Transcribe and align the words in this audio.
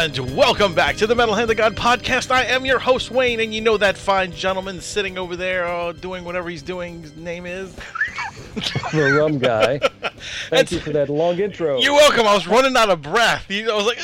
And 0.00 0.36
welcome 0.36 0.76
back 0.76 0.94
to 0.98 1.08
the 1.08 1.14
Metal 1.16 1.34
Hand 1.34 1.50
of 1.50 1.56
God 1.56 1.74
podcast. 1.74 2.30
I 2.30 2.44
am 2.44 2.64
your 2.64 2.78
host, 2.78 3.10
Wayne, 3.10 3.40
and 3.40 3.52
you 3.52 3.60
know 3.60 3.76
that 3.78 3.98
fine 3.98 4.30
gentleman 4.30 4.80
sitting 4.80 5.18
over 5.18 5.34
there 5.34 5.66
uh, 5.66 5.90
doing 5.90 6.22
whatever 6.22 6.48
he's 6.48 6.62
doing. 6.62 7.02
His 7.02 7.16
name 7.16 7.46
is. 7.46 7.74
the 8.92 9.18
rum 9.18 9.40
guy. 9.40 9.78
Thank 10.50 10.70
you 10.70 10.78
for 10.78 10.92
that 10.92 11.08
long 11.08 11.40
intro. 11.40 11.80
You're 11.80 11.94
welcome. 11.94 12.28
I 12.28 12.34
was 12.34 12.46
running 12.46 12.76
out 12.76 12.90
of 12.90 13.02
breath. 13.02 13.46
I 13.50 13.74
was 13.74 13.86
like, 13.86 13.98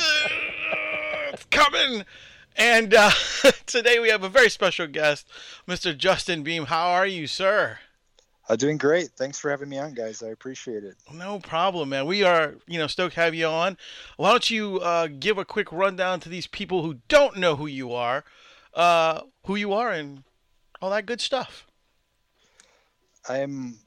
it's 1.31 1.45
coming. 1.45 2.03
And 2.57 2.93
uh, 2.93 3.11
today 3.65 3.97
we 3.99 4.09
have 4.09 4.23
a 4.23 4.29
very 4.29 4.49
special 4.49 4.87
guest, 4.87 5.25
Mr. 5.65 5.97
Justin 5.97 6.43
Beahm. 6.43 6.65
How 6.65 6.89
are 6.89 7.07
you, 7.07 7.25
sir? 7.25 7.79
Uh, 8.47 8.55
doing 8.55 8.77
great. 8.77 9.09
Thanks 9.11 9.39
for 9.39 9.49
having 9.49 9.69
me 9.69 9.79
on, 9.79 9.93
guys. 9.93 10.21
I 10.21 10.27
appreciate 10.27 10.83
it. 10.83 10.95
No 11.11 11.39
problem, 11.39 11.89
man. 11.89 12.05
We 12.05 12.23
are, 12.23 12.55
you 12.67 12.77
know, 12.77 12.87
stoked 12.87 13.15
to 13.15 13.21
have 13.21 13.33
you 13.33 13.47
on. 13.47 13.77
Why 14.17 14.29
don't 14.29 14.49
you 14.49 14.79
uh, 14.79 15.07
give 15.07 15.37
a 15.37 15.45
quick 15.45 15.71
rundown 15.71 16.19
to 16.21 16.29
these 16.29 16.45
people 16.45 16.83
who 16.83 16.97
don't 17.07 17.37
know 17.37 17.55
who 17.55 17.65
you 17.65 17.93
are, 17.93 18.23
uh, 18.75 19.21
who 19.45 19.55
you 19.55 19.73
are, 19.73 19.91
and 19.91 20.23
all 20.81 20.91
that 20.91 21.07
good 21.07 21.21
stuff. 21.21 21.65
I'm 23.27 23.79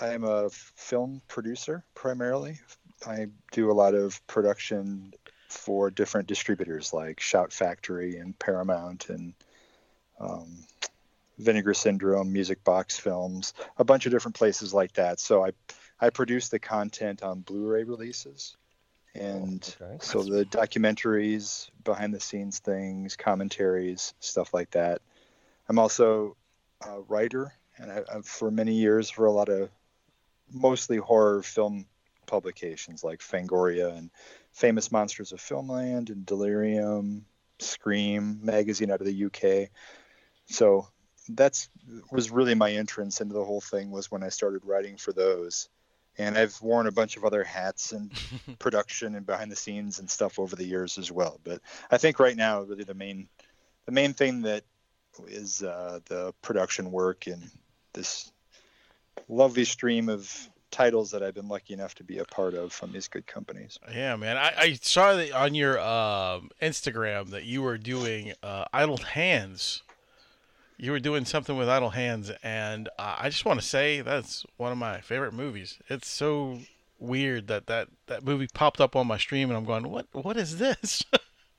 I'm 0.00 0.24
a 0.24 0.48
film 0.50 1.20
producer 1.28 1.84
primarily. 1.94 2.58
I 3.06 3.26
do 3.50 3.70
a 3.70 3.74
lot 3.74 3.94
of 3.94 4.26
production 4.26 5.12
for 5.48 5.90
different 5.90 6.28
distributors 6.28 6.94
like 6.94 7.20
Shout 7.20 7.52
Factory 7.52 8.16
and 8.16 8.38
Paramount 8.38 9.10
and 9.10 9.34
um, 10.18 10.64
Vinegar 11.38 11.74
Syndrome, 11.74 12.32
Music 12.32 12.62
Box 12.64 12.98
Films, 12.98 13.54
a 13.78 13.84
bunch 13.84 14.06
of 14.06 14.12
different 14.12 14.34
places 14.34 14.72
like 14.74 14.92
that. 14.94 15.20
So 15.20 15.44
I 15.44 15.52
I 16.00 16.10
produce 16.10 16.48
the 16.48 16.58
content 16.58 17.22
on 17.22 17.40
Blu-ray 17.40 17.84
releases, 17.84 18.56
and 19.14 19.76
Oh, 19.80 19.84
okay. 19.84 19.96
so 20.00 20.22
the 20.22 20.44
documentaries, 20.44 21.70
behind 21.84 22.12
the 22.12 22.20
scenes 22.20 22.58
things, 22.58 23.16
commentaries, 23.16 24.14
stuff 24.20 24.52
like 24.52 24.70
that. 24.72 25.00
I'm 25.68 25.78
also 25.78 26.36
a 26.86 27.00
writer, 27.00 27.52
and 27.78 27.90
I, 27.90 28.02
I've 28.12 28.26
for 28.26 28.50
many 28.50 28.74
years 28.74 29.10
for 29.10 29.26
a 29.26 29.32
lot 29.32 29.48
of 29.48 29.70
mostly 30.52 30.96
horror 30.98 31.42
film 31.42 31.86
publications 32.26 33.04
like 33.04 33.20
Fangoria 33.20 33.96
and 33.96 34.10
Famous 34.52 34.92
Monsters 34.92 35.32
of 35.32 35.40
Filmland 35.40 36.10
and 36.10 36.26
Delirium, 36.26 37.24
Scream 37.58 38.40
magazine 38.42 38.90
out 38.90 39.00
of 39.00 39.06
the 39.06 39.24
UK. 39.26 39.70
So 40.46 40.88
that's 41.28 41.68
was 42.10 42.30
really 42.30 42.54
my 42.54 42.72
entrance 42.72 43.20
into 43.20 43.34
the 43.34 43.44
whole 43.44 43.60
thing 43.60 43.90
was 43.90 44.10
when 44.10 44.22
I 44.22 44.28
started 44.28 44.64
writing 44.64 44.96
for 44.96 45.12
those. 45.12 45.68
And 46.18 46.36
I've 46.36 46.60
worn 46.60 46.86
a 46.86 46.92
bunch 46.92 47.16
of 47.16 47.24
other 47.24 47.42
hats 47.42 47.92
and 47.92 48.12
production 48.58 49.14
and 49.14 49.24
behind 49.24 49.50
the 49.50 49.56
scenes 49.56 49.98
and 49.98 50.10
stuff 50.10 50.38
over 50.38 50.54
the 50.54 50.64
years 50.64 50.98
as 50.98 51.10
well. 51.10 51.40
But 51.42 51.60
I 51.90 51.96
think 51.96 52.20
right 52.20 52.36
now, 52.36 52.60
really 52.60 52.84
the 52.84 52.92
main, 52.92 53.28
the 53.86 53.92
main 53.92 54.12
thing 54.12 54.42
that 54.42 54.64
is 55.26 55.62
uh, 55.62 56.00
the 56.06 56.34
production 56.42 56.92
work 56.92 57.26
and 57.26 57.42
this 57.94 58.30
lovely 59.28 59.64
stream 59.64 60.10
of 60.10 60.50
titles 60.70 61.10
that 61.12 61.22
I've 61.22 61.34
been 61.34 61.48
lucky 61.48 61.74
enough 61.74 61.94
to 61.96 62.04
be 62.04 62.18
a 62.18 62.24
part 62.24 62.54
of 62.54 62.72
from 62.72 62.92
these 62.92 63.06
good 63.06 63.26
companies. 63.26 63.78
Yeah, 63.92 64.16
man. 64.16 64.36
I, 64.36 64.52
I 64.58 64.78
saw 64.80 65.14
that 65.14 65.32
on 65.32 65.54
your 65.54 65.78
um, 65.78 66.50
Instagram 66.60 67.30
that 67.30 67.44
you 67.44 67.62
were 67.62 67.78
doing 67.78 68.32
uh, 68.42 68.64
Idle 68.72 68.96
Hands. 68.96 69.82
You 70.82 70.90
were 70.90 70.98
doing 70.98 71.24
something 71.24 71.56
with 71.56 71.68
Idle 71.68 71.90
Hands, 71.90 72.28
and 72.42 72.88
uh, 72.98 73.14
I 73.20 73.28
just 73.28 73.44
want 73.44 73.60
to 73.60 73.64
say 73.64 74.00
that's 74.00 74.44
one 74.56 74.72
of 74.72 74.78
my 74.78 75.00
favorite 75.00 75.32
movies. 75.32 75.78
It's 75.88 76.08
so 76.08 76.58
weird 76.98 77.46
that, 77.46 77.68
that 77.68 77.86
that 78.08 78.24
movie 78.24 78.48
popped 78.52 78.80
up 78.80 78.96
on 78.96 79.06
my 79.06 79.16
stream, 79.16 79.48
and 79.48 79.56
I'm 79.56 79.64
going, 79.64 79.88
"What? 79.88 80.08
What 80.10 80.36
is 80.36 80.58
this?" 80.58 81.04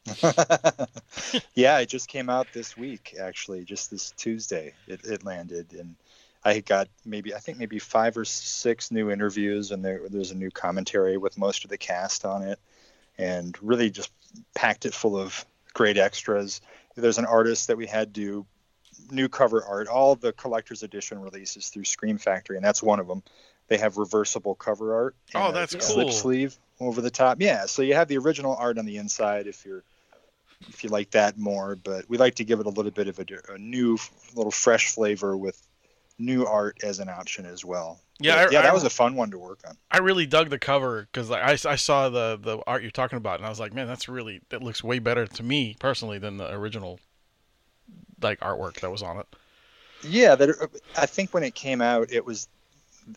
yeah, 1.55 1.79
it 1.79 1.85
just 1.85 2.09
came 2.09 2.29
out 2.29 2.47
this 2.51 2.75
week, 2.75 3.15
actually, 3.17 3.63
just 3.63 3.91
this 3.91 4.11
Tuesday. 4.17 4.73
It, 4.87 5.05
it 5.05 5.23
landed, 5.23 5.71
and 5.71 5.95
I 6.43 6.59
got 6.59 6.89
maybe 7.05 7.33
I 7.33 7.39
think 7.39 7.57
maybe 7.57 7.79
five 7.79 8.17
or 8.17 8.25
six 8.25 8.91
new 8.91 9.09
interviews, 9.09 9.71
and 9.71 9.85
there, 9.85 10.01
there's 10.09 10.31
a 10.31 10.35
new 10.35 10.51
commentary 10.51 11.15
with 11.15 11.37
most 11.37 11.63
of 11.63 11.69
the 11.69 11.77
cast 11.77 12.25
on 12.25 12.41
it, 12.41 12.59
and 13.17 13.57
really 13.63 13.89
just 13.89 14.11
packed 14.53 14.85
it 14.85 14.93
full 14.93 15.17
of 15.17 15.45
great 15.73 15.97
extras. 15.97 16.59
There's 16.95 17.19
an 17.19 17.25
artist 17.25 17.67
that 17.67 17.77
we 17.77 17.87
had 17.87 18.11
do 18.11 18.45
new 19.11 19.27
cover 19.29 19.63
art. 19.65 19.87
All 19.87 20.15
the 20.15 20.33
collector's 20.33 20.83
edition 20.83 21.19
releases 21.19 21.69
through 21.69 21.85
Scream 21.85 22.17
Factory, 22.17 22.55
and 22.57 22.65
that's 22.65 22.81
one 22.83 22.99
of 22.99 23.07
them. 23.07 23.23
They 23.67 23.77
have 23.77 23.97
reversible 23.97 24.55
cover 24.55 24.93
art. 24.93 25.15
Oh, 25.35 25.47
and 25.47 25.55
a 25.55 25.59
that's 25.59 25.85
slip 25.87 26.11
sleeve 26.11 26.57
over 26.79 27.01
the 27.01 27.09
top. 27.11 27.41
Yeah, 27.41 27.65
so 27.65 27.81
you 27.81 27.93
have 27.95 28.07
the 28.07 28.17
original 28.17 28.55
art 28.55 28.77
on 28.77 28.85
the 28.85 28.97
inside 28.97 29.47
if 29.47 29.65
you're 29.65 29.83
if 30.67 30.83
you 30.83 30.89
like 30.89 31.11
that 31.11 31.37
more. 31.37 31.75
But 31.75 32.09
we 32.09 32.17
like 32.17 32.35
to 32.35 32.43
give 32.43 32.59
it 32.59 32.65
a 32.65 32.69
little 32.69 32.91
bit 32.91 33.07
of 33.07 33.19
a, 33.19 33.25
a 33.53 33.57
new, 33.57 33.97
little 34.35 34.51
fresh 34.51 34.93
flavor 34.93 35.35
with 35.37 35.61
new 36.19 36.45
art 36.45 36.77
as 36.83 36.99
an 36.99 37.09
option 37.09 37.45
as 37.45 37.65
well. 37.65 37.99
Yeah, 38.19 38.35
But, 38.35 38.47
I- 38.47 38.51
yeah, 38.51 38.59
I- 38.59 38.61
that 38.63 38.73
was 38.73 38.83
a 38.83 38.89
fun 38.89 39.15
one 39.15 39.31
to 39.31 39.37
work 39.39 39.59
on. 39.67 39.75
I 39.89 39.97
really 39.99 40.25
dug 40.25 40.49
the 40.49 40.59
cover 40.59 41.07
because 41.11 41.29
like, 41.29 41.41
I, 41.43 41.71
I 41.71 41.75
saw 41.75 42.09
the 42.09 42.37
the 42.41 42.59
art 42.67 42.81
you're 42.81 42.91
talking 42.91 43.17
about, 43.17 43.39
and 43.39 43.45
I 43.45 43.49
was 43.49 43.59
like, 43.59 43.73
"Man, 43.73 43.87
that's 43.87 44.07
really 44.09 44.41
that 44.49 44.61
looks 44.61 44.83
way 44.83 44.99
better 44.99 45.25
to 45.25 45.43
me 45.43 45.75
personally 45.79 46.19
than 46.19 46.37
the 46.37 46.51
original 46.53 46.99
like 48.23 48.39
artwork 48.39 48.79
that 48.81 48.89
was 48.91 49.01
on 49.03 49.17
it." 49.19 49.27
Yeah, 50.03 50.35
that 50.35 50.69
I 50.97 51.05
think 51.05 51.33
when 51.33 51.43
it 51.43 51.55
came 51.55 51.81
out, 51.81 52.11
it 52.11 52.25
was 52.25 52.47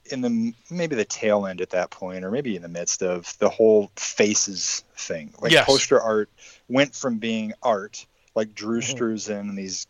in 0.06 0.20
the 0.20 0.52
maybe 0.70 0.96
the 0.96 1.04
tail 1.04 1.46
end 1.46 1.60
at 1.60 1.70
that 1.70 1.90
point, 1.90 2.24
or 2.24 2.30
maybe 2.30 2.56
in 2.56 2.62
the 2.62 2.68
midst 2.68 3.02
of 3.02 3.36
the 3.38 3.48
whole 3.48 3.90
faces 3.96 4.82
thing. 4.96 5.32
Like 5.40 5.52
Yes. 5.52 5.64
poster 5.66 6.00
art 6.00 6.28
went 6.68 6.94
from 6.94 7.18
being 7.18 7.52
art, 7.62 8.04
like 8.34 8.54
Drew 8.54 8.80
Mm-hmm. 8.80 8.96
Struzan 8.96 9.40
and 9.40 9.56
these 9.58 9.86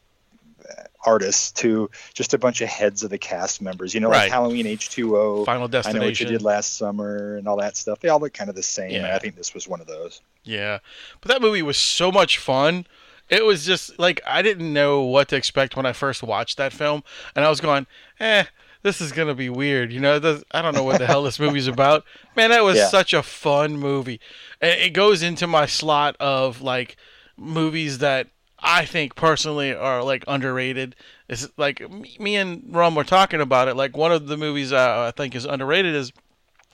uh, 0.69 0.83
artists, 1.05 1.53
to 1.53 1.91
just 2.13 2.35
a 2.35 2.39
bunch 2.39 2.61
of 2.61 2.69
heads 2.69 3.03
of 3.03 3.11
the 3.11 3.19
cast 3.19 3.63
members. 3.63 3.95
You 3.95 4.01
know, 4.01 4.11
Right. 4.11 4.25
like 4.25 4.33
Halloween 4.33 4.67
H 4.67 4.91
two 4.91 5.17
O. 5.17 5.45
Final 5.45 5.69
Destination, 5.69 5.97
I 5.97 6.01
know 6.05 6.09
what 6.11 6.21
you 6.21 6.27
did 6.27 6.43
last 6.43 6.77
summer 6.77 7.37
and 7.37 7.47
all 7.47 7.57
that 7.59 7.77
stuff. 7.77 8.01
They 8.01 8.09
all 8.09 8.21
look 8.21 8.33
kind 8.35 8.51
of 8.51 8.57
the 8.57 8.63
same. 8.63 8.91
Yeah. 8.91 9.15
I 9.15 9.19
think 9.19 9.37
this 9.37 9.55
was 9.55 9.69
one 9.69 9.81
of 9.81 9.87
those. 9.87 10.21
Yeah, 10.45 10.79
but 11.21 11.31
that 11.31 11.41
movie 11.43 11.63
was 11.63 11.77
so 11.77 12.11
much 12.13 12.39
fun. 12.39 12.87
It 13.29 13.45
was 13.45 13.65
just 13.67 13.99
like 13.99 14.21
I 14.27 14.43
didn't 14.43 14.73
know 14.73 15.03
what 15.03 15.29
to 15.29 15.37
expect 15.37 15.77
when 15.77 15.87
I 15.87 15.93
first 15.93 16.23
watched 16.23 16.57
that 16.59 16.73
film, 16.73 17.03
and 17.35 17.45
I 17.45 17.49
was 17.51 17.61
going, 17.61 17.87
"Eh, 18.21 18.45
this 18.83 19.01
is 19.01 19.13
gonna 19.13 19.35
be 19.35 19.49
weird." 19.49 19.93
You 19.93 20.01
know, 20.01 20.19
this, 20.19 20.45
I 20.53 20.63
don't 20.63 20.75
know 20.75 20.85
what 20.85 20.99
the 20.99 21.07
hell 21.07 21.23
this 21.25 21.41
movie's 21.41 21.67
about. 21.67 22.05
Man, 22.37 22.51
that 22.51 22.63
was 22.65 22.77
Yeah. 22.77 22.89
such 22.89 23.13
a 23.13 23.23
fun 23.23 23.77
movie. 23.79 24.21
It 24.61 24.93
goes 24.93 25.23
into 25.23 25.47
my 25.47 25.67
slot 25.67 26.17
of 26.21 26.63
like 26.63 26.97
movies 27.37 27.99
that 27.99 28.29
I 28.59 28.85
think 28.85 29.15
personally 29.17 29.75
are 29.75 30.03
like 30.03 30.25
underrated. 30.27 30.95
It's 31.29 31.49
like 31.57 31.81
me, 32.21 32.37
and 32.37 32.63
Rum 32.71 32.95
were 32.95 33.05
talking 33.05 33.41
about 33.41 33.69
it. 33.69 33.75
Like 33.75 33.97
one 33.97 34.13
of 34.13 34.29
the 34.29 34.37
movies 34.37 34.73
uh, 34.73 35.07
I 35.09 35.11
think 35.17 35.35
is 35.35 35.45
underrated 35.45 35.95
is 35.95 36.13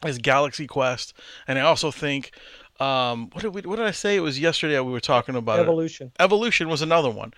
is 0.04 0.18
Galaxy 0.18 0.66
Quest, 0.66 1.14
and 1.46 1.58
I 1.58 1.62
also 1.62 1.90
think 1.92 2.32
um, 2.82 3.30
what 3.30 3.42
did 3.42 3.54
we, 3.54 3.60
what 3.62 3.76
did 3.76 3.86
I 3.86 3.92
say? 3.92 4.16
It 4.16 4.20
was 4.20 4.40
yesterday 4.40 4.80
we 4.80 4.90
were 4.90 5.00
talking 5.00 5.36
about 5.36 5.60
it. 5.60 5.62
Evolution. 5.62 6.10
Evolution 6.18 6.68
was 6.68 6.82
another 6.82 7.10
one, 7.10 7.32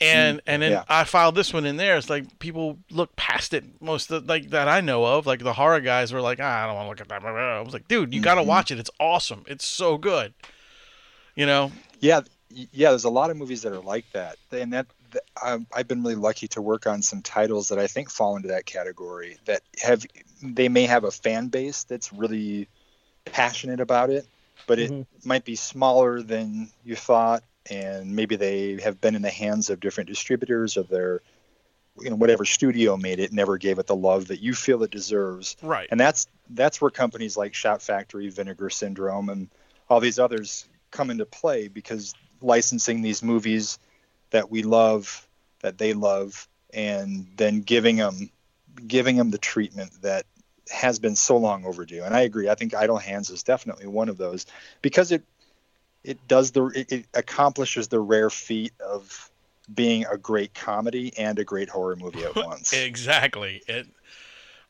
and 0.00 0.40
and 0.46 0.62
then 0.62 0.72
yeah. 0.72 0.84
I 0.88 1.04
filed 1.04 1.34
this 1.34 1.52
one 1.52 1.66
in 1.66 1.76
there. 1.76 1.98
It's 1.98 2.08
like 2.08 2.38
people 2.38 2.78
look 2.90 3.14
past 3.14 3.52
it 3.52 3.64
most 3.82 4.10
of, 4.10 4.26
like 4.26 4.50
that 4.50 4.68
I 4.68 4.80
know 4.80 5.04
of. 5.04 5.26
Like 5.26 5.40
the 5.40 5.52
horror 5.52 5.80
guys 5.80 6.14
were 6.14 6.22
like, 6.22 6.38
ah, 6.40 6.64
I 6.64 6.66
don't 6.66 6.76
want 6.76 6.86
to 6.86 6.90
look 6.90 7.00
at 7.02 7.08
that. 7.08 7.22
I 7.26 7.60
was 7.60 7.74
like, 7.74 7.88
dude, 7.88 8.14
you 8.14 8.22
got 8.22 8.36
to 8.36 8.42
watch 8.42 8.70
it. 8.70 8.78
It's 8.78 8.90
awesome. 8.98 9.44
It's 9.46 9.66
so 9.66 9.98
good. 9.98 10.32
You 11.34 11.44
know, 11.44 11.72
Yeah, 12.00 12.22
yeah. 12.48 12.88
There's 12.88 13.04
a 13.04 13.10
lot 13.10 13.28
of 13.28 13.36
movies 13.36 13.60
that 13.62 13.72
are 13.74 13.80
like 13.80 14.10
that, 14.12 14.36
and 14.50 14.72
that, 14.72 14.86
that 15.10 15.24
um, 15.44 15.66
I've 15.74 15.88
been 15.88 16.02
really 16.02 16.14
lucky 16.14 16.48
to 16.48 16.62
work 16.62 16.86
on 16.86 17.02
some 17.02 17.20
titles 17.20 17.68
that 17.68 17.78
I 17.78 17.86
think 17.86 18.08
fall 18.08 18.36
into 18.36 18.48
that 18.48 18.64
category. 18.64 19.36
That 19.44 19.60
have 19.82 20.06
they 20.42 20.70
may 20.70 20.86
have 20.86 21.04
a 21.04 21.10
fan 21.10 21.48
base 21.48 21.84
that's 21.84 22.14
really 22.14 22.68
passionate 23.26 23.80
about 23.80 24.08
it, 24.08 24.26
but 24.66 24.78
it 24.78 24.90
Mhm. 24.90 25.06
might 25.24 25.44
be 25.44 25.56
smaller 25.56 26.22
than 26.22 26.70
you 26.84 26.96
thought, 26.96 27.42
and 27.70 28.14
maybe 28.14 28.36
they 28.36 28.80
have 28.80 29.00
been 29.00 29.14
in 29.14 29.22
the 29.22 29.30
hands 29.30 29.70
of 29.70 29.80
different 29.80 30.08
distributors 30.08 30.76
or 30.76 30.84
their, 30.84 31.20
you 32.00 32.10
know, 32.10 32.16
whatever 32.16 32.44
studio 32.44 32.96
made 32.96 33.18
it 33.18 33.32
never 33.32 33.58
gave 33.58 33.78
it 33.78 33.86
the 33.86 33.96
love 33.96 34.28
that 34.28 34.40
you 34.40 34.54
feel 34.54 34.82
it 34.82 34.90
deserves 34.90 35.56
right? 35.62 35.88
and 35.90 35.98
that's 35.98 36.26
that's 36.50 36.80
where 36.80 36.90
companies 36.90 37.36
like 37.36 37.54
Shout 37.54 37.82
Factory, 37.82 38.28
Vinegar 38.28 38.70
Syndrome, 38.70 39.28
and 39.28 39.48
all 39.88 40.00
these 40.00 40.18
others 40.18 40.66
come 40.90 41.10
into 41.10 41.26
play 41.26 41.68
because 41.68 42.14
licensing 42.40 43.02
these 43.02 43.22
movies 43.22 43.78
that 44.30 44.50
we 44.50 44.62
love 44.62 45.26
that 45.60 45.78
they 45.78 45.94
love 45.94 46.48
and 46.74 47.26
then 47.36 47.60
giving 47.60 47.96
them 47.96 48.30
giving 48.86 49.16
them 49.16 49.30
the 49.30 49.38
treatment 49.38 49.90
that 50.02 50.26
has 50.70 50.98
been 50.98 51.16
so 51.16 51.36
long 51.36 51.64
overdue. 51.64 52.02
And 52.02 52.14
I 52.14 52.20
agree. 52.20 52.48
I 52.48 52.54
think 52.54 52.74
Idle 52.74 52.98
Hands 52.98 53.28
is 53.30 53.42
definitely 53.42 53.86
one 53.86 54.08
of 54.08 54.16
those 54.16 54.46
because 54.82 55.12
it 55.12 55.22
it 56.04 56.26
does 56.28 56.52
the 56.52 56.66
it, 56.66 56.92
it 56.92 57.06
accomplishes 57.14 57.88
the 57.88 58.00
rare 58.00 58.30
feat 58.30 58.72
of 58.80 59.30
being 59.72 60.06
a 60.06 60.16
great 60.16 60.54
comedy 60.54 61.12
and 61.18 61.38
a 61.38 61.44
great 61.44 61.68
horror 61.68 61.96
movie 61.96 62.22
at 62.22 62.36
once. 62.44 62.72
exactly. 62.72 63.62
It 63.66 63.86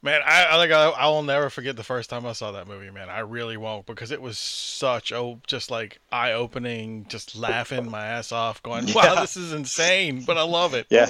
Man, 0.07 0.21
I, 0.25 0.45
I 0.45 0.57
like 0.57 0.71
I, 0.71 0.85
I 0.91 1.07
will 1.09 1.25
never 1.25 1.51
forget 1.51 1.75
the 1.75 1.83
first 1.83 2.09
time 2.09 2.25
I 2.27 2.33
saw 2.33 2.53
that 2.53 2.69
movie, 2.69 2.91
man. 2.93 3.11
I 3.11 3.19
really 3.19 3.57
won't 3.57 3.87
because 3.87 4.13
it 4.13 4.23
was 4.23 4.39
such 4.39 5.11
a 5.11 5.37
just 5.49 5.69
like 5.69 5.99
eye 6.13 6.33
opening, 6.33 7.07
just 7.09 7.37
laughing 7.37 7.91
my 7.91 8.07
ass 8.07 8.31
off, 8.31 8.63
going, 8.63 8.87
"Wow, 8.95 9.03
Yeah. 9.15 9.21
this 9.21 9.37
is 9.37 9.53
insane," 9.53 10.23
but 10.25 10.39
I 10.39 10.43
love 10.45 10.75
it. 10.75 10.87
Yeah. 10.91 11.09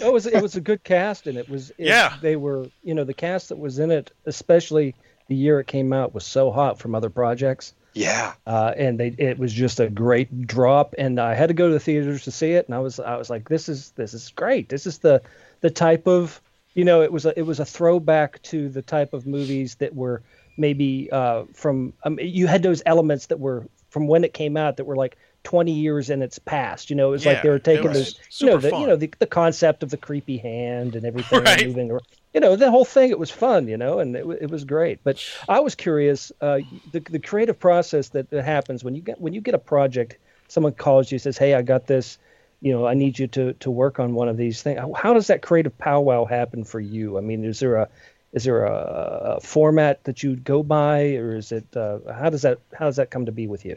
It 0.00 0.10
was 0.10 0.24
it 0.26 0.40
was 0.42 0.56
a 0.56 0.62
good 0.62 0.82
cast, 0.82 1.26
and 1.26 1.36
it 1.36 1.46
was 1.50 1.68
it, 1.72 1.88
Yeah. 1.88 2.16
They 2.22 2.36
were 2.36 2.66
you 2.82 2.94
know 2.94 3.04
the 3.04 3.12
cast 3.12 3.50
that 3.50 3.58
was 3.58 3.78
in 3.78 3.90
it, 3.90 4.12
especially 4.24 4.94
the 5.28 5.34
year 5.36 5.60
it 5.60 5.66
came 5.66 5.92
out, 5.92 6.14
was 6.14 6.24
so 6.24 6.50
hot 6.50 6.78
from 6.78 6.94
other 6.94 7.10
projects, 7.10 7.74
Yeah. 7.92 8.32
uh, 8.46 8.72
and 8.78 8.98
they 8.98 9.08
it 9.18 9.38
was 9.38 9.52
just 9.52 9.78
a 9.78 9.90
great 9.90 10.46
drop. 10.46 10.94
And 10.96 11.20
I 11.20 11.34
had 11.34 11.48
to 11.48 11.54
go 11.54 11.68
to 11.68 11.74
the 11.74 11.80
theaters 11.80 12.24
to 12.24 12.30
see 12.30 12.52
it, 12.52 12.64
and 12.66 12.74
I 12.74 12.78
was 12.78 12.98
I 12.98 13.16
was 13.16 13.28
like, 13.28 13.46
this 13.50 13.68
is 13.68 13.90
this 13.90 14.14
is 14.14 14.30
great. 14.30 14.70
This 14.70 14.86
is 14.86 14.98
the 15.00 15.20
the 15.60 15.68
type 15.70 16.06
of 16.08 16.40
you 16.74 16.84
know 16.84 17.02
it 17.02 17.12
was 17.12 17.26
a 17.26 17.38
it 17.38 17.42
was 17.42 17.60
a 17.60 17.64
throwback 17.64 18.40
to 18.42 18.68
the 18.68 18.82
type 18.82 19.12
of 19.14 19.26
movies 19.26 19.76
that 19.76 19.94
were 19.94 20.22
maybe 20.56 21.08
uh, 21.12 21.44
from 21.54 21.92
um, 22.04 22.18
you 22.20 22.46
had 22.46 22.62
those 22.62 22.82
elements 22.86 23.26
that 23.26 23.38
were 23.38 23.66
from 23.90 24.06
when 24.06 24.24
it 24.24 24.34
came 24.34 24.56
out 24.56 24.76
that 24.76 24.84
were 24.84 24.96
like 24.96 25.16
20 25.44 25.72
years 25.72 26.10
in 26.10 26.20
its 26.20 26.38
past 26.38 26.90
you 26.90 26.96
know 26.96 27.08
it 27.08 27.12
was 27.12 27.24
like 27.26 27.42
they 27.42 27.48
were 27.48 27.58
taking 27.58 27.92
those 27.92 28.14
you 28.40 28.46
know 28.48 28.56
the, 28.58 28.70
fun. 28.70 28.80
you 28.80 28.86
know 28.86 28.96
the, 28.96 29.12
the 29.18 29.26
concept 29.26 29.82
of 29.82 29.90
the 29.90 29.96
creepy 29.96 30.36
hand 30.36 30.94
and 30.94 31.06
everything 31.06 31.42
Right. 31.42 31.66
moving 31.66 31.90
around. 31.90 32.02
you 32.34 32.40
know 32.40 32.56
the 32.56 32.70
whole 32.70 32.84
thing 32.84 33.10
it 33.10 33.18
was 33.18 33.30
fun 33.30 33.68
you 33.68 33.76
know 33.76 34.00
and 34.00 34.16
it, 34.16 34.26
it 34.42 34.50
was 34.50 34.64
great 34.64 35.02
but 35.04 35.18
i 35.48 35.60
was 35.60 35.74
curious 35.74 36.32
uh, 36.40 36.58
the, 36.90 37.00
the 37.08 37.20
creative 37.20 37.58
process 37.58 38.10
that, 38.10 38.28
that 38.30 38.44
happens 38.44 38.84
when 38.84 38.94
you 38.94 39.00
get 39.02 39.20
when 39.20 39.32
you 39.32 39.40
get 39.40 39.54
a 39.54 39.58
project 39.58 40.18
someone 40.48 40.72
calls 40.72 41.10
you 41.12 41.18
says 41.18 41.38
hey 41.38 41.54
i 41.54 41.62
got 41.62 41.86
this 41.86 42.18
you 42.60 42.72
know 42.72 42.86
i 42.86 42.94
need 42.94 43.18
you 43.18 43.26
to 43.26 43.52
to 43.54 43.70
work 43.70 43.98
on 44.00 44.14
one 44.14 44.28
of 44.28 44.36
these 44.36 44.62
things 44.62 44.80
how, 44.96 45.12
does 45.12 45.28
that 45.28 45.42
creative 45.42 45.76
powwow 45.78 46.24
happen 46.24 46.64
for 46.64 46.80
you 46.80 47.18
i 47.18 47.20
mean 47.20 47.44
is 47.44 47.60
there 47.60 47.76
a 47.76 47.88
is 48.32 48.44
there 48.44 48.64
a, 48.64 49.36
a 49.36 49.40
format 49.40 50.04
that 50.04 50.22
you 50.22 50.36
go 50.36 50.62
by 50.62 51.14
or 51.14 51.36
is 51.36 51.52
it 51.52 51.64
uh, 51.76 51.98
how 52.12 52.30
does 52.30 52.42
that 52.42 52.58
how 52.78 52.86
does 52.86 52.96
that 52.96 53.10
come 53.10 53.26
to 53.26 53.32
be 53.32 53.46
with 53.46 53.64
you 53.64 53.76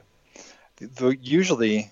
the, 0.78 1.18
usually 1.22 1.92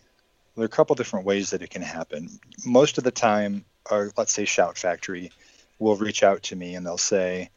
there 0.55 0.63
are 0.63 0.65
a 0.65 0.69
couple 0.69 0.95
different 0.95 1.25
ways 1.25 1.51
that 1.51 1.61
it 1.61 1.69
can 1.69 1.81
happen. 1.81 2.39
Most 2.65 2.97
of 2.97 3.03
the 3.03 3.11
time, 3.11 3.63
or 3.89 4.11
let's 4.17 4.33
say 4.33 4.45
Shout 4.45 4.77
Factory 4.77 5.31
will 5.79 5.95
reach 5.95 6.23
out 6.23 6.43
to 6.43 6.55
me 6.55 6.75
and 6.75 6.85
they'll 6.85 6.97
say, 6.97 7.49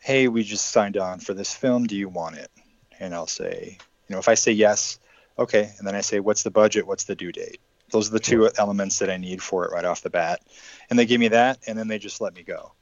"Hey, 0.00 0.26
we 0.26 0.42
just 0.42 0.70
signed 0.70 0.96
on 0.96 1.20
for 1.20 1.34
this 1.34 1.54
film. 1.54 1.86
Do 1.86 1.96
you 1.96 2.08
want 2.08 2.36
it?" 2.36 2.50
And 2.98 3.14
I'll 3.14 3.26
say, 3.26 3.78
you 4.08 4.12
know, 4.14 4.18
if 4.18 4.28
I 4.28 4.34
say 4.34 4.52
yes, 4.52 4.98
okay, 5.38 5.70
and 5.78 5.86
then 5.86 5.94
I 5.94 6.00
say, 6.00 6.18
"What's 6.18 6.42
the 6.42 6.50
budget? 6.50 6.86
What's 6.86 7.04
the 7.04 7.14
due 7.14 7.32
date?" 7.32 7.60
Those 7.94 8.08
are 8.08 8.12
the 8.12 8.18
two 8.18 8.50
elements 8.58 8.98
that 8.98 9.08
I 9.08 9.18
need 9.18 9.40
for 9.40 9.64
it 9.64 9.70
right 9.70 9.84
off 9.84 10.02
the 10.02 10.10
bat, 10.10 10.42
and 10.90 10.98
they 10.98 11.06
give 11.06 11.20
me 11.20 11.28
that, 11.28 11.60
and 11.64 11.78
then 11.78 11.86
they 11.86 12.00
just 12.00 12.20
let 12.20 12.34
me 12.34 12.42
go, 12.42 12.72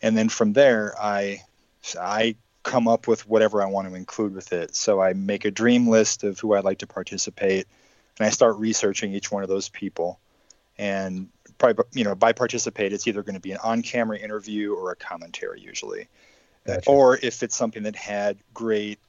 and 0.00 0.16
then 0.16 0.28
from 0.28 0.52
there, 0.52 0.94
I 1.02 1.42
I 2.00 2.36
come 2.62 2.86
up 2.86 3.08
with 3.08 3.26
whatever 3.26 3.60
I 3.60 3.66
want 3.66 3.88
to 3.88 3.94
include 3.96 4.36
with 4.36 4.52
it. 4.52 4.76
So 4.76 5.00
I 5.00 5.14
make 5.14 5.44
a 5.44 5.50
dream 5.50 5.88
list 5.88 6.22
of 6.22 6.38
who 6.38 6.54
I'd 6.54 6.62
like 6.62 6.78
to 6.78 6.86
participate, 6.86 7.66
and 8.18 8.26
I 8.26 8.30
start 8.30 8.56
researching 8.56 9.12
each 9.12 9.32
one 9.32 9.42
of 9.42 9.48
those 9.48 9.68
people. 9.68 10.20
And 10.78 11.28
probably, 11.58 11.84
you 11.92 12.04
know, 12.04 12.14
by 12.14 12.32
participate, 12.32 12.92
it's 12.92 13.08
either 13.08 13.24
going 13.24 13.34
to 13.34 13.40
be 13.40 13.50
an 13.50 13.58
on-camera 13.64 14.18
interview 14.18 14.74
or 14.74 14.92
a 14.92 14.96
commentary 14.96 15.60
usually, 15.60 16.06
Gotcha. 16.64 16.88
or 16.88 17.16
if 17.16 17.42
it's 17.42 17.56
something 17.56 17.82
that 17.82 17.96
had 17.96 18.38
great 18.54 19.00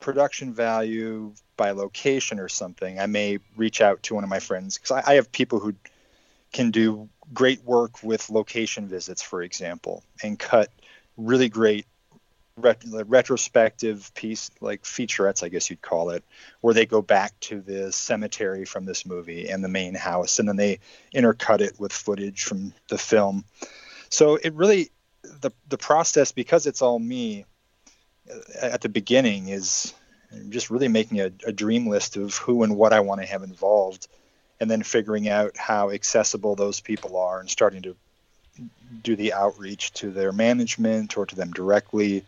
production 0.00 0.54
value 0.54 1.34
by 1.56 1.70
location 1.70 2.38
or 2.38 2.48
something, 2.48 2.98
I 2.98 3.06
may 3.06 3.38
reach 3.56 3.80
out 3.80 4.02
to 4.04 4.14
one 4.14 4.24
of 4.24 4.30
my 4.30 4.40
friends 4.40 4.78
because 4.78 4.90
I, 4.90 5.12
I 5.12 5.14
have 5.14 5.32
people 5.32 5.58
who 5.58 5.74
can 6.52 6.70
do 6.70 7.08
great 7.32 7.64
work 7.64 8.02
with 8.02 8.30
location 8.30 8.88
visits, 8.88 9.22
for 9.22 9.42
example, 9.42 10.02
and 10.22 10.38
cut 10.38 10.70
really 11.16 11.48
great 11.48 11.86
ret- 12.56 12.84
retrospective 12.86 14.12
piece, 14.14 14.50
like 14.60 14.82
featurettes, 14.82 15.42
I 15.42 15.48
guess 15.48 15.68
you'd 15.70 15.82
call 15.82 16.10
it, 16.10 16.24
where 16.60 16.74
they 16.74 16.86
go 16.86 17.02
back 17.02 17.38
to 17.40 17.60
the 17.60 17.92
cemetery 17.92 18.64
from 18.64 18.84
this 18.84 19.06
movie 19.06 19.48
and 19.48 19.62
the 19.62 19.68
main 19.68 19.94
house, 19.94 20.38
and 20.38 20.48
then 20.48 20.56
they 20.56 20.78
intercut 21.14 21.60
it 21.60 21.78
with 21.78 21.92
footage 21.92 22.44
from 22.44 22.72
the 22.88 22.98
film. 22.98 23.44
So 24.08 24.36
it 24.36 24.54
really, 24.54 24.90
the 25.22 25.50
the 25.68 25.78
process, 25.78 26.32
because 26.32 26.66
it's 26.66 26.82
all 26.82 26.98
me 26.98 27.44
uh, 28.30 28.66
at 28.66 28.80
the 28.80 28.88
beginning, 28.88 29.48
is 29.48 29.92
just 30.48 30.70
really 30.70 30.88
making 30.88 31.20
a, 31.20 31.30
a 31.46 31.52
dream 31.52 31.88
list 31.88 32.16
of 32.16 32.36
who 32.36 32.62
and 32.62 32.76
what 32.76 32.92
I 32.92 33.00
want 33.00 33.20
to 33.20 33.26
have 33.26 33.42
involved, 33.42 34.08
and 34.60 34.70
then 34.70 34.82
figuring 34.82 35.28
out 35.28 35.56
how 35.56 35.90
accessible 35.90 36.56
those 36.56 36.80
people 36.80 37.16
are 37.16 37.40
and 37.40 37.50
starting 37.50 37.82
to 37.82 37.96
do 39.02 39.16
the 39.16 39.32
outreach 39.32 39.92
to 39.92 40.10
their 40.10 40.32
management 40.32 41.16
or 41.16 41.26
to 41.26 41.34
them 41.34 41.50
directly. 41.52 42.24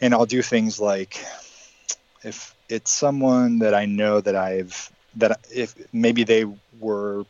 And 0.00 0.14
I'll 0.14 0.26
do 0.26 0.42
things 0.42 0.78
like 0.78 1.24
if 2.22 2.54
it's 2.68 2.90
someone 2.90 3.60
that 3.60 3.74
I 3.74 3.86
know 3.86 4.20
that 4.20 4.36
I've 4.36 4.90
that 5.16 5.40
if 5.50 5.74
maybe 5.92 6.24
they 6.24 6.44
were 6.78 7.24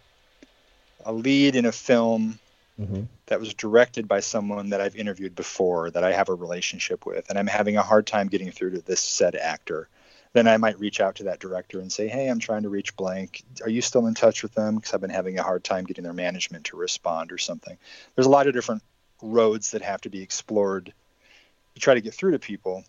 a 1.04 1.12
lead 1.12 1.56
in 1.56 1.64
a 1.64 1.72
film 1.72 2.38
mm-hmm. 2.80 3.02
that 3.26 3.40
was 3.40 3.54
directed 3.54 4.08
by 4.08 4.20
someone 4.20 4.70
that 4.70 4.80
I've 4.80 4.96
interviewed 4.96 5.34
before 5.34 5.90
that 5.90 6.04
I 6.04 6.12
have 6.12 6.28
a 6.28 6.34
relationship 6.34 7.06
with, 7.06 7.28
and 7.28 7.38
I'm 7.38 7.46
having 7.46 7.76
a 7.76 7.82
hard 7.82 8.06
time 8.06 8.28
getting 8.28 8.50
through 8.50 8.70
to 8.72 8.80
this 8.80 9.00
said 9.00 9.34
actor, 9.34 9.88
then 10.32 10.46
I 10.46 10.56
might 10.56 10.78
reach 10.78 11.00
out 11.00 11.16
to 11.16 11.24
that 11.24 11.40
director 11.40 11.80
and 11.80 11.90
say, 11.90 12.08
Hey, 12.08 12.28
I'm 12.28 12.38
trying 12.38 12.62
to 12.62 12.68
reach 12.68 12.96
blank. 12.96 13.42
Are 13.62 13.70
you 13.70 13.80
still 13.80 14.06
in 14.06 14.14
touch 14.14 14.42
with 14.42 14.54
them? 14.54 14.76
Because 14.76 14.94
I've 14.94 15.00
been 15.00 15.10
having 15.10 15.38
a 15.38 15.42
hard 15.42 15.64
time 15.64 15.84
getting 15.84 16.04
their 16.04 16.12
management 16.12 16.66
to 16.66 16.76
respond 16.76 17.32
or 17.32 17.38
something. 17.38 17.76
There's 18.14 18.26
a 18.26 18.30
lot 18.30 18.46
of 18.46 18.54
different 18.54 18.82
roads 19.22 19.72
that 19.72 19.82
have 19.82 20.00
to 20.02 20.10
be 20.10 20.22
explored 20.22 20.92
to 21.74 21.80
try 21.80 21.94
to 21.94 22.00
get 22.00 22.14
through 22.14 22.32
to 22.32 22.38
people. 22.38 22.84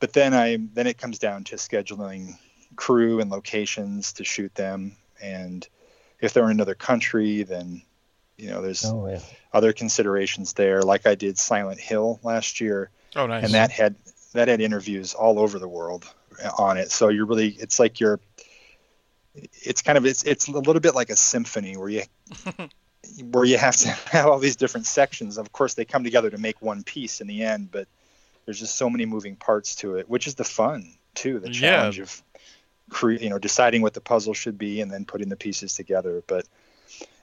But 0.00 0.12
then 0.12 0.34
I 0.34 0.58
then 0.74 0.86
it 0.86 0.98
comes 0.98 1.18
down 1.18 1.44
to 1.44 1.56
scheduling 1.56 2.36
crew 2.74 3.20
and 3.20 3.30
locations 3.30 4.14
to 4.14 4.24
shoot 4.24 4.54
them. 4.54 4.96
And 5.22 5.66
if 6.20 6.32
they're 6.32 6.44
in 6.44 6.50
another 6.50 6.74
country, 6.74 7.42
then 7.42 7.82
you 8.36 8.50
know 8.50 8.62
there's 8.62 8.84
oh 8.84 9.06
yeah 9.08 9.20
other 9.52 9.72
considerations 9.72 10.52
there. 10.52 10.82
Like 10.82 11.06
I 11.06 11.14
did 11.14 11.38
Silent 11.38 11.80
Hill 11.80 12.20
last 12.22 12.60
year, 12.60 12.90
Oh, 13.14 13.26
nice. 13.26 13.44
and 13.44 13.54
that 13.54 13.70
had 13.70 13.94
that 14.34 14.48
had 14.48 14.60
interviews 14.60 15.14
all 15.14 15.38
over 15.38 15.58
the 15.58 15.68
world 15.68 16.04
on 16.58 16.76
it. 16.76 16.90
So 16.90 17.08
you're 17.08 17.24
really 17.26 17.48
it's 17.58 17.78
like 17.78 17.98
you're 18.00 18.20
it's 19.34 19.82
kind 19.82 19.98
of 19.98 20.06
it's 20.06 20.22
it's 20.22 20.48
a 20.48 20.52
little 20.52 20.80
bit 20.80 20.94
like 20.94 21.10
a 21.10 21.16
symphony 21.16 21.76
where 21.76 21.88
you 21.88 22.02
where 23.30 23.44
you 23.44 23.58
have 23.58 23.76
to 23.76 23.88
have 24.10 24.26
all 24.26 24.38
these 24.38 24.56
different 24.56 24.86
sections. 24.86 25.38
Of 25.38 25.52
course, 25.52 25.74
they 25.74 25.84
come 25.84 26.04
together 26.04 26.30
to 26.30 26.38
make 26.38 26.60
one 26.62 26.82
piece 26.82 27.20
in 27.20 27.26
the 27.26 27.42
end, 27.42 27.70
but 27.70 27.86
there's 28.44 28.60
just 28.60 28.76
so 28.76 28.88
many 28.90 29.06
moving 29.06 29.36
parts 29.36 29.74
to 29.76 29.96
it, 29.96 30.08
which 30.08 30.26
is 30.26 30.34
the 30.36 30.44
fun 30.44 30.94
too, 31.14 31.38
the 31.38 31.48
Yeah. 31.48 31.52
challenge 31.76 31.98
of 31.98 32.22
cre- 32.90 33.12
you 33.12 33.30
know 33.30 33.38
deciding 33.38 33.82
what 33.82 33.94
the 33.94 34.00
puzzle 34.00 34.34
should 34.34 34.58
be 34.58 34.80
and 34.80 34.90
then 34.90 35.04
putting 35.04 35.28
the 35.28 35.36
pieces 35.36 35.74
together. 35.74 36.22
But 36.26 36.46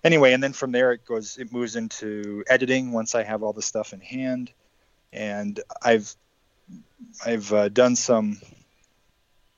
anyway, 0.03 0.33
and 0.33 0.43
then 0.43 0.53
from 0.53 0.71
there 0.71 0.91
it 0.91 1.05
goes 1.05 1.37
it 1.37 1.51
moves 1.51 1.75
into 1.75 2.43
editing 2.47 2.91
once 2.91 3.15
I 3.15 3.23
have 3.23 3.43
all 3.43 3.53
the 3.53 3.61
stuff 3.61 3.93
in 3.93 4.01
hand, 4.01 4.51
and 5.11 5.59
I've 5.81 6.15
I've 7.25 7.51
uh, 7.53 7.69
done 7.69 7.95
some 7.95 8.39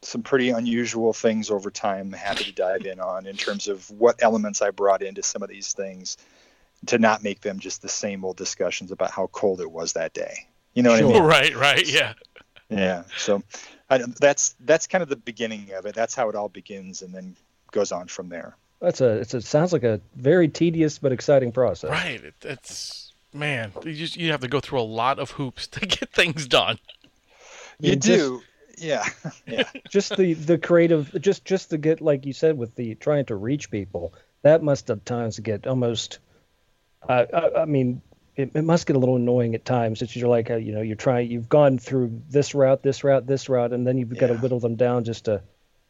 some 0.01 0.21
pretty 0.21 0.49
unusual 0.49 1.13
things 1.13 1.49
over 1.49 1.71
time. 1.71 2.11
Happy 2.11 2.45
to 2.45 2.51
dive 2.51 2.85
in 2.85 2.99
on 2.99 3.25
in 3.25 3.35
terms 3.35 3.67
of 3.67 3.89
what 3.89 4.21
elements 4.21 4.61
I 4.61 4.71
brought 4.71 5.01
into 5.01 5.23
some 5.23 5.41
of 5.41 5.49
these 5.49 5.73
things 5.73 6.17
to 6.87 6.99
not 6.99 7.23
make 7.23 7.41
them 7.41 7.59
just 7.59 7.81
the 7.81 7.89
same 7.89 8.23
old 8.23 8.37
discussions 8.37 8.91
about 8.91 9.11
how 9.11 9.27
cold 9.27 9.61
it 9.61 9.71
was 9.71 9.93
that 9.93 10.13
day. 10.13 10.47
You 10.73 10.83
know 10.83 10.91
what 10.91 11.03
I 11.03 11.07
mean? 11.07 11.23
right, 11.23 11.55
right, 11.55 11.91
yeah. 11.91 12.13
Yeah. 12.69 13.03
So 13.17 13.43
I, 13.89 13.99
that's 14.19 14.55
that's 14.59 14.87
kind 14.87 15.01
of 15.01 15.09
the 15.09 15.15
beginning 15.15 15.71
of 15.73 15.85
it. 15.85 15.95
That's 15.95 16.15
how 16.15 16.29
it 16.29 16.35
all 16.35 16.49
begins, 16.49 17.01
and 17.01 17.13
then 17.13 17.35
goes 17.71 17.91
on 17.91 18.07
from 18.07 18.29
there. 18.29 18.55
That's 18.81 19.01
a 19.01 19.17
it's 19.19 19.33
a 19.33 19.41
sounds 19.41 19.73
like 19.73 19.83
a 19.83 20.01
very 20.15 20.47
tedious 20.47 20.99
but 20.99 21.11
exciting 21.11 21.51
process 21.51 21.89
Right. 21.91 22.23
It, 22.23 22.33
it's 22.43 23.13
man, 23.33 23.71
you 23.83 23.93
just 23.93 24.15
you 24.17 24.31
have 24.31 24.41
to 24.41 24.47
go 24.47 24.59
through 24.59 24.79
a 24.79 24.83
lot 24.83 25.19
of 25.19 25.31
hoops 25.31 25.67
to 25.75 25.85
get 25.85 26.11
things 26.11 26.47
done. 26.47 26.77
You 27.79 27.89
Yeah, 27.91 27.95
just- 27.95 28.07
do. 28.07 28.41
Yeah. 28.77 29.05
Yeah. 29.47 29.69
just 29.89 30.17
the 30.17 30.33
the 30.33 30.57
creative 30.57 31.15
just 31.21 31.45
just 31.45 31.69
to 31.69 31.77
get 31.77 32.01
like 32.01 32.25
you 32.25 32.33
said 32.33 32.57
with 32.57 32.75
the 32.75 32.95
trying 32.95 33.25
to 33.25 33.35
reach 33.35 33.71
people 33.71 34.13
that 34.41 34.61
must 34.61 34.89
at 34.89 35.05
times 35.05 35.39
get 35.39 35.65
almost 35.65 36.19
uh, 37.07 37.25
I, 37.33 37.61
I 37.61 37.65
mean 37.65 38.01
it, 38.35 38.51
it 38.53 38.63
must 38.65 38.85
get 38.85 38.97
a 38.97 38.99
little 38.99 39.15
annoying 39.15 39.55
at 39.55 39.63
times 39.63 40.01
that 40.01 40.13
you're 40.13 40.27
like 40.27 40.51
uh, 40.51 40.57
you 40.57 40.73
know 40.73 40.81
you're 40.81 40.97
trying 40.97 41.31
you've 41.31 41.47
gone 41.47 41.77
through 41.77 42.21
this 42.29 42.53
route 42.53 42.83
this 42.83 43.01
route 43.05 43.25
this 43.25 43.47
route 43.47 43.71
and 43.71 43.87
then 43.87 43.97
you've 43.97 44.17
got 44.17 44.27
to 44.27 44.33
whittle 44.35 44.59
them 44.59 44.75
down 44.75 45.05
just 45.05 45.23
to 45.25 45.41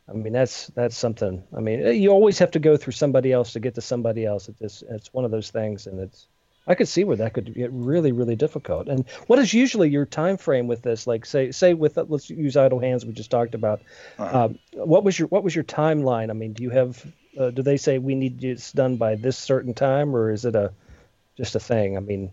I 0.07 0.13
mean, 0.13 0.33
that's 0.33 0.67
that's 0.67 0.95
something. 0.95 1.43
I 1.55 1.59
mean, 1.61 1.81
eh, 1.81 1.91
you 1.91 2.11
always 2.11 2.37
have 2.39 2.51
to 2.51 2.59
go 2.59 2.77
through 2.77 2.93
somebody 2.93 3.31
else 3.31 3.53
to 3.53 3.59
get 3.59 3.75
to 3.75 3.81
somebody 3.81 4.25
else. 4.25 4.47
It's 4.49 4.59
just, 4.59 4.83
it's 4.89 5.13
one 5.13 5.25
of 5.25 5.31
those 5.31 5.49
things, 5.49 5.87
and 5.87 5.99
it's. 5.99 6.27
I 6.67 6.73
could 6.73 6.87
see 6.87 7.03
where 7.03 7.17
that 7.17 7.33
could 7.33 7.53
get 7.53 7.71
really, 7.71 8.11
really 8.11 8.35
difficult. 8.35 8.87
And 8.87 9.07
what 9.27 9.37
is 9.37 9.53
usually 9.53 9.89
your 9.89 10.07
time 10.07 10.37
frame 10.37 10.65
with 10.65 10.81
this? 10.81 11.05
Like, 11.05 11.23
say, 11.23 11.51
say 11.51 11.75
with 11.75 11.95
let's 11.95 12.27
use 12.27 12.57
Idle 12.57 12.79
Hands 12.79 13.05
we 13.05 13.13
just 13.13 13.29
talked 13.29 13.53
about. 13.53 13.81
Uh-huh. 14.17 14.45
Um, 14.45 14.59
what 14.73 15.03
was 15.03 15.17
your 15.17 15.27
what 15.27 15.43
was 15.43 15.53
your 15.53 15.63
timeline? 15.63 16.31
I 16.31 16.33
mean, 16.33 16.53
do 16.53 16.63
you 16.63 16.71
have? 16.71 17.05
Uh, 17.39 17.51
do 17.51 17.61
they 17.61 17.77
say 17.77 17.99
we 17.99 18.15
need 18.15 18.39
this 18.39 18.71
done 18.71 18.95
by 18.95 19.15
this 19.15 19.37
certain 19.37 19.73
time, 19.73 20.15
or 20.15 20.31
is 20.31 20.45
it 20.45 20.55
a 20.55 20.71
just 21.37 21.55
a 21.55 21.59
thing? 21.59 21.97
I 21.97 21.99
mean, 21.99 22.31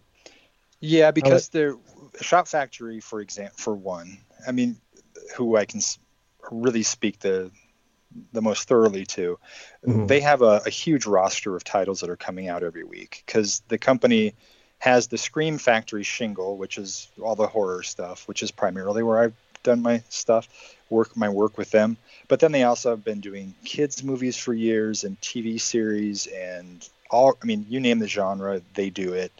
Yeah, 0.80 1.10
because 1.10 1.48
the 1.48 1.78
Shout 2.20 2.48
Factory, 2.48 3.00
for 3.00 3.20
example, 3.20 3.54
for 3.56 3.74
one, 3.74 4.18
I 4.46 4.52
mean, 4.52 4.76
who 5.36 5.56
I 5.56 5.64
can 5.64 5.80
really 6.50 6.82
speak 6.82 7.20
the 7.20 7.50
the 8.32 8.42
most 8.42 8.68
thoroughly 8.68 9.04
to, 9.06 9.38
Mhm. 9.86 10.08
they 10.08 10.20
have 10.20 10.42
a, 10.42 10.62
a 10.66 10.70
huge 10.70 11.06
roster 11.06 11.56
of 11.56 11.64
titles 11.64 12.00
that 12.00 12.10
are 12.10 12.16
coming 12.16 12.48
out 12.48 12.62
every 12.62 12.84
week 12.84 13.22
because 13.26 13.62
the 13.68 13.78
company 13.78 14.34
has 14.78 15.06
the 15.06 15.18
Scream 15.18 15.58
Factory 15.58 16.02
shingle, 16.02 16.56
which 16.56 16.76
is 16.78 17.08
all 17.22 17.36
the 17.36 17.46
horror 17.46 17.82
stuff, 17.82 18.26
which 18.26 18.42
is 18.42 18.50
primarily 18.50 19.02
where 19.02 19.18
I've 19.18 19.34
done 19.62 19.80
my 19.80 20.02
stuff, 20.08 20.48
work 20.90 21.16
my 21.16 21.28
work 21.28 21.56
with 21.56 21.70
them. 21.70 21.96
But 22.28 22.40
then 22.40 22.52
they 22.52 22.64
also 22.64 22.90
have 22.90 23.04
been 23.04 23.20
doing 23.20 23.54
kids 23.64 24.02
movies 24.02 24.36
for 24.36 24.52
years 24.52 25.04
and 25.04 25.20
TV 25.20 25.60
series 25.60 26.26
and 26.26 26.88
all. 27.10 27.36
I 27.40 27.46
mean, 27.46 27.66
you 27.68 27.78
name 27.78 28.00
the 28.00 28.08
genre, 28.08 28.60
they 28.74 28.90
do 28.90 29.12
it. 29.12 29.30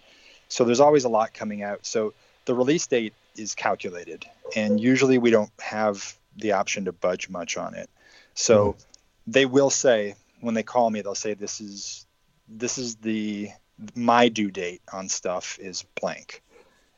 So 0.49 0.65
there's 0.65 0.81
always 0.81 1.05
a 1.05 1.09
lot 1.09 1.35
coming 1.35 1.63
out. 1.63 1.85
So 1.87 2.15
the 2.45 2.55
release 2.55 2.87
date 2.87 3.15
is 3.37 3.55
calculated, 3.55 4.25
and 4.55 4.79
usually 4.79 5.19
we 5.19 5.31
don't 5.31 5.51
have 5.61 6.17
the 6.37 6.53
option 6.53 6.85
to 6.85 6.93
budge 6.93 7.29
much 7.29 7.57
on 7.57 7.75
it. 7.75 7.89
So 8.35 8.73
mm-hmm. 8.73 8.81
they 9.27 9.47
will 9.47 9.71
say 9.71 10.15
when 10.41 10.55
they 10.55 10.63
call 10.63 10.91
me, 10.91 11.01
they'll 11.03 11.15
say 11.15 11.35
this 11.35 11.61
is 11.61 12.07
this 12.49 12.79
is 12.79 12.97
the 12.97 13.51
my 13.95 14.29
due 14.29 14.51
date 14.51 14.83
on 14.93 15.09
stuff 15.09 15.59
is 15.61 15.85
blank, 16.01 16.43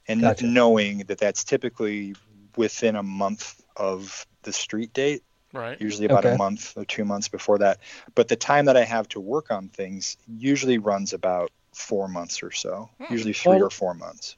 and 0.09 0.21
Gotcha. 0.21 0.47
knowing 0.47 0.99
that 1.07 1.19
that's 1.19 1.45
typically 1.45 2.15
within 2.57 2.97
a 2.97 3.03
month 3.03 3.61
of 3.77 4.27
the 4.43 4.53
street 4.53 4.93
date 4.93 5.23
Right. 5.55 5.81
usually 5.81 6.07
about 6.07 6.25
Okay. 6.27 6.35
a 6.35 6.39
month 6.39 6.77
or 6.77 6.85
two 6.85 7.05
months 7.05 7.29
before 7.29 7.59
that. 7.59 7.79
But 8.17 8.27
the 8.27 8.35
time 8.37 8.65
that 8.65 8.77
I 8.77 8.83
have 8.83 9.09
to 9.11 9.21
work 9.21 9.53
on 9.53 9.69
things 9.69 10.17
usually 10.27 10.79
runs 10.79 11.13
about 11.13 11.53
four 11.73 12.09
months 12.09 12.43
or 12.43 12.51
so, 12.51 12.91
hmm. 12.99 13.13
usually 13.13 13.33
three 13.33 13.53
Well- 13.55 13.67
or 13.67 13.71
four 13.71 13.95
months. 13.95 14.37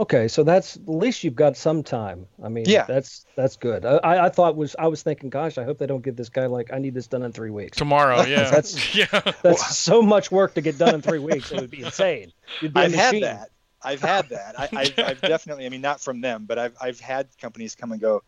Okay, 0.00 0.28
so 0.28 0.44
that's 0.44 0.76
at 0.76 0.88
least 0.88 1.24
you've 1.24 1.34
got 1.34 1.58
some 1.58 1.82
time. 1.82 2.26
I 2.42 2.48
mean, 2.48 2.64
Yeah. 2.66 2.86
that's 2.86 3.26
that's 3.36 3.56
good. 3.56 3.84
I, 3.84 3.96
I 3.98 4.24
I 4.26 4.28
thought 4.30 4.56
was 4.56 4.74
I 4.78 4.86
was 4.86 5.02
thinking, 5.02 5.28
gosh, 5.28 5.58
I 5.58 5.64
hope 5.64 5.76
they 5.76 5.86
don't 5.86 6.00
give 6.00 6.16
this 6.16 6.30
guy 6.30 6.46
like 6.46 6.72
I 6.72 6.78
need 6.78 6.94
this 6.94 7.06
done 7.06 7.22
in 7.22 7.32
three 7.32 7.50
weeks. 7.50 7.76
Tomorrow, 7.76 8.22
yeah. 8.26 8.50
That's- 8.50 8.94
yeah. 8.94 9.32
That's 9.42 9.76
so 9.76 10.00
much 10.00 10.32
work 10.32 10.54
to 10.54 10.62
get 10.62 10.78
done 10.78 10.94
in 10.94 11.02
three 11.02 11.18
weeks. 11.18 11.52
It 11.52 11.60
would 11.60 11.70
be 11.70 11.82
insane. 11.84 12.32
You'd 12.62 12.72
be 12.72 12.80
a 12.80 12.84
I've 12.84 12.94
had 12.94 13.22
that. 13.22 13.50
I've 13.82 14.00
had 14.00 14.28
that. 14.30 14.58
I, 14.58 14.68
I've, 14.72 14.98
I've 14.98 15.20
definitely, 15.20 15.64
I 15.66 15.68
mean, 15.68 15.80
not 15.82 16.00
from 16.00 16.20
them, 16.20 16.44
but 16.46 16.58
I've, 16.58 16.76
I've 16.80 17.00
had 17.00 17.28
companies 17.40 17.74
come 17.74 17.92
and 17.92 18.00
go, 18.00 18.22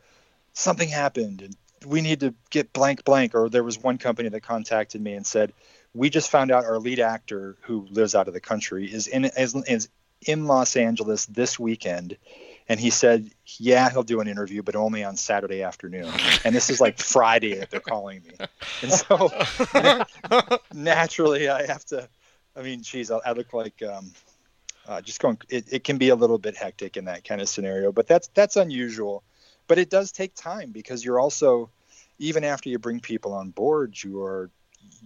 something 0.55 0.89
happened 0.89 1.43
and 1.43 1.57
we 1.87 2.01
need 2.01 2.21
to 2.21 2.35
get 2.51 2.73
blank 2.73 3.05
blank. 3.05 3.35
Or 3.35 3.49
there 3.49 3.65
was 3.65 3.79
one 3.79 3.97
company 3.99 4.29
that 4.31 4.41
contacted 4.43 5.01
me 5.01 5.15
and 5.15 5.27
said, 5.27 5.53
we 5.95 6.11
just 6.11 6.31
found 6.31 6.51
out 6.51 6.65
our 6.65 6.79
lead 6.79 7.01
actor 7.01 7.57
who 7.63 7.87
lives 7.91 8.15
out 8.15 8.29
of 8.29 8.35
the 8.35 8.41
country 8.41 8.91
is 8.93 9.07
in, 9.09 9.25
is, 9.25 9.55
is 9.67 9.89
in 10.27 10.47
Los 10.47 10.77
Angeles 10.77 11.27
this 11.27 11.59
weekend. 11.59 12.17
And 12.69 12.79
he 12.79 12.91
said, 12.91 13.31
yeah, 13.59 13.91
he'll 13.91 14.03
do 14.03 14.21
an 14.21 14.29
interview, 14.29 14.63
but 14.63 14.77
only 14.77 15.05
on 15.05 15.17
Saturday 15.17 15.63
afternoon. 15.63 16.11
And 16.45 16.55
this 16.55 16.71
is 16.71 16.81
like 16.81 16.99
Friday 16.99 17.55
that 17.57 17.71
they're 17.71 17.81
calling 17.81 18.23
me. 18.23 18.47
And 18.83 18.93
so 18.93 19.31
naturally 20.75 21.49
I 21.49 21.67
have 21.67 21.85
to, 21.87 22.09
I 22.57 22.63
mean, 22.63 22.83
geez, 22.83 23.11
I, 23.11 23.33
look 23.33 23.53
like, 23.53 23.83
um, 23.83 24.13
uh, 24.87 25.01
just 25.01 25.21
going 25.21 25.39
it, 25.49 25.65
it 25.71 25.85
can 25.85 25.99
be 25.99 26.09
a 26.09 26.17
little 26.17 26.39
bit 26.39 26.57
hectic 26.57 26.97
in 26.97 27.05
that 27.05 27.25
kind 27.25 27.41
of 27.41 27.49
scenario 27.49 27.93
but 27.93 28.07
that's 28.07 28.29
that's 28.35 28.57
unusual 28.57 29.23
but 29.69 29.79
it 29.79 29.89
does 29.89 30.13
take 30.13 30.35
time 30.35 30.73
because 30.73 31.05
you're 31.05 31.21
also 31.21 31.71
even 32.19 32.45
after 32.45 32.69
you 32.69 32.79
bring 32.79 33.01
people 33.01 33.33
on 33.33 33.51
board 33.51 33.97
you 34.03 34.23
are 34.23 34.51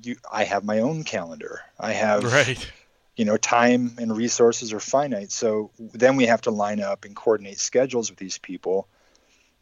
you 0.03 0.17
i 0.33 0.45
have 0.45 0.65
my 0.65 0.81
own 0.81 1.05
calendar 1.05 1.61
i 1.79 1.93
have 1.93 2.25
right. 2.25 2.73
You 3.17 3.25
know 3.25 3.37
time 3.37 3.97
and 3.99 4.17
resources 4.17 4.73
are 4.73 4.81
finite. 4.81 5.33
So 5.33 5.71
then 5.79 6.17
we 6.17 6.27
have 6.27 6.43
to 6.43 6.51
line 6.51 6.81
up 6.81 7.05
and 7.05 7.17
coordinate 7.17 7.59
schedules 7.59 8.11
with 8.11 8.19
these 8.19 8.39
people. 8.39 8.87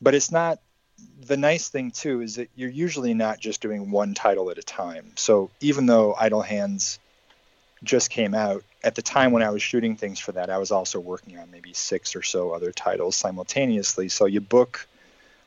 But 0.01 0.15
it's 0.15 0.31
not 0.31 0.61
the 1.27 1.37
nice 1.37 1.69
thing 1.69 1.91
too 1.91 2.21
is 2.21 2.37
that 2.37 2.51
you're 2.55 2.71
usually 2.71 3.15
not 3.15 3.41
just 3.41 3.61
doing 3.61 3.91
one 3.91 4.15
title 4.15 4.51
at 4.51 4.59
a 4.59 4.63
time. 4.63 5.13
So 5.17 5.51
even 5.61 5.87
though 5.87 6.15
idle 6.19 6.43
hands 6.43 6.99
just 7.83 8.11
came 8.11 8.35
out 8.35 8.65
at 8.83 8.95
the 8.95 9.03
time 9.03 9.31
when 9.31 9.43
i 9.43 9.51
was 9.51 9.61
shooting 9.61 9.95
things 9.95 10.19
for 10.19 10.33
that 10.33 10.49
i 10.49 10.57
was 10.57 10.71
also 10.71 10.99
working 10.99 11.39
on 11.39 11.51
maybe 11.51 11.75
six 11.75 12.17
or 12.17 12.23
so 12.23 12.53
other 12.53 12.73
titles 12.73 13.15
simultaneously. 13.15 14.09
So 14.09 14.27
you 14.27 14.41
book 14.41 14.87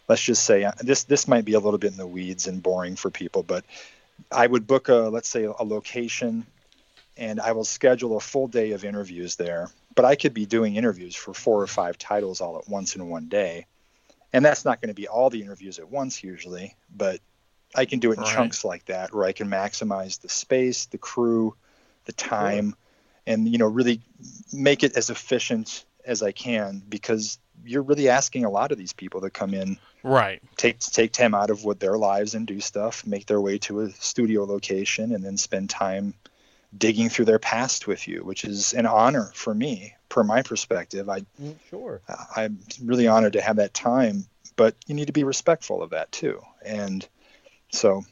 let's 0.08 0.22
just 0.22 0.44
say 0.44 0.64
uh, 0.64 0.72
this 0.80 1.04
this 1.04 1.28
might 1.28 1.46
be 1.46 1.54
a 1.54 1.60
little 1.60 1.80
bit 1.80 1.92
in 1.92 1.98
the 1.98 2.08
weeds 2.08 2.48
and 2.48 2.62
boring 2.64 2.96
for 2.96 3.10
people 3.10 3.44
but 3.44 3.66
i 4.32 4.46
would 4.46 4.66
book 4.68 4.88
a 4.90 4.96
let's 4.96 5.30
say 5.30 5.44
a 5.44 5.64
location 5.64 6.46
and 7.18 7.40
I 7.40 7.52
will 7.52 7.66
schedule 7.66 8.18
a 8.18 8.22
full 8.22 8.48
day 8.48 8.72
of 8.72 8.86
interviews 8.86 9.36
there. 9.36 9.70
But 9.96 10.06
I 10.06 10.16
could 10.16 10.34
be 10.34 10.46
doing 10.46 10.76
interviews 10.76 11.16
for 11.16 11.34
four 11.34 11.62
or 11.62 11.68
five 11.68 11.98
titles 11.98 12.42
all 12.42 12.58
at 12.58 12.70
once 12.70 12.96
in 12.96 13.10
one 13.10 13.28
day. 13.28 13.66
And 14.34 14.46
that's 14.46 14.66
not 14.66 14.82
going 14.82 14.90
to 14.90 14.96
be 14.96 15.08
all 15.08 15.30
the 15.30 15.42
interviews 15.42 15.80
at 15.80 15.90
once 15.90 16.24
usually, 16.24 16.76
but 16.96 17.20
I 17.76 17.86
can 17.86 18.00
do 18.00 18.12
it 18.12 18.18
in 18.18 18.24
Right. 18.24 18.36
chunks 18.36 18.64
like 18.64 18.86
that 18.86 19.14
where 19.14 19.26
I 19.26 19.32
can 19.32 19.48
maximize 19.48 20.22
the 20.22 20.30
space, 20.30 20.86
the 20.86 20.98
crew, 20.98 21.56
the 22.06 22.14
time, 22.14 22.76
and 23.26 23.48
you 23.48 23.58
know, 23.58 23.68
really 23.68 24.02
make 24.54 24.84
it 24.84 24.96
as 24.96 25.10
efficient 25.10 25.86
as 26.06 26.22
I 26.22 26.32
can 26.32 26.82
because 26.88 27.40
you're 27.66 27.84
really 27.84 28.10
asking 28.10 28.46
a 28.46 28.50
lot 28.50 28.72
of 28.72 28.78
these 28.78 28.94
people 28.94 29.22
to 29.22 29.30
come 29.30 29.54
in 29.54 29.78
Right. 30.04 30.42
take 30.56 30.80
take 30.80 31.12
time 31.12 31.36
out 31.36 31.50
of 31.50 31.66
what 31.66 31.80
their 31.80 31.98
lives 31.98 32.34
and 32.34 32.48
do 32.48 32.60
stuff, 32.62 33.06
make 33.06 33.26
their 33.26 33.42
way 33.42 33.58
to 33.60 33.82
a 33.82 33.90
studio 33.92 34.46
location, 34.46 35.14
and 35.14 35.24
then 35.24 35.38
spend 35.38 35.70
time 35.70 36.14
digging 36.78 37.10
through 37.10 37.26
their 37.26 37.40
past 37.40 37.88
with 37.88 38.08
you, 38.08 38.24
which 38.24 38.44
is 38.44 38.74
an 38.74 38.86
honor 38.86 39.32
for 39.34 39.54
me, 39.54 39.94
per 40.10 40.24
my 40.24 40.42
perspective. 40.42 41.10
I 41.10 41.22
Mm, 41.42 41.56
Sure. 41.70 42.02
I'm 42.36 42.60
really 42.84 43.08
honored 43.08 43.34
to 43.34 43.42
have 43.42 43.58
that 43.58 43.74
time, 43.74 44.26
but 44.56 44.76
you 44.88 44.96
need 44.96 45.08
to 45.08 45.14
be 45.14 45.24
respectful 45.24 45.82
of 45.82 45.92
that 45.92 46.12
too. 46.12 46.42
And 46.66 47.08
so 47.72 48.04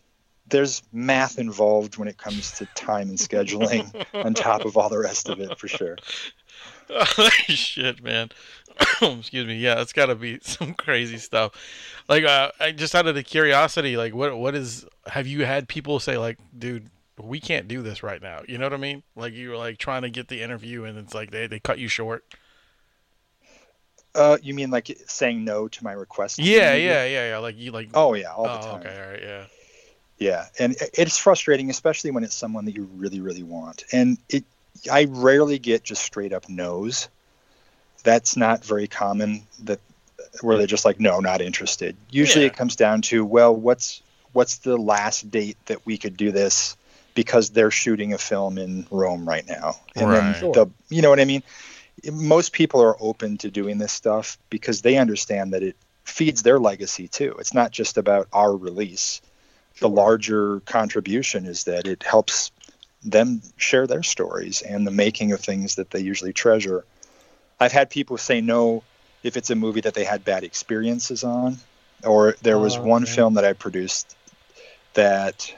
there's 0.48 0.84
math 0.94 1.40
involved 1.40 1.98
when 1.98 2.08
it 2.08 2.18
comes 2.18 2.52
to 2.54 2.66
time 2.68 3.10
and 3.10 3.18
scheduling 3.18 3.94
on 4.14 4.34
top 4.34 4.64
of 4.66 4.78
all 4.78 4.90
the 4.90 5.00
rest 5.00 5.28
of 5.30 5.40
it 5.40 5.58
for 5.58 5.68
sure. 5.68 5.98
Oh, 6.90 7.06
Shit, 7.48 8.04
man. 8.04 8.30
Excuse 9.02 9.48
me. 9.48 9.56
Yeah, 9.56 9.82
it's 9.82 9.94
got 9.94 10.08
to 10.08 10.16
be 10.16 10.40
some 10.44 10.74
crazy 10.74 11.18
stuff. 11.18 11.54
Like, 12.08 12.24
uh, 12.26 12.52
I 12.60 12.72
just 12.72 12.94
out 12.94 13.08
of 13.08 13.16
the 13.16 13.24
curiosity, 13.24 13.98
like, 13.98 14.14
what 14.14 14.38
what 14.38 14.54
is? 14.54 14.86
Have 15.08 15.26
you 15.26 15.46
had 15.46 15.68
people 15.68 16.00
say, 16.00 16.18
like, 16.18 16.38
dude, 16.58 16.90
we 17.17 17.39
can't 17.39 17.67
do 17.67 17.81
this 17.81 18.03
right 18.03 18.22
now? 18.22 18.41
You 18.48 18.57
know 18.57 18.65
what 18.65 18.74
I 18.74 18.77
mean? 18.77 19.03
Like, 19.15 19.34
you 19.34 19.50
were 19.50 19.57
like 19.57 19.77
trying 19.77 20.01
to 20.01 20.10
get 20.10 20.27
the 20.27 20.41
interview, 20.41 20.84
and 20.84 20.98
it's 20.98 21.13
like 21.13 21.31
they 21.31 21.48
they 21.48 21.60
cut 21.60 21.79
you 21.79 21.88
short. 21.88 22.25
Uh, 24.13 24.38
you 24.41 24.53
mean 24.53 24.72
like 24.72 24.98
saying 25.07 25.43
no 25.43 25.67
to 25.67 25.84
my 25.84 25.91
request? 25.91 26.39
Yeah, 26.39 26.74
yeah, 26.74 27.05
yeah, 27.05 27.29
yeah. 27.29 27.38
Like 27.38 27.57
you 27.57 27.72
like. 27.72 27.89
Oh 27.93 28.13
yeah, 28.13 28.31
all 28.34 28.45
the 28.45 28.60
oh, 28.60 28.62
time. 28.62 28.79
okay, 28.81 29.01
all 29.01 29.12
right, 29.12 29.22
yeah. 29.22 29.45
Yeah, 30.17 30.45
and 30.60 30.75
it's 30.93 31.17
frustrating, 31.17 31.69
especially 31.69 32.12
when 32.12 32.24
it's 32.24 32.36
someone 32.36 32.63
that 32.65 32.75
you 32.75 32.89
really, 32.95 33.19
really 33.19 33.43
want. 33.43 33.84
And 33.91 34.17
it, 34.29 34.45
I 34.89 35.07
rarely 35.10 35.60
get 35.60 35.84
just 35.84 36.03
straight 36.03 36.31
up 36.31 36.48
no's. 36.48 37.10
That's 38.03 38.38
not 38.38 38.63
very 38.63 38.88
common. 38.88 39.43
That 39.63 39.81
where 40.41 40.57
they're 40.57 40.67
just 40.67 40.86
like, 40.86 41.00
no, 41.00 41.19
not 41.19 41.41
interested. 41.41 41.98
Usually, 42.10 42.45
Yeah. 42.45 42.51
it 42.51 42.57
comes 42.57 42.75
down 42.75 43.01
to, 43.03 43.25
well, 43.25 43.53
what's 43.55 44.01
what's 44.31 44.60
the 44.60 44.77
last 44.77 45.29
date 45.31 45.57
that 45.65 45.86
we 45.86 45.98
could 45.98 46.15
do 46.15 46.31
this? 46.31 46.77
Because 47.15 47.50
they're 47.50 47.72
shooting 47.72 48.13
a 48.13 48.17
film 48.19 48.57
in 48.60 48.86
Rome 48.91 49.27
right 49.27 49.48
now, 49.48 49.77
and 49.95 50.07
Right. 50.07 50.36
then 50.36 50.36
Sure. 50.36 50.53
the, 50.53 50.67
you 50.89 51.01
know 51.01 51.10
what 51.10 51.19
I 51.19 51.25
mean. 51.25 51.43
Most 52.12 52.51
people 52.53 52.81
are 52.81 52.95
open 53.00 53.38
to 53.39 53.50
doing 53.50 53.79
this 53.79 53.93
stuff 53.93 54.38
because 54.50 54.81
they 54.81 54.98
understand 54.98 55.53
that 55.53 55.63
it 55.63 55.75
feeds 56.03 56.43
their 56.43 56.60
legacy 56.60 57.07
too. 57.07 57.36
It's 57.39 57.53
not 57.53 57.72
just 57.72 57.98
about 57.98 58.27
our 58.34 58.55
release 58.55 59.22
the 59.79 59.89
larger 59.89 60.62
contribution 60.62 61.45
is 61.45 61.65
that 61.65 61.88
it 61.88 62.03
helps 62.03 62.51
them 63.03 63.41
share 63.57 63.88
their 63.88 64.03
stories 64.03 64.62
and 64.62 64.88
the 64.88 64.91
making 64.91 65.31
of 65.31 65.39
things 65.39 65.75
that 65.75 65.91
they 65.91 66.00
usually 66.00 66.34
treasure. 66.34 66.86
I've 67.60 67.72
had 67.72 67.89
people 67.89 68.17
say 68.17 68.41
no 68.41 68.84
if 69.24 69.38
it's 69.38 69.50
a 69.50 69.55
movie 69.55 69.81
that 69.81 69.93
they 69.93 70.03
had 70.03 70.24
bad 70.24 70.43
experiences 70.43 71.24
on, 71.24 71.57
or 72.03 72.36
there 72.41 72.57
was 72.57 72.77
Oh, 72.77 72.84
one 72.84 73.05
yeah. 73.05 73.12
film 73.12 73.34
that 73.36 73.45
I 73.45 73.53
produced 73.53 74.15
that, 74.93 75.53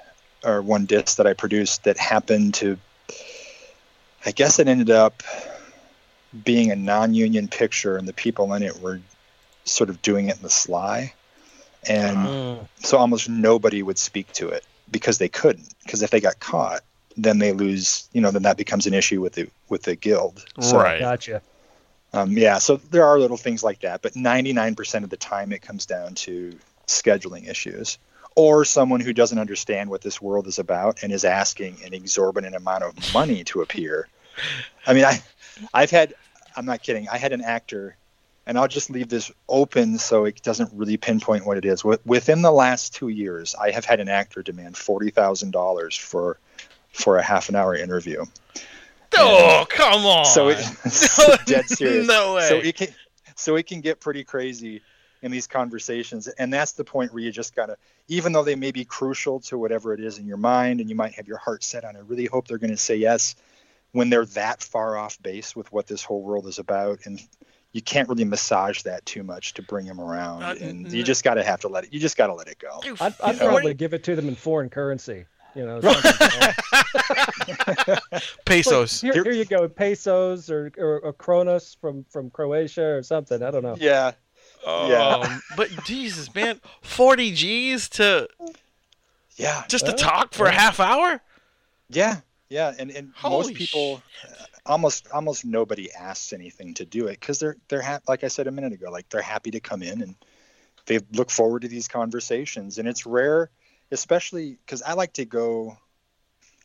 or 0.48 0.62
one 0.62 0.86
disc 0.86 1.18
that 1.18 1.28
I 1.28 1.34
produced 1.34 1.84
that 1.84 1.98
happened 1.98 2.56
to, 2.56 2.78
I 4.26 4.32
guess 4.32 4.60
it 4.60 4.68
ended 4.68 4.90
up 4.90 5.22
being 6.44 6.72
a 6.72 6.76
non 6.76 7.14
union 7.14 7.48
picture 7.48 7.98
and 7.98 8.08
the 8.08 8.14
people 8.14 8.54
in 8.54 8.64
it 8.64 8.80
were 8.80 9.00
sort 9.66 9.90
of 9.90 10.02
doing 10.02 10.30
it 10.30 10.38
in 10.38 10.44
the 10.44 10.50
sly 10.50 11.14
and 11.88 12.18
Mm. 12.18 12.68
so 12.80 12.98
almost 12.98 13.30
nobody 13.30 13.82
would 13.82 13.98
speak 13.98 14.32
to 14.34 14.50
it 14.50 14.66
because 14.92 15.18
they 15.18 15.30
couldn't. 15.30 15.74
Because 15.84 16.02
if 16.02 16.10
they 16.10 16.20
got 16.20 16.40
caught, 16.40 16.82
then 17.16 17.40
they 17.40 17.52
lose. 17.52 18.08
You 18.14 18.22
know, 18.22 18.32
then 18.32 18.44
that 18.44 18.58
becomes 18.58 18.88
an 18.88 18.94
issue 18.94 19.22
with 19.22 19.34
the 19.34 19.50
with 19.70 19.84
the 19.84 19.96
guild. 19.96 20.44
So, 20.60 20.80
Right. 20.80 21.00
Gotcha. 21.00 21.42
Um, 22.14 22.32
yeah. 22.32 22.58
So 22.60 22.78
there 22.78 23.06
are 23.06 23.20
little 23.20 23.38
things 23.38 23.64
like 23.64 23.82
that, 23.82 24.02
but 24.02 24.14
99% 24.14 25.04
of 25.04 25.10
the 25.10 25.18
time 25.18 25.52
it 25.52 25.62
comes 25.62 25.86
down 25.86 26.16
to 26.16 26.58
scheduling 26.88 27.50
issues 27.50 27.98
or 28.38 28.64
someone 28.64 29.00
who 29.00 29.14
doesn't 29.14 29.40
understand 29.40 29.90
what 29.90 30.02
this 30.02 30.22
world 30.22 30.46
is 30.46 30.60
about 30.60 31.02
and 31.02 31.12
is 31.12 31.26
asking 31.26 31.76
an 31.84 31.92
exorbitant 31.92 32.56
amount 32.56 32.84
of 32.84 32.94
money 33.12 33.44
to 33.44 33.64
appear. 33.64 34.08
I 34.86 34.94
mean, 34.94 35.06
I, 35.06 35.24
I've 35.74 35.90
had, 35.90 36.14
I'm 36.56 36.64
not 36.64 36.84
kidding. 36.84 37.10
I 37.10 37.18
had 37.18 37.34
an 37.34 37.42
actor, 37.42 37.98
and 38.46 38.56
I'll 38.56 38.68
just 38.68 38.92
leave 38.92 39.10
this 39.10 39.32
open 39.50 39.98
so 39.98 40.26
it 40.26 40.44
doesn't 40.44 40.70
really 40.72 40.98
pinpoint 40.98 41.48
what 41.48 41.58
it 41.58 41.66
is. 41.66 41.84
Within 41.84 42.44
the 42.44 42.52
last 42.52 42.94
two 42.94 43.08
years, 43.08 43.56
I 43.56 43.72
have 43.72 43.86
had 43.86 44.00
an 44.00 44.08
actor 44.08 44.44
demand 44.44 44.78
forty 44.78 45.10
thousand 45.10 45.50
dollars 45.50 45.98
for, 45.98 46.38
for 46.94 47.18
a 47.18 47.24
half 47.24 47.50
an 47.50 47.56
hour 47.56 47.76
interview. 47.76 48.24
Oh, 49.18 49.66
come 49.68 50.06
on. 50.06 50.26
So 50.26 50.50
it, 50.50 50.60
it's 50.86 51.18
dead 51.46 51.68
serious. 51.68 52.08
No 52.08 52.36
way. 52.36 52.48
So 52.48 52.58
it 52.58 52.76
can, 52.76 52.90
so 53.36 53.56
it 53.56 53.66
can 53.66 53.82
get 53.82 54.00
pretty 54.00 54.24
crazy 54.24 54.84
in 55.22 55.32
these 55.32 55.48
conversations, 55.48 56.28
and 56.28 56.54
that's 56.54 56.74
the 56.74 56.84
point 56.84 57.14
where 57.14 57.24
you 57.24 57.32
just 57.32 57.56
gotta, 57.56 57.78
even 58.08 58.32
though 58.34 58.44
they 58.44 58.56
may 58.56 58.72
be 58.72 58.86
crucial 58.86 59.40
to 59.42 59.58
whatever 59.58 59.94
it 59.94 60.00
is 60.00 60.20
in 60.20 60.26
your 60.28 60.38
mind, 60.38 60.80
and 60.80 60.90
you 60.90 60.96
might 60.96 61.14
have 61.14 61.28
your 61.28 61.38
heart 61.38 61.64
set 61.64 61.84
on. 61.86 61.96
I 61.96 62.00
really 62.00 62.26
hope 62.26 62.48
they're 62.48 62.58
going 62.60 62.70
to 62.72 62.78
say 62.78 62.96
yes. 62.98 63.36
When 63.94 64.10
they're 64.10 64.26
that 64.28 64.62
far 64.62 64.98
off 64.98 65.22
base 65.22 65.56
with 65.56 65.72
what 65.72 65.88
this 65.88 66.04
whole 66.04 66.22
world 66.22 66.46
is 66.46 66.60
about, 66.60 67.00
and 67.06 67.20
you 67.72 67.82
can't 67.82 68.08
really 68.10 68.26
massage 68.26 68.84
that 68.84 69.06
too 69.06 69.24
much 69.24 69.54
to 69.56 69.62
bring 69.62 69.86
them 69.86 70.00
around, 70.00 70.44
Uh, 70.44 70.56
and 70.62 70.86
n- 70.88 70.94
you 70.94 71.04
just 71.04 71.24
gotta 71.24 71.44
have 71.44 71.62
to 71.62 71.68
let 71.68 71.86
it. 71.86 71.94
You 71.94 72.00
just 72.00 72.18
gotta 72.18 72.34
let 72.34 72.48
it 72.48 72.60
go. 72.60 72.80
I'd, 73.00 73.14
I'd 73.24 73.38
probably 73.38 73.74
give 73.74 73.94
it 73.94 74.04
to 74.04 74.16
them 74.16 74.28
in 74.28 74.36
foreign 74.36 74.70
currency. 74.70 75.26
You 75.56 75.66
know, 75.66 75.82
something, 75.82 76.28
you 76.30 77.88
know. 77.88 77.98
pesos. 78.46 79.02
Here, 79.02 79.14
here 79.14 79.32
you 79.32 79.46
go, 79.46 79.68
pesos 79.68 80.52
or, 80.52 80.72
or, 80.78 81.00
or 81.00 81.14
kronos 81.14 81.76
from, 81.80 82.06
from 82.10 82.30
Croatia 82.30 82.86
or 82.86 83.02
something. 83.04 83.42
I 83.42 83.50
don't 83.52 83.64
know. 83.64 83.76
Yeah, 83.80 84.12
Yeah. 84.66 85.18
Um, 85.18 85.42
but 85.56 85.70
Jesus, 85.86 86.34
man, 86.34 86.60
40 86.82 87.32
G's 87.34 87.90
to 87.90 88.28
yeah. 89.36 89.64
just 89.68 89.86
to 89.86 89.94
talk 89.94 90.34
for 90.34 90.48
a 90.48 90.52
half 90.52 90.80
hour? 90.80 91.22
Yeah, 91.90 92.20
yeah, 92.50 92.74
and 92.78 92.92
and 92.92 93.14
Holy 93.16 93.38
most 93.38 93.54
people, 93.54 94.02
almost 94.66 95.08
almost 95.12 95.46
nobody 95.46 95.92
asks 95.94 96.34
anything 96.34 96.74
to 96.76 96.86
do 96.86 97.08
it 97.08 97.20
because 97.20 97.40
they're 97.40 97.58
they're 97.70 97.82
ha- 97.82 98.00
like 98.08 98.24
I 98.24 98.28
said 98.28 98.48
a 98.48 98.52
minute 98.52 98.74
ago, 98.74 98.90
like 98.92 99.10
they're 99.10 99.22
happy 99.22 99.52
to 99.52 99.60
come 99.60 99.82
in 99.84 100.02
and 100.02 100.16
they 100.86 101.00
look 101.14 101.30
forward 101.30 101.62
to 101.64 101.68
these 101.68 101.88
conversations, 101.88 102.78
and 102.78 102.88
it's 102.88 103.06
rare, 103.06 103.50
especially 103.92 104.58
because 104.66 104.82
I 104.82 104.94
like 104.94 105.14
to 105.14 105.26
go. 105.26 105.78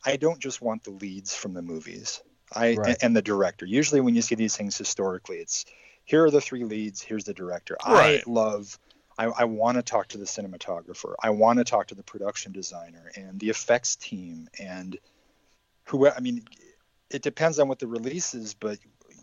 I 0.05 0.17
don't 0.17 0.41
just 0.41 0.61
want 0.61 0.83
the 0.83 0.91
leads 0.91 1.35
from 1.35 1.55
the 1.55 1.63
movies, 1.63 2.23
I 2.53 2.75
Right. 2.75 2.97
and 3.03 3.15
the 3.15 3.23
director. 3.23 3.67
Usually, 3.67 4.01
when 4.01 4.15
you 4.15 4.23
see 4.23 4.35
these 4.35 4.57
things 4.57 4.77
historically, 4.77 5.37
it's 5.37 5.65
here 6.05 6.25
are 6.25 6.31
the 6.31 6.41
three 6.41 6.65
leads, 6.65 7.01
here's 7.01 7.25
the 7.25 7.35
director. 7.35 7.77
Right. 7.87 8.23
I 8.27 8.31
love. 8.31 8.79
I, 9.19 9.27
I 9.27 9.45
want 9.45 9.77
to 9.77 9.83
talk 9.83 10.09
to 10.09 10.19
the 10.19 10.25
cinematographer. 10.25 11.15
I 11.23 11.31
want 11.31 11.59
to 11.59 11.65
talk 11.65 11.89
to 11.89 11.95
the 11.95 12.03
production 12.03 12.53
designer 12.53 13.13
and 13.15 13.39
the 13.39 13.51
effects 13.51 13.97
team 13.97 14.49
and 14.59 14.99
who 15.85 16.09
I 16.09 16.21
mean, 16.21 16.45
it 17.11 17.23
depends 17.23 17.59
on 17.59 17.69
what 17.69 17.79
the 17.79 17.87
release 17.87 18.35
is, 18.35 18.55
but 18.55 18.79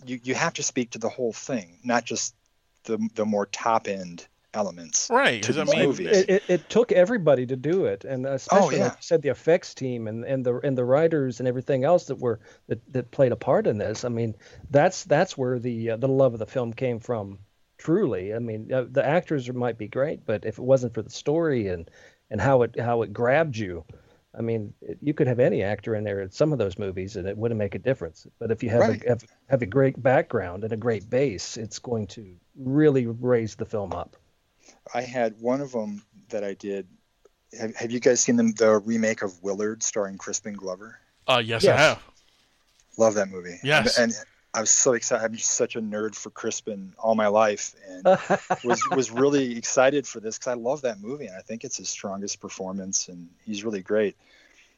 you, 0.06 0.20
you 0.24 0.36
have 0.36 0.54
to 0.54 0.64
speak 0.64 0.92
to 0.92 1.00
the 1.00 1.10
whole 1.10 1.34
thing, 1.34 1.80
not 1.84 2.06
just 2.06 2.36
the 2.84 3.10
the 3.16 3.26
more 3.26 3.46
top 3.46 3.88
end 3.88 4.28
elements. 4.54 5.10
Right. 5.10 5.42
To 5.44 5.48
'cause 5.54 5.58
I 5.58 5.64
mean, 5.64 5.88
movies. 5.88 6.08
It, 6.18 6.30
it, 6.30 6.44
it 6.48 6.70
took 6.70 6.92
everybody 6.92 7.46
to 7.46 7.56
do 7.56 7.86
it, 7.86 8.06
and 8.06 8.26
especially 8.26 8.78
yeah. 8.78 8.86
like 8.86 8.94
you 8.94 9.02
said, 9.02 9.22
the 9.22 9.30
effects 9.30 9.74
team 9.74 10.08
and, 10.08 10.26
and 10.26 10.46
the 10.46 10.60
and 10.64 10.78
the 10.78 10.86
writers 10.86 11.40
and 11.40 11.48
everything 11.48 11.84
else 11.84 12.06
that 12.06 12.20
were 12.20 12.40
that, 12.68 12.80
that 12.94 13.12
played 13.12 13.32
a 13.32 13.36
part 13.36 13.68
in 13.68 13.78
this. 13.78 14.06
I 14.06 14.10
mean, 14.10 14.36
that's 14.70 15.04
that's 15.04 15.38
where 15.38 15.60
the 15.60 15.92
uh, 15.92 15.98
the 15.98 16.08
love 16.08 16.34
of 16.34 16.40
the 16.40 16.46
film 16.48 16.74
came 16.74 17.00
from. 17.00 17.40
Truly, 17.78 18.34
I 18.34 18.40
mean, 18.40 18.74
uh, 18.74 18.86
the 18.92 19.06
actors 19.06 19.50
might 19.54 19.78
be 19.78 19.88
great, 19.88 20.26
but 20.26 20.44
if 20.46 20.58
it 20.58 20.64
wasn't 20.64 20.94
for 20.94 21.02
the 21.02 21.10
story 21.10 21.70
and 21.70 21.90
and 22.30 22.42
how 22.42 22.64
it 22.64 22.78
how 22.80 23.04
it 23.04 23.14
grabbed 23.14 23.56
you, 23.56 23.86
I 24.38 24.42
mean, 24.42 24.74
it, 24.82 24.98
you 25.02 25.14
could 25.14 25.28
have 25.28 25.40
any 25.40 25.64
actor 25.64 25.96
in 25.96 26.04
there 26.04 26.22
in 26.22 26.30
some 26.32 26.52
of 26.52 26.60
those 26.60 26.78
movies, 26.78 27.16
and 27.16 27.26
it 27.28 27.38
wouldn't 27.38 27.58
make 27.58 27.76
a 27.76 27.80
difference. 27.80 28.28
But 28.38 28.52
if 28.52 28.64
you 28.64 28.70
have 28.70 28.82
Right. 28.82 29.04
a 29.06 29.10
have, 29.10 29.24
have 29.48 29.62
a 29.62 29.66
great 29.66 30.02
background 30.02 30.64
and 30.66 30.74
a 30.74 30.78
great 30.78 31.10
base, 31.10 31.56
it's 31.56 31.80
going 31.80 32.08
to 32.08 32.36
really 32.58 33.06
raise 33.06 33.56
the 33.56 33.66
film 33.66 33.94
up. 33.94 34.18
I 34.94 35.02
had 35.02 35.40
one 35.40 35.62
of 35.62 35.72
them 35.72 36.04
that 36.30 36.44
I 36.44 36.54
did. 36.54 36.88
Have, 37.60 37.76
have 37.76 37.92
you 37.92 38.00
guys 38.00 38.20
seen 38.22 38.36
the, 38.36 38.54
the 38.56 38.78
remake 38.78 39.22
of 39.22 39.42
Willard 39.42 39.84
starring 39.84 40.18
Crispin 40.18 40.54
Glover? 40.54 41.00
uh, 41.28 41.42
yes, 41.44 41.64
Yes. 41.64 41.78
I 41.78 41.82
have. 41.82 42.04
Love 42.98 43.14
that 43.16 43.30
movie. 43.30 43.58
Yes. 43.64 43.98
And, 43.98 44.12
and 44.12 44.26
I 44.54 44.62
was 44.62 44.72
so 44.72 44.94
excited. 44.94 45.24
I'm 45.24 45.36
just 45.36 45.52
such 45.52 45.76
a 45.76 45.82
nerd 45.82 46.16
for 46.16 46.32
Crispin 46.32 46.94
all 46.98 47.16
my 47.16 47.28
life, 47.28 47.76
and 47.88 48.04
was 48.64 48.84
was 48.90 49.12
really 49.12 49.56
excited 49.56 50.08
for 50.08 50.20
this 50.20 50.38
because 50.38 50.52
I 50.52 50.56
love 50.56 50.82
that 50.82 51.00
movie 51.00 51.28
and 51.28 51.36
I 51.38 51.42
think 51.42 51.64
it's 51.64 51.78
his 51.78 51.90
strongest 51.90 52.40
performance 52.42 53.10
and 53.10 53.30
he's 53.46 53.64
really 53.64 53.82
great. 53.82 54.18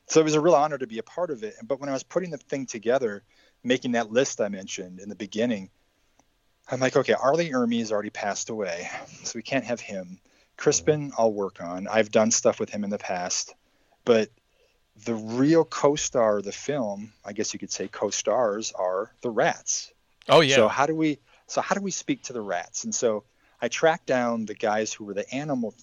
So 0.08 0.20
it 0.20 0.24
was 0.24 0.36
a 0.36 0.42
real 0.42 0.56
honor 0.56 0.78
to 0.78 0.88
be 0.88 0.98
a 0.98 1.04
part 1.04 1.32
of 1.32 1.44
it. 1.44 1.56
But 1.64 1.80
when 1.80 1.90
I 1.90 1.94
was 1.94 2.04
putting 2.04 2.32
the 2.32 2.38
thing 2.38 2.66
together, 2.66 3.24
making 3.64 3.94
that 3.94 4.12
list 4.12 4.42
I 4.42 4.50
mentioned 4.50 5.00
in 5.00 5.08
the 5.08 5.16
beginning, 5.16 5.70
I'm 6.72 6.80
like, 6.80 6.96
okay, 6.96 7.14
R. 7.14 7.36
Lee 7.36 7.52
Ermey's 7.52 7.92
already 7.92 8.10
passed 8.10 8.50
away, 8.50 8.90
so 9.24 9.34
we 9.36 9.44
can't 9.44 9.66
have 9.66 9.82
him. 9.82 10.20
Crispin, 10.58 11.10
mm-hmm. 11.10 11.22
I'll 11.22 11.34
work 11.34 11.62
on. 11.62 11.88
I've 11.88 12.12
done 12.12 12.32
stuff 12.32 12.60
with 12.60 12.70
him 12.70 12.84
in 12.84 12.90
the 12.90 12.98
past, 12.98 13.54
but 14.06 14.30
the 15.06 15.14
real 15.14 15.66
co-star 15.66 16.38
of 16.38 16.46
the 16.46 16.52
film, 16.52 17.12
I 17.26 17.34
guess 17.34 17.54
you 17.54 17.60
could 17.60 17.72
say 17.72 17.88
co-stars, 17.88 18.72
are 18.72 19.12
the 19.22 19.30
rats. 19.30 19.92
Oh, 20.30 20.40
yeah. 20.40 20.56
So 20.56 20.68
how 20.68 20.86
do 20.86 20.96
we 20.96 21.20
so 21.48 21.60
how 21.60 21.76
do 21.76 21.82
we 21.82 21.92
speak 21.92 22.24
to 22.24 22.34
the 22.34 22.42
rats? 22.42 22.86
And 22.86 22.96
so 22.96 23.26
I 23.62 23.68
tracked 23.68 24.06
down 24.06 24.46
the 24.46 24.54
guys 24.54 24.94
who 24.94 25.04
were 25.04 25.14
the 25.14 25.30
animal 25.34 25.74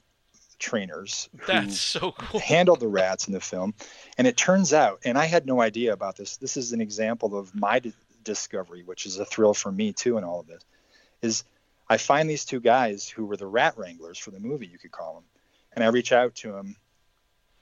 trainers 0.59 1.29
who 1.39 1.53
That's 1.53 1.79
so 1.79 2.13
cool. 2.13 2.41
handled 2.41 2.81
the 2.81 2.89
rats 2.89 3.27
in 3.27 3.35
the 3.35 3.41
film. 3.41 3.75
And 4.17 4.27
it 4.27 4.37
turns 4.37 4.73
out, 4.73 5.01
and 5.05 5.19
I 5.19 5.27
had 5.27 5.47
no 5.47 5.61
idea 5.61 5.93
about 5.93 6.17
this. 6.17 6.37
This 6.37 6.57
is 6.57 6.73
an 6.73 6.81
example 6.81 7.37
of 7.37 7.55
my 7.55 7.81
d- 7.81 7.93
discovery, 8.25 8.83
which 8.83 9.07
is 9.07 9.19
a 9.19 9.25
thrill 9.25 9.55
for 9.55 9.71
me 9.71 9.93
too 9.93 10.19
in 10.19 10.25
all 10.25 10.41
of 10.41 10.47
this. 10.47 10.63
Is 11.23 11.45
I 11.89 11.97
find 11.97 12.29
these 12.29 12.45
two 12.45 12.61
guys 12.61 13.09
who 13.09 13.27
were 13.27 13.37
the 13.37 13.47
rat 13.47 13.77
wranglers 13.79 14.19
for 14.19 14.31
the 14.31 14.41
movie, 14.41 14.67
you 14.67 14.79
could 14.79 14.93
call 14.93 15.15
them, 15.15 15.25
and 15.73 15.83
I 15.85 15.89
reach 15.89 16.13
out 16.13 16.35
to 16.37 16.53
them, 16.53 16.77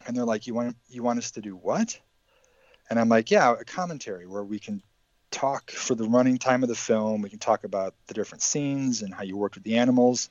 and 0.07 0.17
they're 0.17 0.25
like, 0.25 0.47
"You 0.47 0.55
want 0.55 0.77
you 0.89 1.03
want 1.03 1.19
us 1.19 1.31
to 1.33 1.41
do 1.41 1.57
what?" 1.57 1.99
And 2.91 2.99
I'm 2.99 3.09
like, 3.09 3.31
"Yeah, 3.31 3.53
a 3.53 3.65
commentary 3.65 4.27
where 4.27 4.45
we 4.45 4.59
can 4.59 4.83
talk 5.31 5.71
for 5.71 5.95
the 5.95 6.09
running 6.09 6.39
time 6.39 6.63
of 6.63 6.69
the 6.69 6.75
film. 6.75 7.23
We 7.23 7.31
can 7.31 7.39
talk 7.39 7.65
about 7.65 7.95
the 8.07 8.15
different 8.15 8.43
scenes 8.43 9.03
and 9.03 9.13
how 9.13 9.23
you 9.23 9.37
worked 9.37 9.57
with 9.57 9.65
the 9.65 9.79
animals." 9.79 10.31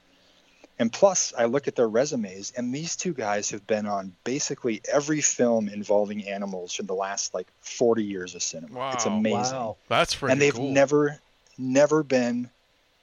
And 0.77 0.91
plus, 0.91 1.33
I 1.37 1.45
look 1.45 1.69
at 1.69 1.75
their 1.75 1.87
resumes, 1.87 2.51
and 2.51 2.75
these 2.75 2.97
two 2.97 3.13
guys 3.13 3.49
have 3.51 3.65
been 3.65 3.85
on 3.85 4.13
basically 4.25 4.81
every 4.91 5.21
film 5.21 5.69
involving 5.69 6.27
animals 6.27 6.73
for 6.73 6.83
the 6.83 6.93
last 6.93 7.33
like 7.33 7.47
40 7.61 8.03
years 8.03 8.35
of 8.35 8.43
cinema. 8.43 8.89
It's 8.91 9.05
Wow. 9.05 9.17
amazing. 9.17 9.57
Wow. 9.57 9.77
That's 9.87 10.15
pretty 10.15 10.33
And 10.33 10.41
they've 10.41 10.53
cool. 10.53 10.71
never, 10.71 11.21
never 11.57 12.03
been 12.03 12.49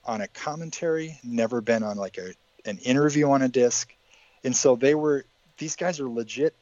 on 0.04 0.20
a 0.20 0.28
commentary, 0.28 1.18
never 1.22 1.60
been 1.60 1.82
on 1.82 1.96
like 1.96 2.18
a 2.18 2.32
an 2.64 2.78
interview 2.78 3.28
on 3.30 3.42
a 3.42 3.48
disc. 3.48 3.92
And 4.44 4.54
so 4.54 4.76
they 4.76 4.94
were, 4.94 5.24
these 5.58 5.76
guys 5.76 6.00
are 6.00 6.08
legit 6.08 6.54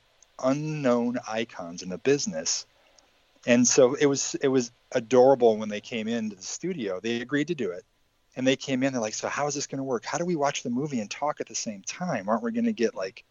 unknown 0.43 1.19
icons 1.29 1.83
in 1.83 1.89
the 1.89 1.99
business. 1.99 2.67
And 3.47 3.67
so 3.67 3.95
it 3.95 4.07
was 4.07 4.35
it 4.43 4.49
was 4.49 4.71
adorable 4.93 5.57
when 5.57 5.69
they 5.69 5.81
came 5.81 6.09
into 6.09 6.37
the 6.37 6.43
studio. 6.43 7.01
They 7.01 7.21
agreed 7.21 7.49
to 7.49 7.55
do 7.55 7.71
it. 7.71 7.85
And 8.37 8.47
they 8.47 8.57
came 8.57 8.83
in, 8.83 8.93
they're 8.93 9.03
like, 9.03 9.15
so 9.15 9.29
how 9.29 9.47
is 9.49 9.55
this 9.55 9.67
going 9.67 9.79
to 9.79 9.85
work? 9.85 10.05
How 10.05 10.19
do 10.19 10.25
we 10.25 10.37
watch 10.37 10.63
the 10.63 10.71
movie 10.71 11.01
and 11.01 11.11
talk 11.11 11.41
at 11.41 11.49
the 11.49 11.55
same 11.55 11.83
time? 11.83 12.29
Aren't 12.29 12.43
we 12.43 12.53
going 12.53 12.65
to 12.67 12.73
get 12.73 12.95
like, 12.95 13.25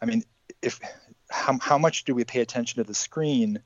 I 0.00 0.04
mean, 0.04 0.24
if 0.62 0.78
how, 1.30 1.58
how 1.60 1.78
much 1.78 2.04
do 2.04 2.14
we 2.14 2.24
pay 2.24 2.40
attention 2.40 2.82
to 2.82 2.86
the 2.86 2.94
screen? 2.94 3.60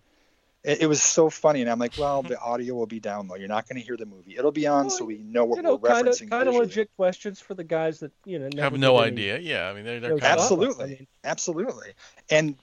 It, 0.62 0.82
it 0.82 0.86
was 0.86 1.02
so 1.02 1.30
funny, 1.30 1.62
and 1.62 1.70
I'm 1.70 1.78
like, 1.78 1.96
well, 1.98 2.22
the 2.22 2.38
audio 2.38 2.74
will 2.74 2.86
be 2.86 3.00
down 3.00 3.28
though. 3.28 3.36
You're 3.36 3.48
not 3.48 3.68
going 3.68 3.80
to 3.80 3.86
hear 3.86 3.96
the 3.96 4.06
movie. 4.06 4.36
It'll 4.36 4.52
be 4.52 4.66
on, 4.66 4.90
so 4.90 5.04
we 5.04 5.18
know 5.18 5.44
what 5.44 5.56
you 5.56 5.62
know, 5.62 5.76
we're 5.76 5.88
kind 5.88 6.08
of 6.08 6.14
referencing. 6.14 6.30
kind 6.30 6.48
of 6.48 6.54
legit 6.54 6.90
questions 6.96 7.40
for 7.40 7.54
the 7.54 7.64
guys 7.64 8.00
that 8.00 8.12
you 8.24 8.38
know 8.38 8.48
never 8.52 8.70
have 8.70 8.78
no 8.78 8.98
did 8.98 9.12
any- 9.12 9.30
idea. 9.30 9.38
Yeah, 9.38 9.68
I 9.68 9.74
mean, 9.74 9.84
they're, 9.84 10.00
they're 10.00 10.10
no 10.10 10.18
kind 10.18 10.34
of. 10.34 10.40
Absolutely. 10.40 10.84
I 10.84 10.88
mean, 10.88 11.06
Absolutely, 11.24 11.92
and 12.30 12.56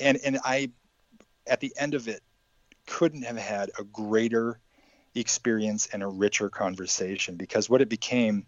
and 0.00 0.18
and 0.24 0.38
I, 0.44 0.70
at 1.46 1.60
the 1.60 1.72
end 1.76 1.94
of 1.94 2.08
it, 2.08 2.22
couldn't 2.86 3.22
have 3.22 3.36
had 3.36 3.70
a 3.78 3.84
greater 3.84 4.58
experience 5.14 5.88
and 5.92 6.02
a 6.02 6.06
richer 6.06 6.48
conversation 6.48 7.36
because 7.36 7.68
what 7.68 7.82
it 7.82 7.88
became 7.88 8.46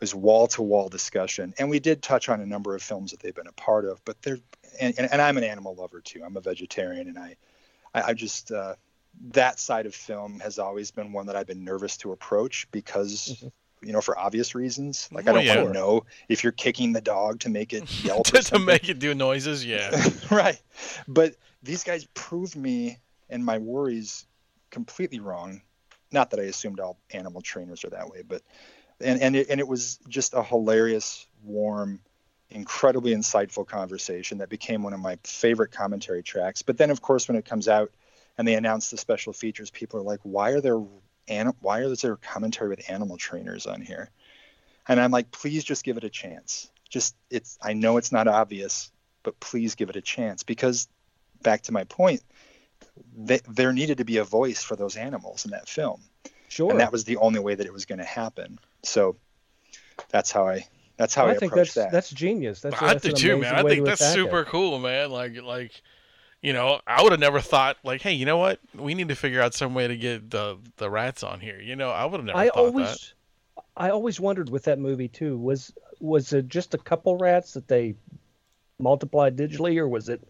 was 0.00 0.14
wall 0.14 0.46
to 0.48 0.62
wall 0.62 0.88
discussion. 0.88 1.54
And 1.58 1.68
we 1.70 1.80
did 1.80 2.02
touch 2.02 2.28
on 2.28 2.40
a 2.40 2.46
number 2.46 2.74
of 2.74 2.82
films 2.82 3.10
that 3.10 3.20
they've 3.20 3.34
been 3.34 3.46
a 3.48 3.52
part 3.52 3.84
of, 3.84 4.04
but 4.04 4.20
they're, 4.22 4.38
and, 4.80 4.94
and, 4.98 5.12
and 5.12 5.20
I'm 5.20 5.36
an 5.36 5.44
animal 5.44 5.74
lover 5.74 6.00
too. 6.00 6.22
I'm 6.24 6.36
a 6.36 6.40
vegetarian 6.40 7.08
and 7.08 7.18
I, 7.18 7.36
I, 7.94 8.02
I 8.02 8.14
just, 8.14 8.50
uh, 8.50 8.74
that 9.30 9.58
side 9.58 9.86
of 9.86 9.94
film 9.94 10.40
has 10.40 10.58
always 10.58 10.90
been 10.90 11.12
one 11.12 11.26
that 11.26 11.36
I've 11.36 11.46
been 11.46 11.64
nervous 11.64 11.96
to 11.98 12.12
approach 12.12 12.68
because 12.70 13.44
you 13.82 13.92
know, 13.92 14.00
for 14.00 14.18
obvious 14.18 14.54
reasons. 14.54 15.08
Like 15.12 15.26
Well, 15.26 15.36
I 15.36 15.38
don't 15.38 15.46
yeah. 15.46 15.62
want 15.62 15.74
to 15.74 15.80
know 15.80 16.04
if 16.28 16.42
you're 16.42 16.52
kicking 16.52 16.92
the 16.92 17.00
dog 17.00 17.40
to 17.40 17.48
make 17.48 17.72
it 17.72 17.90
yelp 18.04 18.28
or 18.28 18.42
to, 18.42 18.42
to 18.42 18.58
make 18.58 18.88
it 18.88 18.98
do 18.98 19.14
noises. 19.14 19.64
Yeah. 19.64 20.02
right. 20.30 20.60
But 21.06 21.34
these 21.62 21.84
guys 21.84 22.06
proved 22.14 22.56
me 22.56 22.98
and 23.30 23.44
my 23.44 23.58
worries 23.58 24.26
completely 24.70 25.20
wrong. 25.20 25.62
Not 26.10 26.30
that 26.30 26.40
I 26.40 26.44
assumed 26.44 26.80
all 26.80 26.98
animal 27.12 27.42
trainers 27.42 27.84
are 27.84 27.90
that 27.90 28.08
way, 28.08 28.22
but 28.26 28.42
and 29.00 29.20
and 29.20 29.36
it, 29.36 29.48
and 29.50 29.60
it 29.60 29.68
was 29.68 29.98
just 30.08 30.34
a 30.34 30.42
hilarious, 30.42 31.26
warm, 31.44 32.00
incredibly 32.50 33.14
insightful 33.14 33.66
conversation 33.66 34.38
that 34.38 34.48
became 34.48 34.82
one 34.82 34.92
of 34.92 35.00
my 35.00 35.18
favorite 35.24 35.70
commentary 35.70 36.22
tracks. 36.22 36.62
But 36.62 36.78
then, 36.78 36.90
of 36.90 37.02
course, 37.02 37.28
when 37.28 37.36
it 37.36 37.44
comes 37.44 37.68
out 37.68 37.92
and 38.36 38.46
they 38.46 38.54
announce 38.54 38.90
the 38.90 38.96
special 38.96 39.32
features, 39.32 39.70
people 39.70 40.00
are 40.00 40.04
like, 40.04 40.20
"Why 40.22 40.50
are 40.50 40.60
there 40.60 40.82
anim- 41.28 41.56
Why 41.60 41.82
is 41.82 42.00
there 42.00 42.16
commentary 42.16 42.68
with 42.70 42.88
animal 42.88 43.16
trainers 43.16 43.66
on 43.66 43.80
here?" 43.80 44.10
And 44.86 45.00
I'm 45.00 45.10
like, 45.10 45.30
"Please 45.30 45.64
just 45.64 45.84
give 45.84 45.96
it 45.96 46.04
a 46.04 46.10
chance. 46.10 46.70
Just 46.88 47.14
it's. 47.30 47.58
I 47.60 47.74
know 47.74 47.96
it's 47.96 48.12
not 48.12 48.28
obvious, 48.28 48.90
but 49.22 49.38
please 49.40 49.74
give 49.74 49.90
it 49.90 49.96
a 49.96 50.00
chance 50.00 50.42
because 50.42 50.88
back 51.42 51.62
to 51.62 51.72
my 51.72 51.84
point." 51.84 52.22
Th- 53.26 53.42
there 53.48 53.72
needed 53.72 53.98
to 53.98 54.04
be 54.04 54.18
a 54.18 54.24
voice 54.24 54.62
for 54.62 54.76
those 54.76 54.96
animals 54.96 55.44
in 55.44 55.50
that 55.50 55.68
film 55.68 56.02
Sure. 56.48 56.70
and 56.70 56.80
that 56.80 56.92
was 56.92 57.04
the 57.04 57.16
only 57.18 57.40
way 57.40 57.54
that 57.54 57.66
it 57.66 57.72
was 57.72 57.84
going 57.84 57.98
to 57.98 58.04
happen. 58.04 58.58
So 58.82 59.16
that's 60.08 60.30
how 60.30 60.48
I 60.48 60.66
that's 60.98 61.14
how 61.14 61.26
I, 61.26 61.30
I 61.30 61.34
think 61.36 61.52
approached 61.52 61.74
that's 61.76 61.86
that. 61.86 61.92
that's 61.92 62.10
genius. 62.10 62.60
That's, 62.60 62.80
I 62.82 62.88
that's 62.92 63.04
an 63.06 63.12
do 63.12 63.16
too, 63.16 63.38
man. 63.38 63.54
I 63.54 63.62
think 63.62 63.84
to 63.84 63.84
that's 63.84 64.00
attack 64.02 64.10
it. 64.10 64.14
super 64.14 64.44
cool, 64.44 64.78
man. 64.78 65.10
Like, 65.10 65.40
like, 65.42 65.80
you 66.42 66.52
know, 66.52 66.80
I 66.86 67.02
would 67.02 67.12
have 67.12 67.20
never 67.20 67.40
thought, 67.40 67.78
like, 67.82 68.02
hey, 68.02 68.12
you 68.12 68.26
know 68.26 68.36
what? 68.36 68.60
We 68.74 68.94
need 68.94 69.08
to 69.08 69.14
figure 69.14 69.40
out 69.40 69.54
some 69.54 69.74
way 69.74 69.88
to 69.88 69.96
get 69.96 70.30
the 70.30 70.58
the 70.76 70.90
rats 70.90 71.22
on 71.22 71.40
here. 71.40 71.58
You 71.60 71.74
know, 71.76 71.88
I 71.90 72.04
would 72.04 72.18
have 72.18 72.26
never 72.26 72.38
I 72.38 72.48
thought 72.48 72.56
always, 72.56 73.14
I 73.76 73.90
always 73.90 74.20
wondered 74.20 74.50
with 74.50 74.64
that 74.64 74.78
movie 74.78 75.08
too. 75.08 75.38
Was 75.38 75.72
was 76.00 76.32
it 76.32 76.48
just 76.48 76.74
a 76.74 76.78
couple 76.78 77.16
rats 77.16 77.54
that 77.54 77.66
they 77.68 77.94
multiplied 78.78 79.36
digitally, 79.36 79.78
or 79.78 79.88
was 79.88 80.08
it 80.08 80.20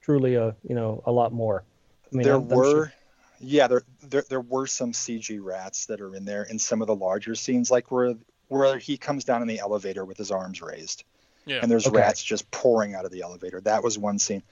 truly 0.00 0.34
a 0.36 0.54
you 0.68 0.74
know 0.74 1.02
a 1.06 1.12
lot 1.12 1.32
more? 1.32 1.64
I 2.12 2.16
mean, 2.16 2.24
there 2.24 2.34
I'm- 2.34 2.48
I'm 2.50 2.56
were 2.56 2.64
sure- 2.64 2.92
yeah 3.40 3.68
there, 3.68 3.82
there 4.02 4.24
there 4.28 4.40
were 4.40 4.66
some 4.66 4.92
CG 4.92 5.38
rats 5.42 5.86
that 5.86 6.00
are 6.00 6.14
in 6.16 6.24
there 6.24 6.42
in 6.44 6.58
some 6.58 6.80
of 6.80 6.86
the 6.88 6.94
larger 6.96 7.34
scenes 7.34 7.70
like 7.70 7.90
where 7.92 8.14
where 8.48 8.78
he 8.78 8.96
comes 8.96 9.24
down 9.24 9.42
in 9.42 9.48
the 9.48 9.58
elevator 9.60 10.04
with 10.04 10.16
his 10.18 10.30
arms 10.30 10.60
raised. 10.60 11.04
Yeah. 11.46 11.60
and 11.62 11.70
there's 11.70 11.86
Okay. 11.86 11.96
rats 11.96 12.22
just 12.22 12.50
pouring 12.50 12.94
out 12.94 13.06
of 13.06 13.10
the 13.10 13.22
elevator. 13.22 13.58
That 13.62 13.82
was 13.82 13.98
one 13.98 14.18
scene. 14.18 14.42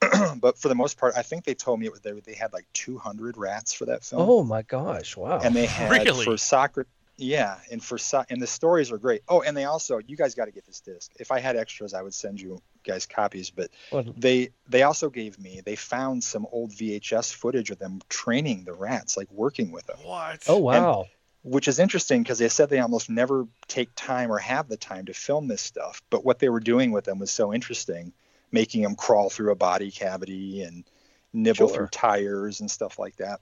but 0.40 0.58
for 0.58 0.68
the 0.68 0.74
most 0.74 0.98
part, 0.98 1.14
I 1.16 1.22
think 1.22 1.44
they 1.44 1.54
told 1.54 1.78
me 1.78 1.86
it 1.86 1.92
was, 1.92 2.00
they, 2.00 2.12
they 2.12 2.34
had 2.34 2.52
like 2.52 2.66
200 2.72 3.36
rats 3.36 3.72
for 3.72 3.86
that 3.86 4.02
film. 4.04 4.28
Oh 4.28 4.42
my 4.42 4.62
gosh! 4.62 5.16
Wow. 5.16 5.40
and 5.40 5.54
they 5.54 5.66
had 5.66 5.90
Really? 6.06 6.24
for 6.24 6.36
soccer 6.36 6.86
yeah 7.22 7.58
and 7.70 7.84
for 7.84 7.98
so- 7.98 8.24
and 8.30 8.40
the 8.40 8.46
stories 8.46 8.90
are 8.90 8.96
great 8.96 9.20
oh 9.28 9.42
and 9.42 9.54
they 9.54 9.64
also 9.66 9.98
you 10.06 10.16
guys 10.16 10.34
got 10.34 10.46
to 10.46 10.52
get 10.52 10.64
this 10.64 10.80
disc 10.80 11.12
if 11.20 11.30
i 11.30 11.38
had 11.38 11.54
extras 11.54 11.92
i 11.92 12.00
would 12.00 12.14
send 12.14 12.40
you 12.40 12.58
guys 12.82 13.04
copies 13.04 13.50
but 13.50 13.68
Well, 13.92 14.06
they 14.16 14.48
they 14.70 14.84
also 14.84 15.10
gave 15.10 15.38
me 15.38 15.60
they 15.62 15.76
found 15.76 16.24
some 16.24 16.46
old 16.50 16.70
vhs 16.72 17.30
footage 17.34 17.70
of 17.70 17.78
them 17.78 18.00
training 18.08 18.64
the 18.64 18.72
rats 18.72 19.18
like 19.18 19.30
working 19.30 19.70
with 19.70 19.84
them 19.86 19.98
what? 20.02 20.42
oh 20.48 20.56
wow. 20.56 21.08
Which 21.42 21.68
is 21.68 21.78
interesting 21.78 22.22
because 22.22 22.38
they 22.38 22.48
said 22.48 22.68
they 22.68 22.80
almost 22.80 23.08
never 23.08 23.46
take 23.66 23.90
time 23.94 24.30
or 24.30 24.38
have 24.38 24.68
the 24.68 24.76
time 24.76 25.06
to 25.06 25.14
film 25.14 25.48
this 25.48 25.62
stuff 25.62 26.02
but 26.10 26.24
what 26.24 26.38
they 26.38 26.48
were 26.48 26.60
doing 26.60 26.92
with 26.92 27.04
them 27.04 27.18
was 27.18 27.30
so 27.30 27.52
interesting 27.52 28.12
making 28.52 28.82
them 28.82 28.96
crawl 28.96 29.30
through 29.30 29.52
a 29.52 29.56
body 29.56 29.90
cavity 29.90 30.62
and 30.62 30.84
nibble 31.32 31.68
Sure. 31.68 31.76
through 31.76 31.86
tires 31.88 32.60
and 32.60 32.70
stuff 32.70 32.98
like 32.98 33.16
that. 33.16 33.40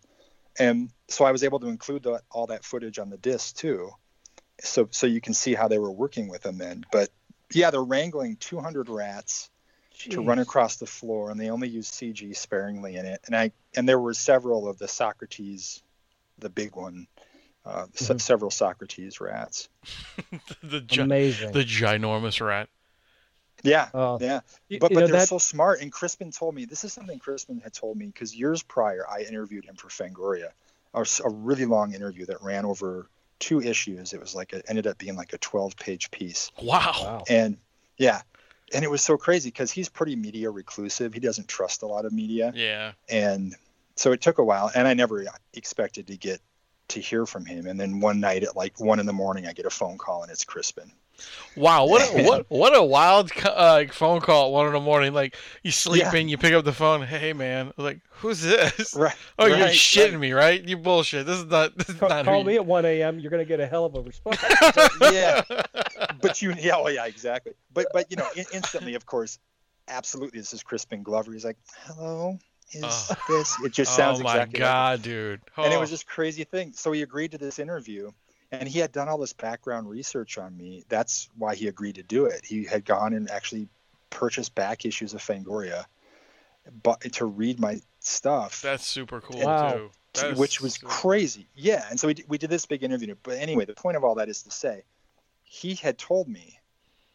And 0.59 0.91
so 1.09 1.25
i 1.25 1.33
was 1.33 1.45
able 1.45 1.61
to 1.61 1.69
include 1.69 2.03
the, 2.03 2.21
all 2.31 2.49
that 2.49 2.65
footage 2.65 2.99
on 2.99 3.11
the 3.11 3.17
disc 3.17 3.57
too. 3.57 3.91
So 4.61 4.89
so 4.91 5.07
you 5.07 5.21
can 5.21 5.35
see 5.35 5.55
how 5.55 5.69
they 5.69 5.79
were 5.79 5.91
working 5.91 6.29
with 6.29 6.43
them 6.43 6.59
then. 6.59 6.85
But 6.93 7.11
yeah 7.53 7.71
they're 7.71 7.83
wrangling 7.83 8.37
200 8.37 8.89
rats 8.89 9.51
to 10.11 10.23
run 10.23 10.39
across 10.39 10.77
the 10.77 10.87
floor 10.87 11.31
and 11.31 11.41
they 11.41 11.51
only 11.51 11.69
use 11.69 11.91
cg 11.91 12.37
sparingly 12.37 12.97
in 12.97 13.07
it. 13.07 13.21
And 13.27 13.35
i 13.35 13.53
and 13.75 13.89
there 13.89 13.99
were 14.01 14.15
several 14.15 14.69
of 14.69 14.79
the 14.79 14.89
socrates 14.89 15.83
the 16.39 16.51
big 16.51 16.77
one 16.77 17.07
uh, 17.69 17.87
se- 17.95 18.15
Mhm. 18.15 18.21
several 18.21 18.51
socrates 18.51 19.21
rats 19.21 19.69
the 20.63 20.81
gi- 20.81 21.03
Amazing. 21.03 21.53
the 21.53 21.65
ginormous 21.65 22.45
rat. 22.45 22.69
yeah 23.63 23.89
Oh, 23.95 24.19
yeah 24.21 24.41
y- 24.71 24.79
but 24.81 24.91
you 24.91 24.95
but 24.95 25.01
know, 25.01 25.07
they're 25.09 25.17
that- 25.21 25.29
so 25.29 25.39
smart 25.39 25.81
and 25.81 25.93
crispin 25.93 26.31
told 26.31 26.55
me 26.55 26.65
this 26.65 26.85
is 26.85 26.93
something 26.93 27.19
crispin 27.19 27.61
had 27.61 27.73
told 27.73 27.97
me 27.99 28.07
because 28.07 28.35
years 28.35 28.63
prior 28.63 29.05
i 29.09 29.21
interviewed 29.21 29.65
him 29.65 29.75
for 29.77 29.89
fangoria 29.89 30.51
a 30.95 31.29
really 31.31 31.65
long 31.67 31.95
interview 31.95 32.27
that 32.27 32.43
ran 32.43 32.65
over 32.65 33.09
two 33.39 33.61
issues 33.61 34.13
it 34.13 34.21
was 34.21 34.35
like 34.35 34.53
it 34.53 34.65
ended 34.69 34.87
up 34.87 34.99
being 34.99 35.15
like 35.17 35.33
a 35.33 35.39
12 35.39 35.77
page 35.77 36.11
piece 36.11 36.51
Wow. 36.61 36.93
Wow. 37.01 37.25
and 37.29 37.57
yeah 37.99 38.23
and 38.73 38.85
it 38.85 38.91
was 38.91 39.01
so 39.03 39.17
crazy 39.17 39.49
because 39.51 39.71
he's 39.71 39.89
pretty 39.89 40.17
media 40.17 40.51
reclusive 40.51 41.13
he 41.15 41.21
doesn't 41.21 41.47
trust 41.49 41.83
a 41.83 41.87
lot 41.87 42.05
of 42.05 42.13
media 42.13 42.53
Yeah. 42.55 42.93
and 43.09 43.55
so 43.97 44.13
it 44.13 44.21
took 44.21 44.39
a 44.39 44.45
while 44.45 44.71
and 44.75 44.89
i 44.89 44.95
never 44.95 45.25
expected 45.55 46.07
to 46.09 46.17
get 46.17 46.41
to 46.89 47.01
hear 47.01 47.27
from 47.27 47.45
him 47.45 47.67
and 47.67 47.79
then 47.79 48.01
one 48.01 48.19
night 48.21 48.43
at 48.43 48.57
like 48.57 48.79
one 48.81 48.99
in 48.99 49.07
the 49.07 49.13
morning 49.13 49.47
i 49.47 49.53
get 49.53 49.67
a 49.67 49.71
phone 49.71 49.99
call 49.99 50.23
and 50.23 50.31
it's 50.33 50.45
crispin 50.45 50.91
Wow. 51.57 51.87
What 51.87 52.01
a, 52.09 52.23
what 52.23 52.47
what 52.49 52.77
a 52.77 52.83
wild 52.85 53.33
uh, 53.45 53.87
phone 53.91 54.21
call 54.21 54.47
at 54.47 54.53
one 54.53 54.69
in 54.69 54.73
the 54.73 54.79
morning. 54.79 55.13
Like 55.13 55.35
you 55.65 55.71
Yeah. 55.71 55.73
sleeping, 55.73 56.29
you 56.29 56.39
pick 56.39 56.53
up 56.53 56.65
the 56.65 56.73
phone. 56.73 57.03
Hey 57.03 57.33
man, 57.33 57.67
I 57.67 57.73
was 57.77 57.85
like 57.85 57.99
who's 58.11 58.41
this? 58.41 58.95
right 58.95 59.17
Oh, 59.37 59.47
you're 59.47 59.57
shitting 59.67 60.13
right. 60.13 60.21
me, 60.21 60.33
right? 60.33 60.63
You 60.63 60.77
bullshit. 60.77 61.27
This 61.27 61.39
is 61.39 61.47
not. 61.47 61.77
This 61.77 61.89
is 61.89 61.97
Call, 61.97 62.09
not 62.09 62.25
call 62.25 62.45
me 62.45 62.53
you- 62.53 62.61
at 62.61 62.67
1 62.67 62.85
a.m. 62.85 63.19
You're 63.19 63.33
going 63.33 63.45
to 63.45 63.49
get 63.49 63.59
a 63.59 63.67
hell 63.67 63.85
of 63.85 63.97
a 63.97 64.01
response. 64.01 64.41
yeah 65.11 65.43
but 66.23 66.41
you 66.41 66.55
yeah 66.57 66.77
oh 66.77 66.87
yeah 66.87 67.07
exactly 67.07 67.53
but 67.75 67.89
but 67.93 68.09
you 68.13 68.17
know 68.17 68.29
in, 68.37 68.45
instantly 68.53 68.95
of 68.95 69.05
course 69.05 69.41
absolutely 69.89 70.39
this 70.39 70.53
is 70.53 70.63
crispin 70.63 71.03
glover 71.03 71.33
he's 71.33 71.45
like 71.45 71.57
hello 71.81 72.39
is 72.73 72.85
Oh. 72.85 73.15
this 73.29 73.57
it 73.65 73.73
just 73.73 73.93
oh 73.93 73.97
sounds 73.97 74.21
oh 74.21 74.23
my 74.25 74.35
exactly 74.35 74.61
like 74.61 74.69
god, 74.69 75.03
dude. 75.03 75.41
and 75.57 75.73
it 75.73 75.77
oh. 75.77 75.81
was 75.81 75.91
Oh. 75.91 75.95
just 75.95 76.07
crazy 76.07 76.45
thing. 76.45 76.73
So 76.75 76.93
he 76.93 77.03
agreed 77.03 77.33
to 77.33 77.39
this 77.39 77.59
interview, 77.59 78.11
and 78.53 78.69
he 78.69 78.79
had 78.79 78.93
done 78.93 79.09
all 79.09 79.19
this 79.19 79.33
background 79.33 79.89
research 79.89 80.39
on 80.39 80.57
me. 80.57 80.85
That's 80.89 81.29
why 81.37 81.55
he 81.55 81.69
agreed 81.69 81.97
to 81.97 82.03
do 82.03 82.27
it. 82.27 82.45
He 82.45 82.65
had 82.65 82.85
gone 82.85 83.15
and 83.15 83.31
actually 83.31 83.69
purchased 84.11 84.55
back 84.55 84.85
issues 84.85 85.15
of 85.15 85.21
Fangoria, 85.23 85.85
but 86.83 87.01
to 87.15 87.27
read 87.27 87.61
my 87.61 87.81
stuff, 88.01 88.63
That's 88.63 88.87
super 88.87 89.21
cool 89.21 89.41
Wow. 89.41 89.73
too. 89.73 89.91
That 90.15 90.33
is 90.33 90.39
which 90.39 90.61
was 90.61 90.75
super- 90.75 90.87
crazy. 90.89 91.47
Yeah, 91.55 91.85
and 91.91 92.01
so 92.01 92.07
we 92.09 92.15
did, 92.15 92.29
we 92.29 92.39
did 92.39 92.51
this 92.51 92.67
big 92.67 92.83
interview. 92.83 93.15
But 93.23 93.39
anyway, 93.39 93.65
the 93.67 93.75
point 93.75 93.97
of 93.97 94.05
all 94.05 94.15
that 94.17 94.29
is 94.29 94.43
to 94.45 94.51
say, 94.51 94.83
he 95.45 95.75
had 95.75 95.99
told 95.99 96.29
me 96.29 96.59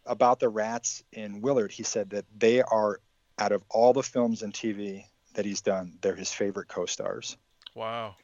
about 0.05 0.39
the 0.39 0.49
rats 0.49 1.03
in 1.11 1.41
Willard. 1.41 1.71
He 1.71 1.83
said 1.83 2.11
that 2.11 2.25
they 2.37 2.61
are 2.61 2.99
out 3.39 3.51
of 3.51 3.63
all 3.69 3.93
the 3.93 4.03
films 4.03 4.43
and 4.43 4.53
TV 4.53 5.05
that 5.33 5.45
he's 5.45 5.61
done, 5.61 5.93
they're 6.01 6.15
his 6.15 6.31
favorite 6.31 6.67
co-stars. 6.67 7.37
Wow. 7.75 8.15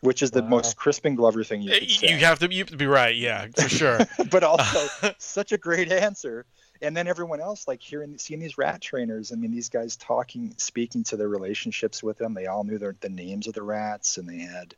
Which 0.00 0.22
is 0.22 0.30
the 0.30 0.42
Wow. 0.42 0.48
most 0.48 0.76
Crispin 0.76 1.14
Glover 1.16 1.42
thing 1.44 1.60
you 1.62 1.72
Eh, 1.72 1.78
could 1.80 1.90
say. 1.90 2.10
You 2.10 2.18
have 2.24 2.38
to 2.38 2.52
you 2.52 2.58
have 2.60 2.68
to 2.70 2.76
be 2.76 2.86
right. 2.86 3.16
Yeah, 3.16 3.46
for 3.56 3.68
sure. 3.68 3.98
but 4.30 4.44
also 4.44 4.86
such 5.18 5.52
a 5.52 5.58
great 5.58 5.90
answer. 5.90 6.46
And 6.80 6.96
then 6.96 7.08
everyone 7.08 7.40
else, 7.40 7.66
like 7.66 7.82
hearing, 7.82 8.16
seeing 8.18 8.38
these 8.38 8.56
rat 8.56 8.80
trainers. 8.80 9.32
I 9.32 9.34
mean, 9.34 9.50
these 9.50 9.68
guys 9.68 9.96
talking, 9.96 10.54
speaking 10.58 11.02
to 11.04 11.16
their 11.16 11.28
relationships 11.28 12.02
with 12.04 12.18
them. 12.18 12.34
They 12.34 12.46
all 12.46 12.62
knew 12.62 12.78
their, 12.78 12.94
the 13.00 13.08
names 13.08 13.48
of 13.48 13.54
the 13.54 13.64
rats, 13.64 14.16
and 14.16 14.28
they 14.28 14.38
had, 14.38 14.76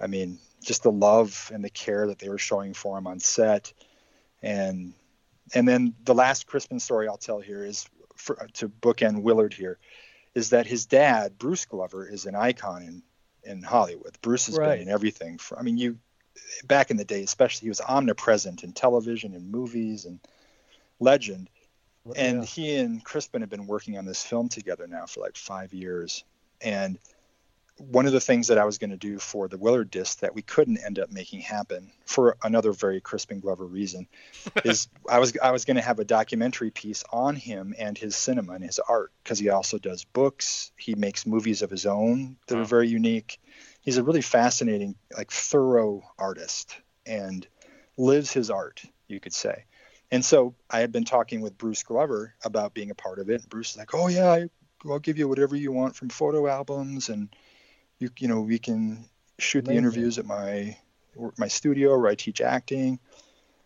I 0.00 0.08
mean, 0.08 0.40
just 0.64 0.82
the 0.82 0.90
love 0.90 1.48
and 1.54 1.64
the 1.64 1.70
care 1.70 2.08
that 2.08 2.18
they 2.18 2.28
were 2.28 2.38
showing 2.38 2.74
for 2.74 2.98
him 2.98 3.06
on 3.06 3.20
set. 3.20 3.72
And 4.42 4.94
and 5.54 5.68
then 5.68 5.94
the 6.04 6.14
last 6.14 6.48
Crispin 6.48 6.80
story 6.80 7.06
I'll 7.06 7.16
tell 7.16 7.38
here 7.38 7.64
is 7.64 7.86
for, 8.16 8.34
to 8.54 8.68
bookend 8.68 9.22
Willard 9.22 9.54
here, 9.54 9.78
is 10.34 10.50
that 10.50 10.66
his 10.66 10.86
dad, 10.86 11.38
Bruce 11.38 11.64
Glover, 11.64 12.06
is 12.06 12.26
an 12.26 12.34
icon 12.34 12.82
in 12.82 13.02
in 13.44 13.62
Hollywood. 13.62 14.16
Bruce 14.22 14.46
has 14.46 14.56
Right. 14.56 14.78
been 14.78 14.82
in 14.82 14.88
everything. 14.88 15.36
For, 15.38 15.58
I 15.58 15.62
mean, 15.62 15.76
you 15.76 15.98
back 16.64 16.90
in 16.92 16.96
the 16.96 17.04
day, 17.04 17.22
especially, 17.24 17.66
he 17.66 17.70
was 17.70 17.80
omnipresent 17.80 18.62
in 18.62 18.72
television 18.72 19.34
and 19.34 19.50
movies 19.50 20.04
and 20.04 20.20
legend. 21.00 21.50
And 22.14 22.38
Yeah. 22.38 22.44
he 22.44 22.76
and 22.76 23.04
Crispin 23.04 23.40
have 23.40 23.50
been 23.50 23.66
working 23.66 23.98
on 23.98 24.04
this 24.04 24.22
film 24.22 24.48
together 24.48 24.86
now 24.86 25.06
for 25.06 25.20
like 25.20 25.36
five 25.36 25.72
years. 25.72 26.24
And 26.60 26.98
one 27.78 28.06
of 28.06 28.12
the 28.12 28.20
things 28.20 28.48
that 28.48 28.58
I 28.58 28.64
was 28.64 28.78
going 28.78 28.90
to 28.90 28.96
do 28.96 29.18
for 29.18 29.48
the 29.48 29.58
Willard 29.58 29.90
disc 29.90 30.20
that 30.20 30.34
we 30.34 30.42
couldn't 30.42 30.78
end 30.78 30.98
up 30.98 31.10
making 31.10 31.40
happen 31.40 31.90
for 32.06 32.36
another 32.42 32.72
very 32.72 33.00
Crispin 33.00 33.40
Glover 33.40 33.66
reason 33.66 34.06
is 34.64 34.88
I 35.08 35.18
was 35.18 35.36
I 35.42 35.50
was 35.50 35.64
going 35.64 35.76
to 35.76 35.82
have 35.82 35.98
a 35.98 36.04
documentary 36.04 36.70
piece 36.70 37.02
on 37.10 37.34
him 37.34 37.74
and 37.78 37.96
his 37.96 38.14
cinema 38.14 38.52
and 38.54 38.64
his 38.64 38.78
art 38.78 39.12
because 39.22 39.38
he 39.38 39.48
also 39.48 39.78
does 39.78 40.04
books. 40.04 40.70
He 40.76 40.94
makes 40.94 41.26
movies 41.26 41.62
of 41.62 41.70
his 41.70 41.86
own 41.86 42.36
that 42.46 42.56
Wow. 42.56 42.62
are 42.62 42.66
very 42.66 42.88
unique. 42.88 43.40
He's 43.80 43.96
a 43.96 44.04
really 44.04 44.22
fascinating, 44.22 44.94
like 45.16 45.30
thorough 45.32 46.02
artist 46.18 46.76
and 47.04 47.46
lives 47.96 48.32
his 48.32 48.50
art, 48.50 48.82
you 49.08 49.18
could 49.18 49.34
say. 49.34 49.64
And 50.12 50.24
so 50.24 50.54
I 50.70 50.80
had 50.80 50.92
been 50.92 51.04
talking 51.04 51.40
with 51.40 51.58
Bruce 51.58 51.82
Glover 51.82 52.34
about 52.44 52.74
being 52.74 52.90
a 52.90 52.94
part 52.94 53.18
of 53.18 53.30
it. 53.30 53.48
Bruce 53.48 53.72
is 53.72 53.78
like, 53.78 53.94
"Oh 53.94 54.08
yeah, 54.08 54.30
I, 54.30 54.44
I'll 54.84 54.98
give 54.98 55.18
you 55.18 55.26
whatever 55.26 55.56
you 55.56 55.72
want 55.72 55.96
from 55.96 56.10
photo 56.10 56.46
albums, 56.46 57.08
and 57.08 57.34
you 58.02 58.10
you 58.18 58.28
know 58.28 58.40
we 58.40 58.58
can 58.58 59.04
shoot 59.38 59.64
the 59.64 59.72
interviews 59.72 60.18
at 60.18 60.26
my 60.26 60.76
my 61.38 61.48
studio 61.48 61.96
where 61.98 62.10
I 62.10 62.14
teach 62.14 62.40
acting. 62.40 62.98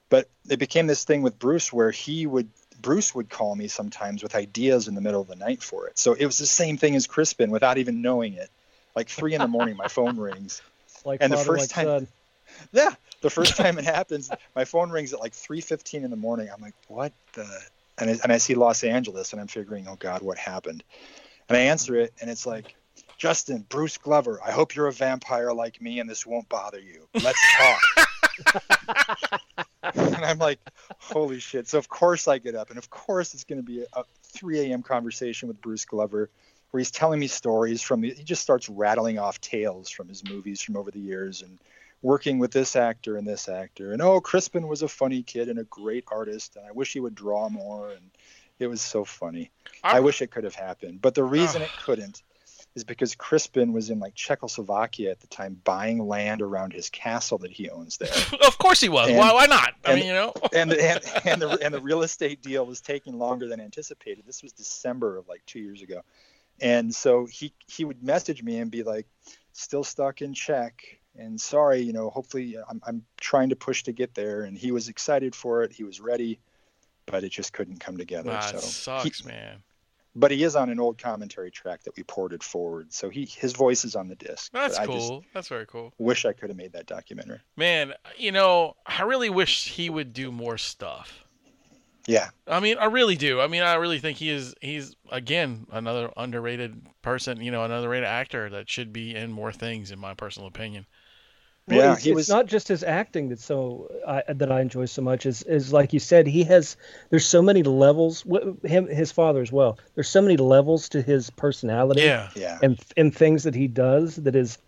But 0.09 0.29
it 0.49 0.59
became 0.59 0.87
this 0.87 1.05
thing 1.05 1.23
with 1.23 1.39
Bruce 1.39 1.73
where 1.73 1.91
he 1.91 2.27
would 2.27 2.49
Bruce 2.81 3.15
would 3.15 3.31
call 3.31 3.57
me 3.57 3.69
sometimes 3.69 4.23
with 4.23 4.35
ideas 4.35 4.87
in 4.87 4.95
the 4.95 5.01
middle 5.01 5.21
of 5.21 5.27
the 5.27 5.37
night 5.37 5.63
for 5.63 5.89
it. 5.89 5.99
So 5.99 6.13
it 6.13 6.27
was 6.27 6.39
the 6.39 6.47
same 6.47 6.77
thing 6.77 6.95
as 6.95 7.07
Crispin 7.07 7.51
without 7.51 7.79
even 7.79 8.03
knowing 8.03 8.35
it. 8.35 8.51
Like 8.95 9.09
three 9.09 9.35
in 9.35 9.41
the 9.41 9.49
morning, 9.49 9.77
my 9.77 9.89
phone 9.89 10.17
rings. 10.19 10.63
Like 11.05 11.23
and 11.23 11.33
the 11.33 11.37
first 11.37 11.71
like 11.71 11.71
time- 11.71 11.85
son. 11.87 12.09
Yeah, 12.73 12.95
the 13.21 13.31
first 13.31 13.57
time 13.57 13.79
it 13.79 13.85
happens, 13.85 14.31
my 14.57 14.65
phone 14.65 14.91
rings 14.91 15.13
at 15.13 15.21
like 15.21 15.33
3:15 15.33 16.05
in 16.05 16.11
the 16.11 16.17
morning. 16.17 16.49
I'm 16.53 16.61
like, 16.61 16.75
what 16.89 17.13
the? 17.35 17.47
And 17.99 18.11
I, 18.11 18.19
and 18.23 18.33
I 18.33 18.39
see 18.39 18.55
Los 18.55 18.83
Angeles, 18.83 19.33
and 19.33 19.41
I'm 19.41 19.47
figuring, 19.47 19.87
oh 19.89 19.97
God, 19.97 20.23
what 20.23 20.39
happened? 20.39 20.83
And 21.49 21.57
I 21.57 21.61
answer 21.63 21.95
it, 21.97 22.13
and 22.21 22.29
it's 22.31 22.47
like, 22.47 22.75
Justin, 23.17 23.65
Bruce 23.69 23.99
Glover. 23.99 24.41
I 24.45 24.51
hope 24.51 24.75
you're 24.75 24.87
a 24.87 24.93
vampire 24.93 25.53
like 25.53 25.81
me, 25.81 26.01
and 26.01 26.09
this 26.09 26.27
won't 26.27 26.49
bother 26.49 26.81
you. 26.81 27.09
Let's 27.15 27.41
talk. 27.57 27.81
and 29.95 30.17
I'm 30.17 30.39
like, 30.39 30.61
holy 30.99 31.39
shit. 31.41 31.69
So 31.69 31.79
of 31.79 31.89
course 31.89 32.29
I 32.29 32.39
get 32.39 32.55
up, 32.55 32.71
and 32.71 32.79
of 32.79 32.91
course 32.91 33.35
it's 33.35 33.45
going 33.45 33.59
to 33.59 33.65
be 33.65 33.83
a, 33.83 33.87
a 34.01 34.05
3 34.23 34.61
a.m. 34.61 34.83
conversation 34.83 35.49
with 35.49 35.61
Bruce 35.61 35.85
Glover, 35.85 36.31
where 36.71 36.79
he's 36.79 36.91
telling 36.91 37.21
me 37.21 37.27
stories 37.27 37.83
from. 37.83 38.01
The, 38.01 38.13
he 38.13 38.23
just 38.25 38.43
starts 38.43 38.69
rattling 38.69 39.19
off 39.19 39.41
tales 39.41 39.89
from 39.89 40.09
his 40.09 40.29
movies 40.29 40.61
from 40.61 40.77
over 40.77 40.91
the 40.91 41.01
years, 41.01 41.43
and 41.43 41.59
working 42.03 42.39
with 42.39 42.51
this 42.51 42.77
actor 42.77 43.17
and 43.17 43.27
this 43.27 43.49
actor. 43.49 43.93
And 43.93 44.03
oh, 44.03 44.21
Crispin 44.21 44.69
was 44.69 44.83
a 44.83 44.89
funny 44.89 45.23
kid 45.23 45.49
and 45.49 45.59
a 45.59 45.65
great 45.65 46.05
artist, 46.11 46.57
and 46.57 46.67
I 46.67 46.73
wish 46.73 46.93
he 46.93 47.01
would 47.01 47.15
draw 47.15 47.49
more. 47.49 47.91
And 47.91 48.11
it 48.59 48.67
was 48.67 48.83
so 48.83 49.05
funny. 49.05 49.51
I, 49.83 49.99
I- 49.99 50.01
wish 50.01 50.21
it 50.23 50.31
could 50.31 50.45
have 50.45 50.55
happened, 50.55 51.01
but 51.01 51.15
the 51.15 51.25
reason 51.25 51.63
it 51.63 51.71
couldn't 51.85 52.23
is 52.77 52.85
because 52.85 53.15
Crispin 53.15 53.73
was 53.73 53.89
in 53.91 53.99
like 53.99 54.15
Czechoslovakia 54.15 55.11
at 55.11 55.21
the 55.21 55.27
time, 55.27 55.61
buying 55.65 56.07
land 56.07 56.43
around 56.43 56.75
his 56.75 56.91
castle 56.91 57.39
that 57.39 57.51
he 57.51 57.71
owns 57.71 57.97
there. 57.97 58.09
Of 58.47 58.59
course 58.59 58.81
he 58.81 58.89
was. 58.89 59.09
And- 59.09 59.19
why? 59.19 59.33
Why 59.33 59.47
not? 59.47 59.75
I 59.85 59.93
and- 59.93 60.01
mean, 60.01 60.09
you 60.09 60.13
know. 60.13 60.33
and 60.53 60.71
the, 60.71 60.83
and, 60.83 61.01
and 61.25 61.43
the 61.43 61.49
and 61.65 61.75
the 61.75 61.81
real 61.81 62.03
estate 62.03 62.43
deal 62.43 62.65
was 62.67 62.81
taking 62.81 63.19
longer 63.19 63.49
than 63.49 63.61
anticipated. 63.61 64.25
This 64.27 64.43
was 64.43 64.53
December 64.53 65.17
of 65.17 65.27
like 65.27 65.45
two 65.47 65.59
years 65.59 65.83
ago, 65.83 66.03
and 66.61 66.95
so 66.95 67.27
he 67.27 67.53
he 67.67 67.85
would 67.85 68.03
message 68.03 68.43
me 68.43 68.59
and 68.59 68.71
be 68.71 68.83
like, 68.83 69.07
"Still 69.53 69.83
stuck 69.83 70.23
in 70.23 70.35
Czech." 70.35 71.01
And 71.19 71.41
sorry, 71.41 71.81
you 71.81 71.95
know, 71.95 72.11
hopefully 72.11 72.57
I'm, 72.69 72.83
I'm 72.87 73.03
trying 73.19 73.49
to 73.49 73.57
push 73.57 73.85
to 73.85 73.93
get 73.93 74.15
there. 74.15 74.43
And 74.43 74.57
he 74.57 74.71
was 74.71 74.89
excited 74.89 75.35
for 75.35 75.63
it. 75.63 75.73
He 75.73 75.83
was 75.83 75.99
ready, 75.99 76.39
but 77.07 77.25
it 77.25 77.31
just 77.31 77.55
couldn't 77.55 77.81
come 77.81 77.97
together. 77.97 78.33
Nah, 78.33 78.41
so 78.41 78.57
it 78.59 78.63
sucks, 78.63 79.25
man. 79.25 79.63
But 80.17 80.31
he 80.31 80.43
is 80.43 80.57
on 80.57 80.71
an 80.71 80.81
old 80.81 80.99
commentary 80.99 81.51
track 81.51 81.85
that 81.85 81.95
we 81.97 82.03
ported 82.03 82.43
forward. 82.43 82.93
So 82.93 83.09
he 83.11 83.27
his 83.27 83.53
voice 83.53 83.85
is 83.85 83.95
on 83.95 84.09
the 84.09 84.17
disc. 84.17 84.51
That's 84.53 84.79
cool. 84.81 85.25
That's 85.33 85.49
very 85.49 85.67
cool. 85.67 85.93
wish 85.99 86.25
I 86.25 86.33
could 86.33 86.49
have 86.49 86.57
made 86.57 86.73
that 86.73 86.87
documentary. 86.87 87.41
Man, 87.57 87.93
you 88.17 88.33
know, 88.33 88.75
I 88.87 89.03
really 89.03 89.31
wish 89.31 89.69
he 89.69 89.91
would 89.91 90.13
do 90.13 90.33
more 90.33 90.59
stuff. 90.59 91.23
Yeah. 92.07 92.29
I 92.47 92.61
mean, 92.61 92.79
I 92.79 92.87
really 92.87 93.17
do. 93.17 93.41
I 93.41 93.49
mean, 93.49 93.63
I 93.63 93.75
really 93.75 93.99
think 93.99 94.19
he 94.19 94.31
is. 94.31 94.55
He's 94.61 94.97
again 95.11 95.67
another 95.71 96.11
underrated 96.17 96.81
person. 97.03 97.41
You 97.41 97.51
know, 97.51 97.65
another 97.65 97.89
rated 97.89 98.09
actor 98.09 98.49
that 98.51 98.71
should 98.71 98.93
be 98.93 99.15
in 99.15 99.31
more 99.33 99.53
things, 99.53 99.91
in 99.91 99.99
my 99.99 100.15
personal 100.15 100.49
opinion. 100.49 100.87
Well, 101.69 101.79
Yeah, 101.79 101.93
it's, 101.95 102.05
he 102.05 102.11
it's 102.11 102.17
was- 102.17 102.29
not 102.29 102.47
just 102.47 102.69
his 102.69 102.85
acting 102.85 103.29
that's 103.29 103.45
so 103.45 103.91
I, 104.07 104.23
that 104.33 104.53
I 104.53 104.61
enjoy 104.61 104.85
so 104.85 105.03
much. 105.03 105.27
Is 105.27 105.43
is 105.43 105.73
like 105.73 105.93
you 105.93 105.99
said, 105.99 106.27
he 106.27 106.45
has. 106.45 106.77
There's 107.11 107.27
so 107.27 107.43
many 107.43 107.63
levels. 107.65 108.23
wh- 108.31 108.65
Him, 108.65 108.87
his 108.87 109.11
father 109.11 109.41
as 109.43 109.51
well. 109.51 109.79
There's 109.95 110.09
so 110.09 110.23
many 110.23 110.37
levels 110.37 110.89
to 110.91 111.03
his 111.03 111.31
personality. 111.31 112.03
Yeah. 112.03 112.31
Yeah. 112.37 112.59
and 112.63 112.79
and 112.97 113.15
things 113.15 113.43
that 113.45 113.55
he 113.55 113.67
does 113.67 114.17
that 114.17 114.37
is 114.37 114.59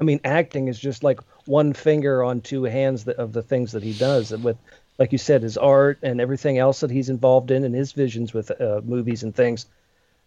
i 0.00 0.04
mean 0.04 0.20
acting 0.24 0.68
is 0.68 0.78
just 0.78 1.02
like 1.04 1.20
one 1.46 1.72
finger 1.74 2.22
on 2.24 2.40
two 2.40 2.64
hands 2.64 3.04
that, 3.04 3.16
of 3.16 3.32
the 3.34 3.42
things 3.42 3.72
that 3.72 3.82
he 3.82 3.92
does 3.92 4.32
and 4.32 4.42
with 4.42 4.56
like 4.98 5.12
you 5.12 5.18
said 5.18 5.42
his 5.42 5.58
art 5.58 5.98
and 6.02 6.20
everything 6.22 6.56
else 6.56 6.80
that 6.80 6.90
he's 6.90 7.10
involved 7.10 7.50
in 7.50 7.64
and 7.64 7.74
his 7.74 7.92
visions 7.92 8.32
with 8.32 8.50
uh, 8.62 8.80
movies 8.84 9.22
and 9.22 9.34
things 9.34 9.66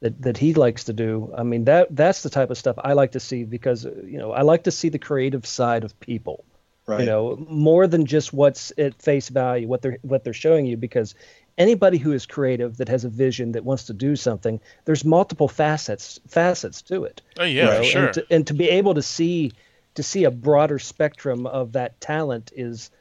that, 0.04 0.22
that 0.22 0.38
he 0.38 0.54
likes 0.54 0.84
to 0.84 0.94
do 0.94 1.34
i 1.38 1.44
mean 1.44 1.64
that 1.66 1.88
that's 1.96 2.24
the 2.24 2.30
type 2.30 2.50
of 2.52 2.58
stuff 2.58 2.76
i 2.84 2.94
like 2.94 3.12
to 3.14 3.20
see 3.20 3.44
because 3.46 3.86
uh, 3.86 3.92
you 4.06 4.18
know 4.18 4.32
i 4.34 4.42
like 4.42 4.64
to 4.64 4.72
see 4.72 4.90
the 4.90 5.00
creative 5.00 5.46
side 5.46 5.84
of 5.84 6.00
people 6.00 6.44
Right. 6.86 7.00
you 7.00 7.06
know 7.06 7.38
more 7.50 7.88
than 7.88 8.06
just 8.06 8.34
what's 8.34 8.74
at 8.78 9.02
face 9.02 9.30
value 9.30 9.70
what 9.70 9.82
they're 9.82 9.98
what 10.02 10.26
they're 10.26 10.34
showing 10.34 10.66
you 10.66 10.76
because 10.76 11.16
anybody 11.58 11.98
who 11.98 12.12
is 12.12 12.26
creative 12.26 12.76
that 12.78 12.90
has 12.90 13.06
a 13.06 13.10
vision 13.10 13.54
that 13.54 13.64
wants 13.64 13.86
to 13.86 13.94
do 13.94 14.18
something 14.18 14.60
there's 14.84 15.06
multiple 15.06 15.48
facets 15.48 16.20
facets 16.28 16.82
to 16.82 17.06
it 17.06 17.22
Oh 17.40 17.46
you 17.46 17.60
yeah, 17.60 17.66
know, 17.70 17.84
sure. 17.84 18.06
and 18.06 18.14
to, 18.16 18.26
and 18.30 18.48
to 18.48 18.54
be 18.54 18.70
able 18.70 18.96
to 18.96 19.02
see 19.02 19.54
to 19.96 20.04
see 20.04 20.26
a 20.26 20.32
broader 20.32 20.78
spectrum 20.78 21.48
of 21.48 21.72
that 21.72 22.02
talent 22.02 22.52
is 22.54 22.92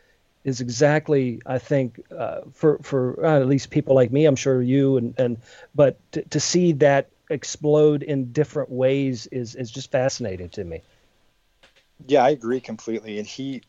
is 0.44 0.60
exactly 0.60 1.40
I 1.46 1.58
think 1.58 2.00
uh, 2.10 2.42
for 2.52 2.78
for 2.78 3.24
uh, 3.24 3.40
at 3.40 3.46
least 3.46 3.70
people 3.70 3.94
like 3.94 4.12
me 4.12 4.26
I'm 4.26 4.36
sure 4.36 4.62
you 4.62 4.96
and 4.96 5.14
and 5.18 5.36
but 5.74 5.98
to, 6.12 6.22
to 6.22 6.40
see 6.40 6.72
that 6.72 7.08
explode 7.30 8.02
in 8.02 8.32
different 8.32 8.70
ways 8.70 9.26
is 9.28 9.54
is 9.54 9.70
just 9.70 9.90
fascinating 9.90 10.50
to 10.50 10.64
me. 10.64 10.82
Yeah, 12.06 12.24
I 12.24 12.30
agree 12.30 12.60
completely. 12.60 13.18
And 13.18 13.26
he, 13.26 13.62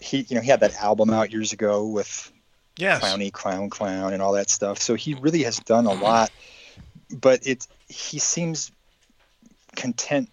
he, 0.00 0.26
you 0.28 0.36
know, 0.36 0.42
he 0.42 0.48
had 0.48 0.60
that 0.60 0.74
album 0.76 1.10
out 1.10 1.32
years 1.32 1.52
ago 1.52 1.86
with 1.86 2.32
yes. 2.76 3.02
Clowny 3.02 3.32
Clown 3.32 3.70
Clown 3.70 4.12
and 4.12 4.22
all 4.22 4.32
that 4.32 4.50
stuff. 4.50 4.78
So 4.78 4.94
he 4.94 5.14
really 5.14 5.42
has 5.44 5.58
done 5.58 5.86
a 5.86 5.92
lot, 5.92 6.30
but 7.10 7.40
it's 7.46 7.68
he 7.88 8.18
seems 8.18 8.70
content 9.76 10.30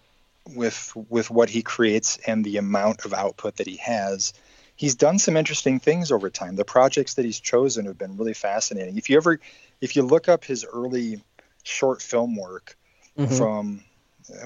with 0.54 0.92
with 1.08 1.30
what 1.30 1.50
he 1.50 1.62
creates 1.62 2.18
and 2.26 2.44
the 2.44 2.56
amount 2.56 3.04
of 3.04 3.14
output 3.14 3.56
that 3.56 3.66
he 3.66 3.76
has. 3.76 4.32
He's 4.76 4.94
done 4.94 5.18
some 5.18 5.36
interesting 5.36 5.80
things 5.80 6.12
over 6.12 6.28
time. 6.30 6.54
The 6.56 6.64
projects 6.64 7.14
that 7.14 7.24
he's 7.24 7.40
chosen 7.40 7.86
have 7.86 7.98
been 7.98 8.16
really 8.16 8.34
fascinating. 8.34 8.98
If 8.98 9.08
you 9.08 9.16
ever, 9.16 9.40
if 9.80 9.96
you 9.96 10.02
look 10.02 10.28
up 10.28 10.44
his 10.44 10.64
early 10.64 11.22
short 11.62 12.02
film 12.02 12.36
work 12.36 12.76
Mhm. 13.18 13.38
from 13.38 13.84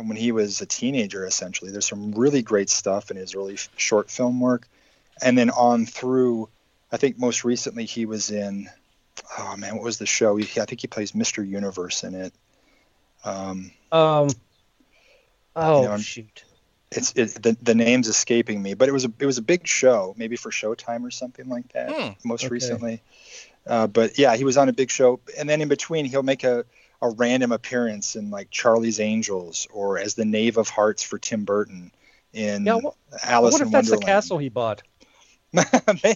when 0.07 0.17
he 0.17 0.31
was 0.31 0.61
a 0.61 0.67
teenager, 0.67 1.27
essentially, 1.27 1.71
there's 1.71 1.89
some 1.89 2.13
really 2.13 2.43
great 2.43 2.71
stuff 2.71 3.11
in 3.11 3.17
his 3.17 3.35
early 3.35 3.59
short 3.77 4.11
film 4.11 4.41
work, 4.41 4.69
and 5.21 5.37
then 5.37 5.51
on 5.51 5.87
through 5.87 6.49
I 6.93 6.97
think 6.97 7.19
most 7.19 7.45
recently 7.45 7.85
he 7.85 8.05
was 8.07 8.31
in. 8.31 8.69
Oh 9.39 9.57
man, 9.57 9.75
what 9.75 9.85
was 9.85 9.99
the 9.99 10.07
show? 10.07 10.37
He, 10.37 10.61
I 10.61 10.65
think 10.65 10.81
he 10.81 10.87
plays 10.87 11.13
Mr. 11.13 11.47
Universe 11.47 12.05
in 12.05 12.15
it. 12.15 12.33
Um, 13.25 13.73
Um. 13.93 14.29
Oh 15.57 15.83
You 15.83 15.89
know, 15.89 15.99
shoot. 15.99 16.45
It's 16.91 17.13
it, 17.15 17.43
the 17.43 17.57
the 17.63 17.75
name's 17.75 18.09
escaping 18.09 18.63
me, 18.63 18.75
but 18.75 18.89
it 18.89 18.93
was 18.93 19.05
a 19.05 19.13
it 19.19 19.27
was 19.27 19.39
a 19.39 19.43
big 19.43 19.67
show, 19.67 20.15
maybe 20.17 20.37
for 20.37 20.51
Showtime 20.51 21.05
or 21.05 21.11
something 21.11 21.49
like 21.49 21.73
that. 21.73 21.95
Hmm. 21.95 22.11
Most 22.25 22.45
Okay. 22.45 22.51
recently, 22.51 23.03
uh, 23.67 23.87
but 23.87 24.19
yeah, 24.19 24.37
he 24.37 24.45
was 24.45 24.57
on 24.57 24.69
a 24.69 24.73
big 24.73 24.91
show, 24.91 25.21
and 25.39 25.49
then 25.49 25.61
in 25.61 25.69
between 25.69 26.05
he'll 26.05 26.23
make 26.23 26.45
a 26.45 26.65
a 27.03 27.11
random 27.11 27.53
appearance 27.53 28.17
in 28.17 28.31
like 28.31 28.51
Charlie's 28.51 29.01
Angels 29.01 29.67
or 29.73 29.99
as 29.99 30.15
the 30.15 30.25
Knave 30.25 30.57
of 30.59 30.69
Hearts 30.69 31.03
for 31.03 31.19
Tim 31.19 31.45
Burton 31.45 31.93
in 32.33 32.65
Yeah, 32.67 32.77
I 32.77 32.81
Alice 33.35 33.53
wonder 33.53 33.65
in 33.65 33.69
if 33.69 33.73
that's 33.73 33.91
the 33.91 33.99
castle 33.99 34.39
he 34.39 34.49
bought. 34.49 34.83
yeah, 35.53 36.15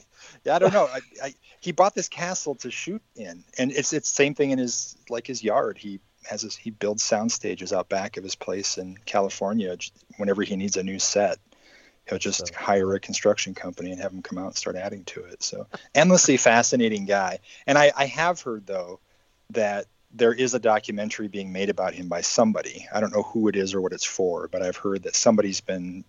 I 0.54 0.58
don't 0.58 0.72
know. 0.72 0.87
I, 0.87 1.00
I, 1.22 1.34
he 1.60 1.72
bought 1.72 1.94
this 1.94 2.08
castle 2.08 2.54
to 2.56 2.70
shoot 2.70 3.02
in, 3.16 3.44
and 3.58 3.72
it's 3.72 3.92
it's 3.92 4.08
same 4.08 4.34
thing 4.34 4.50
in 4.50 4.58
his 4.58 4.96
like 5.08 5.26
his 5.26 5.42
yard. 5.42 5.76
He 5.78 6.00
has 6.28 6.42
his 6.42 6.56
he 6.56 6.70
builds 6.70 7.02
sound 7.02 7.32
stages 7.32 7.72
out 7.72 7.88
back 7.88 8.16
of 8.16 8.24
his 8.24 8.34
place 8.34 8.78
in 8.78 8.96
California. 9.04 9.76
Whenever 10.16 10.42
he 10.42 10.56
needs 10.56 10.76
a 10.76 10.82
new 10.82 10.98
set, 10.98 11.38
he'll 12.08 12.18
just 12.18 12.48
So- 12.48 12.54
hire 12.54 12.94
a 12.94 13.00
construction 13.00 13.54
company 13.54 13.92
and 13.92 14.00
have 14.00 14.12
them 14.12 14.22
come 14.22 14.38
out 14.38 14.46
and 14.46 14.56
start 14.56 14.76
adding 14.76 15.04
to 15.04 15.24
it. 15.24 15.42
So 15.42 15.66
endlessly 15.94 16.37
fascinating 16.37 17.04
guy. 17.06 17.38
And 17.66 17.76
I, 17.78 17.92
I 17.96 18.06
have 18.06 18.40
heard 18.40 18.66
though 18.66 19.00
that 19.50 19.87
there 20.12 20.32
is 20.32 20.54
a 20.54 20.58
documentary 20.60 21.28
being 21.28 21.52
made 21.52 21.70
about 21.70 21.94
him 21.94 22.08
by 22.08 22.20
somebody. 22.20 22.87
I 22.94 23.00
don't 23.00 23.12
know 23.12 23.24
who 23.24 23.48
it 23.48 23.56
is 23.56 23.74
or 23.74 23.80
what 23.80 23.92
it's 23.92 24.04
for, 24.04 24.48
but 24.48 24.62
I've 24.62 24.76
heard 24.76 25.02
that 25.02 25.16
somebody's 25.16 25.60
been 25.60 26.04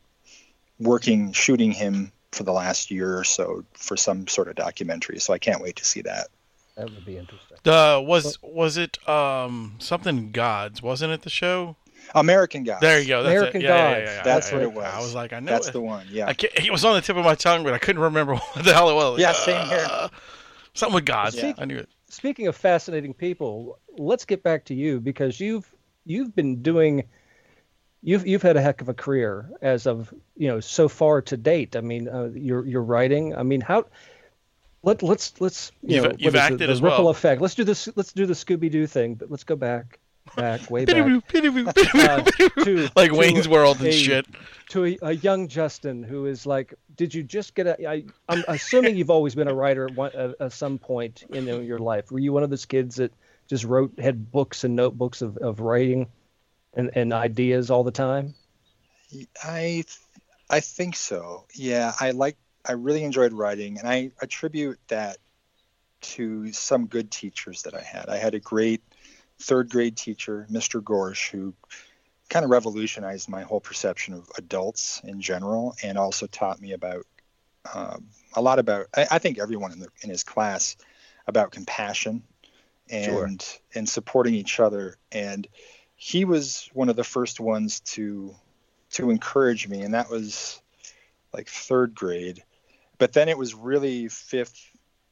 working 0.79 1.31
shooting 1.31 1.71
him 1.71 2.11
for 2.31 2.43
the 2.43 2.51
last 2.51 2.91
year 2.91 3.17
or 3.17 3.23
so 3.23 3.63
for 3.73 3.97
some 3.97 4.27
sort 4.27 4.47
of 4.47 4.55
documentary. 4.55 5.19
So 5.19 5.33
I 5.33 5.39
can't 5.39 5.61
wait 5.61 5.77
to 5.77 5.85
see 5.85 6.01
that. 6.01 6.27
That 6.75 6.89
would 6.89 7.05
be 7.05 7.17
interesting. 7.17 7.57
The 7.63 8.03
was 8.05 8.37
was 8.41 8.77
it 8.77 9.07
um 9.07 9.75
something 9.79 10.31
gods? 10.31 10.81
Wasn't 10.81 11.11
it 11.11 11.21
the 11.21 11.29
show? 11.29 11.77
American 12.13 12.63
Gods. 12.63 12.81
There 12.81 12.99
you 12.99 13.07
go. 13.07 13.23
That's 13.23 13.35
American 13.35 13.61
it. 13.61 13.63
Yeah, 13.63 13.69
yeah, 13.69 13.95
Gods. 13.95 14.09
yeah, 14.09 14.15
yeah, 14.17 14.23
That's 14.23 14.49
yeah, 14.51 14.57
what 14.57 14.63
it 14.63 14.73
was. 14.73 14.85
I 14.85 14.99
was 14.99 15.15
like, 15.15 15.33
I 15.33 15.39
know 15.39 15.51
That's 15.51 15.69
it. 15.69 15.73
the 15.73 15.81
one. 15.81 16.05
Yeah. 16.11 16.27
I 16.27 16.33
can't, 16.33 16.53
it 16.53 16.71
was 16.71 16.85
on 16.85 16.93
the 16.93 17.01
tip 17.01 17.15
of 17.17 17.25
my 17.25 17.35
tongue, 17.35 17.63
but 17.63 17.73
I 17.73 17.79
couldn't 17.79 18.01
remember 18.01 18.35
what 18.53 18.63
the 18.65 18.73
hell 18.73 18.89
it 18.89 18.93
was. 18.93 19.19
Yeah, 19.19 19.31
same 19.31 19.67
here. 19.67 19.87
Uh, 19.89 20.09
something 20.73 20.93
with 20.93 21.05
gods. 21.05 21.35
Yeah. 21.35 21.53
I 21.57 21.65
knew 21.65 21.77
it. 21.77 21.89
Speaking 22.07 22.47
of 22.47 22.55
fascinating 22.55 23.13
people, 23.13 23.79
let's 23.97 24.25
get 24.25 24.43
back 24.43 24.65
to 24.65 24.75
you 24.75 24.99
because 24.99 25.39
you've 25.39 25.73
you've 26.05 26.35
been 26.35 26.61
doing 26.61 27.03
you've 28.03 28.27
you've 28.27 28.43
had 28.43 28.55
a 28.55 28.61
heck 28.61 28.81
of 28.81 28.89
a 28.89 28.93
career 28.93 29.49
as 29.61 29.87
of 29.87 30.13
you 30.37 30.47
know 30.47 30.59
so 30.59 30.87
far 30.87 31.21
to 31.23 31.35
date. 31.35 31.75
I 31.75 31.81
mean, 31.81 32.07
uh, 32.07 32.29
you're 32.33 32.65
you're 32.65 32.83
writing. 32.83 33.35
I 33.35 33.43
mean, 33.43 33.61
how 33.61 33.85
let 34.85 35.03
let's 35.03 35.33
let's 35.41 35.71
you 35.81 35.95
You've- 35.97 36.07
know 36.07 36.15
you've 36.17 36.33
what 36.33 36.41
is 36.41 36.49
it, 36.49 36.53
acted 36.53 36.69
the 36.69 36.73
as 36.73 36.81
ripple 36.81 37.05
well. 37.05 37.09
effect. 37.09 37.41
Let's 37.41 37.55
do 37.55 37.63
this. 37.65 37.89
Let's 37.95 38.13
do 38.13 38.25
the 38.25 38.33
Scooby 38.33 38.71
Doo 38.71 38.87
thing, 38.87 39.15
but 39.15 39.29
let's 39.29 39.43
go 39.43 39.55
back. 39.57 39.99
back, 40.35 40.71
way 40.71 40.85
back, 40.85 40.95
uh, 40.95 42.21
to 42.63 42.89
like 42.95 43.11
to 43.11 43.15
Wayne's 43.17 43.47
World 43.47 43.79
and 43.81 43.93
shit. 43.93 44.25
to 44.69 44.85
a, 44.85 44.97
a 45.03 45.11
young 45.11 45.47
Justin 45.47 46.01
who 46.01 46.25
is 46.25 46.45
like, 46.47 46.73
did 46.95 47.13
you 47.13 47.21
just 47.21 47.53
get 47.53 47.67
a? 47.67 47.87
I, 47.87 48.03
I'm 48.27 48.43
assuming 48.47 48.95
you've 48.97 49.11
always 49.11 49.35
been 49.35 49.47
a 49.47 49.53
writer 49.53 49.85
at, 49.87 49.95
one, 49.95 50.11
at, 50.15 50.33
at 50.39 50.51
some 50.53 50.79
point 50.79 51.23
in 51.29 51.45
your 51.63 51.77
life. 51.79 52.11
Were 52.11 52.17
you 52.19 52.33
one 52.33 52.41
of 52.43 52.49
those 52.49 52.65
kids 52.65 52.95
that 52.95 53.13
just 53.47 53.65
wrote, 53.65 53.99
had 53.99 54.31
books 54.31 54.63
and 54.63 54.75
notebooks 54.75 55.21
of, 55.21 55.37
of 55.37 55.59
writing, 55.59 56.07
and, 56.73 56.89
and 56.95 57.13
ideas 57.13 57.69
all 57.69 57.83
the 57.83 57.91
time? 57.91 58.33
I 59.43 59.83
I 60.49 60.59
think 60.59 60.95
so. 60.95 61.45
Yeah, 61.53 61.93
I 61.99 62.11
like 62.11 62.37
I 62.67 62.73
really 62.73 63.03
enjoyed 63.03 63.33
writing 63.33 63.77
and 63.77 63.87
I 63.87 64.11
attribute 64.21 64.79
that 64.87 65.17
to 66.01 66.51
some 66.51 66.87
good 66.87 67.11
teachers 67.11 67.63
that 67.63 67.73
I 67.73 67.81
had. 67.81 68.09
I 68.09 68.17
had 68.17 68.35
a 68.35 68.39
great 68.39 68.81
third 69.39 69.69
grade 69.69 69.97
teacher, 69.97 70.47
Mr. 70.51 70.81
Gorsh, 70.81 71.29
who 71.29 71.53
kind 72.29 72.43
of 72.43 72.51
revolutionized 72.51 73.29
my 73.29 73.43
whole 73.43 73.59
perception 73.59 74.13
of 74.13 74.29
adults 74.37 75.01
in 75.03 75.21
general 75.21 75.75
and 75.83 75.97
also 75.97 76.25
taught 76.27 76.59
me 76.59 76.73
about 76.73 77.05
um, 77.73 78.07
a 78.33 78.41
lot 78.41 78.59
about 78.59 78.87
I, 78.95 79.07
I 79.11 79.19
think 79.19 79.39
everyone 79.39 79.71
in 79.71 79.79
the 79.79 79.89
in 80.01 80.09
his 80.09 80.23
class 80.23 80.77
about 81.27 81.51
compassion 81.51 82.23
and 82.89 83.41
Sure. 83.41 83.59
and 83.73 83.89
supporting 83.89 84.35
each 84.35 84.59
other 84.59 84.97
and 85.11 85.47
he 85.95 86.25
was 86.25 86.69
one 86.73 86.89
of 86.89 86.95
the 86.95 87.03
first 87.03 87.39
ones 87.39 87.79
to 87.81 88.35
to 88.91 89.09
encourage 89.09 89.67
me 89.67 89.81
and 89.81 89.93
that 89.93 90.09
was 90.09 90.61
like 91.33 91.47
third 91.47 91.95
grade 91.95 92.43
but 93.05 93.13
then 93.13 93.29
it 93.29 93.37
was 93.37 93.53
really 93.53 94.07
fifth 94.07 94.59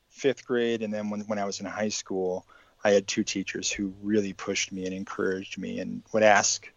fifth 0.09 0.47
grade. 0.47 0.81
And 0.81 0.91
then 0.91 1.11
when, 1.11 1.19
when 1.21 1.37
i 1.37 1.45
was 1.45 1.59
in 1.59 1.67
high 1.67 1.89
school 1.89 2.47
i 2.83 2.89
had 2.89 3.07
two 3.07 3.23
teachers 3.23 3.71
who 3.71 3.93
really 4.01 4.33
pushed 4.33 4.71
me 4.71 4.85
and 4.85 4.95
encouraged 4.95 5.59
me 5.59 5.79
and 5.79 6.01
would 6.11 6.23
ask 6.23 6.67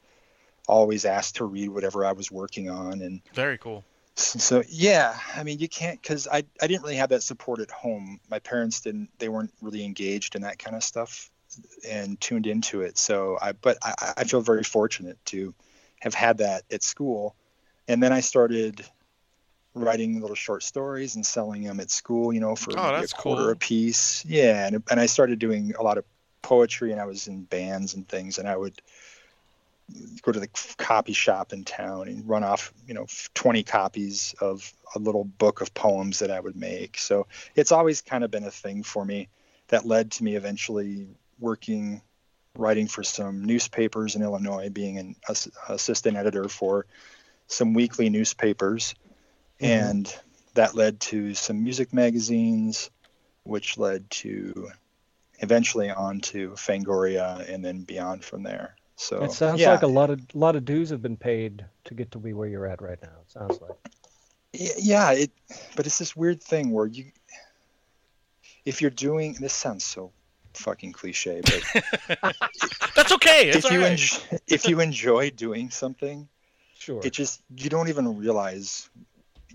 always 0.69 1.07
ask 1.07 1.37
to 1.37 1.47
read 1.47 1.71
whatever 1.71 2.05
i 2.05 2.13
was 2.13 2.31
working 2.31 2.69
on. 2.69 3.01
And 3.01 3.23
Very 3.33 3.57
cool. 3.57 3.83
so 4.15 4.63
yeah 4.69 5.19
i 5.35 5.43
mean 5.43 5.59
you 5.59 5.71
can't 5.71 6.03
because 6.03 6.29
I, 6.29 6.45
I 6.61 6.67
didn't 6.67 6.83
really 6.83 6.97
have 6.97 7.09
that 7.09 7.23
support 7.23 7.61
at 7.61 7.71
home. 7.71 8.21
My 8.31 8.41
parents 8.41 8.83
didn't 8.83 9.09
they 9.19 9.31
weren't 9.31 9.55
really 9.63 9.87
engaged 9.87 10.37
in 10.37 10.43
that 10.43 10.59
kind 10.59 10.77
of 10.77 10.85
stuff 10.85 11.31
and 11.89 12.21
tuned 12.21 12.47
into 12.47 12.83
it. 12.83 12.99
So 12.99 13.39
i 13.41 13.53
but 13.53 13.79
i, 13.83 14.13
I 14.19 14.25
feel 14.25 14.43
very 14.43 14.65
fortunate 14.65 15.17
to 15.33 15.55
have 16.01 16.13
had 16.13 16.39
that 16.39 16.65
at 16.71 16.83
school. 16.83 17.37
And 17.89 18.03
then 18.03 18.13
i 18.13 18.21
started 18.21 18.85
writing 19.77 20.21
little 20.21 20.37
short 20.37 20.63
stories 20.63 21.17
and 21.17 21.25
selling 21.25 21.63
them 21.63 21.81
at 21.81 21.91
school 21.91 22.33
you 22.33 22.41
know 22.41 22.57
for 22.57 22.73
Oh, 22.79 22.95
a 22.95 23.07
quarter 23.09 23.43
cool. 23.43 23.51
a 23.51 23.57
piece 23.57 24.25
yeah 24.25 24.67
and, 24.67 24.83
and 24.91 24.99
i 24.99 25.07
started 25.07 25.39
doing 25.39 25.75
a 25.79 25.83
lot 25.83 25.99
of 25.99 26.05
poetry 26.43 26.93
and 26.93 27.01
i 27.01 27.05
was 27.05 27.29
in 27.29 27.43
bands 27.43 27.95
and 27.95 28.09
things 28.09 28.39
and 28.39 28.49
i 28.49 28.57
would 28.57 28.81
go 30.23 30.33
to 30.33 30.41
the 30.41 30.49
copy 30.79 31.13
shop 31.13 31.53
in 31.53 31.65
town 31.65 32.09
and 32.09 32.29
run 32.29 32.43
off, 32.43 32.73
you 32.87 32.95
know, 32.95 33.07
20 33.35 33.63
copies 33.63 34.35
of 34.41 34.73
a 34.95 34.99
little 34.99 35.25
book 35.25 35.61
of 35.61 35.73
poems 35.75 36.19
that 36.19 36.31
I 36.31 36.41
would 36.41 36.57
make. 36.57 36.99
So 36.99 37.27
it's 37.55 37.73
always 37.73 38.01
kind 38.01 38.25
of 38.25 38.31
been 38.31 38.45
a 38.45 38.51
thing 38.51 38.83
for 38.83 39.05
me 39.05 39.29
that 39.69 39.87
led 39.87 40.11
to 40.13 40.25
me 40.25 40.35
eventually 40.35 41.07
working, 41.39 42.03
writing 42.57 42.89
for 42.89 43.03
some 43.05 43.45
newspapers 43.45 44.17
in 44.17 44.23
Illinois, 44.23 44.71
being 44.71 44.99
an 44.99 45.17
assistant 45.69 46.17
editor 46.17 46.49
for 46.49 46.87
some 47.47 47.75
weekly 47.75 48.11
newspapers. 48.11 48.95
Mhm. 49.61 49.67
And 49.69 50.17
that 50.55 50.75
led 50.75 51.01
to 51.01 51.35
some 51.35 51.63
music 51.63 51.93
magazines, 51.93 52.91
which 53.45 53.79
led 53.79 54.11
to 54.11 54.71
eventually 55.41 55.91
on 55.91 56.21
to 56.21 56.51
Fangoria 56.53 57.47
and 57.49 57.65
then 57.65 57.83
beyond 57.83 58.25
from 58.25 58.43
there. 58.43 58.77
So 58.97 59.23
It 59.23 59.33
sounds 59.33 59.61
yeah. 59.61 59.73
like 59.73 59.83
a 59.83 59.87
lot 59.87 60.09
of 60.11 60.21
lot 60.35 60.57
of 60.57 60.65
dues 60.65 60.89
have 60.91 61.03
been 61.03 61.17
paid 61.19 61.65
to 61.85 61.95
get 61.95 62.11
to 62.13 62.19
be 62.19 62.33
where 62.33 62.49
you're 62.49 62.67
at 62.67 62.81
right 62.81 63.01
now. 63.03 63.13
It 63.23 63.31
sounds 63.31 63.61
like. 63.61 63.77
Yeah 64.53 65.13
it 65.13 65.31
but 65.75 65.87
it's 65.87 65.99
this 65.99 66.17
weird 66.17 66.43
thing 66.43 66.71
where 66.71 66.87
you 66.87 67.13
if 68.65 68.81
you're 68.81 68.91
doing 68.91 69.35
this 69.39 69.53
sounds 69.53 69.85
so 69.85 70.13
fucking 70.55 70.93
cliche 70.93 71.43
but 71.43 71.63
That's 72.97 73.13
okay. 73.13 73.49
It's 73.51 73.67
if 73.67 73.71
you 73.71 73.79
all 73.81 73.85
right. 73.85 73.93
enjoy, 73.93 74.39
if 74.49 74.67
you 74.67 74.81
enjoy 74.81 75.31
doing 75.31 75.69
something 75.69 76.27
Sure. 76.79 77.03
it 77.05 77.13
just 77.13 77.43
you 77.55 77.69
don't 77.69 77.89
even 77.89 78.17
realize 78.17 78.89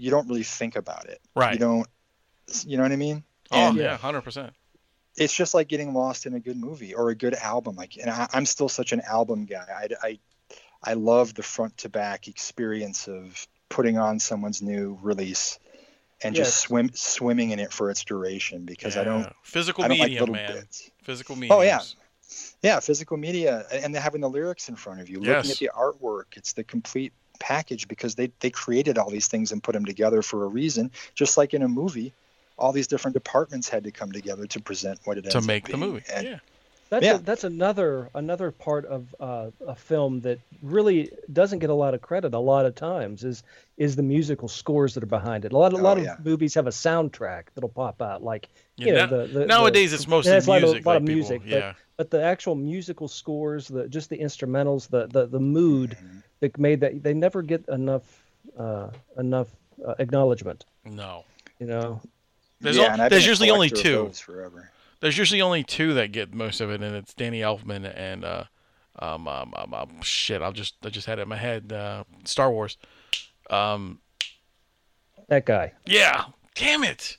you 0.01 0.09
don't 0.11 0.27
really 0.27 0.43
think 0.43 0.75
about 0.75 1.05
it 1.05 1.19
right. 1.35 1.53
you 1.53 1.59
don't 1.59 1.87
you 2.65 2.75
know 2.77 2.83
what 2.83 2.91
i 2.91 2.95
mean 2.95 3.23
oh 3.51 3.67
and 3.69 3.77
yeah, 3.77 3.95
hundred 3.97 4.21
percent. 4.21 4.51
it's 5.15 5.33
just 5.33 5.53
like 5.53 5.67
getting 5.67 5.93
lost 5.93 6.25
in 6.25 6.33
a 6.33 6.39
good 6.39 6.57
movie 6.57 6.93
or 6.93 7.09
a 7.09 7.15
good 7.15 7.35
album 7.35 7.75
like 7.75 7.97
and 7.97 8.09
I, 8.09 8.27
i'm 8.33 8.45
still 8.45 8.69
such 8.69 8.91
an 8.91 9.01
album 9.01 9.45
guy 9.45 9.65
I, 10.03 10.07
I 10.07 10.19
i 10.83 10.93
love 10.93 11.33
the 11.35 11.43
front 11.43 11.77
to 11.79 11.89
back 11.89 12.27
experience 12.27 13.07
of 13.07 13.47
putting 13.69 13.97
on 13.97 14.19
someone's 14.19 14.61
new 14.61 14.97
release 15.01 15.59
and 16.23 16.35
Yes. 16.35 16.47
just 16.47 16.57
swim 16.61 16.89
swimming 16.93 17.51
in 17.51 17.59
it 17.59 17.71
for 17.71 17.89
its 17.89 18.03
duration 18.03 18.65
because 18.65 18.97
i 18.97 19.03
don't 19.03 19.31
physical 19.43 19.83
i 19.83 19.87
don't 19.87 19.99
like 19.99 20.11
little 20.11 20.35
man. 20.35 20.51
bits 20.53 20.89
Physical 21.03 21.35
medium. 21.35 21.57
Oh, 21.59 21.61
yeah. 21.61 21.79
yeah 22.61 22.79
physical 22.79 23.17
media 23.17 23.65
and 23.71 23.95
having 23.95 24.21
the 24.21 24.29
lyrics 24.29 24.67
in 24.69 24.75
front 24.75 24.99
of 25.01 25.09
you 25.09 25.19
looking 25.19 25.49
Yes. 25.49 25.51
at 25.51 25.57
the 25.59 25.71
artwork 25.75 26.35
it's 26.37 26.53
the 26.53 26.63
complete 26.63 27.13
package 27.41 27.87
because 27.87 28.13
they 28.15 28.31
they 28.39 28.49
created 28.51 28.97
all 28.97 29.09
these 29.09 29.27
things 29.27 29.51
and 29.51 29.61
put 29.63 29.73
them 29.73 29.83
together 29.85 30.21
for 30.21 30.43
a 30.43 30.47
reason 30.47 30.91
just 31.15 31.37
like 31.37 31.53
in 31.53 31.61
a 31.63 31.67
movie 31.67 32.13
all 32.57 32.71
these 32.71 32.87
different 32.87 33.13
departments 33.15 33.67
had 33.67 33.83
to 33.83 33.91
come 33.91 34.11
together 34.11 34.45
to 34.45 34.59
present 34.61 34.99
what 35.05 35.17
it 35.17 35.21
to 35.21 35.27
ends 35.27 35.35
up 35.37 35.43
make 35.47 35.65
the 35.65 35.73
being. 35.77 35.79
movie. 35.79 36.03
And- 36.13 36.27
yeah. 36.27 36.39
That's 36.91 37.05
Yeah. 37.05 37.15
a, 37.15 37.17
that's 37.19 37.45
another 37.45 38.09
another 38.13 38.51
part 38.51 38.85
of 38.85 39.15
uh, 39.17 39.49
a 39.65 39.75
film 39.75 40.19
that 40.21 40.39
really 40.61 41.09
doesn't 41.31 41.59
get 41.59 41.69
a 41.69 41.73
lot 41.73 41.93
of 41.93 42.01
credit 42.01 42.33
a 42.33 42.39
lot 42.39 42.65
of 42.65 42.75
times 42.75 43.23
is 43.23 43.43
is 43.77 43.95
the 43.95 44.03
musical 44.03 44.49
scores 44.49 44.93
that 44.95 45.01
are 45.03 45.13
behind 45.19 45.45
it. 45.45 45.53
A 45.53 45.57
lot 45.57 45.71
a 45.73 45.77
Oh, 45.77 45.81
lot 45.81 45.97
of 45.97 46.05
movies 46.25 46.53
have 46.55 46.67
a 46.67 46.71
soundtrack 46.71 47.43
that'll 47.55 47.69
pop 47.69 48.01
out 48.01 48.21
like 48.23 48.49
Yeah, 48.75 48.85
you 48.87 48.93
know 48.93 48.99
now- 49.05 49.09
the, 49.15 49.27
the 49.39 49.45
Nowadays, 49.45 49.91
the, 49.91 49.95
it's 49.95 50.07
mostly 50.07 50.33
it 50.33 50.35
has 50.35 50.47
a 50.47 50.49
lot 50.49 50.57
of- 50.57 50.69
music. 50.69 50.85
lot 50.85 50.91
like 50.93 51.01
of 51.01 51.07
people- 51.07 51.15
music, 51.15 51.41
but- 51.43 51.49
yeah. 51.49 51.73
But 52.01 52.09
the 52.09 52.23
actual 52.23 52.55
musical 52.55 53.07
scores, 53.07 53.67
the 53.67 53.87
just 53.87 54.09
the 54.09 54.17
instrumentals, 54.17 54.89
the 54.89 55.05
the, 55.05 55.27
the 55.27 55.39
mood 55.39 55.91
Mhm. 55.91 56.23
that 56.39 56.57
made 56.57 56.79
that 56.81 57.03
they 57.03 57.13
never 57.13 57.43
get 57.43 57.63
enough 57.69 58.23
uh, 58.57 58.89
enough 59.19 59.49
uh, 59.85 59.93
acknowledgement. 59.99 60.65
No. 60.83 61.25
You 61.59 61.67
know, 61.67 62.01
There's, 62.59 62.75
yeah, 62.77 62.85
al- 62.85 62.91
and 62.93 63.01
I've 63.03 63.11
there's 63.11 63.23
been 63.25 63.29
a 63.29 63.33
usually 63.33 63.49
only 63.51 63.69
two. 63.69 64.09
forever. 64.13 64.71
There's 64.99 65.15
usually 65.15 65.41
only 65.43 65.63
two 65.63 65.93
that 65.93 66.11
get 66.11 66.33
most 66.33 66.59
of 66.59 66.71
it, 66.71 66.81
and 66.81 66.95
it's 66.95 67.13
Danny 67.13 67.41
Elfman 67.41 67.85
and 67.95 68.25
uh, 68.25 68.45
um, 68.97 69.27
um, 69.27 69.53
um, 69.55 69.73
um, 69.75 70.01
shit. 70.01 70.41
I'll 70.41 70.51
just 70.53 70.73
I 70.83 70.89
just 70.89 71.05
had 71.05 71.19
it 71.19 71.23
in 71.23 71.29
my 71.29 71.37
head. 71.37 71.71
Uh, 71.71 72.03
Star 72.25 72.49
Wars. 72.51 72.77
Um, 73.51 73.99
that 75.27 75.45
guy, 75.45 75.73
yeah. 75.85 76.23
Damn 76.55 76.83
it. 76.83 77.17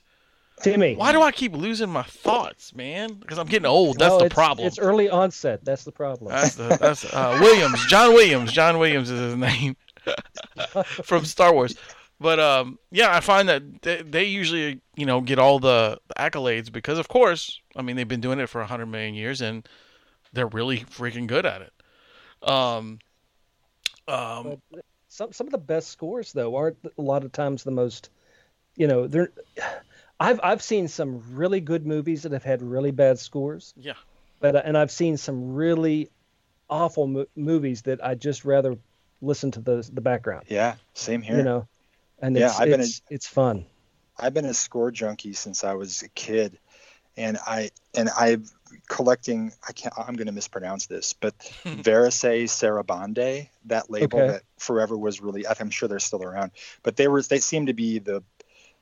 Timmy. 0.62 0.94
Why 0.94 1.12
do 1.12 1.22
I 1.22 1.33
keep 1.33 1.55
losing 1.55 1.90
my 1.90 2.03
thoughts, 2.03 2.75
man? 2.75 3.14
Because 3.14 3.38
I'm 3.38 3.46
getting 3.46 3.66
old. 3.66 3.98
That's 3.98 4.16
the 4.16 4.27
it's- 4.27 4.35
problem. 4.35 4.66
It's 4.66 4.79
early 4.79 5.09
onset. 5.11 5.64
That's 5.64 5.85
the 5.85 5.92
problem. 5.92 6.33
That's 6.33 6.55
the 6.55 6.77
that's 6.81 7.05
uh, 7.12 7.38
Williams. 7.40 7.85
John 7.87 8.14
Williams. 8.14 8.53
John 8.53 8.79
Williams 8.79 9.11
is 9.11 9.20
his 9.20 9.37
name 9.37 9.77
from 11.05 11.25
Star 11.25 11.53
Wars. 11.53 11.77
But 12.20 12.38
um, 12.38 12.79
yeah, 12.92 13.14
I 13.14 13.20
find 13.20 13.48
that 13.48 13.83
they, 13.83 14.03
they 14.03 14.25
usually 14.25 14.81
you 14.96 15.07
know 15.07 15.20
get 15.20 15.38
all 15.38 15.59
the 15.59 15.98
accolades 16.16 16.70
because 16.70 16.98
of 16.98 17.09
course 17.09 17.61
I 17.75 17.83
mean 17.83 17.96
they've 17.96 18.07
been 18.07 18.20
doing 18.20 18.38
it 18.38 18.48
for 18.48 18.62
hundred 18.62 18.87
million 18.87 19.14
years 19.14 19.40
and 19.40 19.68
they're 20.33 20.46
really 20.46 20.79
freaking 20.79 21.27
good 21.27 21.44
at 21.44 21.62
it. 21.62 21.72
Um, 22.48 22.98
um, 24.07 24.61
some 25.09 25.33
some 25.33 25.46
of 25.46 25.51
the 25.51 25.59
best 25.59 25.88
scores 25.88 26.33
though 26.33 26.55
aren't 26.55 26.79
a 26.96 27.03
lot 27.03 27.25
of 27.25 27.33
times 27.33 27.64
the 27.64 27.70
most 27.70 28.11
you 28.77 28.87
know 28.87 29.07
they're 29.09 29.33
I've 30.22 30.40
I've 30.42 30.62
seen 30.62 30.88
some 30.88 31.22
really 31.35 31.61
good 31.61 31.87
movies 31.87 32.22
that 32.22 32.32
have 32.32 32.44
had 32.44 32.62
really 32.62 32.90
bad 32.92 33.18
scores 33.18 33.74
yeah, 33.76 33.94
but 34.40 34.56
uh, 34.56 34.62
and 34.64 34.76
I've 34.78 34.90
seen 34.90 35.16
some 35.16 35.54
really 35.54 36.11
awful 36.68 37.06
mo- 37.06 37.26
movies 37.37 37.82
that 37.82 38.04
I 38.04 38.14
just 38.14 38.44
rather 38.44 38.76
listen 39.20 39.50
to 39.52 39.61
the 39.61 39.88
the 39.92 40.00
background 40.00 40.44
Yeah, 40.48 40.74
same 40.94 41.22
here. 41.22 41.38
you 41.38 41.42
know 41.42 41.66
and 42.20 42.37
Yeah, 42.37 42.46
it's 42.46 42.61
I've 42.61 42.70
been 42.70 42.80
it's, 42.80 43.02
it's 43.11 43.26
fun 43.26 43.66
I've 44.18 44.35
been 44.35 44.44
a 44.44 44.54
score 44.54 44.90
junkie 44.90 45.32
since 45.32 45.64
I 45.64 45.74
was 45.74 46.02
a 46.02 46.08
kid, 46.08 46.58
and 47.16 47.38
I 47.46 47.70
and 47.96 48.08
I've 48.08 48.48
collecting. 48.88 49.52
I 49.66 49.72
can't. 49.72 49.94
I'm 49.99 50.14
going 50.14 50.26
to 50.26 50.32
mispronounce 50.32 50.86
this, 50.86 51.14
but 51.14 51.34
Versace 51.66 52.44
Sarabande, 52.51 53.49
that 53.66 53.90
label 53.90 54.18
Okay. 54.18 54.32
that 54.32 54.42
forever 54.59 54.97
was 54.97 55.20
really. 55.20 55.47
I'm 55.47 55.70
sure 55.70 55.88
they're 55.88 55.99
still 55.99 56.22
around, 56.22 56.53
but 56.82 56.97
they 56.97 57.09
were. 57.09 57.22
They 57.22 57.38
seem 57.40 57.66
to 57.66 57.72
be 57.74 57.99
the 57.99 58.22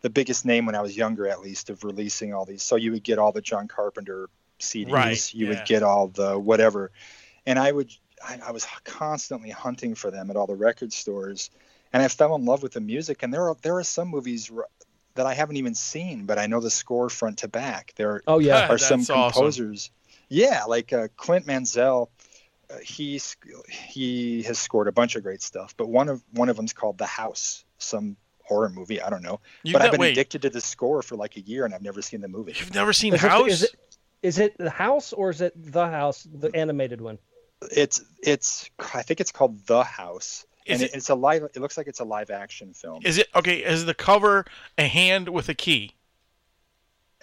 the 0.03 0.11
biggest 0.11 0.45
name 0.45 0.67
when 0.67 0.75
I 0.75 0.81
was 0.81 0.97
younger, 0.97 1.29
at 1.29 1.41
least, 1.41 1.71
of 1.71 1.85
releasing 1.85 2.35
all 2.35 2.45
these. 2.45 2.63
So 2.63 2.77
you 2.77 2.93
would 2.93 3.03
get 3.03 3.19
all 3.19 3.33
the 3.33 3.41
John 3.43 3.69
Carpenter 3.69 4.29
CDs. 4.59 4.93
Right, 4.93 5.35
You 5.35 5.47
yeah. 5.47 5.49
would 5.51 5.65
get 5.67 5.83
all 5.83 6.09
the 6.09 6.39
whatever, 6.39 6.91
and 7.47 7.59
I 7.59 7.71
would. 7.71 7.91
I, 8.23 8.39
I 8.49 8.51
was 8.51 8.67
constantly 8.85 9.49
hunting 9.49 9.95
for 9.95 10.11
them 10.11 10.29
at 10.31 10.37
all 10.37 10.47
the 10.47 10.55
record 10.55 10.93
stores, 10.93 11.51
and 11.93 12.03
I 12.03 12.09
fell 12.09 12.35
in 12.35 12.45
love 12.45 12.63
with 12.63 12.73
the 12.73 12.81
music. 12.81 13.23
And 13.23 13.33
there 13.33 13.49
are 13.49 13.57
there 13.63 13.77
are 13.77 13.85
some 13.85 14.09
movies 14.09 14.51
r- 14.55 14.67
that 15.15 15.27
I 15.27 15.35
haven't 15.35 15.57
even 15.57 15.75
seen, 15.75 16.27
but 16.27 16.39
I 16.39 16.47
know 16.47 16.61
the 16.61 16.71
score 16.71 17.09
front 17.09 17.39
to 17.39 17.49
back. 17.49 17.95
There 17.97 18.23
oh 18.27 18.39
yeah 18.39 18.69
are 18.69 18.79
some 18.79 19.01
That's 19.01 19.11
awesome. 19.11 19.33
composers. 19.33 19.91
Yeah, 20.29 20.65
like 20.65 20.93
uh, 20.93 21.09
Clint 21.17 21.47
Mansell 21.47 22.11
uh, 22.71 22.79
he 22.83 23.21
he 23.69 24.43
has 24.45 24.59
scored 24.59 24.89
a 24.89 24.93
bunch 24.93 25.17
of 25.17 25.23
great 25.23 25.43
stuff, 25.43 25.75
but 25.77 25.89
one 25.89 26.09
of 26.09 26.23
one 26.33 26.49
of 26.49 26.57
them's 26.57 26.73
called 26.73 26.99
The 26.99 27.07
House, 27.07 27.65
some 27.79 28.17
horror 28.51 28.69
movie. 28.69 29.01
I 29.01 29.09
don't 29.09 29.23
know, 29.23 29.41
You 29.63 29.73
but 29.75 29.83
I've 29.83 29.93
been 29.93 30.01
wait, 30.01 30.13
addicted 30.13 30.43
to 30.43 30.51
the 30.51 30.61
score 30.61 31.01
for 31.03 31.17
like 31.17 31.37
a 31.37 31.41
year, 31.41 31.65
and 31.65 31.73
I've 31.75 31.83
never 31.83 32.03
seen 32.03 32.21
the 32.21 32.29
movie. 32.29 32.55
you've 32.59 32.75
never 32.75 32.93
seen 32.93 33.15
Is 33.15 33.21
House? 33.23 33.49
is 33.51 33.63
it 33.63 33.71
is 34.23 34.39
it 34.39 34.59
the 34.59 34.69
house 34.71 35.13
or 35.15 35.31
is 35.31 35.41
it 35.41 35.53
the 35.73 35.87
house, 35.87 36.27
the 36.31 36.51
animated 36.55 37.01
one? 37.01 37.19
It's 37.75 38.03
it's 38.23 38.69
I 38.95 39.03
think 39.03 39.21
it's 39.21 39.33
called 39.33 39.67
The 39.67 39.85
House, 39.85 40.45
Is 40.67 40.75
and 40.75 40.83
it- 40.83 40.93
it, 40.93 40.97
it's 40.97 41.09
a 41.11 41.15
live. 41.15 41.43
It 41.55 41.61
looks 41.61 41.77
like 41.79 41.87
it's 41.87 42.01
a 42.01 42.05
live 42.05 42.31
action 42.31 42.75
film. 42.75 43.01
Is 43.05 43.17
it 43.19 43.29
okay? 43.35 43.59
Is 43.65 43.85
the 43.87 43.95
cover 43.95 44.45
a 44.77 44.87
hand 44.87 45.29
with 45.29 45.49
a 45.49 45.55
key? 45.55 45.95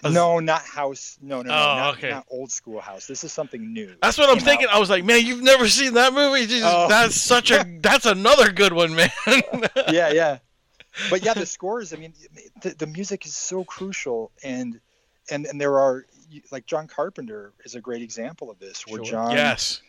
No, 0.04 0.38
not 0.38 0.62
House. 0.62 1.18
No, 1.20 1.42
no, 1.42 1.48
no, 1.48 1.54
Oh, 1.54 1.74
not, 1.76 1.96
okay. 1.98 2.10
not 2.10 2.24
old 2.30 2.52
school 2.52 2.80
House. 2.80 3.06
This 3.08 3.24
is 3.24 3.32
something 3.32 3.72
new. 3.72 3.96
That's 4.00 4.16
what 4.16 4.30
I'm 4.30 4.38
thinking. 4.38 4.68
out- 4.68 4.74
I 4.74 4.78
was 4.78 4.88
like, 4.90 5.04
man, 5.04 5.26
you've 5.26 5.42
never 5.42 5.68
seen 5.68 5.94
that 5.94 6.12
movie? 6.14 6.46
Jesus, 6.46 6.70
Oh. 6.72 6.86
That's 6.88 7.16
such 7.16 7.50
a 7.50 7.64
that's 7.82 8.06
another 8.06 8.52
good 8.52 8.72
one, 8.72 8.94
man. 8.94 9.10
yeah, 9.90 10.12
yeah. 10.12 10.38
But 11.10 11.24
yeah, 11.24 11.34
the 11.34 11.46
scores. 11.56 11.92
I 11.92 11.96
mean, 11.96 12.14
the, 12.62 12.70
the 12.70 12.86
music 12.86 13.26
is 13.26 13.36
so 13.36 13.64
crucial, 13.64 14.30
and 14.42 14.80
and 15.30 15.46
and 15.46 15.60
there 15.60 15.78
are 15.78 16.06
like 16.50 16.66
John 16.66 16.86
Carpenter 16.86 17.52
is 17.64 17.74
a 17.74 17.80
great 17.80 18.02
example 18.02 18.50
of 18.50 18.58
this, 18.58 18.86
where 18.86 19.04
Sure. 19.04 19.12
John 19.12 19.32
yes. 19.32 19.80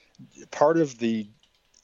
part 0.52 0.78
of 0.78 0.97
the 1.00 1.28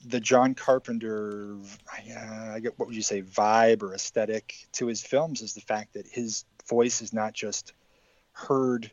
the 0.07 0.19
John 0.19 0.53
Carpenter, 0.53 1.57
uh, 1.91 2.51
I 2.53 2.59
get 2.59 2.77
what 2.77 2.87
would 2.87 2.95
you 2.95 3.01
say, 3.01 3.21
vibe 3.23 3.81
or 3.81 3.93
aesthetic 3.95 4.67
to 4.73 4.87
his 4.87 5.01
films 5.01 5.41
is 5.41 5.53
the 5.53 5.61
fact 5.61 5.93
that 5.93 6.07
his 6.07 6.45
voice 6.69 7.01
is 7.01 7.11
not 7.11 7.33
just 7.33 7.73
heard 8.33 8.91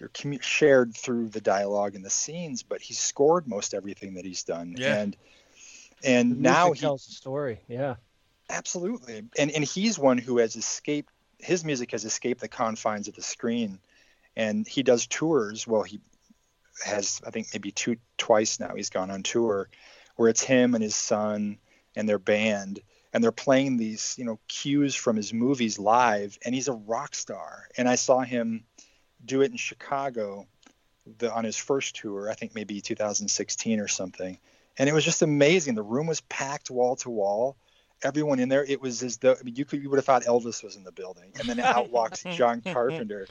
or 0.00 0.08
commu- 0.08 0.42
shared 0.42 0.96
through 0.96 1.28
the 1.28 1.40
dialogue 1.40 1.94
and 1.94 2.04
the 2.04 2.10
scenes, 2.10 2.62
but 2.62 2.80
he's 2.80 2.98
scored 2.98 3.46
most 3.46 3.74
everything 3.74 4.14
that 4.14 4.24
he's 4.24 4.42
done. 4.42 4.74
Yeah. 4.76 4.98
And 5.00 5.16
The 6.00 6.08
and 6.08 6.40
now 6.40 6.72
he 6.72 6.80
tells 6.80 7.06
the 7.06 7.12
story. 7.12 7.60
Yeah. 7.68 7.96
Absolutely. 8.52 9.22
And 9.38 9.50
and 9.50 9.64
he's 9.64 9.98
one 9.98 10.18
who 10.18 10.38
has 10.38 10.56
escaped 10.56 11.10
his 11.38 11.64
music 11.64 11.90
has 11.92 12.04
escaped 12.04 12.40
the 12.40 12.48
confines 12.48 13.08
of 13.08 13.14
the 13.14 13.22
screen. 13.22 13.80
And 14.36 14.68
he 14.68 14.82
does 14.82 15.06
tours. 15.06 15.66
Well, 15.66 15.82
he 15.82 16.00
has 16.84 17.22
I 17.26 17.30
think 17.30 17.48
maybe 17.54 17.72
two 17.72 17.96
twice 18.18 18.60
now 18.60 18.74
he's 18.76 18.90
gone 18.90 19.10
on 19.10 19.22
tour 19.22 19.68
where 20.16 20.28
it's 20.28 20.42
him 20.42 20.74
and 20.74 20.82
his 20.82 20.94
son 20.94 21.58
and 21.96 22.06
their 22.06 22.18
band 22.18 22.80
and 23.14 23.24
they're 23.24 23.32
playing 23.32 23.78
these, 23.78 24.14
you 24.18 24.24
know, 24.24 24.38
cues 24.48 24.94
from 24.94 25.16
his 25.16 25.32
movies 25.32 25.78
live 25.78 26.38
and 26.44 26.54
he's 26.54 26.68
a 26.68 26.74
rock 26.74 27.14
star. 27.14 27.68
And 27.78 27.88
I 27.88 27.94
saw 27.94 28.20
him 28.20 28.64
do 29.24 29.40
it 29.40 29.50
in 29.50 29.56
Chicago 29.56 30.46
the, 31.18 31.32
on 31.32 31.44
his 31.44 31.56
first 31.56 31.96
tour, 31.96 32.30
I 32.30 32.34
think 32.34 32.54
maybe 32.54 32.82
2016 32.82 33.80
or 33.80 33.88
something. 33.88 34.38
And 34.78 34.88
it 34.88 34.92
was 34.92 35.04
just 35.04 35.22
amazing. 35.22 35.74
The 35.74 35.82
room 35.82 36.06
was 36.06 36.20
packed 36.22 36.70
wall 36.70 36.96
to 36.96 37.10
wall 37.10 37.56
everyone 38.02 38.38
in 38.38 38.48
there. 38.48 38.64
It 38.64 38.80
was 38.80 39.02
as 39.02 39.16
though 39.18 39.36
I 39.38 39.42
mean, 39.42 39.56
you 39.56 39.64
could 39.64 39.82
you 39.82 39.90
would 39.90 39.96
have 39.98 40.04
thought 40.04 40.24
Elvis 40.24 40.62
was 40.62 40.76
in 40.76 40.84
the 40.84 40.92
building, 40.92 41.32
and 41.38 41.48
then 41.48 41.60
out 41.60 41.90
walks 41.90 42.22
John 42.32 42.60
Carpenter, 42.60 43.26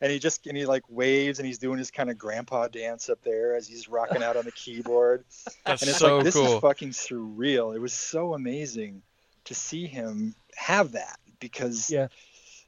and 0.00 0.10
he 0.12 0.18
just 0.18 0.46
and 0.46 0.56
he 0.56 0.66
like 0.66 0.82
waves 0.88 1.38
and 1.38 1.46
he's 1.46 1.58
doing 1.58 1.78
his 1.78 1.90
kind 1.90 2.10
of 2.10 2.18
grandpa 2.18 2.68
dance 2.68 3.08
up 3.08 3.22
there 3.22 3.56
as 3.56 3.66
he's 3.68 3.88
rocking 3.88 4.22
out 4.22 4.36
on 4.36 4.44
the 4.44 4.52
keyboard, 4.52 5.24
That's 5.64 5.82
and 5.82 5.88
it's 5.90 5.98
so 5.98 6.16
like 6.16 6.24
this 6.24 6.34
cool. 6.34 6.56
is 6.56 6.60
fucking 6.60 6.90
surreal. 6.90 7.74
It 7.74 7.80
was 7.80 7.92
so 7.92 8.34
amazing 8.34 9.02
to 9.44 9.54
see 9.54 9.86
him 9.86 10.34
have 10.54 10.92
that 10.92 11.18
because 11.40 11.90
Yeah. 11.90 12.08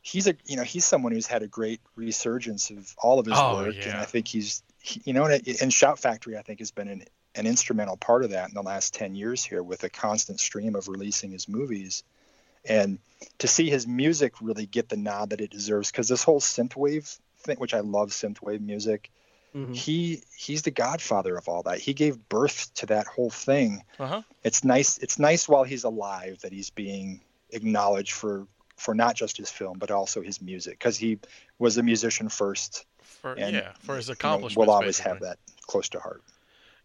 he's 0.02 0.26
a 0.26 0.34
you 0.46 0.56
know 0.56 0.62
he's 0.64 0.84
someone 0.84 1.12
who's 1.12 1.26
had 1.26 1.42
a 1.42 1.46
great 1.46 1.80
resurgence 1.96 2.70
of 2.70 2.94
all 2.98 3.18
of 3.18 3.26
his 3.26 3.36
Oh, 3.38 3.54
work, 3.54 3.76
and. 3.86 3.92
I 3.96 4.04
think 4.04 4.26
he's 4.28 4.62
he, 4.80 5.00
you 5.04 5.12
know 5.12 5.24
and, 5.24 5.42
and 5.62 5.72
Shout 5.72 5.98
Factory 5.98 6.36
I 6.36 6.42
think 6.42 6.58
has 6.58 6.70
been 6.70 6.88
an 6.88 7.04
an 7.34 7.46
instrumental 7.46 7.96
part 7.96 8.24
of 8.24 8.30
that 8.30 8.48
in 8.48 8.54
the 8.54 8.62
last 8.62 8.94
10 8.94 9.14
years 9.14 9.42
here 9.44 9.62
with 9.62 9.82
a 9.84 9.88
constant 9.90 10.40
stream 10.40 10.74
of 10.74 10.88
releasing 10.88 11.30
his 11.32 11.48
movies 11.48 12.04
and 12.64 12.98
to 13.38 13.46
see 13.48 13.68
his 13.68 13.86
music 13.86 14.32
really 14.40 14.66
get 14.66 14.88
the 14.88 14.96
nod 14.96 15.30
that 15.30 15.40
it 15.40 15.50
deserves 15.50 15.90
because 15.90 16.08
this 16.08 16.22
whole 16.22 16.40
synthwave 16.40 17.18
thing 17.40 17.56
which 17.58 17.74
i 17.74 17.80
love 17.80 18.10
synthwave 18.10 18.60
music 18.60 19.10
Mhm. 19.54 19.74
he 19.76 20.22
he's 20.36 20.62
the 20.62 20.70
godfather 20.70 21.36
of 21.36 21.48
all 21.48 21.62
that 21.62 21.78
he 21.78 21.94
gave 21.94 22.28
birth 22.28 22.72
to 22.74 22.86
that 22.86 23.06
whole 23.06 23.30
thing 23.30 23.84
Uh-huh. 23.98 24.22
it's 24.42 24.64
nice 24.64 24.98
it's 24.98 25.18
nice 25.18 25.48
while 25.48 25.62
he's 25.64 25.84
alive 25.84 26.38
that 26.42 26.52
he's 26.52 26.70
being 26.70 27.20
acknowledged 27.50 28.12
for 28.12 28.46
for 28.76 28.94
not 28.94 29.14
just 29.14 29.36
his 29.36 29.50
film 29.50 29.78
but 29.78 29.90
also 29.92 30.20
his 30.22 30.42
music 30.42 30.78
because 30.78 30.96
he 30.96 31.18
was 31.58 31.78
a 31.78 31.82
musician 31.82 32.28
first 32.28 32.84
For, 33.02 33.34
and 33.34 33.54
yeah, 33.54 33.72
for 33.80 33.94
his 33.96 34.08
you 34.08 34.12
know, 34.12 34.14
accomplishments. 34.14 34.56
we'll 34.56 34.70
always 34.70 34.98
basically. 34.98 35.10
have 35.12 35.20
that 35.20 35.38
close 35.66 35.88
to 35.90 36.00
heart 36.00 36.22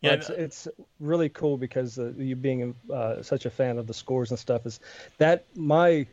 Yeah, 0.01 0.13
it's, 0.13 0.29
it's 0.29 0.67
really 0.99 1.29
cool 1.29 1.57
because 1.57 1.99
uh, 1.99 2.11
you 2.17 2.35
being 2.35 2.75
uh, 2.93 3.21
such 3.21 3.45
a 3.45 3.49
fan 3.49 3.77
of 3.77 3.87
the 3.87 3.93
scores 3.93 4.29
and 4.31 4.39
stuff 4.39 4.65
is 4.65 4.79
that 5.17 5.45
my 5.55 6.07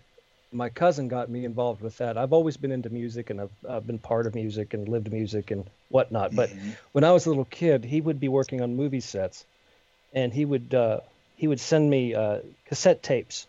my 0.53 0.69
cousin 0.71 1.09
got 1.09 1.29
me 1.29 1.45
involved 1.45 1.83
with 1.83 1.97
that. 1.99 2.17
I've 2.17 2.33
always 2.33 2.57
been 2.57 2.73
into 2.73 2.89
music 2.89 3.31
and 3.31 3.41
I've, 3.41 3.51
I've 3.69 3.87
been 3.87 3.99
part 3.99 4.27
of 4.27 4.35
music 4.35 4.75
and 4.75 4.89
lived 4.89 5.13
music 5.13 5.51
and 5.51 5.69
whatnot. 5.89 6.35
But 6.35 6.51
Mhm. 6.53 6.77
when 6.93 7.05
I 7.05 7.13
was 7.13 7.27
a 7.27 7.29
little 7.29 7.45
kid, 7.45 7.85
he 7.85 8.01
would 8.01 8.21
be 8.21 8.29
working 8.29 8.63
on 8.63 8.77
movie 8.77 9.01
sets, 9.01 9.45
and 10.13 10.33
he 10.33 10.45
would 10.45 10.75
uh, 10.75 11.01
he 11.37 11.49
would 11.49 11.61
send 11.61 11.89
me 11.91 12.15
uh, 12.15 12.41
cassette 12.67 13.03
tapes 13.03 13.47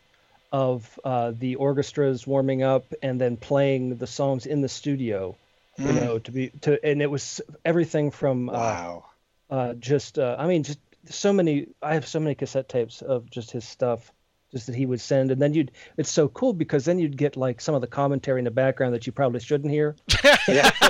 of 0.52 1.00
uh, 1.04 1.32
the 1.38 1.56
orchestras 1.56 2.28
warming 2.28 2.64
up 2.64 2.94
and 3.02 3.20
then 3.22 3.38
playing 3.38 3.98
the 3.98 4.08
songs 4.08 4.46
in 4.46 4.62
the 4.62 4.70
studio. 4.70 5.36
You 5.84 5.94
Mm. 5.94 6.02
know, 6.02 6.20
to 6.20 6.32
be 6.32 6.50
to 6.62 6.84
and 6.86 7.02
it 7.02 7.12
was 7.12 7.42
everything 7.66 8.12
from 8.12 8.50
uh, 8.50 8.54
wow 8.56 9.06
uh, 9.50 9.74
just 9.76 10.20
uh, 10.20 10.36
I 10.38 10.48
mean 10.48 10.64
just 10.64 10.80
so 11.10 11.32
many 11.34 11.68
I 11.82 11.94
have 11.94 12.08
so 12.08 12.20
many 12.20 12.36
cassette 12.36 12.68
tapes 12.70 13.02
of 13.02 13.30
just 13.30 13.52
his 13.52 13.64
stuff 13.66 14.12
just 14.52 14.68
that 14.68 14.76
he 14.76 14.86
would 14.86 15.02
send. 15.02 15.30
And 15.32 15.42
then 15.42 15.54
you'd 15.54 15.72
it's 15.98 16.10
so 16.12 16.30
cool 16.30 16.54
because 16.54 16.86
then 16.86 17.00
you'd 17.00 17.18
get 17.18 17.36
like 17.36 17.60
some 17.60 17.76
of 17.76 17.82
the 17.82 17.88
commentary 17.88 18.40
in 18.40 18.46
the 18.46 18.52
background 18.52 18.94
that 18.94 19.06
you 19.06 19.12
probably 19.12 19.40
shouldn't 19.42 19.72
hear. 19.72 19.96
Yeah. 20.48 20.72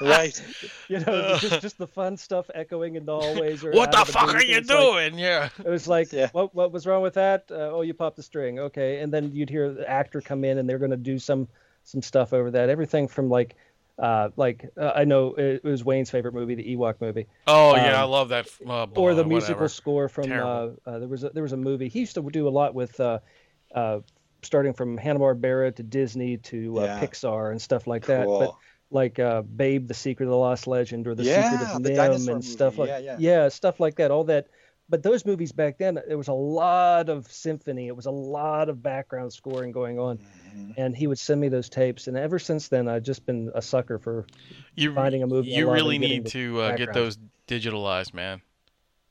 Right. 0.00 0.40
You 0.88 1.00
know 1.00 1.36
just, 1.38 1.60
just 1.62 1.78
the 1.78 1.86
fun 1.86 2.16
stuff 2.16 2.50
echoing 2.54 2.96
in 2.96 3.04
the 3.06 3.14
hallways 3.18 3.64
or 3.64 3.70
what 3.72 3.94
out 3.94 4.06
the 4.06 4.12
fuck 4.12 4.26
booth, 4.26 4.36
are 4.36 4.44
you 4.44 4.58
it's 4.58 4.68
like- 4.68 4.78
doing? 4.78 5.18
yeah. 5.18 5.48
it 5.58 5.68
was 5.68 5.86
like 5.88 6.12
Yeah. 6.12 6.28
what 6.32 6.54
what 6.54 6.72
was 6.72 6.86
wrong 6.86 7.02
with 7.02 7.14
that? 7.14 7.44
Uh, 7.50 7.54
oh 7.72 7.82
you 7.82 7.94
popped 7.94 8.16
the 8.16 8.22
string. 8.22 8.58
Okay. 8.58 9.00
And 9.00 9.12
then 9.12 9.32
you'd 9.32 9.50
hear 9.50 9.72
the 9.72 9.88
actor 9.88 10.20
come 10.20 10.44
in 10.44 10.58
and 10.58 10.68
they're 10.68 10.78
going 10.78 10.90
to 10.90 10.96
do 10.96 11.18
some 11.18 11.48
some 11.84 12.02
stuff 12.02 12.32
over 12.32 12.50
that. 12.52 12.68
Everything 12.68 13.08
from 13.08 13.28
like 13.28 13.56
uh, 13.98 14.30
like 14.36 14.68
uh, 14.80 14.92
I 14.94 15.04
know 15.04 15.34
it 15.34 15.64
was 15.64 15.84
Wayne's 15.84 16.10
favorite 16.10 16.34
movie, 16.34 16.54
the 16.54 16.76
Ewok 16.76 17.00
movie. 17.00 17.26
Oh 17.46 17.74
yeah, 17.76 18.00
I 18.00 18.04
Um, 18.04 18.10
love 18.10 18.28
that. 18.30 18.46
Uh, 18.66 18.86
or 18.96 19.14
the 19.14 19.22
uh, 19.22 19.28
musical 19.28 19.66
whatever. 19.66 19.68
score 19.68 20.08
from 20.08 20.38
uh, 20.38 20.68
uh, 20.86 20.98
there 20.98 21.08
was 21.08 21.24
a, 21.24 21.30
there 21.30 21.42
was 21.42 21.52
a 21.52 21.56
movie 21.56 21.88
he 21.88 22.00
used 22.00 22.14
to 22.14 22.22
do 22.30 22.48
a 22.48 22.50
lot 22.50 22.74
with 22.74 22.98
uh, 23.00 23.18
uh, 23.74 24.00
starting 24.42 24.72
from 24.72 24.96
Hanna 24.96 25.20
Barbera 25.20 25.74
to 25.76 25.82
Disney 25.82 26.36
to 26.38 26.78
uh, 26.78 26.86
Yeah. 26.86 27.00
Pixar 27.00 27.50
and 27.50 27.60
stuff 27.60 27.86
like 27.86 28.06
that. 28.06 28.26
But 28.38 28.54
like 28.90 29.18
uh, 29.18 29.42
Babe, 29.42 29.88
the 29.88 29.94
Secret 29.94 30.26
of 30.26 30.30
the 30.30 30.36
Lost 30.36 30.66
Legend, 30.66 31.06
or 31.06 31.14
the 31.14 31.24
Yeah, 31.24 31.50
Secret 31.50 31.62
of 31.62 31.82
the 31.82 31.90
NIMH, 31.90 31.90
dinosaur 31.90 32.36
and 32.36 32.44
stuff 32.44 32.78
movie. 32.78 32.90
like 32.90 33.00
Yeah, 33.04 33.18
yeah. 33.18 33.48
stuff 33.48 33.80
like 33.80 33.96
that. 33.96 34.10
All 34.10 34.24
that. 34.24 34.48
But 34.88 35.02
those 35.02 35.24
movies 35.24 35.50
back 35.50 35.78
then, 35.78 35.98
there 36.06 36.18
was 36.18 36.28
a 36.28 36.32
lot 36.34 37.08
of 37.08 37.30
symphony. 37.32 37.86
It 37.88 37.96
was 37.96 38.04
a 38.06 38.10
lot 38.10 38.68
of 38.68 38.82
background 38.82 39.32
scoring 39.32 39.72
going 39.72 39.98
on, 39.98 40.18
Mhm. 40.18 40.74
and 40.76 40.94
he 40.96 41.06
would 41.06 41.18
send 41.18 41.40
me 41.40 41.48
those 41.48 41.68
tapes. 41.70 42.06
And 42.06 42.16
ever 42.18 42.38
since 42.38 42.68
then, 42.68 42.86
I've 42.86 43.02
just 43.02 43.24
been 43.24 43.50
a 43.54 43.62
sucker 43.62 43.98
for. 43.98 44.26
You 44.74 44.94
finding 44.94 45.22
a 45.22 45.26
movie 45.26 45.50
You 45.50 45.70
really 45.70 45.98
need 45.98 46.26
to 46.26 46.60
uh, 46.60 46.76
get 46.76 46.92
those 46.92 47.18
digitalized, 47.48 48.12
man. 48.12 48.42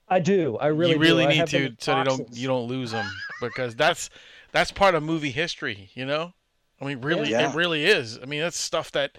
I 0.08 0.20
do. 0.20 0.58
I 0.58 0.68
really. 0.68 0.94
you 0.94 1.00
really 1.00 1.24
do. 1.26 1.30
Need 1.30 1.48
to 1.48 1.76
so 1.80 1.98
you 1.98 2.04
don't 2.04 2.36
you 2.38 2.48
don't 2.48 2.68
lose 2.68 2.92
them 2.92 3.10
because 3.42 3.76
that's 3.76 4.10
that's 4.52 4.72
part 4.72 4.94
of 4.94 5.02
movie 5.02 5.32
history. 5.32 5.90
You 5.96 6.06
know, 6.06 6.34
I 6.80 6.86
mean, 6.86 7.02
really, 7.02 7.32
Yeah. 7.32 7.50
it 7.50 7.56
really 7.56 7.86
is. 7.86 8.20
I 8.22 8.26
mean, 8.26 8.42
that's 8.42 8.58
stuff 8.58 8.92
that 8.92 9.18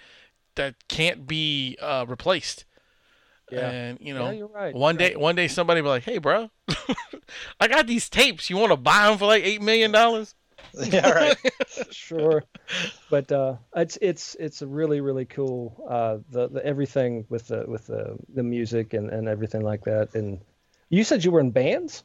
that 0.55 0.87
can't 0.87 1.27
be 1.27 1.77
uh, 1.81 2.05
replaced. 2.07 2.65
Yeah. 3.51 3.71
And 3.71 3.99
you 4.01 4.15
Yeah, 4.15 4.19
know, 4.19 4.31
you're 4.31 4.47
right. 4.49 4.75
one 4.75 4.97
you're 4.99 5.09
day, 5.11 5.17
one 5.17 5.35
day, 5.37 5.49
somebody 5.49 5.81
be 5.81 5.89
like, 5.89 6.05
"Hey, 6.05 6.19
bro, 6.19 6.51
I 7.61 7.69
got 7.69 7.87
these 7.87 8.09
tapes. 8.09 8.49
You 8.51 8.57
want 8.57 8.73
to 8.73 8.77
buy 8.77 9.09
them 9.09 9.19
for 9.19 9.27
like 9.27 9.45
eight 9.45 9.63
million 9.63 9.93
dollars?" 9.93 10.35
yeah 10.85 11.11
right 11.11 11.37
sure 11.91 12.43
but 13.11 13.31
uh 13.31 13.55
it's 13.77 13.97
it's 14.01 14.35
it's 14.41 14.63
really 14.63 15.01
really 15.01 15.25
cool 15.25 15.85
uh 15.89 16.19
the, 16.31 16.49
the 16.49 16.65
everything 16.67 17.25
with 17.29 17.47
the 17.49 17.65
with 17.69 17.87
the 17.87 18.17
the 18.35 18.43
music 18.43 18.93
and 18.95 19.11
and 19.11 19.29
everything 19.29 19.61
like 19.63 19.85
that 19.85 20.15
and 20.15 20.41
you 20.89 21.05
said 21.05 21.23
you 21.25 21.31
were 21.31 21.41
in 21.41 21.51
bands 21.51 22.03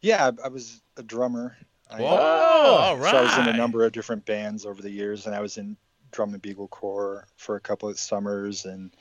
yeah 0.00 0.30
I, 0.42 0.46
I 0.46 0.48
was 0.48 0.82
a 0.96 1.02
drummer 1.02 1.56
I, 1.90 2.00
Whoa, 2.00 2.16
uh, 2.16 2.18
all 2.18 2.96
right. 2.96 3.10
so 3.10 3.18
I 3.18 3.22
was 3.22 3.36
in 3.38 3.54
a 3.54 3.58
number 3.58 3.84
of 3.84 3.92
different 3.92 4.24
bands 4.24 4.64
over 4.64 4.80
the 4.80 4.88
years, 4.90 5.26
and 5.26 5.34
I 5.34 5.40
was 5.40 5.58
in 5.58 5.76
drum 6.10 6.32
and 6.32 6.40
bugle 6.40 6.68
corps 6.68 7.26
for 7.36 7.56
a 7.56 7.60
couple 7.60 7.86
of 7.90 7.98
summers, 7.98 8.64
and 8.64 8.96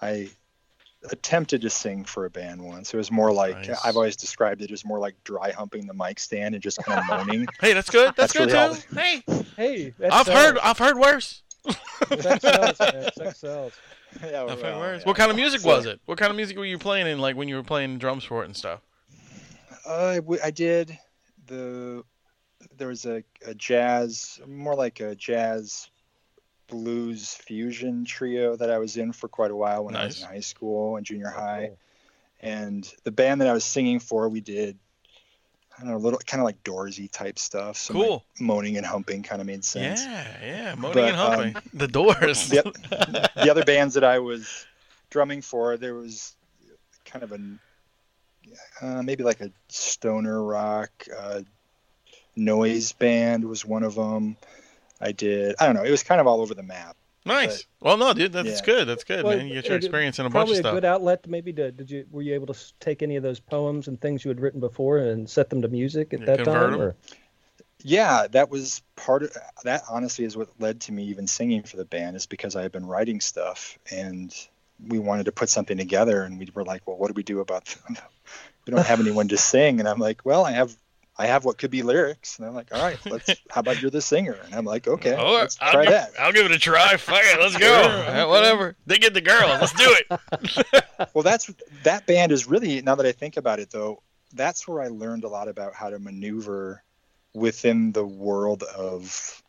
I 0.00 0.28
attempted 1.10 1.62
to 1.62 1.70
sing 1.70 2.04
for 2.04 2.24
a 2.24 2.30
band 2.30 2.62
once. 2.62 2.92
It 2.92 2.96
was 2.96 3.10
more 3.10 3.32
like 3.32 3.68
Nice. 3.68 3.84
I've 3.84 3.96
always 3.96 4.16
described 4.16 4.62
it 4.62 4.70
as 4.70 4.84
more 4.84 4.98
like 4.98 5.14
dry 5.24 5.50
humping 5.52 5.86
the 5.86 5.94
mic 5.94 6.18
stand 6.18 6.54
and 6.54 6.62
just 6.62 6.78
kind 6.78 6.98
of 6.98 7.06
moaning. 7.06 7.46
Hey, 7.60 7.72
that's 7.72 7.90
good. 7.90 8.14
That's, 8.16 8.32
That's 8.32 8.32
good 8.32 8.52
really 8.52 8.58
all 8.58 8.74
too. 8.74 8.94
Hey, 8.94 9.22
hey 9.56 9.94
that's, 9.98 10.14
I've 10.14 10.28
uh, 10.28 10.34
heard 10.34 10.58
I've 10.58 10.78
heard 10.78 10.98
worse. 10.98 11.42
Sex 12.18 12.42
sells, 12.42 12.78
man. 12.80 13.12
Sex 13.16 13.38
sells. 13.40 13.72
yeah, 14.22 14.44
well, 14.44 14.56
worse. 14.56 15.00
yeah. 15.00 15.06
What 15.06 15.16
kind 15.16 15.30
of 15.30 15.36
music 15.36 15.64
was 15.64 15.86
it? 15.86 16.00
What 16.06 16.18
kind 16.18 16.30
of 16.30 16.36
music 16.36 16.56
were 16.56 16.64
you 16.64 16.78
playing 16.78 17.06
in, 17.06 17.18
like 17.18 17.36
when 17.36 17.48
you 17.48 17.56
were 17.56 17.62
playing 17.62 17.98
drums 17.98 18.24
for 18.24 18.42
it 18.42 18.46
and 18.46 18.56
stuff? 18.56 18.80
Uh, 19.86 19.94
I 19.94 20.14
w- 20.16 20.40
I 20.42 20.50
did 20.50 20.96
the 21.46 22.04
there 22.76 22.88
was 22.88 23.06
a, 23.06 23.22
a 23.46 23.54
jazz 23.54 24.40
more 24.46 24.74
like 24.74 25.00
a 25.00 25.14
jazz 25.14 25.90
blues 26.68 27.34
fusion 27.34 28.04
trio 28.04 28.56
that 28.56 28.70
I 28.70 28.78
was 28.78 28.96
in 28.96 29.12
for 29.12 29.28
quite 29.28 29.50
a 29.50 29.56
while 29.56 29.84
when 29.84 29.94
I 29.96 30.06
was 30.06 30.20
in 30.22 30.28
high 30.28 30.40
school 30.40 30.96
and 30.96 31.06
junior 31.06 31.28
high 31.30 31.66
Cool. 31.68 31.78
and 32.40 32.94
the 33.04 33.10
band 33.12 33.40
that 33.40 33.48
I 33.48 33.52
was 33.52 33.64
singing 33.64 33.98
for 34.00 34.28
we 34.28 34.40
did 34.40 34.76
I 35.76 35.82
don't 35.82 35.90
know 35.90 35.96
a 35.96 35.98
little 35.98 36.18
kind 36.20 36.40
of 36.40 36.44
like 36.44 36.62
Doorsy 36.64 37.10
type 37.10 37.38
stuff 37.38 37.76
so 37.76 37.94
my 37.94 38.00
Cool. 38.06 38.24
moaning 38.40 38.76
and 38.78 38.86
humping 38.86 39.22
kind 39.22 39.40
of 39.40 39.46
made 39.46 39.64
sense 39.64 40.02
Yeah, 40.04 40.26
yeah, 40.42 40.74
moaning 40.74 40.94
But, 40.94 41.04
and 41.08 41.16
humping. 41.16 41.56
um, 41.56 41.62
the 41.74 41.88
Doors. 41.88 42.52
Yep. 42.52 42.64
the 43.34 43.48
other 43.50 43.64
bands 43.64 43.94
that 43.94 44.04
I 44.04 44.18
was 44.18 44.66
drumming 45.10 45.42
for, 45.42 45.76
there 45.76 45.94
was 45.94 46.34
kind 47.04 47.22
of 47.22 47.32
a 47.32 47.38
uh, 48.80 49.02
maybe 49.02 49.22
like 49.22 49.40
a 49.40 49.50
stoner 49.68 50.42
rock 50.42 50.90
uh, 51.16 51.40
noise 52.36 52.92
band 52.92 53.44
was 53.44 53.64
one 53.64 53.82
of 53.82 53.94
them. 53.94 54.36
I 55.00 55.12
did. 55.12 55.54
I 55.60 55.66
don't 55.66 55.76
know. 55.76 55.84
It 55.84 55.90
was 55.90 56.02
kind 56.02 56.20
of 56.20 56.26
all 56.26 56.40
over 56.40 56.54
the 56.54 56.62
map. 56.62 56.96
nice. 57.24 57.66
Well, 57.80 57.96
no, 57.96 58.12
dude, 58.14 58.32
that's 58.32 58.60
yeah. 58.60 58.64
good. 58.64 58.88
That's 58.88 59.04
good, 59.04 59.24
Well, 59.24 59.36
man. 59.36 59.46
You 59.48 59.54
get 59.54 59.66
your 59.66 59.76
experience 59.76 60.18
in 60.18 60.26
a 60.26 60.30
bunch 60.30 60.50
of 60.50 60.56
stuff. 60.56 60.62
Probably 60.62 60.78
of 60.78 60.84
a 60.84 60.86
good 60.86 60.86
outlet, 60.94 61.26
maybe. 61.28 61.52
To 61.54 61.70
did 61.72 61.90
you 61.90 62.06
were 62.10 62.22
you 62.22 62.34
able 62.34 62.46
to 62.52 62.72
take 62.80 63.02
any 63.02 63.16
of 63.16 63.22
those 63.22 63.40
poems 63.40 63.88
and 63.88 64.00
things 64.00 64.24
you 64.24 64.28
had 64.28 64.40
written 64.40 64.60
before 64.60 64.98
and 64.98 65.28
set 65.28 65.50
them 65.50 65.62
to 65.62 65.68
music 65.68 66.14
at 66.14 66.20
Yeah, 66.20 66.26
that 66.26 66.36
convert 66.44 66.70
time? 66.70 66.74
'em. 66.74 66.80
Or? 66.80 66.96
Yeah, 67.82 68.26
that 68.30 68.50
was 68.50 68.82
part 68.96 69.22
of 69.22 69.36
that. 69.64 69.82
Honestly, 69.88 70.24
is 70.24 70.36
what 70.36 70.48
led 70.58 70.80
to 70.82 70.92
me 70.92 71.04
even 71.04 71.26
singing 71.26 71.62
for 71.62 71.76
the 71.76 71.84
band. 71.84 72.16
Is 72.16 72.26
because 72.26 72.56
I 72.56 72.62
had 72.62 72.72
been 72.72 72.86
writing 72.86 73.20
stuff 73.20 73.78
and 73.90 74.34
we 74.88 74.98
wanted 74.98 75.24
to 75.24 75.32
put 75.32 75.48
something 75.48 75.76
together, 75.78 76.22
and 76.22 76.38
we 76.38 76.48
were 76.54 76.64
like, 76.64 76.86
well, 76.86 76.96
what 76.96 77.08
do 77.08 77.14
we 77.14 77.22
do 77.22 77.40
about? 77.40 77.74
we 77.88 78.70
don't 78.72 78.84
have 78.86 79.00
anyone 79.00 79.28
to 79.28 79.36
sing, 79.36 79.78
and 79.80 79.88
I'm 79.88 79.98
like, 79.98 80.22
well, 80.24 80.44
I 80.44 80.52
have. 80.52 80.76
I 81.18 81.26
have 81.26 81.46
what 81.46 81.56
could 81.56 81.70
be 81.70 81.82
lyrics, 81.82 82.38
and 82.38 82.46
I'm 82.46 82.54
like, 82.54 82.74
all 82.74 82.82
right, 82.82 82.98
let's. 83.06 83.30
How 83.50 83.60
about 83.62 83.80
you're 83.80 83.90
the 83.90 84.02
singer? 84.02 84.36
And 84.44 84.54
I'm 84.54 84.66
like, 84.66 84.86
okay, 84.86 85.14
Oh, 85.16 85.32
let's 85.34 85.56
I'll 85.62 85.72
try 85.72 85.84
give, 85.84 85.92
that. 85.92 86.10
I'll 86.18 86.32
give 86.32 86.44
it 86.44 86.52
a 86.52 86.58
try. 86.58 86.96
Fuck 86.98 87.22
it, 87.24 87.40
let's 87.40 87.56
go. 87.56 87.66
Yeah, 87.66 88.26
whatever. 88.26 88.76
They 88.86 88.98
get 88.98 89.14
the 89.14 89.22
girl. 89.22 89.48
Let's 89.48 89.72
do 89.72 89.96
it. 90.10 90.84
Well, 91.14 91.22
that's 91.22 91.50
that 91.82 92.06
band 92.06 92.32
is 92.32 92.46
really 92.46 92.80
now 92.82 92.94
that 92.94 93.04
I 93.06 93.12
think 93.12 93.36
about 93.36 93.58
it, 93.60 93.70
though, 93.70 94.02
that's 94.34 94.66
where 94.66 94.82
I 94.82 94.88
learned 94.88 95.24
a 95.24 95.28
lot 95.28 95.46
about 95.48 95.74
how 95.74 95.90
to 95.90 95.98
maneuver 95.98 96.82
within 97.34 97.92
the 97.92 98.04
world 98.06 98.62
of 98.62 99.42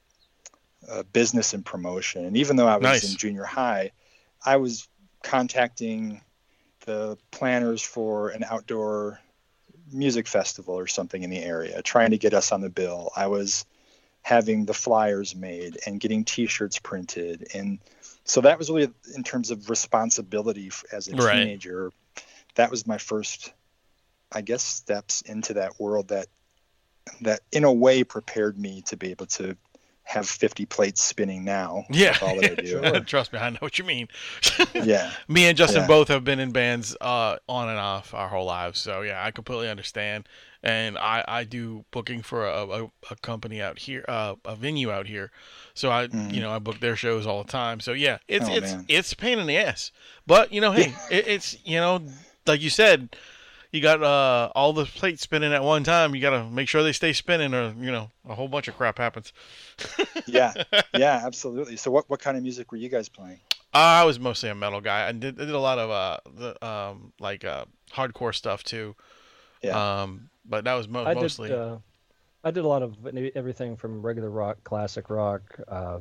uh, 0.90 1.04
business 1.14 1.54
and 1.54 1.66
promotion. 1.66 2.26
And 2.26 2.36
even 2.38 2.56
though 2.58 2.68
I 2.68 2.76
was 2.76 2.84
Nice. 2.84 3.12
in 3.12 3.18
junior 3.18 3.44
high, 3.46 3.92
I 4.46 4.58
was 4.58 4.88
contacting 5.24 6.22
the 6.86 7.18
planners 7.32 7.82
for 7.82 8.30
an 8.30 8.44
outdoor 8.44 9.20
music 9.92 10.28
festival 10.28 10.78
or 10.78 10.88
something 10.88 11.24
in 11.24 11.30
the 11.30 11.44
area, 11.44 11.82
trying 11.82 12.12
to 12.12 12.18
get 12.18 12.34
us 12.34 12.52
on 12.52 12.62
the 12.62 12.70
bill. 12.70 13.12
I 13.16 13.28
was 13.28 13.66
having 14.22 14.66
the 14.66 14.74
flyers 14.74 15.36
made 15.36 15.78
and 15.86 16.00
getting 16.00 16.26
T-shirts 16.26 16.80
printed, 16.80 17.48
and 17.54 17.80
so 18.26 18.42
that 18.42 18.58
was 18.58 18.70
really 18.70 18.92
in 19.16 19.24
terms 19.24 19.52
of 19.52 19.70
responsibility 19.70 20.70
as 20.92 21.08
a 21.08 21.16
Right. 21.16 21.40
teenager. 21.40 21.92
That 22.56 22.72
was 22.72 22.86
my 22.86 22.98
first, 22.98 23.54
I 24.32 24.42
guess, 24.42 24.64
steps 24.64 25.22
into 25.22 25.54
that 25.54 25.80
world 25.80 26.10
that 26.10 26.28
that 27.22 27.40
in 27.52 27.64
a 27.64 27.72
way 27.72 28.04
prepared 28.04 28.58
me 28.58 28.82
to 28.82 28.98
be 28.98 29.12
able 29.12 29.28
to 29.28 29.56
have 30.08 30.28
50 30.28 30.66
plates 30.66 31.02
spinning 31.02 31.44
now. 31.44 31.84
Yeah. 31.90 32.18
all 32.22 32.36
that 32.38 32.52
I 32.52 32.56
do. 33.00 33.00
Trust 33.06 33.34
me, 33.34 33.40
I 33.40 33.50
know 33.50 33.58
what 33.60 33.78
you 33.78 33.84
mean. 33.84 34.08
yeah. 34.74 35.12
Me 35.28 35.46
and 35.48 35.58
Justin 35.58 35.82
Yeah. 35.82 35.88
both 35.88 36.08
have 36.08 36.24
been 36.24 36.40
in 36.40 36.52
bands 36.52 36.96
uh, 37.02 37.38
on 37.50 37.68
and 37.70 37.78
off 37.78 38.14
our 38.14 38.30
whole 38.30 38.46
lives, 38.46 38.80
so 38.80 39.02
yeah, 39.02 39.24
I 39.24 39.32
completely 39.32 39.70
understand. 39.70 40.28
And 40.64 40.98
I, 40.98 41.24
I 41.28 41.44
do 41.44 41.86
booking 41.92 42.22
for 42.24 42.48
a, 42.48 42.66
a, 42.66 42.84
a 43.12 43.16
company 43.22 43.62
out 43.62 43.80
here, 43.80 44.04
uh, 44.08 44.36
a 44.44 44.56
venue 44.56 44.92
out 44.92 45.08
here, 45.08 45.30
so 45.74 45.92
I 45.92 46.08
Mhm. 46.08 46.34
you 46.34 46.42
know 46.42 46.52
I 46.52 46.60
book 46.60 46.80
their 46.80 46.96
shows 46.96 47.28
all 47.28 47.44
the 47.44 47.52
time. 47.52 47.80
So 47.80 47.92
yeah, 47.94 48.18
it's 48.28 48.48
Oh, 48.50 48.54
it's 48.56 48.72
man. 48.74 48.86
it's 48.88 49.12
a 49.14 49.16
pain 49.16 49.40
in 49.40 49.46
the 49.48 49.58
ass, 49.58 49.92
but 50.26 50.52
you 50.52 50.60
know 50.62 50.72
hey, 50.72 50.94
it, 51.12 51.28
it's 51.28 51.58
you 51.66 51.78
know 51.78 52.02
like 52.48 52.62
you 52.62 52.70
said, 52.70 53.16
you 53.72 53.82
got 53.82 54.02
uh, 54.02 54.52
all 54.56 54.74
the 54.74 54.86
plates 54.86 55.22
spinning 55.22 55.54
at 55.54 55.64
one 55.64 55.84
time. 55.84 56.16
You 56.16 56.22
got 56.22 56.32
to 56.32 56.46
make 56.46 56.68
sure 56.68 56.84
they 56.84 56.94
stay 56.94 57.14
spinning, 57.14 57.54
or 57.54 57.74
you 57.80 57.92
know 57.92 58.12
a 58.28 58.36
whole 58.36 58.48
bunch 58.48 58.68
of 58.68 58.78
crap 58.78 58.98
happens. 58.98 59.34
Yeah. 60.28 60.54
Yeah, 60.94 61.22
absolutely. 61.24 61.78
So 61.78 61.90
what, 61.90 62.10
what 62.10 62.20
kind 62.20 62.36
of 62.36 62.44
music 62.44 62.72
were 62.72 62.78
you 62.78 62.90
guys 62.90 63.08
playing? 63.08 63.40
I 63.74 64.04
was 64.04 64.20
mostly 64.20 64.50
a 64.50 64.56
metal 64.56 64.82
guy. 64.82 65.08
I 65.08 65.12
did, 65.14 65.40
I 65.40 65.46
did 65.46 65.56
a 65.56 65.60
lot 65.60 65.80
of 65.80 65.90
uh 65.90 66.18
the 66.36 66.66
um 66.68 67.14
like 67.20 67.46
uh 67.46 67.66
hardcore 67.94 68.36
stuff 68.36 68.64
too. 68.64 68.96
Yeah. 69.62 70.02
Um, 70.02 70.30
but 70.46 70.64
that 70.66 70.74
was 70.74 70.88
mo- 70.88 71.06
I 71.06 71.14
mostly. 71.14 71.50
did. 71.50 71.58
Uh, 71.58 71.78
I 72.44 72.52
did 72.52 72.64
a 72.64 72.68
lot 72.68 72.82
of 72.82 72.96
everything 73.36 73.76
from 73.76 74.02
regular 74.02 74.30
rock, 74.30 74.64
classic 74.64 75.10
rock. 75.10 75.42
Uh, 75.68 76.00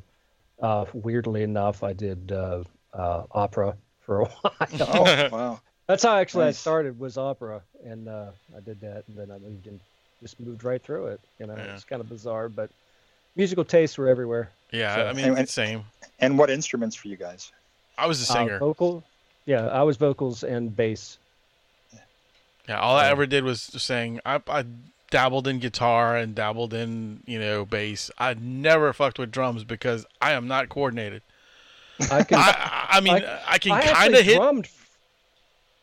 uh, 0.60 0.84
weirdly 0.92 1.42
enough, 1.42 1.82
I 1.82 1.92
did 1.92 2.32
uh, 2.32 2.62
uh, 2.92 3.24
opera 3.30 3.76
for 4.00 4.20
a 4.20 4.24
while. 4.42 4.52
oh, 4.80 5.28
wow. 5.32 5.60
That's 5.86 6.02
how 6.02 6.16
actually 6.16 6.46
Nice. 6.46 6.56
I 6.56 6.60
started 6.60 6.98
was 6.98 7.16
opera, 7.16 7.60
and 7.84 8.08
uh, 8.08 8.26
I 8.56 8.60
did 8.60 8.80
that, 8.80 9.04
and 9.08 9.16
then 9.16 9.30
I 9.30 9.38
moved 9.38 9.66
and 9.66 9.78
just 10.20 10.40
moved 10.40 10.64
right 10.64 10.82
through 10.82 11.06
it. 11.06 11.20
You 11.38 11.46
know, 11.46 11.54
Yeah. 11.56 11.74
it's 11.74 11.84
kind 11.84 12.00
of 12.00 12.08
bizarre, 12.08 12.48
but 12.48 12.70
musical 13.36 13.64
tastes 13.64 13.96
were 13.98 14.08
everywhere. 14.08 14.50
yeah, 14.72 14.96
so- 14.96 15.06
I 15.06 15.12
mean 15.12 15.36
And- 15.38 15.48
same. 15.48 15.84
And 16.18 16.38
what 16.38 16.48
instruments 16.50 16.96
for 16.96 17.08
you 17.08 17.16
guys? 17.16 17.52
I 17.98 18.06
was 18.06 18.26
a 18.28 18.32
Uh, 18.32 18.34
singer. 18.36 18.58
vocal, 18.58 19.04
yeah, 19.44 19.66
I 19.68 19.82
was 19.82 19.96
vocals 19.96 20.42
and 20.42 20.74
bass. 20.74 21.18
yeah, 22.68 22.80
all 22.80 22.96
I 22.96 23.08
ever 23.08 23.26
did 23.26 23.44
was 23.44 23.60
sing. 23.62 24.20
I, 24.26 24.40
I 24.48 24.64
dabbled 25.10 25.46
in 25.46 25.60
guitar 25.60 26.16
and 26.16 26.34
dabbled 26.34 26.74
in 26.74 27.22
you 27.26 27.38
know 27.38 27.64
bass. 27.64 28.10
I 28.18 28.34
never 28.34 28.92
fucked 28.92 29.18
with 29.18 29.30
drums 29.30 29.62
because 29.62 30.04
I 30.20 30.32
am 30.32 30.48
not 30.48 30.68
coordinated. 30.68 31.22
I 32.10 32.22
can. 32.24 32.38
I, 32.38 32.42
I 32.42 32.86
I 32.96 33.00
mean 33.00 33.14
I, 33.24 33.42
I 33.46 33.58
can 33.58 33.80
kind 33.82 34.14
of 34.14 34.24
hit. 34.24 34.36
drummed. 34.36 34.68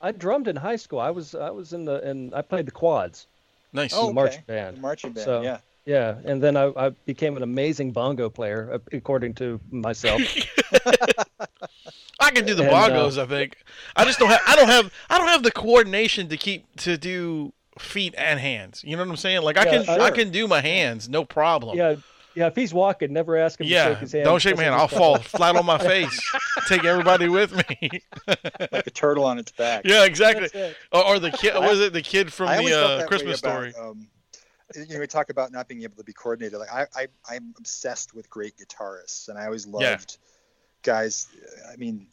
I 0.04 0.12
drummed 0.12 0.48
in 0.48 0.56
high 0.56 0.76
school. 0.76 1.00
I 1.00 1.10
was 1.10 1.34
I 1.34 1.50
was 1.50 1.74
in 1.74 1.86
the 1.86 2.02
and 2.08 2.36
I 2.36 2.42
played 2.44 2.68
the 2.68 2.72
quads. 2.72 3.26
Nice. 3.72 3.94
Oh, 3.96 4.14
marching 4.14 4.44
band. 4.46 4.78
The 4.78 4.82
marching 4.82 5.14
band, 5.14 5.26
So- 5.26 5.42
yeah. 5.42 5.58
Yeah, 5.86 6.16
and 6.24 6.42
then 6.42 6.56
I, 6.56 6.72
I 6.78 6.90
became 7.06 7.36
an 7.36 7.44
amazing 7.44 7.92
bongo 7.92 8.30
player, 8.30 8.70
uh, 8.76 8.80
according 8.94 9.34
to 9.34 9.60
myself. 9.70 10.22
I 12.20 12.32
can 12.32 12.46
do 12.46 12.54
the 12.56 12.64
And, 12.64 12.74
uh, 12.74 12.90
bongos. 12.90 13.22
I 13.22 13.26
think. 13.26 13.58
I 13.96 14.06
just 14.06 14.18
don't 14.20 14.30
have. 14.30 14.40
I 14.48 14.56
don't 14.56 14.70
have. 14.70 14.94
I 15.10 15.18
don't 15.18 15.28
have 15.28 15.44
the 15.44 15.52
coordination 15.52 16.30
to 16.30 16.38
keep 16.38 16.74
to 16.78 16.98
do 16.98 17.52
feet 17.80 18.14
and 18.18 18.40
hands. 18.40 18.82
You 18.86 18.96
know 18.96 19.04
what 19.04 19.10
I'm 19.10 19.18
saying? 19.18 19.42
Like 19.42 19.58
I 19.58 19.66
Yeah, 19.66 19.84
can. 19.84 20.02
I 20.02 20.12
can 20.12 20.30
do 20.32 20.48
my 20.48 20.62
hands, 20.62 21.10
no 21.10 21.26
problem. 21.26 21.78
yeah, 21.78 21.96
yeah. 22.36 22.48
If 22.48 22.56
he's 22.56 22.74
walking, 22.74 23.14
never 23.14 23.38
ask 23.38 23.60
him 23.60 23.68
to 23.68 23.74
shake 23.74 23.98
his 24.00 24.12
hand. 24.12 24.26
don't 24.26 24.42
shake 24.42 24.58
my 24.58 24.64
hand. 24.64 24.76
I'll 24.76 24.88
fall 24.88 25.18
flat 25.18 25.56
on 25.56 25.66
my 25.66 25.78
face. 25.78 26.32
Take 26.68 26.84
everybody 26.86 27.28
with 27.30 27.56
me. 27.70 27.90
Like 28.72 28.88
a 28.88 28.92
turtle 28.92 29.26
on 29.26 29.38
its 29.40 29.52
back. 29.52 29.84
yeah, 29.86 30.06
exactly. 30.06 30.50
Or, 30.92 31.06
or 31.06 31.20
the 31.20 31.32
kid. 31.32 31.54
Was 31.56 31.80
it 31.80 31.94
the 31.94 32.02
kid 32.02 32.32
from 32.32 32.48
I 32.50 32.58
the 32.64 32.74
uh, 32.74 32.88
that 32.88 33.00
way 33.00 33.08
Christmas 33.08 33.40
about, 33.40 33.52
story? 33.52 33.74
Um, 33.80 34.08
you 34.76 34.94
know, 34.96 35.00
we 35.00 35.08
talk 35.08 35.30
about 35.30 35.52
not 35.52 35.68
being 35.68 35.84
able 35.84 35.98
to 35.98 36.04
be 36.04 36.14
coordinated. 36.14 36.58
Like 36.60 36.72
I, 36.74 36.86
I, 36.96 37.08
I'm 37.30 37.54
obsessed 37.58 38.16
with 38.16 38.30
great 38.30 38.56
guitarists, 38.58 39.28
and 39.30 39.38
I 39.38 39.46
always 39.46 39.66
Yeah. 39.68 39.90
loved 39.92 40.18
guys. 40.82 41.28
I 41.72 41.76
mean, 41.76 42.08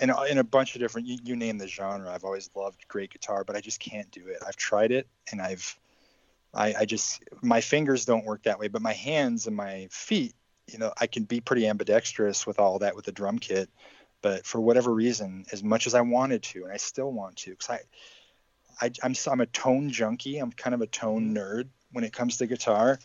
in 0.00 0.10
a, 0.10 0.24
in 0.24 0.38
a 0.38 0.44
bunch 0.44 0.74
of 0.74 0.80
different. 0.80 1.06
You, 1.06 1.18
you 1.24 1.36
name 1.36 1.58
the 1.58 1.66
genre. 1.66 2.10
I've 2.10 2.24
always 2.24 2.48
loved 2.54 2.86
great 2.88 3.10
guitar, 3.12 3.44
but 3.44 3.56
I 3.56 3.60
just 3.60 3.80
can't 3.80 4.10
do 4.10 4.26
it. 4.28 4.38
I've 4.46 4.56
tried 4.56 4.92
it, 4.92 5.08
and 5.32 5.40
I've, 5.42 5.76
I, 6.54 6.74
I 6.80 6.84
just 6.84 7.22
my 7.42 7.60
fingers 7.60 8.04
don't 8.04 8.24
work 8.24 8.44
that 8.44 8.58
way, 8.58 8.68
but 8.68 8.82
my 8.82 8.92
hands 8.92 9.46
and 9.46 9.56
my 9.56 9.88
feet. 9.90 10.34
You 10.66 10.78
know, 10.78 10.92
I 11.00 11.06
can 11.06 11.24
be 11.24 11.40
pretty 11.40 11.66
ambidextrous 11.66 12.46
with 12.46 12.58
all 12.58 12.80
that 12.80 12.94
with 12.94 13.06
the 13.06 13.12
drum 13.12 13.38
kit, 13.38 13.70
but 14.20 14.44
for 14.44 14.60
whatever 14.60 14.92
reason, 14.92 15.46
as 15.50 15.64
much 15.64 15.86
as 15.86 15.94
I 15.94 16.02
wanted 16.02 16.42
to, 16.42 16.64
and 16.64 16.72
I 16.72 16.76
still 16.76 17.10
want 17.10 17.36
to, 17.36 17.50
because 17.50 17.70
I, 17.70 17.80
I, 18.82 18.90
I'm 19.02 19.14
I'm 19.30 19.40
a 19.40 19.46
tone 19.46 19.90
junkie. 19.90 20.38
I'm 20.38 20.52
kind 20.52 20.74
of 20.74 20.82
a 20.82 20.86
tone 20.86 21.34
mm-hmm. 21.34 21.38
nerd 21.38 21.68
when 21.92 22.04
it 22.04 22.12
comes 22.12 22.36
to 22.38 22.46
guitar. 22.46 22.98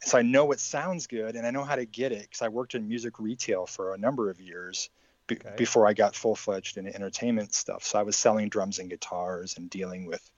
So 0.00 0.18
I 0.18 0.22
know 0.22 0.44
what 0.44 0.60
sounds 0.60 1.06
good 1.06 1.34
and 1.34 1.46
I 1.46 1.50
know 1.50 1.64
how 1.64 1.74
to 1.74 1.84
get 1.84 2.12
it 2.12 2.22
because 2.22 2.42
I 2.42 2.48
worked 2.48 2.76
in 2.76 2.86
music 2.86 3.18
retail 3.18 3.66
for 3.66 3.94
a 3.94 3.98
number 3.98 4.30
of 4.30 4.40
years 4.40 4.90
Okay. 5.30 5.54
before 5.56 5.86
I 5.86 5.92
got 5.92 6.16
full 6.16 6.34
fledged 6.34 6.78
in 6.78 6.86
entertainment 6.86 7.54
stuff. 7.54 7.84
So 7.84 7.98
I 7.98 8.02
was 8.02 8.16
selling 8.16 8.48
drums 8.48 8.78
and 8.78 8.88
guitars 8.88 9.56
and 9.58 9.68
dealing 9.68 10.06
with, 10.06 10.30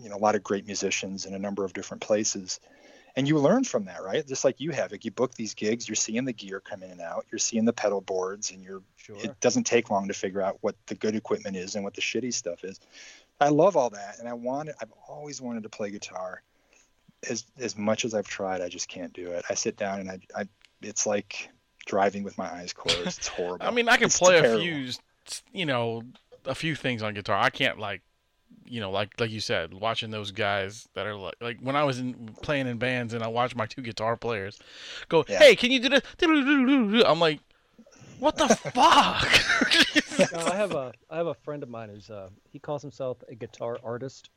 you 0.00 0.08
know, 0.08 0.16
a 0.16 0.18
lot 0.18 0.34
of 0.34 0.42
great 0.42 0.66
musicians 0.66 1.26
in 1.26 1.34
a 1.34 1.38
number 1.38 1.64
of 1.64 1.72
different 1.72 2.02
places. 2.02 2.60
And 3.16 3.26
you 3.26 3.38
learn 3.38 3.64
from 3.64 3.86
that, 3.86 4.02
right? 4.02 4.26
Just 4.26 4.44
like 4.44 4.60
you 4.60 4.72
have. 4.72 4.92
Like 4.92 5.04
you 5.06 5.10
book 5.10 5.34
these 5.34 5.54
gigs, 5.54 5.88
you're 5.88 5.96
seeing 5.96 6.26
the 6.26 6.34
gear 6.34 6.60
come 6.60 6.82
in 6.82 6.90
and 6.90 7.00
out, 7.00 7.24
you're 7.32 7.38
seeing 7.38 7.64
the 7.64 7.72
pedal 7.72 8.02
boards, 8.02 8.50
and 8.50 8.62
you're 8.62 8.82
Sure. 8.96 9.16
it 9.16 9.40
doesn't 9.40 9.64
take 9.64 9.90
long 9.90 10.08
to 10.08 10.14
figure 10.14 10.42
out 10.42 10.58
what 10.60 10.74
the 10.86 10.94
good 10.94 11.14
equipment 11.14 11.56
is 11.56 11.76
and 11.76 11.84
what 11.84 11.94
the 11.94 12.02
shitty 12.02 12.34
stuff 12.34 12.62
is. 12.62 12.78
I 13.40 13.48
love 13.48 13.74
all 13.76 13.88
that, 13.90 14.18
and 14.18 14.28
I 14.28 14.34
wanted 14.34 14.74
I've 14.82 14.92
always 15.08 15.40
wanted 15.40 15.62
to 15.62 15.68
play 15.70 15.90
guitar. 15.90 16.42
As 17.30 17.44
as 17.58 17.76
much 17.78 18.04
as 18.04 18.12
I've 18.12 18.28
tried, 18.28 18.60
I 18.60 18.68
just 18.68 18.88
can't 18.88 19.12
do 19.14 19.30
it. 19.30 19.44
I 19.48 19.54
sit 19.54 19.76
down 19.78 20.00
and 20.00 20.10
I, 20.10 20.18
I 20.36 20.48
it's 20.82 21.06
like 21.06 21.48
driving 21.86 22.22
with 22.22 22.36
my 22.36 22.52
eyes 22.52 22.74
closed. 22.74 23.06
It's 23.06 23.28
horrible. 23.36 23.66
I 23.66 23.70
mean, 23.70 23.88
I 23.88 23.96
can 23.96 24.06
It's 24.06 24.18
play 24.18 24.38
a 24.38 24.58
few, 24.58 24.90
you 25.52 25.64
know, 25.64 26.02
a 26.44 26.54
few 26.54 26.74
things 26.74 27.02
on 27.02 27.14
guitar. 27.14 27.38
I 27.38 27.48
can't 27.48 27.78
like, 27.78 28.02
you 28.68 28.80
know, 28.80 28.90
like 28.90 29.18
like 29.20 29.30
you 29.30 29.40
said, 29.40 29.72
watching 29.74 30.10
those 30.10 30.30
guys 30.30 30.88
that 30.94 31.06
are 31.06 31.14
like, 31.16 31.34
like 31.40 31.58
when 31.60 31.76
I 31.76 31.84
was 31.84 31.98
in 31.98 32.30
playing 32.42 32.66
in 32.66 32.78
bands 32.78 33.14
and 33.14 33.22
I 33.22 33.28
watched 33.28 33.56
my 33.56 33.66
two 33.66 33.82
guitar 33.82 34.16
players 34.16 34.58
go, 35.08 35.24
Yeah. 35.28 35.38
"Hey, 35.38 35.56
can 35.56 35.70
you 35.70 35.80
do 35.80 35.88
this?" 35.88 36.02
I'm 37.06 37.20
like, 37.20 37.40
"What 38.18 38.36
the 38.36 38.48
fuck?" 38.74 39.28
No, 40.32 40.46
I 40.46 40.56
have 40.56 40.72
a 40.72 40.92
I 41.10 41.16
have 41.18 41.26
a 41.26 41.34
friend 41.34 41.62
of 41.62 41.68
mine 41.68 41.90
who's 41.90 42.08
uh, 42.08 42.30
he 42.50 42.58
calls 42.58 42.80
himself 42.82 43.18
a 43.28 43.34
guitar 43.34 43.78
artist, 43.84 44.30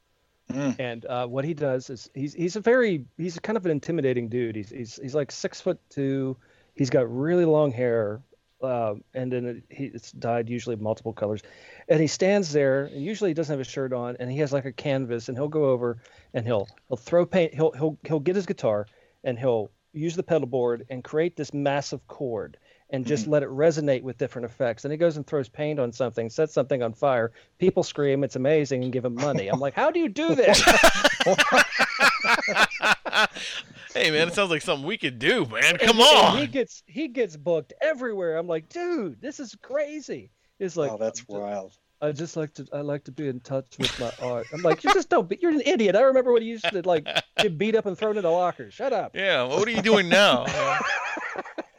Mm. 0.52 0.76
and 0.80 1.06
uh, 1.06 1.28
what 1.28 1.46
he 1.46 1.54
does 1.54 1.90
is 1.92 2.10
he's 2.16 2.34
he's 2.34 2.56
a 2.56 2.60
very 2.60 3.06
he's 3.18 3.38
kind 3.40 3.56
of 3.56 3.66
an 3.66 3.72
intimidating 3.72 4.28
dude. 4.30 4.56
He's 4.56 4.70
he's 4.72 5.00
he's 5.02 5.14
like 5.16 5.32
six 5.32 5.62
foot 5.62 5.80
two. 5.90 6.36
He's 6.76 6.90
got 6.90 7.10
really 7.14 7.46
long 7.46 7.72
hair, 7.72 8.22
um, 8.62 9.04
and 9.14 9.32
then 9.32 9.46
it, 9.46 9.64
he, 9.70 9.86
it's 9.86 10.12
dyed 10.12 10.50
usually 10.50 10.76
multiple 10.76 11.14
colors, 11.14 11.42
and 11.88 12.00
he 12.00 12.08
stands 12.08 12.52
there. 12.52 12.86
And 12.86 13.04
usually 13.04 13.30
he 13.30 13.34
doesn't 13.34 13.54
have 13.54 13.60
a 13.60 13.70
shirt 13.70 13.94
on, 13.94 14.18
and 14.20 14.32
he 14.32 14.40
has 14.40 14.52
like 14.52 14.66
a 14.66 14.72
canvas, 14.72 15.30
and 15.30 15.38
he'll 15.38 15.48
go 15.48 15.66
over 15.66 15.98
and 16.34 16.46
he'll 16.46 16.68
he'll 16.88 16.98
throw 16.98 17.26
paint. 17.26 17.54
He'll 17.54 17.72
he'll 17.72 17.98
he'll 18.06 18.20
get 18.20 18.36
his 18.36 18.46
guitar, 18.46 18.88
and 19.24 19.40
he'll 19.40 19.72
use 19.94 20.16
the 20.16 20.24
pedal 20.24 20.48
board 20.48 20.86
and 20.90 21.04
create 21.04 21.36
this 21.36 21.54
massive 21.54 22.06
chord 22.08 22.58
and 22.92 23.06
just 23.06 23.28
let 23.28 23.44
it 23.44 23.50
resonate 23.50 24.02
with 24.02 24.18
different 24.18 24.46
effects. 24.46 24.84
And 24.84 24.92
he 24.92 24.98
goes 24.98 25.18
and 25.18 25.26
throws 25.26 25.48
paint 25.48 25.80
on 25.80 25.92
something, 25.92 26.30
sets 26.30 26.54
something 26.54 26.82
on 26.82 26.94
fire. 26.94 27.32
People 27.60 27.84
scream, 27.84 28.24
"It's 28.24 28.36
amazing!" 28.36 28.84
and 28.84 28.92
give 28.92 29.06
him 29.06 29.16
money. 29.16 29.48
I'm 29.48 29.60
like, 29.60 29.74
"How 29.74 29.92
do 29.92 30.00
you 30.00 30.10
do 30.10 30.36
this?" 30.36 30.64
hey, 33.94 34.12
man, 34.12 34.28
it 34.28 34.34
sounds 34.34 34.50
like 34.50 34.62
something 34.62 34.86
we 34.86 34.98
could 34.98 35.20
do, 35.20 35.46
man. 35.46 35.78
Come 35.78 36.00
And- 36.00 36.28
and 36.36 36.40
he 36.40 36.48
gets 36.48 36.84
he 36.88 37.08
gets 37.08 37.36
booked 37.38 37.74
everywhere. 37.82 38.38
I'm 38.38 38.48
like, 38.48 38.70
"Dude, 38.70 39.22
this 39.22 39.40
is 39.40 39.56
crazy." 39.62 40.32
It's 40.60 40.76
like, 40.76 40.92
oh, 40.92 40.98
that's 40.98 41.28
wild. 41.28 41.74
I 42.02 42.12
just 42.14 42.38
like 42.38 42.54
to 42.56 42.68
I 42.74 42.82
like 42.82 43.04
to 43.06 43.12
be 43.12 43.28
in 43.28 43.40
touch 43.42 43.78
with 43.78 44.00
my 44.00 44.12
art. 44.22 44.48
I'm 44.54 44.62
like, 44.62 44.84
you 44.84 44.94
just 44.94 45.10
don't. 45.10 45.28
Be, 45.28 45.38
you're 45.42 45.52
an 45.52 45.62
idiot. 45.66 45.96
I 45.96 46.02
remember 46.02 46.32
when 46.34 46.44
you 46.44 46.50
used 46.50 46.66
to 46.70 46.82
like 46.88 47.08
get 47.38 47.58
beat 47.58 47.76
up 47.76 47.86
and 47.86 47.98
thrown 47.98 48.18
into 48.18 48.30
locker. 48.30 48.72
Shut 48.72 48.94
up. 48.94 49.16
Yeah, 49.16 49.44
what 49.44 49.68
are 49.68 49.72
you 49.72 49.82
doing 49.82 50.10
now? 50.10 50.46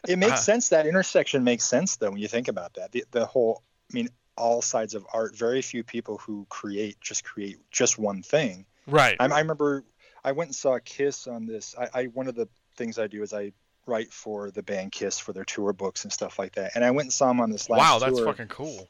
It 0.08 0.18
makes 0.18 0.32
Uh, 0.32 0.36
sense. 0.36 0.70
That 0.70 0.86
intersection 0.86 1.44
makes 1.44 1.64
sense 1.64 1.96
though 1.96 2.10
when 2.10 2.18
you 2.20 2.26
think 2.26 2.48
about 2.48 2.72
that. 2.74 2.90
The, 2.90 3.04
the 3.10 3.26
whole, 3.26 3.62
I 3.92 3.94
mean, 3.94 4.08
all 4.36 4.62
sides 4.62 4.94
of 4.94 5.06
art. 5.12 5.36
Very 5.36 5.60
few 5.62 5.84
people 5.84 6.16
who 6.18 6.46
create 6.48 6.98
just 7.02 7.22
create 7.22 7.58
just 7.70 7.98
one 7.98 8.22
thing. 8.22 8.64
right. 8.86 9.14
I, 9.20 9.26
I 9.26 9.38
remember 9.40 9.84
I 10.24 10.32
went 10.32 10.48
and 10.48 10.54
saw 10.56 10.78
Kiss 10.84 11.26
on 11.26 11.46
this. 11.46 11.74
I, 11.78 11.88
I 12.00 12.04
one 12.06 12.28
of 12.28 12.34
the 12.34 12.48
things 12.76 12.98
I 12.98 13.06
do 13.06 13.22
is 13.22 13.32
I 13.32 13.52
write 13.86 14.12
for 14.12 14.50
the 14.50 14.62
band 14.62 14.92
Kiss 14.92 15.18
for 15.18 15.32
their 15.32 15.44
tour 15.44 15.72
books 15.72 16.04
and 16.04 16.12
stuff 16.12 16.38
like 16.38 16.52
that. 16.54 16.72
And 16.74 16.84
I 16.84 16.90
went 16.90 17.06
and 17.06 17.12
saw 17.12 17.28
them 17.28 17.40
on 17.40 17.50
this 17.50 17.68
last 17.68 17.78
Wow, 17.78 17.98
that's 17.98 18.16
tour, 18.16 18.26
fucking 18.26 18.48
cool. 18.48 18.88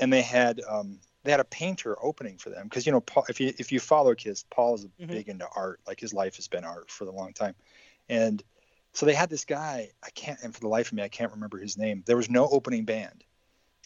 and 0.00 0.12
they 0.12 0.22
had 0.22 0.60
um, 0.68 1.00
they 1.24 1.30
had 1.30 1.40
a 1.40 1.44
painter 1.44 1.96
opening 2.02 2.38
for 2.38 2.50
them 2.50 2.64
because 2.64 2.86
you 2.86 2.92
know 2.92 3.00
Paul, 3.00 3.24
if 3.28 3.40
you 3.40 3.52
if 3.58 3.72
you 3.72 3.80
follow 3.80 4.14
Kiss, 4.14 4.44
Paul 4.50 4.74
is 4.74 4.86
Mhm. 5.00 5.08
big 5.08 5.28
into 5.28 5.46
art. 5.54 5.80
Like 5.86 6.00
his 6.00 6.12
life 6.12 6.36
has 6.36 6.48
been 6.48 6.64
art 6.64 6.90
for 6.90 7.04
a 7.04 7.10
long 7.10 7.32
time, 7.32 7.54
and 8.08 8.42
so 8.92 9.06
they 9.06 9.14
had 9.14 9.30
this 9.30 9.44
guy. 9.44 9.90
I 10.02 10.10
can't, 10.10 10.38
and 10.42 10.54
for 10.54 10.60
the 10.60 10.68
life 10.68 10.88
of 10.88 10.92
me, 10.94 11.02
I 11.02 11.08
can't 11.08 11.32
remember 11.32 11.58
his 11.58 11.76
name. 11.78 12.02
There 12.06 12.16
was 12.16 12.30
no 12.30 12.48
opening 12.48 12.84
band. 12.84 13.24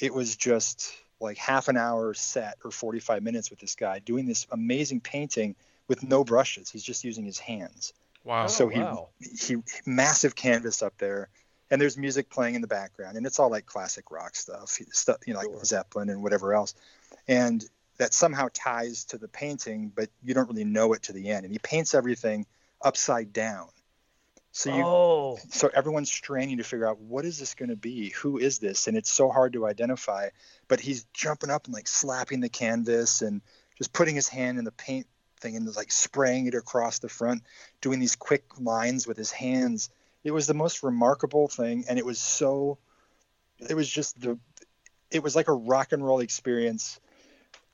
It 0.01 0.13
was 0.13 0.37
just 0.37 0.93
like 1.21 1.39
half 1.39 1.69
an 1.69 1.77
hour 1.77 2.15
set 2.15 2.59
or 2.65 2.73
45 2.73 3.23
minutes 3.23 3.51
with 3.51 3.61
this 3.61 3.77
guy 3.77 4.01
doing 4.01 4.27
this 4.27 4.47
amazing 4.51 5.01
painting 5.01 5.55
with 5.89 6.03
no 6.03 6.25
brushes. 6.25 6.71
He's 6.71 6.83
just 6.85 7.05
using 7.05 7.25
his 7.25 7.39
hands. 7.39 7.93
Wow. 8.25 8.47
so 8.47 8.67
Oh, 8.67 8.69
he 8.69 8.81
wow. 8.81 9.09
he 9.19 9.57
massive 9.85 10.35
canvas 10.35 10.83
up 10.83 10.95
there 10.99 11.29
and 11.73 11.81
there's 11.81 11.97
music 11.97 12.29
playing 12.31 12.55
in 12.55 12.61
the 12.61 12.69
background 12.69 13.17
and 13.17 13.27
it's 13.27 13.41
all 13.41 13.51
like 13.51 13.67
classic 13.67 14.11
rock 14.13 14.37
stuff 14.37 14.79
stuff 14.93 15.17
you 15.27 15.33
know 15.33 15.41
like 15.41 15.49
Sure. 15.49 15.65
zeppelin 15.65 16.09
and 16.11 16.23
whatever 16.23 16.55
else 16.55 16.75
and 17.27 17.65
that 17.99 18.15
somehow 18.15 18.47
ties 18.55 19.05
to 19.07 19.19
the 19.19 19.27
painting 19.27 19.91
but 19.95 20.09
you 20.23 20.35
don't 20.35 20.49
really 20.49 20.65
know 20.65 20.93
it 20.93 21.03
to 21.03 21.13
the 21.13 21.31
end 21.31 21.45
and 21.45 21.53
he 21.53 21.59
paints 21.59 21.95
everything 21.95 22.47
upside 22.81 23.33
down 23.33 23.69
so 24.53 24.71
you 24.71 24.83
oh, 24.85 25.39
so 25.51 25.69
everyone's 25.75 26.13
straining 26.13 26.59
to 26.59 26.65
figure 26.65 26.87
out 26.87 26.99
what 27.01 27.25
is 27.25 27.39
this 27.39 27.55
going 27.55 27.71
to 27.71 27.77
be 27.77 28.11
who 28.11 28.39
is 28.39 28.59
this 28.59 28.87
and 28.87 28.97
it's 28.97 29.11
so 29.11 29.31
hard 29.31 29.55
to 29.55 29.67
identify 29.67 30.29
but 30.69 30.79
he's 30.79 31.07
jumping 31.15 31.51
up 31.51 31.65
and 31.65 31.75
like 31.75 31.89
slapping 31.89 32.41
the 32.41 32.49
canvas 32.49 33.23
and 33.23 33.41
just 33.79 33.93
putting 33.93 34.15
his 34.15 34.29
hand 34.29 34.59
in 34.59 34.65
the 34.65 34.73
paint 34.73 35.07
thing 35.43 35.57
and 35.57 35.77
like 35.77 35.93
spraying 35.93 36.47
it 36.47 36.55
across 36.55 37.01
the 37.01 37.09
front 37.09 37.43
doing 37.81 38.01
these 38.01 38.17
quick 38.17 38.45
lines 38.59 39.07
with 39.07 39.17
his 39.17 39.31
hands. 39.31 39.91
It 40.25 40.31
was 40.31 40.47
the 40.47 40.55
most 40.55 40.83
remarkable 40.83 41.49
thing 41.49 41.85
and 41.89 41.99
it 41.99 42.07
was 42.07 42.19
so 42.19 42.79
it 43.59 43.75
was 43.75 43.89
just 43.89 44.21
the 44.21 44.39
it 45.11 45.23
was 45.23 45.37
like 45.37 45.49
a 45.49 45.53
rock 45.53 45.93
and 45.93 46.05
roll 46.05 46.21
experience 46.21 46.99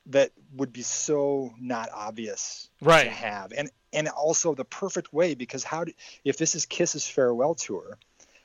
that 0.07 0.31
would 0.55 0.73
be 0.73 0.81
so 0.81 1.53
not 1.59 1.89
obvious 1.93 2.69
right. 2.81 3.05
to 3.05 3.09
have. 3.09 3.53
And 3.55 3.69
and 3.93 4.07
also 4.07 4.53
the 4.53 4.65
perfect 4.65 5.13
way 5.13 5.35
because 5.35 5.63
how 5.63 5.83
do, 5.83 5.93
if 6.23 6.37
this 6.37 6.55
is 6.55 6.65
kiss's 6.65 7.07
farewell 7.07 7.55
tour 7.55 7.97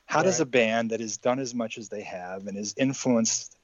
how 0.05 0.21
does 0.21 0.39
a 0.39 0.45
band 0.45 0.91
that 0.91 0.99
has 0.99 1.17
done 1.17 1.39
as 1.39 1.53
much 1.53 1.77
as 1.77 1.89
they 1.89 2.01
have 2.01 2.47
and 2.47 2.57
has 2.57 2.73
influenced 2.77 3.57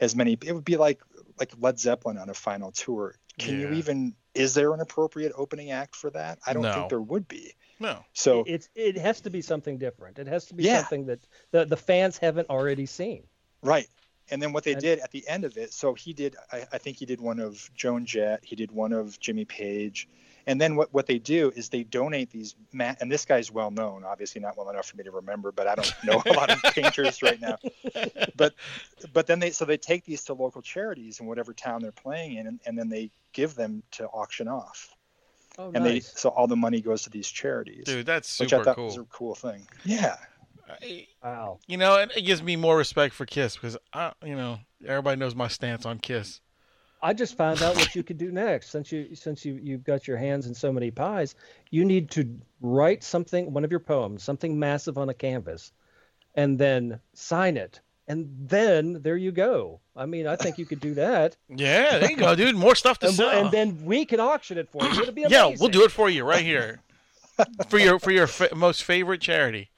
as 0.00 0.16
many 0.16 0.38
it 0.44 0.52
would 0.52 0.64
be 0.64 0.76
like 0.76 1.00
like 1.38 1.52
led 1.60 1.78
zeppelin 1.78 2.18
on 2.18 2.28
a 2.28 2.34
final 2.34 2.72
tour 2.72 3.14
can 3.38 3.58
you 3.58 3.70
even 3.72 4.14
is 4.34 4.54
there 4.54 4.72
an 4.74 4.80
appropriate 4.80 5.32
opening 5.36 5.70
act 5.70 5.94
for 5.96 6.10
that 6.10 6.38
i 6.46 6.52
don't 6.52 6.62
No. 6.62 6.72
think 6.72 6.88
there 6.88 7.00
would 7.00 7.26
be 7.28 7.52
No. 7.80 8.04
so 8.12 8.40
it, 8.44 8.50
it's 8.52 8.68
it 8.74 8.96
has 8.98 9.20
to 9.22 9.30
be 9.30 9.42
something 9.42 9.78
different. 9.78 10.18
It 10.18 10.26
has 10.28 10.44
to 10.46 10.54
be 10.54 10.64
Yeah. 10.64 10.78
something 10.80 11.06
that 11.06 11.20
the 11.50 11.64
the 11.64 11.76
fans 11.76 12.18
haven't 12.18 12.48
already 12.50 12.86
seen. 12.86 13.24
Right. 13.62 13.88
And 14.30 14.40
then 14.40 14.52
what 14.52 14.64
they 14.64 14.72
And- 14.72 14.80
did 14.80 15.00
at 15.00 15.10
the 15.10 15.26
end 15.28 15.44
of 15.44 15.56
it, 15.56 15.72
so 15.72 15.94
he 15.94 16.12
did, 16.12 16.36
I, 16.52 16.64
I 16.72 16.78
think 16.78 16.96
he 16.96 17.06
did 17.06 17.20
one 17.20 17.40
of 17.40 17.68
Joan 17.74 18.06
Jett, 18.06 18.44
he 18.44 18.54
did 18.56 18.70
one 18.70 18.92
of 18.92 19.18
Jimmy 19.18 19.44
Page. 19.44 20.08
And 20.46 20.60
then 20.60 20.76
what, 20.76 20.92
what 20.92 21.06
they 21.06 21.18
do 21.18 21.52
is 21.54 21.68
they 21.68 21.84
donate 21.84 22.30
these, 22.30 22.54
ma- 22.72 22.94
and 23.00 23.10
this 23.10 23.24
guy's 23.24 23.50
well 23.50 23.70
known, 23.70 24.04
obviously 24.04 24.40
not 24.40 24.56
well 24.56 24.68
enough 24.70 24.86
for 24.86 24.96
me 24.96 25.04
to 25.04 25.10
remember, 25.10 25.52
but 25.52 25.66
I 25.66 25.74
don't 25.74 25.94
know 26.04 26.22
a 26.26 26.32
lot 26.32 26.50
of 26.50 26.60
painters 26.74 27.22
right 27.22 27.40
now. 27.40 27.58
But 28.36 28.54
but 29.12 29.26
then 29.26 29.38
they, 29.38 29.50
so 29.50 29.64
they 29.64 29.76
take 29.76 30.04
these 30.04 30.24
to 30.24 30.34
local 30.34 30.62
charities 30.62 31.20
in 31.20 31.26
whatever 31.26 31.52
town 31.52 31.82
they're 31.82 31.92
playing 31.92 32.34
in, 32.36 32.46
and, 32.46 32.60
and 32.66 32.78
then 32.78 32.88
they 32.88 33.10
give 33.32 33.54
them 33.54 33.82
to 33.92 34.06
auction 34.08 34.48
off. 34.48 34.94
Oh, 35.58 35.70
And 35.74 35.84
they, 35.84 36.00
so 36.00 36.30
all 36.30 36.46
the 36.46 36.56
money 36.56 36.80
goes 36.80 37.02
to 37.02 37.10
these 37.10 37.28
charities, 37.28 37.84
Dude, 37.84 38.06
that's 38.06 38.40
which 38.40 38.52
I 38.52 38.56
super 38.58 38.64
thought 38.64 38.78
was 38.78 38.94
a 38.94 38.98
cool. 39.00 39.08
cool 39.12 39.34
thing. 39.34 39.66
Yeah. 39.84 40.16
I- 40.68 41.06
wow. 41.22 41.58
You 41.66 41.76
know, 41.76 41.98
and 41.98 42.10
it 42.16 42.22
gives 42.22 42.42
me 42.42 42.56
more 42.56 42.76
respect 42.76 43.14
for 43.14 43.26
Kiss 43.26 43.54
because 43.56 43.76
I, 43.92 44.12
you 44.24 44.34
know, 44.34 44.60
everybody 44.86 45.18
knows 45.20 45.34
my 45.34 45.48
stance 45.48 45.84
on 45.84 45.98
Kiss. 45.98 46.40
I 47.02 47.12
just 47.12 47.36
found 47.36 47.62
out 47.62 47.74
what 47.76 47.94
you 47.96 48.02
could 48.02 48.18
do 48.18 48.30
next. 48.30 48.70
Since 48.70 48.92
you 48.92 49.14
since 49.14 49.44
you 49.44 49.58
you've 49.62 49.84
got 49.84 50.06
your 50.06 50.16
hands 50.16 50.46
in 50.46 50.54
so 50.54 50.72
many 50.72 50.90
pies, 50.90 51.34
you 51.70 51.84
need 51.84 52.10
to 52.12 52.38
write 52.60 53.02
something, 53.02 53.52
one 53.52 53.64
of 53.64 53.70
your 53.70 53.80
poems, 53.80 54.22
something 54.22 54.58
massive 54.58 54.98
on 54.98 55.08
a 55.08 55.14
canvas, 55.14 55.72
and 56.34 56.58
then 56.58 57.00
sign 57.14 57.56
it. 57.56 57.80
And 58.08 58.28
then 58.48 59.00
there 59.02 59.16
you 59.16 59.32
go. 59.32 59.80
I 59.96 60.06
mean, 60.06 60.26
I 60.26 60.36
think 60.36 60.58
you 60.58 60.66
could 60.66 60.80
do 60.80 60.94
that, 60.94 61.36
Yeah, 61.48 61.98
there 61.98 62.10
you 62.10 62.16
go, 62.16 62.34
dude. 62.34 62.56
More 62.56 62.74
stuff 62.74 62.98
to 63.00 63.06
and, 63.06 63.14
sell. 63.14 63.30
and 63.30 63.50
then 63.50 63.84
we 63.84 64.04
can 64.04 64.20
auction 64.20 64.58
it 64.58 64.68
for 64.68 64.84
you. 64.84 65.00
It'll 65.00 65.12
be 65.12 65.22
yeah, 65.28 65.52
we'll 65.58 65.70
do 65.70 65.84
it 65.84 65.90
for 65.92 66.08
you 66.08 66.24
right 66.24 66.44
here. 66.44 66.80
for 67.68 67.78
your 67.78 67.98
for 67.98 68.10
your 68.10 68.26
fa- 68.26 68.54
most 68.54 68.84
favorite 68.84 69.20
charity. 69.20 69.70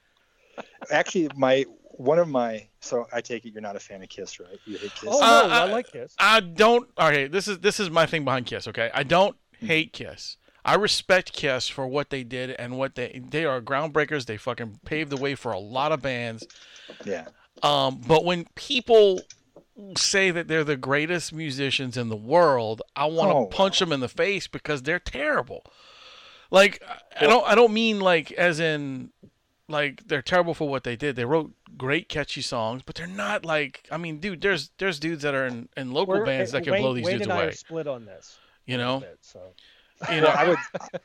Actually, 0.91 1.29
my, 1.35 1.65
one 1.97 2.19
of 2.19 2.27
my, 2.27 2.67
so 2.79 3.07
I 3.13 3.21
take 3.21 3.45
it 3.45 3.53
you're 3.53 3.61
not 3.61 3.75
a 3.75 3.79
fan 3.79 4.01
of 4.03 4.09
Kiss, 4.09 4.39
right? 4.39 4.59
You 4.65 4.77
hate 4.77 4.93
Kiss. 4.95 5.09
Oh 5.11 5.21
Uh, 5.21 5.47
no, 5.47 5.53
I 5.53 5.59
uh, 5.63 5.67
like 5.71 5.91
Kiss. 5.91 6.13
I 6.19 6.39
don't. 6.39 6.89
Okay, 6.97 7.27
this 7.27 7.47
is 7.47 7.59
this 7.59 7.79
is 7.79 7.89
my 7.89 8.05
thing 8.05 8.23
behind 8.25 8.45
Kiss. 8.45 8.67
Okay, 8.67 8.89
I 8.93 9.03
don't 9.03 9.35
hate 9.59 9.93
Kiss. 9.93 10.37
I 10.63 10.75
respect 10.75 11.31
Kiss 11.33 11.67
for 11.67 11.85
what 11.87 12.09
they 12.09 12.23
did 12.23 12.49
and 12.51 12.77
what 12.77 12.95
they 12.95 13.21
they 13.29 13.45
are 13.45 13.61
groundbreakers. 13.61 14.25
They 14.25 14.37
fucking 14.37 14.79
paved 14.85 15.11
the 15.11 15.17
way 15.17 15.35
for 15.35 15.51
a 15.51 15.59
lot 15.59 15.91
of 15.91 16.01
bands. 16.01 16.45
Yeah. 17.05 17.25
Um, 17.63 18.01
but 18.05 18.25
when 18.25 18.45
people 18.55 19.21
say 19.97 20.31
that 20.31 20.47
they're 20.47 20.63
the 20.63 20.77
greatest 20.77 21.33
musicians 21.33 21.97
in 21.97 22.09
the 22.09 22.15
world, 22.15 22.81
I 22.95 23.05
want 23.05 23.29
to 23.31 23.35
Oh, 23.35 23.45
punch 23.45 23.79
them 23.79 23.91
in 23.91 23.99
the 23.99 24.07
face 24.09 24.47
because 24.47 24.81
they're 24.83 24.99
terrible. 24.99 25.63
Like 26.51 26.81
I 27.19 27.25
don't 27.27 27.45
I 27.47 27.55
don't 27.55 27.73
mean 27.73 27.99
like 27.99 28.31
as 28.33 28.59
in 28.59 29.11
like 29.67 30.07
they're 30.07 30.21
terrible 30.21 30.53
for 30.53 30.67
what 30.69 30.83
they 30.83 30.95
did. 30.95 31.15
They 31.15 31.25
wrote 31.25 31.51
great 31.77 32.07
catchy 32.09 32.41
songs, 32.41 32.81
but 32.85 32.95
they're 32.95 33.07
not 33.07 33.45
like 33.45 33.87
I 33.91 33.97
mean, 33.97 34.19
dude, 34.19 34.41
there's 34.41 34.69
there's 34.77 34.99
dudes 34.99 35.23
that 35.23 35.33
are 35.33 35.45
in, 35.47 35.69
in 35.75 35.91
local 35.91 36.15
We're- 36.15 36.25
bands 36.25 36.51
that 36.51 36.63
can 36.63 36.73
Wayne, 36.73 36.81
blow 36.81 36.93
these 36.93 37.05
Wayne 37.05 37.13
dudes 37.15 37.23
and 37.25 37.33
I 37.33 37.37
away. 37.37 37.47
are 37.47 37.51
split 37.51 37.87
on 37.87 38.05
this. 38.05 38.37
You 38.65 38.77
know, 38.77 38.99
bit, 39.01 39.17
so. 39.21 39.39
you 40.13 40.21
know. 40.21 40.27
I 40.27 40.49
would 40.49 40.57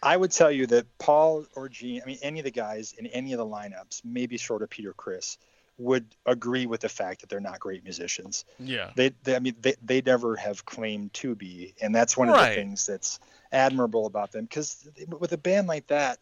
I 0.03 0.17
would 0.17 0.31
tell 0.33 0.51
you 0.51 0.67
that 0.69 0.87
Paul 0.99 1.47
or 1.55 1.69
Gene, 1.69 2.01
I 2.03 2.07
mean 2.07 2.19
any 2.23 2.41
of 2.41 2.45
the 2.45 2.51
guys 2.51 2.95
in 2.99 3.07
any 3.09 3.33
of 3.33 3.39
the 3.39 3.47
lineups, 3.47 4.03
maybe 4.05 4.37
short 4.37 4.63
of 4.63 4.71
Peter 4.71 4.93
Criss, 4.95 5.39
would 5.79 6.05
agree 6.27 6.67
with 6.67 6.81
the 6.81 6.89
fact 6.89 7.21
that 7.21 7.31
they're 7.31 7.39
not 7.41 7.61
great 7.61 7.85
musicians. 7.85 8.45
yeah, 8.59 8.91
They, 8.97 9.13
they 9.25 9.37
I 9.37 9.39
mean 9.39 9.55
they, 9.61 9.75
they 9.83 10.03
never 10.03 10.37
have 10.37 10.65
claimed 10.67 11.13
to 11.15 11.35
be, 11.35 11.75
and 11.81 11.95
that's 11.95 12.17
one 12.17 12.29
of 12.29 12.35
Right. 12.35 12.51
the 12.51 12.55
things 12.57 12.85
that's 12.87 13.21
admirable 13.53 14.07
about 14.07 14.33
them 14.33 14.45
because 14.45 14.89
with 15.19 15.33
a 15.33 15.39
band 15.39 15.67
like 15.69 15.87
that, 15.89 16.19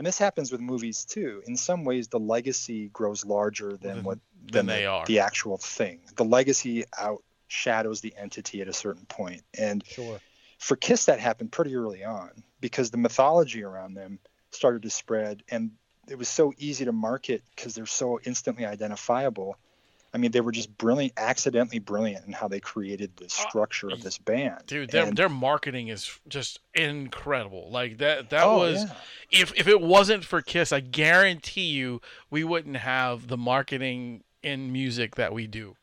and 0.00 0.06
this 0.06 0.16
happens 0.16 0.50
with 0.50 0.62
movies 0.62 1.04
too. 1.04 1.42
In 1.46 1.58
some 1.58 1.84
ways, 1.84 2.08
the 2.08 2.18
legacy 2.18 2.88
grows 2.88 3.22
larger 3.22 3.76
than 3.76 3.98
Mhm. 3.98 4.04
what 4.04 4.18
than 4.50 4.64
the, 4.64 4.72
they 4.72 4.86
are. 4.86 5.04
the 5.04 5.18
actual 5.18 5.58
thing. 5.58 6.00
The 6.16 6.24
legacy 6.24 6.84
outshadows 6.98 8.00
the 8.00 8.14
entity 8.16 8.62
at 8.62 8.68
a 8.68 8.72
certain 8.72 9.04
point. 9.04 9.42
And 9.58 9.84
Sure. 9.86 10.22
for 10.58 10.76
Kiss, 10.76 11.04
that 11.04 11.20
happened 11.20 11.52
pretty 11.52 11.76
early 11.76 12.02
on 12.02 12.30
because 12.62 12.90
the 12.90 12.96
mythology 12.96 13.62
around 13.62 13.92
them 13.92 14.20
started 14.52 14.80
to 14.84 14.90
spread, 14.90 15.42
and 15.50 15.72
it 16.08 16.16
was 16.16 16.30
so 16.30 16.54
easy 16.56 16.86
to 16.86 16.92
market 16.92 17.42
because 17.54 17.74
they're 17.74 17.84
so 17.84 18.18
instantly 18.24 18.64
identifiable. 18.64 19.58
I 20.12 20.18
mean, 20.18 20.32
they 20.32 20.40
were 20.40 20.50
just 20.50 20.76
brilliant, 20.76 21.12
accidentally 21.16 21.78
brilliant 21.78 22.26
in 22.26 22.32
how 22.32 22.48
they 22.48 22.58
created 22.58 23.16
the 23.16 23.28
structure 23.28 23.88
of 23.90 24.02
this 24.02 24.18
band. 24.18 24.62
Dude, 24.66 24.90
their 24.90 25.06
And- 25.06 25.16
their 25.16 25.28
marketing 25.28 25.86
is 25.88 26.18
just 26.28 26.58
incredible. 26.74 27.70
Like 27.70 27.98
that 27.98 28.30
that 28.30 28.42
Oh, 28.44 28.58
was 28.58 28.84
yeah. 28.84 28.94
if 29.30 29.52
if 29.56 29.68
it 29.68 29.80
wasn't 29.80 30.24
for 30.24 30.42
Kiss, 30.42 30.72
I 30.72 30.80
guarantee 30.80 31.68
you 31.70 32.00
we 32.28 32.42
wouldn't 32.44 32.78
have 32.78 33.28
the 33.28 33.36
marketing 33.36 34.24
in 34.42 34.72
music 34.72 35.14
that 35.16 35.32
we 35.32 35.46
do. 35.46 35.76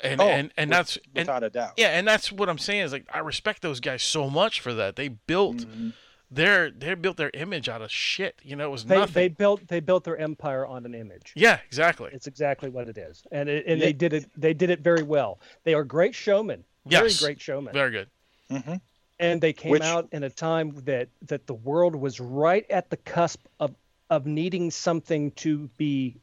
And 0.00 0.20
Oh, 0.20 0.28
and 0.28 0.52
and 0.56 0.70
with- 0.70 0.76
that's 0.78 0.96
and, 0.96 1.26
without 1.26 1.42
a 1.42 1.50
doubt. 1.50 1.72
yeah, 1.76 1.88
and 1.98 2.06
that's 2.06 2.30
what 2.30 2.48
I'm 2.48 2.58
saying 2.58 2.82
is 2.82 2.92
like 2.92 3.06
I 3.12 3.18
respect 3.18 3.62
those 3.62 3.80
guys 3.80 4.02
so 4.04 4.30
much 4.30 4.60
for 4.60 4.72
that. 4.74 4.94
They 4.94 5.08
built 5.08 5.56
Mhm. 5.58 5.94
Their 6.30 6.70
they 6.70 6.94
built 6.94 7.16
their 7.16 7.30
image 7.34 7.68
out 7.68 7.80
of 7.82 7.90
shit. 7.90 8.38
You 8.42 8.56
know, 8.56 8.66
it 8.66 8.70
was 8.70 8.84
They, 8.84 8.96
nothing. 8.96 9.14
they 9.14 9.28
built 9.28 9.66
they 9.68 9.80
built 9.80 10.04
their 10.04 10.16
empire 10.18 10.66
on 10.66 10.84
an 10.84 10.94
image. 10.94 11.32
yeah, 11.34 11.58
exactly. 11.66 12.10
It's 12.12 12.26
exactly 12.26 12.68
what 12.68 12.88
it 12.88 12.98
is, 12.98 13.22
and 13.32 13.48
it, 13.48 13.64
and 13.66 13.78
Yeah. 13.80 13.86
they 13.86 13.92
did 13.92 14.12
it. 14.12 14.26
They 14.36 14.54
did 14.54 14.70
it 14.70 14.80
very 14.80 15.02
well. 15.02 15.40
They 15.64 15.74
are 15.74 15.84
great 15.84 16.14
showmen, 16.14 16.64
very 16.86 17.08
Yes. 17.08 17.20
great 17.20 17.40
showmen, 17.40 17.72
Very 17.72 17.90
good. 17.92 18.08
Mhm. 18.50 18.80
and 19.20 19.40
they 19.40 19.52
came 19.52 19.72
Which- 19.72 19.82
out 19.82 20.08
in 20.12 20.22
a 20.22 20.30
time 20.30 20.72
that 20.84 21.08
that 21.22 21.46
the 21.46 21.54
world 21.54 21.94
was 21.96 22.20
right 22.20 22.64
at 22.70 22.90
the 22.90 22.96
cusp 22.98 23.46
of 23.60 23.74
of 24.10 24.26
needing 24.26 24.70
something 24.70 25.30
to 25.32 25.68
be 25.76 26.16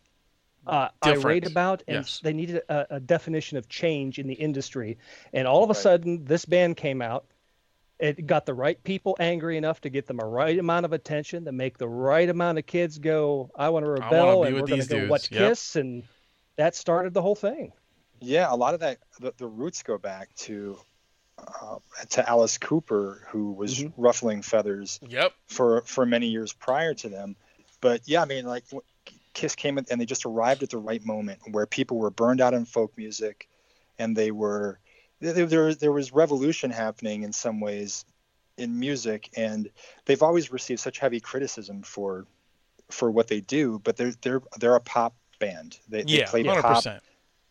uh, 0.67 0.89
Different. 1.03 1.25
irate 1.25 1.45
about, 1.45 1.83
and 1.87 1.97
Yes. 1.97 2.19
they 2.23 2.33
needed 2.33 2.63
a, 2.69 2.95
a 2.95 2.99
definition 2.99 3.55
of 3.59 3.69
change 3.69 4.17
in 4.17 4.25
the 4.25 4.33
industry. 4.33 4.97
And 5.31 5.47
all 5.47 5.63
of 5.63 5.69
a 5.69 5.73
Right. 5.73 5.77
sudden, 5.83 6.25
this 6.25 6.43
band 6.45 6.75
came 6.77 7.03
out. 7.03 7.27
It 7.97 8.27
got 8.27 8.45
the 8.45 8.53
right 8.53 8.81
people 8.83 9.15
angry 9.19 9.57
enough 9.57 9.81
to 9.81 9.89
get 9.89 10.05
them 10.05 10.19
a 10.21 10.25
right 10.25 10.57
amount 10.59 10.85
of 10.85 10.91
attention, 10.93 11.45
to 11.45 11.51
make 11.51 11.77
the 11.77 11.87
right 11.87 12.27
amount 12.27 12.57
of 12.57 12.65
kids 12.65 12.97
go, 12.97 13.49
"I 13.55 13.69
want 13.69 13.85
to 13.85 13.89
wanna 13.89 14.01
rebel," 14.01 14.41
be 14.41 14.47
and 14.47 14.55
with 14.55 14.63
we're 14.63 14.67
going 14.67 14.81
to 14.81 14.87
go 14.87 14.99
dudes. 14.99 15.09
watch 15.11 15.31
Yep. 15.31 15.49
Kiss, 15.49 15.75
and 15.77 16.03
that 16.57 16.75
started 16.75 17.13
the 17.13 17.21
whole 17.21 17.35
thing. 17.35 17.71
Yeah, 18.19 18.51
a 18.51 18.55
lot 18.55 18.73
of 18.73 18.81
that, 18.81 18.99
the, 19.19 19.33
the 19.37 19.47
roots 19.47 19.83
go 19.83 19.97
back 19.97 20.33
to 20.35 20.77
uh, 21.37 21.77
to 22.11 22.29
Alice 22.29 22.57
Cooper, 22.57 23.27
who 23.29 23.51
was 23.51 23.79
Mhm. 23.79 23.93
ruffling 23.97 24.41
feathers 24.41 24.99
Yep. 25.07 25.33
for 25.47 25.81
for 25.81 26.05
many 26.05 26.27
years 26.27 26.53
prior 26.53 26.93
to 26.95 27.09
them. 27.09 27.35
But 27.81 28.07
yeah, 28.07 28.21
I 28.21 28.25
mean, 28.25 28.45
like 28.45 28.63
Kiss 29.33 29.53
came 29.55 29.77
and 29.77 29.85
they 30.01 30.05
just 30.05 30.25
arrived 30.25 30.63
at 30.63 30.69
the 30.69 30.77
right 30.77 31.03
moment 31.05 31.39
where 31.51 31.65
people 31.65 31.97
were 31.97 32.09
burned 32.09 32.39
out 32.39 32.53
in 32.53 32.63
folk 32.65 32.97
music, 32.97 33.49
and 33.99 34.15
they 34.15 34.31
were 34.31 34.79
there. 35.21 35.73
There, 35.73 35.91
was 35.91 36.11
revolution 36.11 36.71
happening 36.71 37.23
in 37.23 37.31
some 37.31 37.59
ways 37.59 38.05
in 38.57 38.79
music, 38.79 39.29
and 39.35 39.69
they've 40.05 40.23
always 40.23 40.51
received 40.51 40.79
such 40.79 40.99
heavy 40.99 41.19
criticism 41.19 41.81
for 41.81 42.25
for 42.89 43.11
what 43.11 43.27
they 43.27 43.41
do. 43.41 43.79
But 43.83 43.97
they're 43.97 44.13
they're 44.21 44.41
they're 44.59 44.75
a 44.75 44.81
pop 44.81 45.15
band. 45.39 45.79
They, 45.89 46.03
they 46.03 46.17
Yeah, 46.17 46.29
play 46.29 46.43
hundred 46.43 46.63
pop 46.63 46.85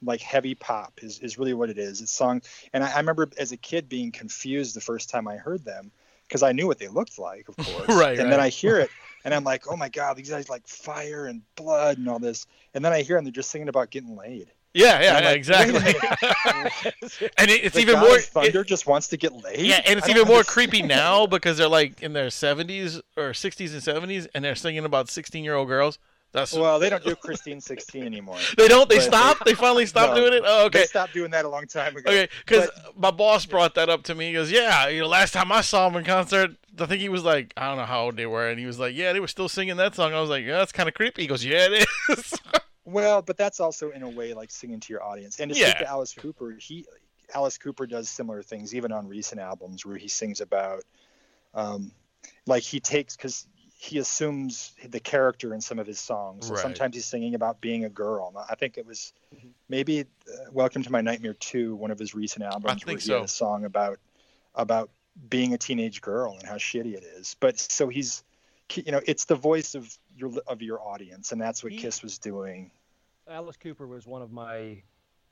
like 0.03 0.21
heavy 0.21 0.55
pop 0.55 1.01
is, 1.03 1.19
is 1.21 1.39
really 1.39 1.55
what 1.55 1.71
it 1.71 1.79
is. 1.79 2.01
It's 2.01 2.13
song, 2.13 2.43
and 2.73 2.85
I, 2.85 2.93
I 2.93 2.99
remember 2.99 3.29
as 3.39 3.53
a 3.53 3.57
kid 3.57 3.89
being 3.89 4.13
confused 4.13 4.77
the 4.77 4.81
first 4.81 5.11
time 5.11 5.27
I 5.27 5.37
heard 5.37 5.65
them 5.65 5.91
because 6.29 6.43
I 6.43 6.53
knew 6.53 6.67
what 6.67 6.79
they 6.79 6.89
looked 6.89 7.19
like, 7.19 7.49
of 7.49 7.57
course. 7.57 7.89
Right, 7.89 8.19
And 8.19 8.33
then. 8.33 8.41
I 8.41 8.49
hear 8.49 8.79
it, 8.79 8.91
and 9.25 9.35
I'm 9.35 9.45
like, 9.45 9.67
oh 9.69 9.77
my 9.77 9.89
god, 9.89 10.17
these 10.17 10.31
guys 10.31 10.49
like 10.49 10.67
fire 10.67 11.27
and 11.27 11.43
blood 11.57 11.99
and 11.99 12.09
all 12.09 12.19
this. 12.19 12.47
And 12.75 12.85
then 12.85 12.93
I 12.93 13.03
hear 13.03 13.17
them, 13.17 13.25
they're 13.25 13.33
just 13.33 13.51
singing 13.51 13.69
about 13.69 13.91
getting 13.91 14.17
laid. 14.17 14.51
Yeah, 14.75 15.01
yeah, 15.01 15.21
yeah 15.21 15.27
like, 15.29 15.37
exactly. 15.37 15.77
and 17.39 17.51
it, 17.51 17.65
it's 17.65 17.75
The 17.77 17.81
even 17.83 18.01
more. 18.01 18.17
of 18.17 18.25
Thunder 18.25 18.61
it- 18.63 18.67
just 18.67 18.87
wants 18.87 19.09
to 19.09 19.17
get 19.17 19.33
laid. 19.33 19.61
yeah, 19.61 19.81
and 19.87 19.99
it's 19.99 20.05
I 20.05 20.09
don't 20.09 20.17
even 20.19 20.29
more 20.29 20.39
understand. 20.39 20.71
creepy 20.71 20.83
now 20.83 21.27
because 21.27 21.59
they're 21.59 21.69
like 21.69 22.03
in 22.03 22.13
their 22.13 22.31
seventies 22.31 23.01
or 23.17 23.35
sixties 23.35 23.73
and 23.73 23.83
seventies, 23.83 24.27
and 24.35 24.45
they're 24.45 24.55
singing 24.57 24.85
about 24.85 25.09
sixteen-year-old 25.09 25.69
girls. 25.69 25.99
That's 26.33 26.53
Well, 26.53 26.81
they 26.81 26.91
don't 26.91 27.05
do 27.05 27.15
Christine 27.15 27.61
16 27.61 28.03
anymore. 28.03 28.39
they 28.59 28.67
don't. 28.67 28.89
They 28.91 28.97
but- 28.97 29.05
stopped. 29.05 29.45
They 29.45 29.55
finally 29.55 29.87
stopped 29.87 30.15
No, 30.17 30.21
doing 30.23 30.33
it. 30.33 30.43
Oh, 30.45 30.67
okay. 30.67 30.81
They 30.81 30.87
stopped 30.87 31.15
doing 31.15 31.31
that 31.31 31.45
a 31.45 31.49
long 31.49 31.69
time 31.69 31.97
ago. 31.97 32.11
Okay, 32.11 32.29
because 32.45 32.69
my 32.97 33.13
boss 33.13 33.47
brought 33.47 33.77
that 33.77 33.89
up 33.89 34.03
to 34.05 34.17
me. 34.17 34.27
He 34.27 34.33
goes, 34.33 34.51
"Yeah, 34.51 34.89
you 34.89 35.03
know, 35.03 35.07
last 35.07 35.33
time 35.33 35.53
I 35.53 35.61
saw 35.61 35.87
him 35.89 35.95
in 35.95 36.03
concert, 36.05 36.51
I 36.81 36.87
think 36.87 37.01
he 37.01 37.09
was 37.09 37.23
like, 37.23 37.55
I 37.57 37.69
don't 37.69 37.77
know 37.77 37.85
how 37.85 38.07
old 38.07 38.17
they 38.17 38.27
were, 38.27 38.49
and 38.49 38.59
he 38.59 38.67
was 38.67 38.81
like, 38.81 38.97
yeah, 38.97 39.13
they 39.13 39.21
were 39.21 39.29
still 39.29 39.49
singing 39.49 39.77
that 39.77 39.95
song. 39.95 40.13
I 40.13 40.21
was 40.21 40.29
like, 40.29 40.45
yeah, 40.45 40.59
that's 40.59 40.73
kind 40.73 40.89
of 40.89 40.95
creepy. 40.97 41.23
He 41.23 41.29
goes, 41.29 41.45
yeah, 41.45 41.69
it 41.71 41.87
is. 42.11 42.35
Well, 42.85 43.23
but 43.23 43.37
that's 43.37 43.61
also 43.61 43.91
in 43.91 44.03
a 44.03 44.09
way 44.09 44.35
like 44.35 44.51
singing 44.51 44.81
to 44.81 44.93
your 44.93 45.03
audience. 45.03 45.41
And 45.41 45.49
to 45.49 45.55
speak 45.55 45.79
to 45.79 45.89
Alice 45.89 46.15
Cooper, 46.15 46.57
he 46.59 46.87
Alice 47.35 47.57
Cooper 47.59 47.87
does 47.87 48.09
similar 48.09 48.43
things 48.43 48.75
even 48.75 48.93
on 48.93 49.09
recent 49.09 49.41
albums 49.41 49.87
where 49.87 49.97
he 49.97 50.09
sings 50.09 50.41
about 50.41 50.85
um 51.55 51.93
like 52.47 52.63
he 52.63 52.81
takes 52.81 53.17
cuz 53.17 53.47
he 53.77 53.99
assumes 53.99 54.73
the 54.89 55.01
character 55.01 55.53
in 55.55 55.61
some 55.61 55.79
of 55.79 55.87
his 55.87 55.99
songs. 56.01 56.47
So 56.47 56.53
Right. 56.55 56.63
sometimes 56.63 56.95
he's 56.95 57.07
singing 57.07 57.35
about 57.35 57.61
being 57.61 57.85
a 57.85 57.91
girl. 57.91 58.33
I 58.49 58.55
think 58.55 58.79
it 58.79 58.87
was 58.87 59.13
maybe 59.69 60.01
uh, 60.01 60.05
Welcome 60.53 60.83
to 60.85 60.91
My 60.91 61.01
Nightmare 61.01 61.35
2, 61.35 61.75
one 61.75 61.91
of 61.91 61.99
his 61.99 62.15
recent 62.15 62.45
albums 62.45 62.87
where 62.87 62.93
think 62.97 63.01
he 63.03 63.13
had 63.13 63.19
so. 63.21 63.25
a 63.25 63.29
song 63.29 63.65
about 63.65 63.99
about 64.55 64.91
being 65.29 65.55
a 65.55 65.59
teenage 65.59 66.01
girl 66.01 66.37
and 66.39 66.47
how 66.47 66.57
shitty 66.57 66.95
it 66.95 67.05
is. 67.05 67.37
But 67.41 67.59
so 67.59 67.89
he's 67.89 68.25
you 68.75 68.93
know, 68.93 69.01
it's 69.07 69.25
the 69.27 69.35
voice 69.37 69.75
of 69.75 69.97
your 70.17 70.33
of 70.47 70.63
your 70.63 70.81
audience 70.81 71.33
and 71.33 71.41
that's 71.41 71.63
what 71.63 71.73
He- 71.73 71.79
Kiss 71.79 72.03
was 72.03 72.19
doing. 72.19 72.71
Alice 73.29 73.57
Cooper 73.57 73.87
was 73.87 74.07
one 74.07 74.21
of 74.23 74.31
my 74.33 74.83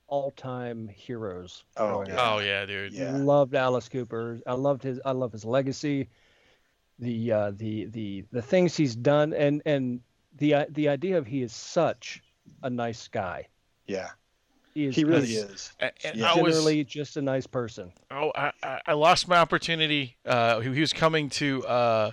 all-time 0.08 0.88
heroes. 0.88 1.64
Oh, 1.76 2.04
yeah. 2.06 2.16
oh 2.34 2.38
yeah, 2.38 2.64
dude. 2.66 2.92
Yeah. 2.92 3.12
Loved 3.16 3.54
Alice 3.54 3.88
Cooper. 3.88 4.40
I 4.46 4.54
loved 4.54 4.82
his. 4.82 5.00
I 5.04 5.12
love 5.12 5.32
his 5.32 5.44
legacy. 5.44 6.08
The 6.98 7.32
uh, 7.32 7.52
the 7.56 7.86
the 7.86 8.24
the 8.32 8.42
things 8.42 8.76
he's 8.76 8.94
done, 8.94 9.32
and 9.34 9.62
and 9.66 10.00
the 10.38 10.54
uh, 10.54 10.64
the 10.70 10.88
idea 10.88 11.18
of 11.18 11.26
he 11.26 11.42
is 11.42 11.52
such 11.52 12.22
a 12.62 12.70
nice 12.70 13.08
guy. 13.08 13.48
Yeah, 13.86 14.10
He 14.74 14.86
is. 14.86 14.96
he 14.96 15.04
really 15.04 15.28
is. 15.34 15.72
And, 15.80 15.92
and 16.04 16.16
Yeah. 16.18 16.32
I 16.32 16.40
was, 16.40 16.54
Generally, 16.54 16.84
just 16.84 17.16
a 17.16 17.22
nice 17.22 17.46
person. 17.46 17.92
oh, 18.10 18.30
I, 18.34 18.52
I, 18.62 18.80
I 18.86 18.92
lost 18.94 19.26
my 19.28 19.36
opportunity. 19.38 20.16
Uh, 20.24 20.60
he, 20.60 20.72
he 20.72 20.80
was 20.80 20.92
coming 20.92 21.28
to 21.30 21.66
uh, 21.66 22.10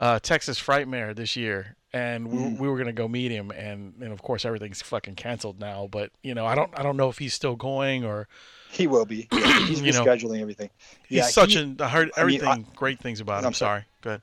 uh, 0.00 0.18
Texas 0.18 0.58
Frightmare 0.60 1.14
this 1.14 1.36
year, 1.36 1.76
and 1.92 2.28
we, 2.28 2.38
Mm. 2.38 2.58
we 2.58 2.68
were 2.68 2.78
gonna 2.78 2.92
go 2.92 3.06
meet 3.06 3.30
him, 3.30 3.50
and, 3.50 3.94
and 4.00 4.12
of 4.12 4.22
course 4.22 4.44
everything's 4.44 4.80
fucking 4.82 5.14
canceled 5.14 5.60
now. 5.60 5.88
But 5.90 6.10
you 6.22 6.34
know, 6.34 6.46
I 6.46 6.54
don't 6.54 6.70
I 6.78 6.82
don't 6.82 6.96
know 6.96 7.08
if 7.10 7.18
he's 7.18 7.34
still 7.34 7.54
going 7.56 8.04
or 8.04 8.26
He 8.70 8.86
will 8.86 9.04
be. 9.06 9.28
Yeah, 9.32 9.66
he's 9.66 9.80
You 9.82 9.92
know, 9.92 10.04
rescheduling 10.04 10.40
everything. 10.40 10.70
he's 11.08 11.18
Yeah, 11.18 11.24
such 11.26 11.52
he- 11.54 11.60
an. 11.60 11.76
I 11.80 11.88
heard 11.88 12.10
I 12.16 12.24
mean, 12.24 12.40
everything 12.42 12.66
great 12.74 12.98
things 13.00 13.20
about 13.20 13.40
him. 13.40 13.46
I'm 13.48 13.54
sorry. 13.54 13.80
sorry. 13.80 13.86
Go 14.02 14.10
ahead. 14.10 14.22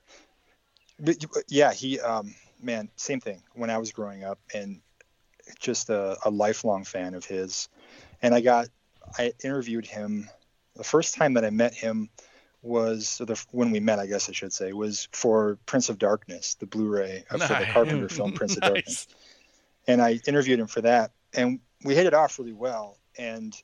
But, 1.00 1.44
yeah, 1.48 1.72
he. 1.72 2.00
Um, 2.00 2.34
man, 2.60 2.88
same 2.96 3.20
thing. 3.20 3.40
When 3.54 3.70
I 3.70 3.78
was 3.78 3.92
growing 3.92 4.24
up, 4.24 4.38
and 4.52 4.80
just 5.60 5.90
a, 5.90 6.16
a 6.24 6.30
lifelong 6.30 6.84
fan 6.84 7.14
of 7.14 7.24
his, 7.24 7.68
and 8.20 8.34
I 8.34 8.40
got, 8.40 8.66
I 9.16 9.32
interviewed 9.44 9.86
him. 9.86 10.28
The 10.74 10.82
first 10.84 11.14
time 11.14 11.34
that 11.34 11.44
I 11.44 11.50
met 11.50 11.72
him 11.74 12.08
was 12.68 13.18
the 13.18 13.42
when 13.50 13.70
we 13.70 13.80
met, 13.80 13.98
I 13.98 14.06
guess 14.06 14.28
I 14.28 14.32
should 14.32 14.52
say, 14.52 14.72
was 14.72 15.08
for 15.12 15.58
Prince 15.66 15.88
of 15.88 15.98
Darkness, 15.98 16.54
the 16.54 16.66
Blu-ray 16.66 17.24
of 17.30 17.40
for 17.42 17.48
the 17.54 17.66
Carpenter 17.72 18.08
film 18.08 18.32
Prince 18.32 18.56
of 18.56 18.62
Darkness. 18.62 19.08
And 19.86 20.00
I 20.02 20.20
interviewed 20.26 20.60
him 20.60 20.66
for 20.66 20.82
that, 20.82 21.10
and 21.34 21.60
we 21.84 21.94
hit 21.94 22.06
it 22.06 22.14
off 22.14 22.38
really 22.38 22.52
well. 22.52 22.98
And 23.18 23.54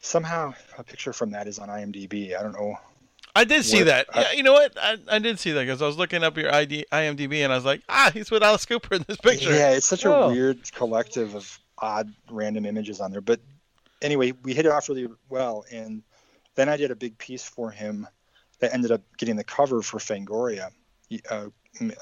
somehow 0.00 0.54
a 0.78 0.82
picture 0.84 1.12
from 1.12 1.30
that 1.32 1.46
is 1.46 1.58
on 1.58 1.68
IMDb. 1.68 2.36
I 2.38 2.42
don't 2.42 2.52
know. 2.52 2.76
I 3.36 3.44
did 3.44 3.64
see 3.64 3.78
What- 3.78 3.86
that. 3.86 4.06
I- 4.12 4.20
yeah, 4.22 4.32
you 4.32 4.42
know 4.42 4.54
what? 4.54 4.76
I, 4.80 4.96
I 5.08 5.18
did 5.18 5.38
see 5.38 5.52
that 5.52 5.60
because 5.60 5.80
I 5.82 5.86
was 5.86 5.96
looking 5.96 6.24
up 6.24 6.36
your 6.36 6.52
ID, 6.52 6.86
IMDb 6.90 7.44
and 7.44 7.52
I 7.52 7.56
was 7.56 7.64
like, 7.64 7.82
ah, 7.88 8.10
he's 8.12 8.30
with 8.30 8.42
Alice 8.42 8.66
Cooper 8.66 8.94
in 8.96 9.04
this 9.06 9.18
picture. 9.18 9.50
Yeah, 9.54 9.70
it's 9.72 9.86
such 9.86 10.04
Oh. 10.04 10.22
a 10.22 10.32
weird 10.32 10.72
collective 10.72 11.34
of 11.34 11.58
odd 11.78 12.12
random 12.30 12.66
images 12.66 13.00
on 13.00 13.12
there. 13.12 13.20
But 13.20 13.40
anyway, 14.02 14.32
we 14.42 14.52
hit 14.54 14.66
it 14.66 14.72
off 14.72 14.88
really 14.88 15.08
well, 15.28 15.64
and 15.70 16.02
then 16.54 16.68
I 16.68 16.76
did 16.76 16.90
a 16.90 16.96
big 16.96 17.18
piece 17.18 17.44
for 17.44 17.70
him 17.70 18.06
that 18.60 18.74
ended 18.74 18.90
up 18.92 19.02
getting 19.16 19.36
the 19.36 19.44
cover 19.44 19.82
for 19.82 19.98
Fangoria, 19.98 20.70
uh, 21.30 21.46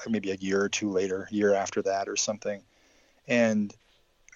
maybe 0.07 0.31
a 0.31 0.35
year 0.35 0.61
or 0.61 0.69
two 0.69 0.89
later, 0.89 1.27
year 1.31 1.53
after 1.53 1.81
that 1.83 2.09
or 2.09 2.15
something, 2.15 2.61
and 3.27 3.73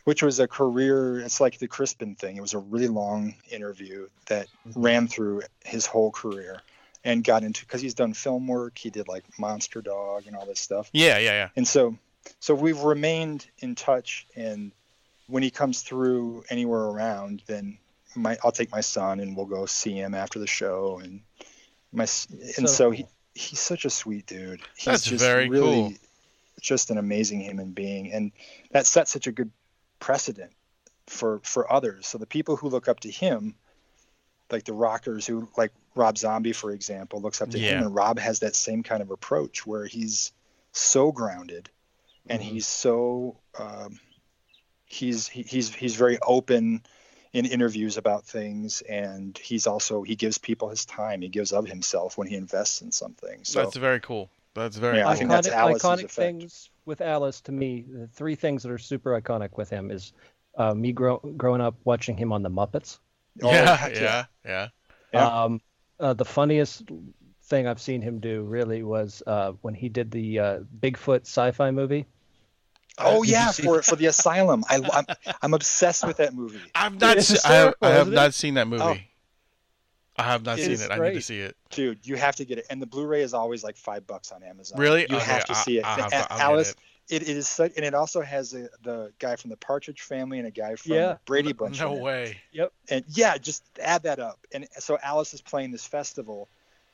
which 0.06 0.22
was 0.24 0.40
a 0.40 0.48
career. 0.48 1.20
It's 1.20 1.40
like 1.42 1.58
the 1.60 1.68
Crispin 1.68 2.16
thing. 2.16 2.38
It 2.38 2.42
was 2.42 2.54
a 2.54 2.60
really 2.60 2.88
long 2.88 3.36
interview 3.52 4.08
that 4.28 4.48
ran 4.76 5.08
through 5.08 5.42
his 5.66 5.86
whole 5.86 6.12
career 6.12 6.62
and 7.04 7.24
got 7.24 7.44
into 7.44 7.66
because 7.66 7.82
he's 7.82 7.94
done 7.94 8.14
film 8.14 8.48
work. 8.48 8.78
He 8.78 8.90
did 8.90 9.08
like 9.08 9.24
Monster 9.38 9.82
Dog 9.82 10.28
and 10.28 10.36
all 10.36 10.46
this 10.46 10.60
stuff 10.60 10.90
Yeah, 10.94 11.18
yeah, 11.18 11.32
yeah. 11.32 11.50
and 11.56 11.68
so 11.68 11.98
so 12.40 12.56
we've 12.56 12.80
remained 12.80 13.46
in 13.60 13.76
touch 13.76 14.26
and 14.36 14.72
when 15.28 15.44
he 15.44 15.52
comes 15.52 15.82
through 15.82 16.44
anywhere 16.50 16.84
around 16.84 17.44
then 17.48 17.78
my 18.16 18.38
I'll 18.44 18.52
take 18.52 18.72
my 18.72 18.82
son 18.82 19.20
and 19.20 19.36
we'll 19.36 19.46
go 19.46 19.66
see 19.66 19.94
him 19.94 20.14
after 20.14 20.40
the 20.40 20.48
show 20.48 21.00
and 21.04 21.22
my 21.92 22.04
and 22.04 22.10
So 22.10 22.68
so, 22.68 22.92
he 22.92 23.06
he's 23.36 23.60
such 23.60 23.86
a 23.86 23.90
sweet 23.90 24.26
dude 24.28 24.62
he's 24.76 24.86
That's 24.86 25.04
just 25.04 25.24
very 25.24 25.48
really 25.50 25.82
cool. 25.82 25.94
just 26.62 26.92
an 26.92 26.98
amazing 26.98 27.42
human 27.42 27.72
being 27.72 28.12
and 28.12 28.32
that 28.72 28.86
sets 28.86 29.12
such 29.12 29.28
a 29.28 29.32
good 29.32 29.52
precedent 30.00 30.52
for 31.08 31.40
for 31.44 31.72
others. 31.72 32.08
So 32.08 32.18
the 32.18 32.26
people 32.28 32.56
who 32.56 32.70
look 32.70 32.88
up 32.88 33.02
to 33.02 33.12
him, 33.12 33.56
like 34.52 34.66
the 34.66 34.74
rockers 34.74 35.26
who 35.26 35.50
like 35.58 35.72
Rob 35.96 36.18
Zombie, 36.18 36.54
for 36.54 36.72
example, 36.72 37.22
looks 37.22 37.42
up 37.42 37.50
to 37.52 37.60
Yeah. 37.60 37.80
him, 37.80 37.82
and 37.88 37.96
Rob 37.96 38.20
has 38.20 38.40
that 38.40 38.56
same 38.56 38.84
kind 38.84 39.02
of 39.02 39.12
approach 39.12 39.66
where 39.66 39.86
he's 39.86 40.32
so 40.72 41.12
grounded, 41.12 41.70
and 42.30 42.42
Mhm. 42.42 42.46
he's 42.46 42.68
so 42.68 43.38
um, 43.60 44.00
he's 44.86 45.28
he, 45.28 45.44
he's 45.44 45.74
he's 45.74 45.96
very 45.96 46.20
open 46.22 46.84
in 47.34 47.46
interviews 47.46 47.98
about 47.98 48.26
things, 48.26 48.82
and 48.82 49.38
he's 49.38 49.68
also 49.68 50.04
he 50.04 50.16
gives 50.16 50.38
people 50.38 50.70
his 50.70 50.86
time. 50.86 51.22
He 51.22 51.30
gives 51.30 51.52
of 51.52 51.68
himself 51.68 52.18
when 52.18 52.28
he 52.28 52.36
invests 52.36 52.82
in 52.82 52.92
something. 52.92 53.44
So 53.44 53.64
That's 53.64 53.76
very 53.76 54.00
cool. 54.00 54.30
That's 54.54 54.78
very 54.78 54.98
Yeah, 54.98 55.08
I 55.08 55.12
cool. 55.12 55.20
think 55.20 55.30
that's 55.32 55.48
iconic, 55.48 55.54
Alice's 55.54 55.84
iconic 55.84 55.94
effect. 56.06 56.16
things 56.16 56.70
with 56.86 57.02
Alice 57.02 57.42
to 57.42 57.52
me. 57.52 57.86
The 57.92 58.08
three 58.08 58.36
things 58.36 58.62
that 58.64 58.72
are 58.72 58.78
super 58.78 59.20
iconic 59.20 59.58
with 59.58 59.70
him 59.70 59.90
is 59.90 60.14
uh, 60.58 60.76
me 60.76 60.92
grow, 60.92 61.18
growing 61.18 61.62
up 61.62 61.76
watching 61.84 62.16
him 62.16 62.32
on 62.32 62.44
the 62.44 62.50
Muppets. 62.50 63.00
Oh, 63.42 63.52
yeah, 63.52 63.76
heck 63.76 63.96
yeah, 63.96 64.26
yeah. 64.46 64.68
Yeah. 65.12 65.44
Um, 65.44 65.62
uh, 66.00 66.14
the 66.14 66.26
funniest 66.26 66.84
thing 67.46 67.68
I've 67.68 67.82
seen 67.82 68.02
him 68.02 68.20
do 68.20 68.44
really 68.44 68.84
was 68.84 69.24
uh, 69.26 69.54
when 69.62 69.74
he 69.74 69.90
did 69.90 70.12
the 70.12 70.40
uh, 70.40 70.60
Bigfoot 70.80 71.22
sci-fi 71.22 71.72
movie. 71.72 72.06
Uh, 72.98 73.04
oh 73.08 73.24
Did 73.24 73.30
you 73.30 73.36
yeah, 73.36 73.52
for 73.52 73.82
for 73.82 73.96
the 73.96 74.06
asylum. 74.14 74.64
I 74.70 74.80
I'm, 74.94 75.06
I'm 75.42 75.54
obsessed 75.54 76.06
with 76.06 76.18
that 76.18 76.34
movie. 76.34 76.60
I've 76.76 77.00
not. 77.00 77.18
It's 77.18 77.28
Se- 77.28 77.40
I 77.50 77.54
have. 77.56 77.74
I 77.82 77.90
have 77.90 78.08
isn't 78.10 78.18
it? 78.24 78.34
seen 78.34 78.54
that 78.56 78.68
movie. 78.68 78.84
Oh. 78.84 78.98
I 80.16 80.24
have 80.26 80.46
not 80.46 80.60
It 80.60 80.64
seen 80.64 80.72
is 80.74 80.82
it. 80.84 80.92
I 80.92 81.00
need 81.00 81.16
to 81.16 81.22
see 81.22 81.40
it. 81.40 81.58
Dude, 81.72 82.06
you 82.06 82.16
have 82.18 82.36
to 82.36 82.46
get 82.46 82.60
it. 82.60 82.68
And 82.70 82.80
the 82.80 82.86
Blu-ray 82.86 83.24
is 83.24 83.34
always 83.34 83.64
like 83.64 83.76
five 83.76 84.06
bucks 84.06 84.32
on 84.32 84.44
Amazon. 84.44 84.80
Really? 84.80 85.08
You 85.10 85.16
Okay, 85.16 85.26
have 85.26 85.46
to 85.46 85.54
I- 85.54 85.56
see 85.64 85.78
it. 85.80 85.86
I'll 85.86 85.96
have 86.04 86.12
to- 86.12 86.18
A- 86.18 86.34
I'll 86.34 86.42
Alice, 86.52 86.76
it. 87.10 87.24
it, 87.24 87.30
it 87.30 87.36
is 87.38 87.48
such, 87.48 87.72
and 87.78 87.84
it 87.84 87.96
also 87.96 88.22
has 88.22 88.54
a, 88.54 88.70
the 88.84 89.12
guy 89.18 89.36
from 89.38 89.50
the 89.50 89.58
Partridge 89.58 90.02
Family 90.02 90.38
and 90.38 90.48
a 90.48 90.52
guy 90.52 90.76
from 90.76 90.92
Yeah. 90.94 91.18
Brady 91.26 91.52
Bunch. 91.54 91.80
No 91.80 91.94
way. 91.94 92.38
it. 92.54 92.62
way. 92.62 92.70
And 92.92 93.04
yeah, 93.10 93.40
just 93.40 93.64
add 93.82 94.04
that 94.04 94.20
up. 94.20 94.38
And 94.54 94.68
so 94.78 95.00
Alice 95.02 95.34
is 95.34 95.42
playing 95.42 95.72
this 95.72 95.84
festival, 95.88 96.48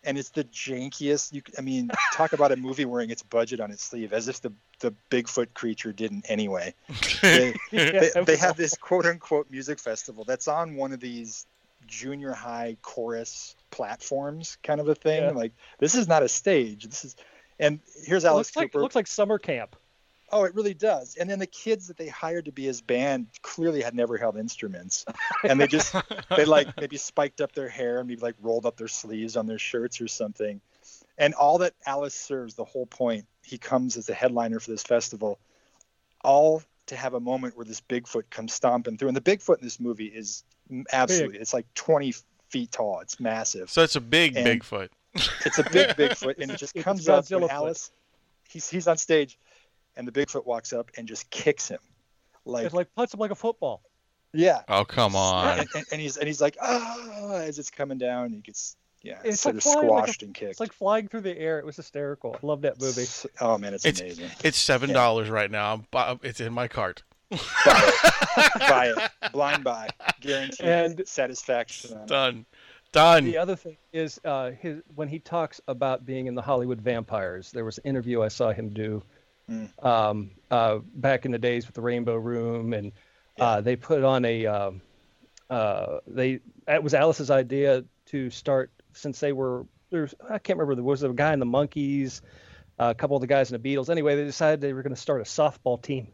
and 0.04 0.18
it's 0.18 0.30
the 0.30 0.44
jankiest. 0.46 1.34
You, 1.34 1.42
I 1.58 1.62
mean, 1.62 1.90
talk 2.14 2.34
about 2.34 2.52
a 2.52 2.56
movie 2.56 2.86
wearing 2.86 3.10
its 3.10 3.24
budget 3.24 3.60
on 3.60 3.72
its 3.72 3.84
sleeve, 3.84 4.14
as 4.14 4.28
if 4.28 4.42
the 4.42 4.54
the 4.80 4.94
Bigfoot 5.12 5.54
creature 5.54 5.92
didn't 5.92 6.26
anyway. 6.30 6.74
They, 7.22 7.54
they, 7.72 8.12
they 8.26 8.38
have 8.38 8.56
this 8.56 8.76
quote 8.76 9.06
unquote 9.06 9.50
music 9.52 9.80
festival 9.80 10.24
that's 10.24 10.48
on 10.48 10.76
one 10.76 10.94
of 10.94 11.00
these 11.00 11.46
junior 11.88 12.34
high 12.34 12.78
chorus 12.82 13.56
platforms 13.72 14.58
kind 14.64 14.82
of 14.82 14.90
a 14.90 14.96
thing 14.96 15.24
Yeah. 15.24 15.32
like 15.32 15.54
this 15.80 15.96
is 15.96 16.10
not 16.10 16.24
a 16.24 16.28
stage 16.28 16.86
this 16.86 17.06
is 17.06 17.16
and 17.58 17.80
here's 18.06 18.26
It 18.26 18.28
alice 18.28 18.48
looks 18.48 18.56
like 18.58 18.72
cooper 18.74 18.82
looks 18.82 18.96
like 18.96 19.08
summer 19.08 19.40
camp. 19.40 19.76
Oh 20.32 20.44
it 20.44 20.54
really 20.56 20.74
does. 20.74 21.16
And 21.16 21.30
then 21.30 21.40
the 21.40 21.48
kids 21.48 21.88
that 21.88 21.98
they 21.98 22.08
hired 22.08 22.46
to 22.46 22.52
be 22.52 22.64
his 22.66 22.82
band 22.82 23.28
clearly 23.42 23.82
had 23.82 23.94
never 23.96 24.18
held 24.18 24.38
instruments. 24.38 25.06
And 25.44 25.60
they 25.60 25.68
just 25.68 25.96
they 26.36 26.44
like 26.44 26.68
maybe 26.82 26.98
spiked 26.98 27.40
up 27.40 27.54
their 27.54 27.70
hair 27.70 28.00
and 28.00 28.08
maybe 28.10 28.20
like 28.22 28.36
rolled 28.42 28.66
up 28.66 28.76
their 28.76 28.90
sleeves 28.90 29.38
on 29.38 29.48
their 29.48 29.58
shirts 29.60 30.02
or 30.02 30.08
something. 30.10 30.60
And 31.18 31.34
all 31.34 31.60
that 31.60 31.74
alice 31.86 32.14
serves 32.14 32.56
the 32.56 32.66
whole 32.66 32.86
point 32.86 33.26
he 33.44 33.58
comes 33.58 33.96
as 33.96 34.06
the 34.08 34.14
headliner 34.14 34.60
for 34.60 34.72
this 34.72 34.84
festival 34.84 35.40
all 36.24 36.62
to 36.88 36.96
have 36.96 37.14
a 37.14 37.20
moment 37.20 37.56
where 37.56 37.66
this 37.66 37.82
bigfoot 37.82 38.30
comes 38.30 38.54
stomping 38.54 38.98
through. 38.98 39.08
And 39.08 39.18
the 39.18 39.22
bigfoot 39.22 39.60
in 39.60 39.64
this 39.64 39.80
movie 39.80 40.08
is 40.08 40.44
absolutely 40.92 41.40
it's 41.40 41.54
like 41.54 41.66
20 41.76 42.14
feet 42.50 42.72
tall. 42.72 43.00
It's 43.00 43.20
massive. 43.20 43.70
So 43.70 43.82
it's 43.84 43.96
a 43.96 44.02
big 44.02 44.36
And- 44.36 44.62
Bigfoot. 44.62 44.90
it's 45.46 45.58
a 45.60 45.64
big 45.64 45.90
bigfoot 45.98 46.38
and 46.40 46.52
it 46.52 46.58
just 46.58 46.76
comes 46.76 47.08
up 47.08 47.26
Godzilla 47.26 47.44
and 47.44 47.52
alice 47.52 47.92
he's, 48.48 48.70
he's 48.70 48.88
on 48.88 48.98
stage 48.98 49.38
and 50.00 50.08
the 50.08 50.12
bigfoot 50.12 50.46
walks 50.48 50.74
up 50.74 50.90
and 50.98 51.08
just 51.08 51.30
kicks 51.30 51.68
him 51.68 51.80
like 52.46 52.66
It's 52.66 52.74
like 52.74 52.88
puts 52.96 53.14
him 53.14 53.20
like 53.20 53.32
a 53.32 53.36
football. 53.36 53.84
yeah 54.34 54.62
Oh 54.68 54.84
come 54.86 55.16
on. 55.16 55.60
and, 55.60 55.68
and, 55.76 55.86
and 55.92 56.02
he's 56.02 56.18
and 56.18 56.26
he's 56.26 56.42
like 56.42 56.58
ah 56.62 57.34
as 57.36 57.60
it's 57.60 57.70
coming 57.70 57.98
down 58.00 58.32
he 58.32 58.40
gets 58.40 58.76
yeah 59.04 59.20
It's 59.24 59.42
sort 59.42 59.56
like 59.56 59.66
of 59.66 59.72
flying 59.72 59.78
like 59.78 59.86
a- 59.86 60.04
squashed 60.08 60.24
and 60.24 60.34
kicked 60.34 60.52
It's 60.52 60.60
like 60.60 60.74
flying 60.74 61.08
through 61.10 61.22
the 61.22 61.38
air. 61.38 61.60
It 61.60 61.66
was 61.66 61.76
hysterical. 61.76 62.36
I 62.42 62.46
love 62.46 62.62
that 62.62 62.80
movie. 62.82 63.04
S- 63.04 63.26
oh 63.42 63.58
man 63.58 63.74
it's, 63.74 63.86
It's- 63.86 64.02
amazing 64.02 64.30
It's 64.44 64.58
seven 64.58 64.92
dollars 64.94 65.30
right 65.30 65.52
now. 65.52 65.84
I'm 65.94 66.20
It's 66.24 66.40
in 66.40 66.54
my 66.54 66.68
cart. 66.68 67.04
buy 67.30 67.38
it 67.68 68.60
buy 68.60 68.94
it 69.26 69.32
blind 69.34 69.64
buy 69.64 69.90
guaranteed 70.22 70.66
And- 70.66 71.08
satisfaction 71.08 71.96
on 71.98 72.04
it. 72.04 72.08
Done. 72.08 72.46
Done. 72.92 73.26
The 73.26 73.38
other 73.38 73.56
thing 73.56 73.78
is 73.94 74.20
uh, 74.26 74.50
his 74.52 74.82
when 74.96 75.08
he 75.08 75.20
talks 75.20 75.62
about 75.68 76.06
being 76.08 76.26
in 76.26 76.34
the 76.34 76.42
Hollywood 76.42 76.82
Vampires. 76.82 77.52
There 77.52 77.64
was 77.64 77.78
an 77.78 77.84
interview 77.86 78.24
I 78.24 78.30
saw 78.30 78.52
him 78.52 78.70
do 78.70 79.04
Mm. 79.50 79.86
um, 79.86 80.32
uh, 80.52 80.80
back 80.94 81.26
in 81.26 81.32
the 81.32 81.40
days 81.40 81.66
with 81.66 81.76
the 81.76 81.82
Rainbow 81.82 82.16
Room, 82.16 82.74
and 82.74 82.92
uh, 83.40 83.62
they 83.62 83.76
put 83.76 84.04
on 84.04 84.26
a. 84.26 84.46
Um, 84.46 84.82
uh, 85.50 86.00
they 86.06 86.40
it 86.68 86.84
was 86.84 86.94
Alice's 86.94 87.32
idea 87.32 87.84
to 88.08 88.30
start 88.30 88.72
since 88.94 89.20
they 89.20 89.34
were 89.34 89.66
there's 89.90 90.14
I 90.30 90.38
can't 90.40 90.58
remember 90.60 90.76
there 90.76 90.84
was 90.84 91.04
a 91.04 91.10
guy 91.10 91.34
in 91.34 91.40
the 91.40 91.46
Monkees, 91.46 92.22
a 92.78 92.94
couple 92.94 93.18
of 93.18 93.22
the 93.22 93.28
guys 93.28 93.52
in 93.52 93.62
the 93.62 93.76
Beatles. 93.76 93.90
Anyway, 93.90 94.16
they 94.16 94.24
decided 94.26 94.62
they 94.62 94.74
were 94.74 94.84
going 94.84 94.96
to 94.96 95.02
start 95.02 95.22
a 95.22 95.24
softball 95.24 95.82
team. 95.82 96.10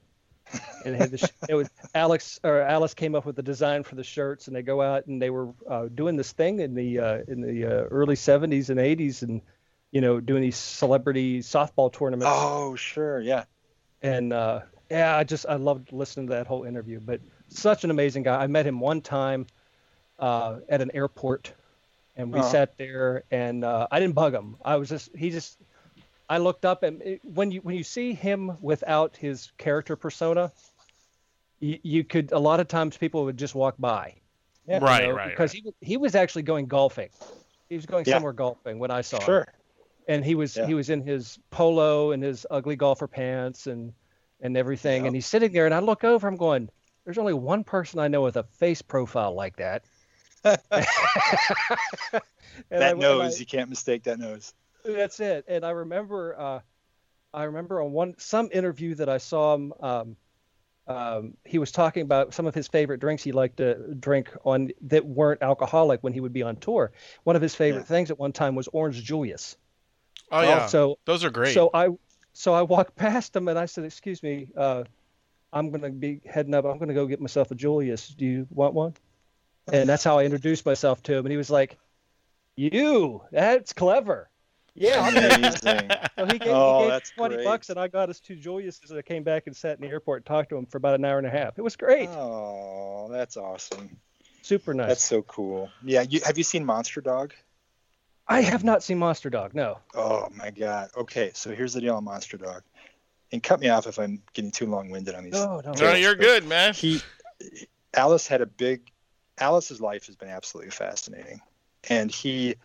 and 0.86 0.96
it, 0.96 1.02
had 1.02 1.12
the, 1.12 1.18
sh- 1.18 1.32
it 1.50 1.56
was 1.56 1.70
Alex 1.94 2.40
or 2.44 2.62
Alice 2.62 2.94
came 2.94 3.16
up 3.16 3.26
with 3.26 3.36
the 3.36 3.44
design 3.44 3.84
for 3.84 3.96
the 3.96 4.04
shirts, 4.04 4.48
and 4.48 4.56
they 4.56 4.62
go 4.62 4.82
out 4.82 5.08
and 5.08 5.22
they 5.22 5.30
were 5.30 5.50
uh, 5.70 5.88
doing 5.94 6.16
this 6.16 6.32
thing 6.32 6.60
in 6.60 6.76
the 6.76 7.00
uh, 7.00 7.18
in 7.28 7.42
the 7.42 7.66
uh, 7.66 7.84
early 7.90 8.16
'70s 8.16 8.70
and 8.70 8.80
'80s, 8.80 9.24
and 9.24 9.42
you 9.96 10.02
know 10.02 10.20
doing 10.20 10.42
these 10.42 10.58
celebrity 10.58 11.40
softball 11.40 11.92
tournaments. 11.92 12.28
oh 12.32 12.76
sure 12.76 13.22
yeah 13.22 13.46
And 14.02 14.34
uh, 14.34 14.62
yeah, 14.92 15.18
I 15.18 15.24
just 15.24 15.46
I 15.48 15.56
loved 15.56 15.92
listening 15.92 16.28
to 16.28 16.34
that 16.34 16.48
whole 16.48 16.64
interview. 16.66 17.00
But 17.00 17.22
such 17.50 17.84
an 17.84 17.92
amazing 17.92 18.24
guy. 18.24 18.36
I 18.44 18.48
met 18.48 18.68
him 18.68 18.80
one 18.80 19.02
time 19.02 19.48
uh, 20.20 20.58
at 20.70 20.82
an 20.82 20.92
airport, 20.94 21.54
and 22.16 22.32
we 22.32 22.40
Uh-huh. 22.40 22.52
sat 22.52 22.78
there, 22.78 23.24
and 23.32 23.64
uh, 23.64 23.88
I 23.92 24.00
didn't 24.00 24.16
bug 24.16 24.34
him. 24.34 24.58
I 24.64 24.76
was 24.76 24.90
just 24.90 25.16
he 25.16 25.32
just. 25.32 25.58
I 26.30 26.40
looked 26.40 26.66
up, 26.66 26.84
and 26.84 27.02
it, 27.02 27.22
when 27.24 27.52
you 27.52 27.62
when 27.62 27.76
you 27.76 27.84
see 27.84 28.14
him 28.14 28.58
without 28.62 29.16
his 29.18 29.52
character 29.58 29.96
persona, 29.96 30.52
you, 31.60 31.80
you 31.84 32.04
could 32.04 32.32
a 32.32 32.40
lot 32.40 32.60
of 32.60 32.68
times 32.68 32.98
people 32.98 33.26
would 33.26 33.38
just 33.38 33.56
walk 33.56 33.76
by. 33.80 34.16
Yeah. 34.68 34.80
you 34.80 34.82
Right, 34.82 35.04
know, 35.08 35.16
right, 35.16 35.30
Because 35.30 35.52
he 35.52 35.62
was- 35.66 35.74
he 35.82 35.98
was 35.98 36.16
actually 36.16 36.44
going 36.44 36.68
golfing. 36.68 37.10
He 37.70 37.76
was 37.76 37.86
going 37.86 38.06
Yeah. 38.06 38.14
somewhere 38.14 38.34
golfing 38.34 38.80
when 38.80 38.92
I 38.92 39.02
saw 39.02 39.20
him 39.20 39.26
sure 39.26 39.46
and 40.08 40.24
he 40.26 40.36
was 40.36 40.56
Yeah. 40.56 40.66
he 40.68 40.74
was 40.74 40.90
in 40.90 41.02
his 41.02 41.40
polo 41.52 42.12
and 42.12 42.22
his 42.24 42.46
ugly 42.52 42.76
golfer 42.76 43.08
pants 43.08 43.68
and 43.68 43.94
and 44.42 44.56
everything 44.58 45.02
Yeah. 45.04 45.08
and 45.08 45.16
he's 45.16 45.26
sitting 45.26 45.52
there 45.52 45.66
and 45.66 45.74
i 45.74 45.80
look 45.80 46.04
over 46.04 46.28
i'm 46.28 46.36
going 46.38 46.70
there's 47.06 47.18
only 47.18 47.34
one 47.34 47.64
person 47.64 48.00
i 48.00 48.08
know 48.08 48.22
with 48.22 48.38
a 48.38 48.44
face 48.44 48.82
profile 48.82 49.34
like 49.34 49.56
that 49.58 49.84
And 50.44 50.58
I- 52.72 52.78
that 52.80 52.98
nose 52.98 53.36
I- 53.36 53.40
you 53.40 53.46
can't 53.46 53.70
mistake 53.70 54.04
that 54.04 54.20
nose 54.20 54.54
that's 54.84 55.20
it 55.20 55.46
and 55.48 55.66
i 55.66 55.72
remember 55.72 56.40
uh 56.40 56.60
i 57.34 57.44
remember 57.46 57.82
on 57.82 57.92
one 57.92 58.14
some 58.18 58.50
interview 58.52 58.94
that 58.96 59.10
i 59.10 59.18
saw 59.18 59.56
him 59.56 59.74
um 59.80 60.16
um, 60.88 61.34
he 61.44 61.58
was 61.58 61.72
talking 61.72 62.04
about 62.04 62.36
some 62.36 62.46
of 62.46 62.54
his 62.54 62.68
favorite 62.68 63.00
drinks 63.00 63.24
he 63.24 63.32
liked 63.32 63.58
to 63.58 63.96
drink 63.96 64.30
on 64.46 64.70
that 64.82 65.04
weren't 65.04 65.42
alcoholic 65.42 66.04
when 66.04 66.14
he 66.14 66.20
would 66.20 66.32
be 66.32 66.44
on 66.44 66.58
tour. 66.58 66.92
One 67.24 67.36
of 67.36 67.42
his 67.42 67.56
favorite 67.56 67.80
Yeah. 67.80 67.86
things 67.86 68.12
at 68.12 68.20
one 68.20 68.34
time 68.34 68.54
was 68.54 68.68
orange 68.68 69.04
Julius. 69.04 69.58
Oh 70.32 70.42
yeah. 70.42 70.68
So 70.68 70.98
Those 71.06 71.24
are 71.24 71.30
great. 71.30 71.54
So 71.54 71.70
I 71.74 71.90
so 72.34 72.54
I 72.54 72.62
walked 72.62 72.96
past 72.98 73.34
them 73.34 73.48
and 73.48 73.58
I 73.58 73.66
said, 73.66 73.86
"Excuse 73.86 74.22
me, 74.24 74.50
uh, 74.56 74.84
I'm 75.54 75.70
going 75.70 75.82
to 75.82 75.90
be 75.90 76.22
heading 76.26 76.54
up. 76.54 76.66
I'm 76.66 76.78
going 76.78 76.90
to 76.90 76.94
go 76.94 77.06
get 77.06 77.22
myself 77.22 77.52
a 77.52 77.56
Julius. 77.56 78.10
Do 78.10 78.26
you 78.26 78.48
want 78.50 78.74
one?" 78.74 78.94
And 79.72 79.90
that's 79.90 80.04
how 80.04 80.20
I 80.20 80.26
introduced 80.26 80.66
myself 80.66 81.02
to 81.04 81.14
him. 81.14 81.26
And 81.26 81.32
he 81.32 81.38
was 81.38 81.50
like, 81.50 81.78
"You? 82.56 83.24
That's 83.32 83.74
clever." 83.74 84.30
Yeah. 84.76 85.02
I'll 85.06 85.12
take 85.12 85.24
it." 85.24 85.38
amazing 85.38 85.90
So 86.18 86.26
he 86.26 86.40
gave, 86.40 86.50
Oh, 86.54 86.80
he 86.80 86.84
gave 86.84 86.92
that's 86.92 87.10
twenty 87.12 87.36
great. 87.36 87.46
bucks, 87.46 87.70
and 87.70 87.80
I 87.80 87.88
got 87.88 88.10
us 88.10 88.20
two 88.20 88.36
Juliuses. 88.36 88.90
And 88.90 89.00
I 89.00 89.02
came 89.02 89.24
back 89.24 89.48
and 89.48 89.56
sat 89.56 89.78
in 89.80 89.82
the 89.86 89.92
airport 89.92 90.20
and 90.20 90.26
talked 90.26 90.50
to 90.50 90.58
him 90.58 90.66
for 90.66 90.78
about 90.78 90.96
an 90.96 91.06
hour 91.06 91.18
and 91.18 91.26
a 91.26 91.30
half. 91.32 91.58
It 91.58 91.62
was 91.62 91.76
great, 91.76 92.10
oh 92.10 93.08
that's 93.12 93.38
awesome 93.38 93.98
super 94.42 94.74
nice. 94.74 94.88
that's 94.88 95.04
so 95.04 95.22
cool 95.24 95.70
yeah 95.84 96.02
you 96.08 96.20
have 96.24 96.38
you 96.38 96.44
seen 96.44 96.64
monster 96.64 97.02
dog 97.02 97.34
I 98.28 98.42
have 98.42 98.64
not 98.64 98.84
seen 98.84 98.98
Monster 98.98 99.30
Dog. 99.30 99.54
No. 99.54 99.78
Oh 99.94 100.28
my 100.36 100.50
god. 100.50 100.90
Okay, 100.98 101.32
so 101.34 101.54
here's 101.54 101.74
the 101.74 101.82
deal 101.82 101.96
on 101.96 102.04
Monster 102.04 102.38
Dog. 102.38 102.64
And 103.32 103.42
cut 103.42 103.60
me 103.60 103.70
off 103.70 103.88
if 103.88 104.00
I'm 104.00 104.22
getting 104.34 104.52
too 104.52 104.68
long-winded 104.68 105.14
on 105.14 105.24
these. 105.24 105.34
No, 105.34 105.62
no. 105.64 105.72
no, 105.74 105.94
you're 105.94 106.16
good, 106.16 106.48
man. 106.48 106.74
He 106.74 107.02
Alice 107.96 108.28
had 108.28 108.42
a 108.42 108.46
big 108.46 108.82
Alice's 109.40 109.82
life 109.82 110.06
has 110.08 110.16
been 110.16 110.30
absolutely 110.30 110.72
fascinating. 110.72 111.42
And 111.90 112.12
he 112.12 112.56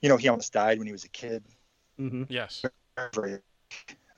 you 0.00 0.08
know, 0.08 0.16
he 0.16 0.28
almost 0.28 0.52
died 0.52 0.78
when 0.78 0.86
he 0.86 0.92
was 0.92 1.04
a 1.04 1.08
kid. 1.08 1.42
hmm 1.98 2.24
Yes. 2.28 2.64
And 2.96 3.40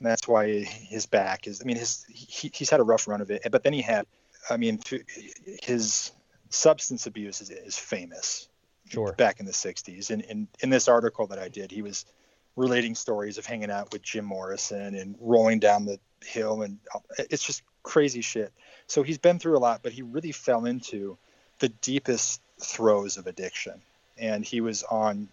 that's 0.00 0.28
why 0.28 0.62
his 0.62 1.06
back 1.06 1.46
is 1.46 1.60
I 1.62 1.64
mean 1.64 1.78
his 1.78 2.04
he, 2.08 2.50
he's 2.54 2.70
had 2.70 2.80
a 2.80 2.84
rough 2.84 3.08
run 3.08 3.20
of 3.20 3.30
it. 3.30 3.46
But 3.50 3.64
then 3.64 3.72
he 3.72 3.82
had 3.82 4.06
I 4.50 4.56
mean 4.56 4.80
his 5.62 6.12
substance 6.50 7.06
abuse 7.06 7.40
is, 7.40 7.50
is 7.50 7.78
famous 7.78 8.48
Sure. 8.88 9.12
back 9.12 9.40
in 9.40 9.46
the 9.46 9.52
60s. 9.52 10.10
And 10.10 10.22
in, 10.22 10.48
in 10.60 10.70
this 10.70 10.88
article 10.88 11.26
that 11.28 11.38
I 11.38 11.48
did, 11.48 11.70
he 11.70 11.82
was 11.82 12.04
relating 12.56 12.94
stories 12.94 13.38
of 13.38 13.46
hanging 13.46 13.70
out 13.70 13.92
with 13.92 14.02
Jim 14.02 14.24
Morrison 14.24 14.94
and 14.94 15.16
rolling 15.20 15.58
down 15.58 15.84
the 15.84 15.98
hill. 16.24 16.62
And 16.62 16.78
uh, 16.94 17.00
it's 17.30 17.42
just 17.42 17.62
crazy 17.82 18.20
shit. 18.20 18.52
So 18.86 19.02
he's 19.02 19.18
been 19.18 19.38
through 19.38 19.56
a 19.56 19.60
lot, 19.60 19.80
but 19.82 19.92
he 19.92 20.02
really 20.02 20.32
fell 20.32 20.64
into 20.64 21.18
the 21.58 21.68
deepest 21.68 22.40
throes 22.60 23.16
of 23.16 23.26
addiction. 23.26 23.80
And 24.18 24.44
he 24.44 24.60
was 24.60 24.82
on 24.84 25.28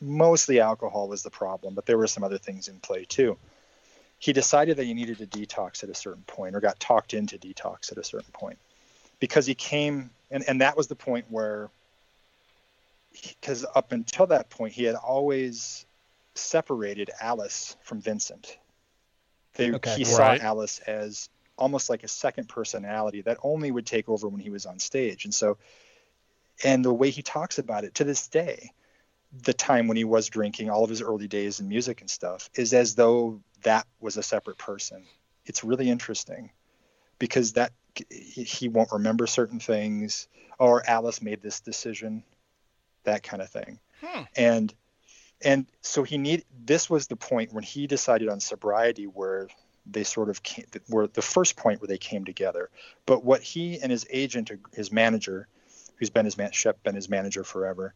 mostly 0.00 0.60
alcohol 0.60 1.08
was 1.08 1.22
the 1.22 1.30
problem, 1.30 1.74
but 1.74 1.84
there 1.84 1.98
were 1.98 2.06
some 2.06 2.24
other 2.24 2.38
things 2.38 2.68
in 2.68 2.80
play 2.80 3.04
too. 3.04 3.36
He 4.18 4.32
decided 4.32 4.78
that 4.78 4.84
he 4.84 4.94
needed 4.94 5.18
to 5.18 5.26
detox 5.26 5.84
at 5.84 5.90
a 5.90 5.94
certain 5.94 6.22
point 6.26 6.56
or 6.56 6.60
got 6.60 6.80
talked 6.80 7.12
into 7.12 7.36
detox 7.36 7.92
at 7.92 7.98
a 7.98 8.04
certain 8.04 8.30
point 8.32 8.58
because 9.20 9.44
he 9.44 9.54
came 9.54 10.10
and, 10.30 10.44
and 10.48 10.62
that 10.62 10.76
was 10.76 10.86
the 10.86 10.94
point 10.94 11.26
where 11.28 11.68
because 13.22 13.64
up 13.74 13.92
until 13.92 14.26
that 14.26 14.50
point 14.50 14.72
he 14.72 14.84
had 14.84 14.94
always 14.94 15.86
separated 16.34 17.10
alice 17.20 17.76
from 17.82 18.00
vincent 18.00 18.58
they, 19.54 19.70
Okay. 19.70 19.96
he 19.96 20.04
Right. 20.04 20.40
saw 20.40 20.46
alice 20.46 20.80
as 20.80 21.28
almost 21.56 21.88
like 21.88 22.02
a 22.02 22.08
second 22.08 22.48
personality 22.48 23.22
that 23.22 23.38
only 23.42 23.70
would 23.70 23.86
take 23.86 24.08
over 24.08 24.28
when 24.28 24.40
he 24.40 24.50
was 24.50 24.66
on 24.66 24.78
stage 24.78 25.24
and 25.24 25.34
so 25.34 25.56
and 26.64 26.84
the 26.84 26.92
way 26.92 27.10
he 27.10 27.22
talks 27.22 27.58
about 27.58 27.84
it 27.84 27.94
to 27.94 28.04
this 28.04 28.28
day 28.28 28.72
the 29.42 29.52
time 29.52 29.88
when 29.88 29.96
he 29.96 30.04
was 30.04 30.28
drinking 30.28 30.70
all 30.70 30.84
of 30.84 30.90
his 30.90 31.02
early 31.02 31.28
days 31.28 31.60
in 31.60 31.68
music 31.68 32.00
and 32.00 32.10
stuff 32.10 32.50
is 32.54 32.72
as 32.72 32.94
though 32.94 33.40
that 33.62 33.86
was 34.00 34.16
a 34.16 34.22
separate 34.22 34.58
person 34.58 35.04
it's 35.46 35.62
really 35.64 35.88
interesting 35.88 36.50
because 37.18 37.52
that 37.52 37.72
he 38.10 38.68
won't 38.68 38.90
remember 38.90 39.26
certain 39.26 39.60
things 39.60 40.26
or 40.58 40.82
alice 40.88 41.22
made 41.22 41.40
this 41.42 41.60
decision 41.60 42.24
that 43.04 43.22
kind 43.22 43.42
of 43.42 43.50
thing 43.50 43.78
Hmm. 44.02 44.22
and 44.36 44.74
and 45.42 45.66
so 45.82 46.02
he 46.02 46.18
need 46.18 46.44
this 46.64 46.88
was 46.88 47.06
the 47.06 47.16
point 47.16 47.52
when 47.52 47.64
he 47.64 47.86
decided 47.86 48.28
on 48.28 48.40
sobriety 48.40 49.04
where 49.06 49.48
they 49.86 50.04
sort 50.04 50.28
of 50.30 50.42
came 50.42 50.64
were 50.88 51.06
the 51.08 51.22
first 51.22 51.56
point 51.56 51.80
where 51.80 51.88
they 51.88 51.98
came 51.98 52.24
together 52.24 52.70
but 53.06 53.24
what 53.24 53.42
he 53.42 53.78
and 53.80 53.90
his 53.92 54.06
agent 54.10 54.50
his 54.72 54.90
manager 54.92 55.48
who's 55.96 56.10
been 56.10 56.24
his 56.24 56.36
man 56.38 56.50
Shep 56.52 56.82
been 56.82 56.94
his 56.94 57.08
manager 57.08 57.44
forever 57.44 57.94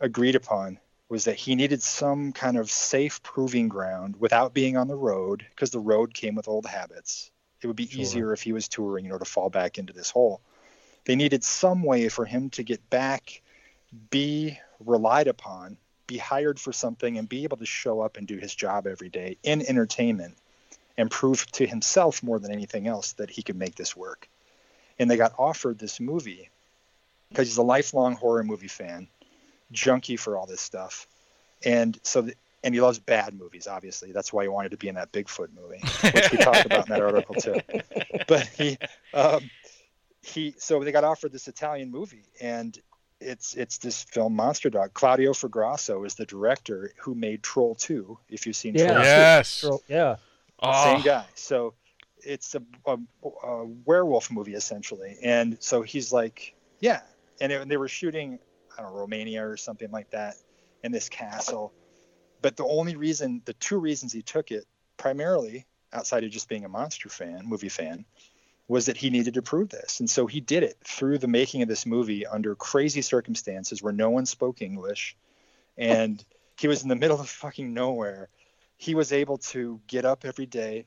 agreed 0.00 0.34
upon 0.36 0.78
was 1.08 1.24
that 1.24 1.36
he 1.36 1.54
needed 1.54 1.82
some 1.82 2.32
kind 2.32 2.56
of 2.56 2.70
safe 2.70 3.22
proving 3.22 3.68
ground 3.68 4.16
without 4.18 4.54
being 4.54 4.76
on 4.76 4.88
the 4.88 4.96
road 4.96 5.46
because 5.50 5.70
the 5.70 5.78
road 5.78 6.14
came 6.14 6.34
with 6.34 6.48
old 6.48 6.66
habits 6.66 7.30
it 7.62 7.66
would 7.66 7.76
be 7.76 7.86
Sure. 7.86 8.00
easier 8.00 8.32
if 8.32 8.42
he 8.42 8.52
was 8.52 8.68
touring 8.68 9.04
you 9.04 9.10
know 9.10 9.18
to 9.18 9.24
fall 9.24 9.50
back 9.50 9.78
into 9.78 9.92
this 9.92 10.10
hole 10.10 10.40
they 11.04 11.16
needed 11.16 11.44
some 11.44 11.82
way 11.82 12.08
for 12.08 12.24
him 12.24 12.50
to 12.50 12.62
get 12.62 12.88
back 12.90 13.42
be 14.10 14.58
relied 14.80 15.28
upon 15.28 15.76
be 16.06 16.18
hired 16.18 16.60
for 16.60 16.72
something 16.72 17.18
and 17.18 17.28
be 17.28 17.44
able 17.44 17.56
to 17.56 17.66
show 17.66 18.00
up 18.00 18.16
and 18.16 18.26
do 18.26 18.36
his 18.36 18.54
job 18.54 18.86
every 18.86 19.08
day 19.08 19.36
in 19.42 19.66
entertainment 19.66 20.36
and 20.96 21.10
prove 21.10 21.50
to 21.52 21.66
himself 21.66 22.22
more 22.22 22.38
than 22.38 22.52
anything 22.52 22.86
else 22.86 23.12
that 23.12 23.30
he 23.30 23.42
could 23.42 23.56
make 23.56 23.74
this 23.74 23.96
work. 23.96 24.28
And 24.98 25.10
they 25.10 25.16
got 25.16 25.34
offered 25.38 25.78
this 25.78 25.98
movie 26.00 26.50
because 27.30 27.48
he's 27.48 27.56
a 27.56 27.62
lifelong 27.62 28.14
horror 28.14 28.44
movie 28.44 28.68
fan 28.68 29.08
junkie 29.72 30.16
for 30.16 30.36
all 30.36 30.46
this 30.46 30.60
stuff. 30.60 31.06
And 31.64 31.98
so 32.02 32.22
th- 32.22 32.36
and 32.62 32.74
he 32.74 32.80
loves 32.80 32.98
bad 32.98 33.34
movies 33.34 33.66
obviously. 33.66 34.12
That's 34.12 34.32
why 34.32 34.42
he 34.44 34.48
wanted 34.48 34.70
to 34.70 34.76
be 34.76 34.88
in 34.88 34.94
that 34.94 35.10
bigfoot 35.12 35.48
movie 35.54 35.82
which 36.12 36.30
we 36.30 36.38
talked 36.38 36.66
about 36.66 36.86
in 36.86 36.92
that 36.92 37.02
article 37.02 37.34
too. 37.34 37.60
But 38.28 38.46
he 38.46 38.78
um, 39.12 39.50
he 40.22 40.54
so 40.58 40.82
they 40.82 40.92
got 40.92 41.04
offered 41.04 41.32
this 41.32 41.48
italian 41.48 41.90
movie 41.90 42.24
and 42.40 42.78
it's 43.24 43.54
it's 43.54 43.78
this 43.78 44.02
film 44.02 44.36
monster 44.36 44.70
dog 44.70 44.94
claudio 44.94 45.32
Fragasso 45.32 46.06
is 46.06 46.14
the 46.14 46.26
director 46.26 46.92
who 46.98 47.14
made 47.14 47.42
troll 47.42 47.74
2 47.74 48.18
if 48.28 48.46
you've 48.46 48.56
seen 48.56 48.74
Yeah. 48.74 48.84
troll 48.84 48.96
2 48.96 49.00
Yes. 49.02 49.48
So, 49.48 49.82
yeah. 49.88 50.16
Oh, 50.60 50.84
same 50.84 51.00
ah. 51.00 51.02
guy. 51.04 51.26
So 51.34 51.74
it's 52.18 52.54
a, 52.54 52.62
a, 52.86 52.98
a 53.42 53.64
werewolf 53.84 54.30
movie 54.30 54.54
essentially, 54.54 55.16
and 55.22 55.56
so 55.60 55.82
he's 55.82 56.12
like, 56.12 56.54
yeah, 56.80 57.00
and, 57.40 57.52
it, 57.52 57.60
and 57.60 57.70
they 57.70 57.76
were 57.76 57.88
shooting, 57.88 58.38
I 58.76 58.82
don't 58.82 58.92
know, 58.92 58.98
Romania 58.98 59.46
or 59.46 59.56
something 59.56 59.90
like 59.90 60.10
that, 60.10 60.36
in 60.82 60.92
this 60.92 61.08
castle. 61.08 61.72
But 62.40 62.56
the 62.56 62.64
only 62.64 62.96
reason, 62.96 63.42
the 63.44 63.52
two 63.54 63.78
reasons 63.78 64.12
he 64.12 64.22
took 64.22 64.50
it, 64.50 64.64
primarily 64.96 65.66
outside 65.92 66.24
of 66.24 66.30
just 66.30 66.48
being 66.48 66.64
a 66.64 66.68
monster 66.68 67.08
fan, 67.08 67.42
movie 67.44 67.68
fan, 67.68 68.04
was 68.66 68.86
that 68.86 68.96
he 68.96 69.10
needed 69.10 69.34
to 69.34 69.42
prove 69.42 69.68
this, 69.68 70.00
and 70.00 70.08
so 70.08 70.26
he 70.26 70.40
did 70.40 70.62
it 70.62 70.78
through 70.84 71.18
the 71.18 71.28
making 71.28 71.62
of 71.62 71.68
this 71.68 71.84
movie 71.84 72.26
under 72.26 72.54
crazy 72.54 73.02
circumstances 73.02 73.82
where 73.82 73.92
no 73.92 74.10
one 74.10 74.26
spoke 74.26 74.62
English, 74.62 75.16
and 75.76 76.24
he 76.58 76.68
was 76.68 76.82
in 76.82 76.88
the 76.88 76.96
middle 76.96 77.20
of 77.20 77.28
fucking 77.28 77.74
nowhere. 77.74 78.28
He 78.76 78.94
was 78.94 79.12
able 79.12 79.38
to 79.38 79.80
get 79.86 80.04
up 80.04 80.24
every 80.24 80.46
day, 80.46 80.86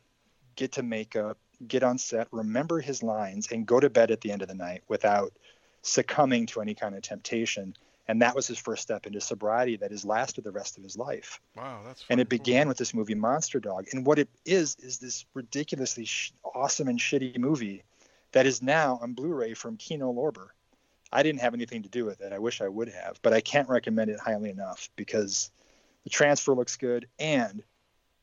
get 0.56 0.74
to 0.74 0.84
makeup, 0.84 1.38
get 1.66 1.84
on 1.84 1.98
set, 1.98 2.28
remember 2.32 2.80
his 2.80 3.04
lines, 3.04 3.48
and 3.52 3.66
go 3.66 3.80
to 3.80 3.90
bed 3.90 4.12
at 4.12 4.22
the 4.22 4.32
end 4.32 4.42
of 4.42 4.48
the 4.48 4.56
night 4.56 4.84
without 4.88 5.34
succumbing 5.82 6.48
to 6.48 6.62
any 6.62 6.74
kind 6.74 6.96
of 6.96 7.02
temptation. 7.02 7.76
And 8.08 8.22
that 8.22 8.36
was 8.36 8.48
his 8.48 8.58
first 8.58 8.82
step 8.82 9.06
into 9.06 9.20
sobriety 9.20 9.76
that 9.78 9.92
has 9.92 10.06
lasted 10.06 10.44
the 10.44 10.52
rest 10.52 10.78
of 10.78 10.84
his 10.84 10.98
life. 10.98 11.42
wow, 11.56 11.82
that's 11.86 12.06
And 12.10 12.20
it 12.20 12.30
cool. 12.30 12.38
began 12.38 12.68
with 12.68 12.78
this 12.78 12.94
movie 12.94 13.16
Monster 13.16 13.60
Dog. 13.60 13.88
And 13.92 14.06
what 14.06 14.18
it 14.20 14.30
is, 14.46 14.78
is 14.80 14.98
this 14.98 15.26
ridiculously 15.34 16.06
sh- 16.06 16.34
awesome 16.56 16.88
and 16.88 17.00
shitty 17.00 17.38
movie 17.38 17.84
that 18.32 18.46
is 18.46 18.62
now 18.62 19.00
on 19.02 19.14
Blu 19.14 19.34
ray 19.34 19.54
from 19.54 19.78
Kino 19.78 20.12
Lorber. 20.12 20.48
I 21.12 21.24
didn't 21.24 21.42
have 21.42 21.54
anything 21.54 21.84
to 21.84 21.90
do 21.90 22.06
with 22.06 22.22
it. 22.22 22.34
I 22.34 22.40
wish 22.40 22.62
I 22.62 22.68
would 22.68 22.90
have, 22.90 23.20
but 23.22 23.34
I 23.34 23.42
can't 23.42 23.70
recommend 23.70 24.10
it 24.10 24.20
highly 24.20 24.50
enough 24.50 24.90
because 24.96 25.52
the 26.04 26.10
transfer 26.10 26.54
looks 26.54 26.76
good. 26.76 27.08
And 27.20 27.64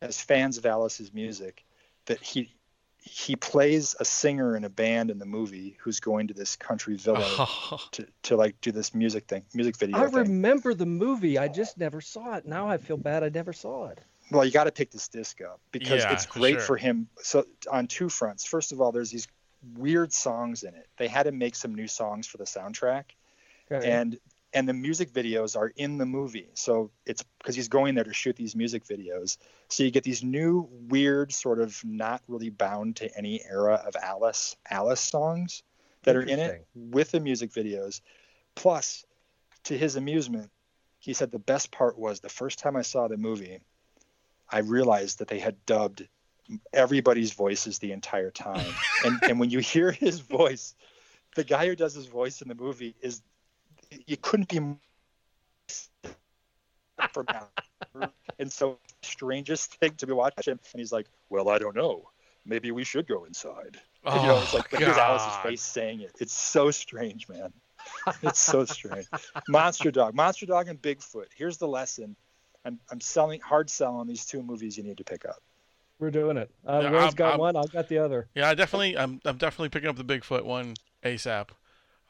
as 0.03 0.21
fans 0.21 0.59
of 0.59 0.67
Alice's 0.67 1.13
music, 1.13 1.65
that 2.07 2.23
he 2.23 2.54
he 3.07 3.37
plays 3.37 3.95
a 4.01 4.05
singer 4.05 4.57
in 4.57 4.65
a 4.65 4.69
band 4.71 5.11
in 5.11 5.19
the 5.19 5.27
movie 5.27 5.77
who's 5.81 6.01
going 6.01 6.29
to 6.29 6.35
this 6.35 6.57
country 6.57 6.97
villa 6.97 7.47
to, 7.93 8.07
to 8.23 8.37
like 8.37 8.59
do 8.63 8.73
this 8.73 8.95
music 8.95 9.27
thing, 9.27 9.45
music 9.53 9.77
video 9.77 9.99
I 9.99 10.07
thing. 10.07 10.15
remember 10.15 10.73
the 10.73 10.87
movie. 10.87 11.37
I 11.39 11.49
just 11.49 11.77
never 11.77 12.01
saw 12.01 12.37
it. 12.37 12.47
Now 12.47 12.67
I 12.69 12.79
feel 12.79 12.97
bad. 12.97 13.23
I 13.23 13.29
never 13.29 13.53
saw 13.53 13.89
it. 13.89 14.01
Well, 14.31 14.43
you 14.45 14.51
got 14.51 14.65
to 14.65 14.73
pick 14.73 14.91
this 14.91 15.09
disc 15.09 15.43
up 15.43 15.61
because 15.71 16.03
Yeah, 16.03 16.15
it's 16.15 16.25
great 16.25 16.55
sure. 16.55 16.61
for 16.63 16.77
him. 16.79 17.09
So 17.23 17.45
on 17.71 17.87
two 17.89 18.09
fronts. 18.09 18.47
First 18.47 18.73
of 18.73 18.81
all, 18.81 18.91
there's 18.91 19.11
these 19.11 19.29
weird 19.77 20.13
songs 20.13 20.63
in 20.63 20.75
it. 20.75 20.89
They 20.97 21.09
had 21.09 21.25
to 21.25 21.33
make 21.33 21.55
some 21.55 21.75
new 21.75 21.87
songs 21.89 22.27
for 22.27 22.39
the 22.39 22.45
soundtrack, 22.45 23.05
Okay. 23.71 23.91
and 23.91 24.19
and 24.55 24.69
the 24.69 24.73
music 24.73 25.13
videos 25.13 25.57
are 25.57 25.73
in 25.77 25.99
the 25.99 26.07
movie. 26.07 26.49
So 26.55 26.93
it's 27.05 27.25
because 27.39 27.57
he's 27.57 27.69
going 27.69 27.97
there 27.97 28.05
to 28.05 28.15
shoot 28.15 28.37
these 28.37 28.55
music 28.55 28.85
videos. 28.85 29.37
So 29.69 29.83
you 29.83 29.91
get 29.91 30.05
these 30.05 30.23
new 30.23 30.69
weird, 30.89 31.33
sort 31.33 31.61
of 31.61 31.79
not 31.85 32.23
really 32.29 32.51
bound 32.51 32.97
to 32.97 33.19
any 33.19 33.43
era 33.45 33.83
of 33.85 33.97
Alice 34.01 34.57
Alice 34.71 35.01
songs 35.01 35.65
that 36.05 36.15
are 36.15 36.23
in 36.23 36.39
it 36.39 36.67
with 36.75 37.11
the 37.11 37.21
music 37.21 37.53
videos. 37.53 38.01
Plus, 38.55 39.05
to 39.65 39.77
his 39.77 39.97
amusement, 39.97 40.51
he 41.01 41.13
said 41.13 41.33
the 41.33 41.39
best 41.39 41.73
part 41.73 41.99
was 41.99 42.21
the 42.21 42.29
first 42.29 42.61
time 42.61 42.77
I 42.77 42.83
saw 42.83 43.09
the 43.09 43.17
movie, 43.17 43.61
I 44.49 44.61
realized 44.61 45.19
that 45.19 45.29
they 45.29 45.41
had 45.41 45.67
dubbed 45.67 46.07
everybody's 46.73 47.33
voices 47.33 47.79
the 47.79 47.93
entire 47.93 48.31
time. 48.31 48.73
and 49.05 49.19
and 49.25 49.41
when 49.41 49.51
you 49.51 49.59
hear 49.59 49.91
his 49.91 50.21
voice, 50.21 50.75
the 51.35 51.45
guy 51.45 51.67
who 51.67 51.75
does 51.75 51.95
his 51.95 52.07
voice 52.07 52.41
in 52.41 52.49
the 52.49 52.55
movie 52.55 52.95
is 53.01 53.21
you 54.07 54.17
couldn't 54.17 54.49
be 54.49 54.61
more 54.61 54.79
from 57.13 57.27
now. 57.33 57.49
And 58.41 58.51
so 58.51 58.79
strangest 59.03 59.77
thing 59.77 59.93
to 59.99 60.09
be 60.09 60.13
watching 60.13 60.53
him 60.55 60.59
and 60.73 60.81
he's 60.81 60.91
like, 60.91 61.07
Well, 61.31 61.49
I 61.49 61.59
don't 61.59 61.77
know. 61.77 62.09
Maybe 62.45 62.73
we 62.73 62.83
should 62.83 63.07
go 63.07 63.25
inside. 63.25 63.79
Oh, 64.05 64.21
you 64.21 64.27
know, 64.27 64.41
it's 64.41 64.53
like 64.53 64.69
but 64.71 64.81
here's 64.81 64.97
Alice's 64.97 65.37
face 65.45 65.63
saying 65.63 66.01
it. 66.01 66.11
It's 66.19 66.33
so 66.35 66.73
strange, 66.73 67.29
man. 67.29 67.53
It's 68.23 68.41
so 68.41 68.65
strange. 68.65 69.07
Monster 69.49 69.93
Dog, 69.93 70.15
Monster 70.17 70.47
Dog, 70.47 70.67
and 70.69 70.83
Bigfoot. 70.83 71.27
Here's 71.37 71.59
the 71.59 71.69
lesson. 71.69 72.17
I'm, 72.65 72.81
I'm 72.91 73.01
selling 73.01 73.41
hard 73.41 73.71
selling 73.71 74.09
these 74.09 74.27
two 74.27 74.43
movies 74.43 74.77
you 74.77 74.83
need 74.83 74.99
to 74.99 75.05
pick 75.05 75.25
up. 75.25 75.41
We're 76.01 76.11
doing 76.11 76.37
it. 76.37 76.51
Uh, 76.67 76.81
Yeah, 76.83 76.89
Ray's 76.91 77.03
I'm- 77.05 77.15
got 77.15 77.31
I'm- 77.31 77.39
one. 77.39 77.57
I've 77.57 77.71
got 77.73 77.89
the 77.89 77.99
other. 77.99 78.27
Yeah, 78.35 78.49
I 78.49 78.55
definitely, 78.55 78.99
I'm, 78.99 79.21
I'm 79.25 79.37
definitely 79.39 79.69
picking 79.69 79.89
up 79.89 79.97
the 79.97 80.05
Bigfoot 80.05 80.45
one 80.45 80.75
ASAP. 81.05 81.51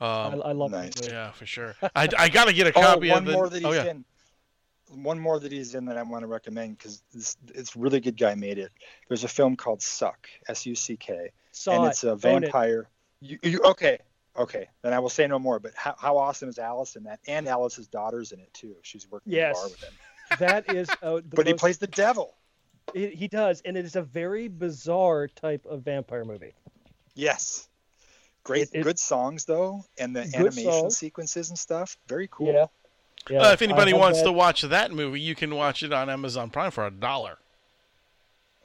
I, 0.00 0.24
Um, 0.26 0.42
I 0.44 0.52
love 0.52 0.70
nice. 0.72 0.92
it. 0.96 1.10
yeah, 1.10 1.30
for 1.32 1.46
sure. 1.46 1.74
I, 1.94 2.08
I 2.18 2.28
got 2.28 2.46
to 2.46 2.52
get 2.52 2.66
a 2.66 2.78
Oh, 2.78 2.82
copy 2.82 3.08
one 3.10 3.18
of 3.18 3.24
the. 3.26 3.32
more 3.32 3.48
that 3.48 3.56
he's 3.56 3.64
oh 3.64 3.72
yeah. 3.72 3.84
in. 3.90 4.04
One 4.90 5.18
more 5.18 5.40
that 5.40 5.50
he's 5.50 5.74
in 5.74 5.86
that 5.86 5.96
I 5.96 6.02
want 6.02 6.22
to 6.22 6.26
recommend 6.26 6.78
because 6.78 7.02
it's 7.54 7.74
really 7.74 8.00
good 8.00 8.16
guy 8.18 8.34
made 8.34 8.58
it. 8.58 8.70
There's 9.08 9.24
a 9.24 9.28
film 9.28 9.56
called 9.56 9.82
Suck, 9.82 10.28
S 10.48 10.66
U 10.66 10.74
C 10.74 10.96
K, 10.96 11.30
Saw 11.52 11.72
and 11.76 11.84
it. 11.86 11.88
it's 11.88 12.04
a 12.04 12.10
Own 12.10 12.16
it. 12.16 12.20
vampire. 12.20 12.88
You, 13.20 13.38
you, 13.42 13.60
okay, 13.64 13.98
okay. 14.36 14.68
Then 14.82 14.92
I 14.92 14.98
will 14.98 15.08
say 15.08 15.26
no 15.26 15.38
more. 15.38 15.58
But 15.58 15.72
how, 15.74 15.94
how 15.98 16.18
awesome 16.18 16.48
is 16.50 16.58
Alice 16.58 16.96
in 16.96 17.04
that? 17.04 17.18
And 17.26 17.48
Alice's 17.48 17.88
daughter's 17.88 18.32
in 18.32 18.40
it 18.40 18.52
too. 18.52 18.76
She's 18.82 19.10
working 19.10 19.32
Yes. 19.32 19.56
the 19.56 19.60
bar 19.60 19.70
with 19.70 19.82
him. 19.82 19.92
That 20.38 20.74
is. 20.74 20.88
Uh, 21.02 21.16
the 21.16 21.22
But 21.34 21.46
he 21.46 21.54
plays 21.54 21.78
the 21.78 21.86
devil. 21.86 22.34
He, 22.92 23.08
he 23.08 23.26
does, 23.28 23.62
and 23.64 23.76
it 23.78 23.84
is 23.86 23.96
a 23.96 24.02
very 24.02 24.48
bizarre 24.48 25.28
type 25.28 25.64
of 25.66 25.82
vampire 25.82 26.24
movie. 26.24 26.54
Yes. 27.14 27.68
Great, 28.44 28.62
It- 28.72 28.80
it- 28.80 28.82
good 28.82 28.98
songs 28.98 29.44
though, 29.46 29.84
and 29.98 30.14
the 30.14 30.20
animation 30.34 30.70
songs. 30.70 30.96
sequences 30.96 31.48
and 31.48 31.58
stuff. 31.58 31.96
Very 32.06 32.28
cool. 32.30 32.52
Yeah. 32.52 32.66
Yeah. 33.28 33.38
Uh, 33.40 33.52
if 33.52 33.62
anybody 33.62 33.92
wants 33.94 34.18
that- 34.20 34.26
to 34.26 34.32
watch 34.32 34.62
that 34.62 34.92
movie, 34.92 35.20
you 35.20 35.34
can 35.34 35.54
watch 35.54 35.82
it 35.82 35.92
on 35.92 36.10
Amazon 36.10 36.50
Prime 36.50 36.70
for 36.70 36.86
a 36.86 36.90
dollar. 36.90 37.38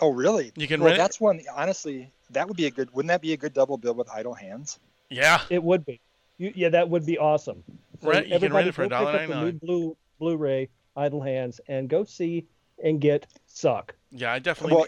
Oh, 0.01 0.11
really? 0.13 0.51
You 0.55 0.67
can 0.67 0.79
well, 0.81 0.87
rent 0.87 0.97
it? 0.97 1.01
that's 1.01 1.19
one. 1.19 1.41
Honestly, 1.55 2.11
that 2.31 2.47
would 2.47 2.55
be 2.57 2.65
a 2.67 2.71
good. 2.71 2.93
Wouldn't 2.93 3.07
that 3.09 3.21
be 3.21 3.33
a 3.33 3.37
good 3.37 3.53
double 3.53 3.77
bill 3.77 3.93
with 3.93 4.09
Idle 4.09 4.33
Hands? 4.33 4.77
Yeah. 5.09 5.41
It 5.49 5.63
would 5.63 5.85
be. 5.85 5.99
You, 6.37 6.53
yeah, 6.55 6.69
that 6.69 6.89
would 6.89 7.05
be 7.05 7.17
awesome. 7.17 7.63
So 8.01 8.09
Right, 8.09 8.17
you 8.23 8.23
can 8.29 8.33
everybody 8.33 8.53
rent 8.55 8.67
it 8.69 8.71
for 8.73 8.87
go 8.87 9.11
pick 9.11 9.21
up 9.21 9.27
the 9.27 9.33
$1.99. 9.33 9.43
new 9.45 9.51
Blue 9.53 9.97
Blu-ray 10.19 10.69
Idle 10.95 11.21
Hands 11.21 11.59
and 11.67 11.89
go 11.89 12.03
see 12.05 12.45
and 12.83 13.01
get 13.01 13.27
Suck. 13.47 13.93
Yeah, 14.11 14.31
I 14.31 14.39
definitely 14.39 14.75
Well, 14.77 14.85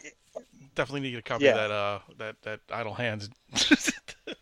definitely 0.75 1.01
need 1.01 1.07
to 1.07 1.11
get 1.11 1.19
a 1.19 1.23
copy 1.23 1.45
Yeah. 1.45 1.51
of 1.51 1.57
that 1.57 1.71
uh 1.71 1.99
that 2.17 2.41
that 2.43 2.59
Idle 2.71 2.93
Hands. 2.93 3.29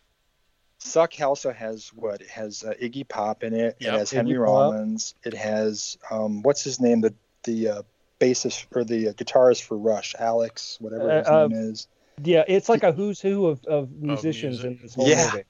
Suck 0.82 1.20
also 1.20 1.52
has 1.52 1.88
what? 1.94 2.20
It 2.22 2.30
has 2.30 2.64
uh, 2.64 2.72
Iggy 2.82 3.06
Pop 3.06 3.42
in 3.44 3.52
it. 3.54 3.76
Yep. 3.80 3.94
It 3.94 3.98
has 3.98 4.10
Henry 4.10 4.32
Iggy 4.34 4.38
Pop. 4.38 4.46
Rollins. 4.46 5.14
It 5.24 5.34
has 5.34 5.98
um, 6.10 6.42
what's 6.42 6.64
his 6.64 6.80
name? 6.80 7.00
The 7.02 7.14
the 7.44 7.68
uh, 7.68 7.82
bassist 8.18 8.66
or 8.74 8.84
the 8.84 9.08
uh, 9.08 9.12
guitarist 9.12 9.62
for 9.62 9.76
Rush, 9.76 10.14
Alex, 10.18 10.78
whatever 10.80 11.18
his 11.18 11.26
Uh, 11.28 11.44
uh, 11.44 11.46
name 11.48 11.70
is. 11.70 11.86
Yeah, 12.22 12.44
it's 12.48 12.68
like 12.68 12.82
a 12.82 12.92
who's 12.92 13.20
who 13.20 13.46
of, 13.46 13.64
of 13.64 13.90
musicians 13.92 14.62
music. 14.62 14.70
in 14.78 14.78
this 14.82 14.94
whole 14.94 15.08
Yeah. 15.08 15.30
movie. 15.32 15.44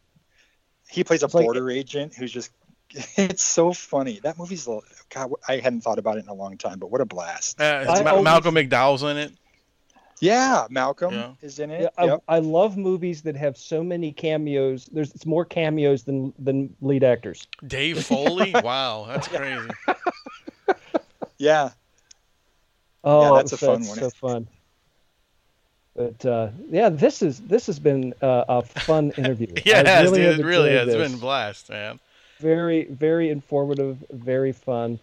He 0.89 1.05
plays 1.05 1.22
a 1.22 1.26
it's 1.26 1.35
like- 1.35 1.45
border 1.45 1.70
agent 1.70 2.14
who's 2.14 2.33
just. 2.33 2.51
It's 3.16 3.43
so 3.45 3.72
funny. 3.72 4.18
That 4.24 4.37
movie's 4.37 4.66
God. 5.14 5.31
I 5.49 5.59
hadn't 5.59 5.83
thought 5.83 6.01
about 6.01 6.16
it 6.18 6.24
in 6.24 6.28
a 6.28 6.35
long 6.35 6.59
time, 6.59 6.81
but 6.81 6.91
what 6.91 7.01
a 7.01 7.05
blast! 7.05 7.61
Uh, 7.61 7.85
I 7.89 8.03
Ma- 8.03 8.11
always- 8.11 8.24
Malcolm 8.24 8.55
McDowell's 8.57 9.05
in 9.05 9.16
it. 9.16 9.33
Yeah, 10.21 10.66
Malcolm 10.71 11.14
Yeah. 11.14 11.33
is 11.41 11.59
in 11.59 11.71
it. 11.71 11.83
Yeah, 11.83 11.89
I, 11.97 12.07
Yep. 12.07 12.23
I 12.29 12.39
love 12.41 12.77
movies 12.77 13.23
that 13.23 13.37
have 13.37 13.57
so 13.57 13.83
many 13.83 14.12
cameos. 14.12 14.87
There's 14.93 15.12
it's 15.14 15.27
more 15.27 15.45
cameos 15.45 16.05
than 16.05 16.33
than 16.39 16.75
lead 16.81 17.05
actors. 17.05 17.47
Dave 17.66 18.05
Foley. 18.05 18.53
wow, 18.53 19.07
that's 19.09 19.29
crazy. 19.29 19.68
Yeah, 21.39 21.71
Oh, 23.03 23.35
that's 23.35 23.53
a 23.53 23.57
fun 23.57 23.83
so 23.83 24.03
one. 24.03 24.11
fun. 24.11 24.49
But 25.97 26.27
uh, 26.27 26.51
yeah, 26.68 26.91
this 26.91 27.23
is 27.23 27.41
this 27.41 27.66
has 27.66 27.79
been 27.79 28.12
uh, 28.21 28.45
a 28.49 28.62
fun 28.62 29.11
interview. 29.16 29.49
Yeah, 29.64 29.79
I 29.79 29.81
it 29.81 29.87
has, 29.87 30.11
really 30.11 30.21
dude. 30.23 30.41
It 30.41 30.45
really 30.45 30.68
enjoyed 30.71 30.79
has. 30.89 30.89
It's 30.89 30.97
this. 30.97 31.11
been 31.12 31.18
a 31.18 31.21
blast, 31.23 31.71
man. 31.71 32.01
very 32.41 32.85
very 32.85 33.31
informative, 33.31 34.05
very 34.11 34.53
fun. 34.53 34.99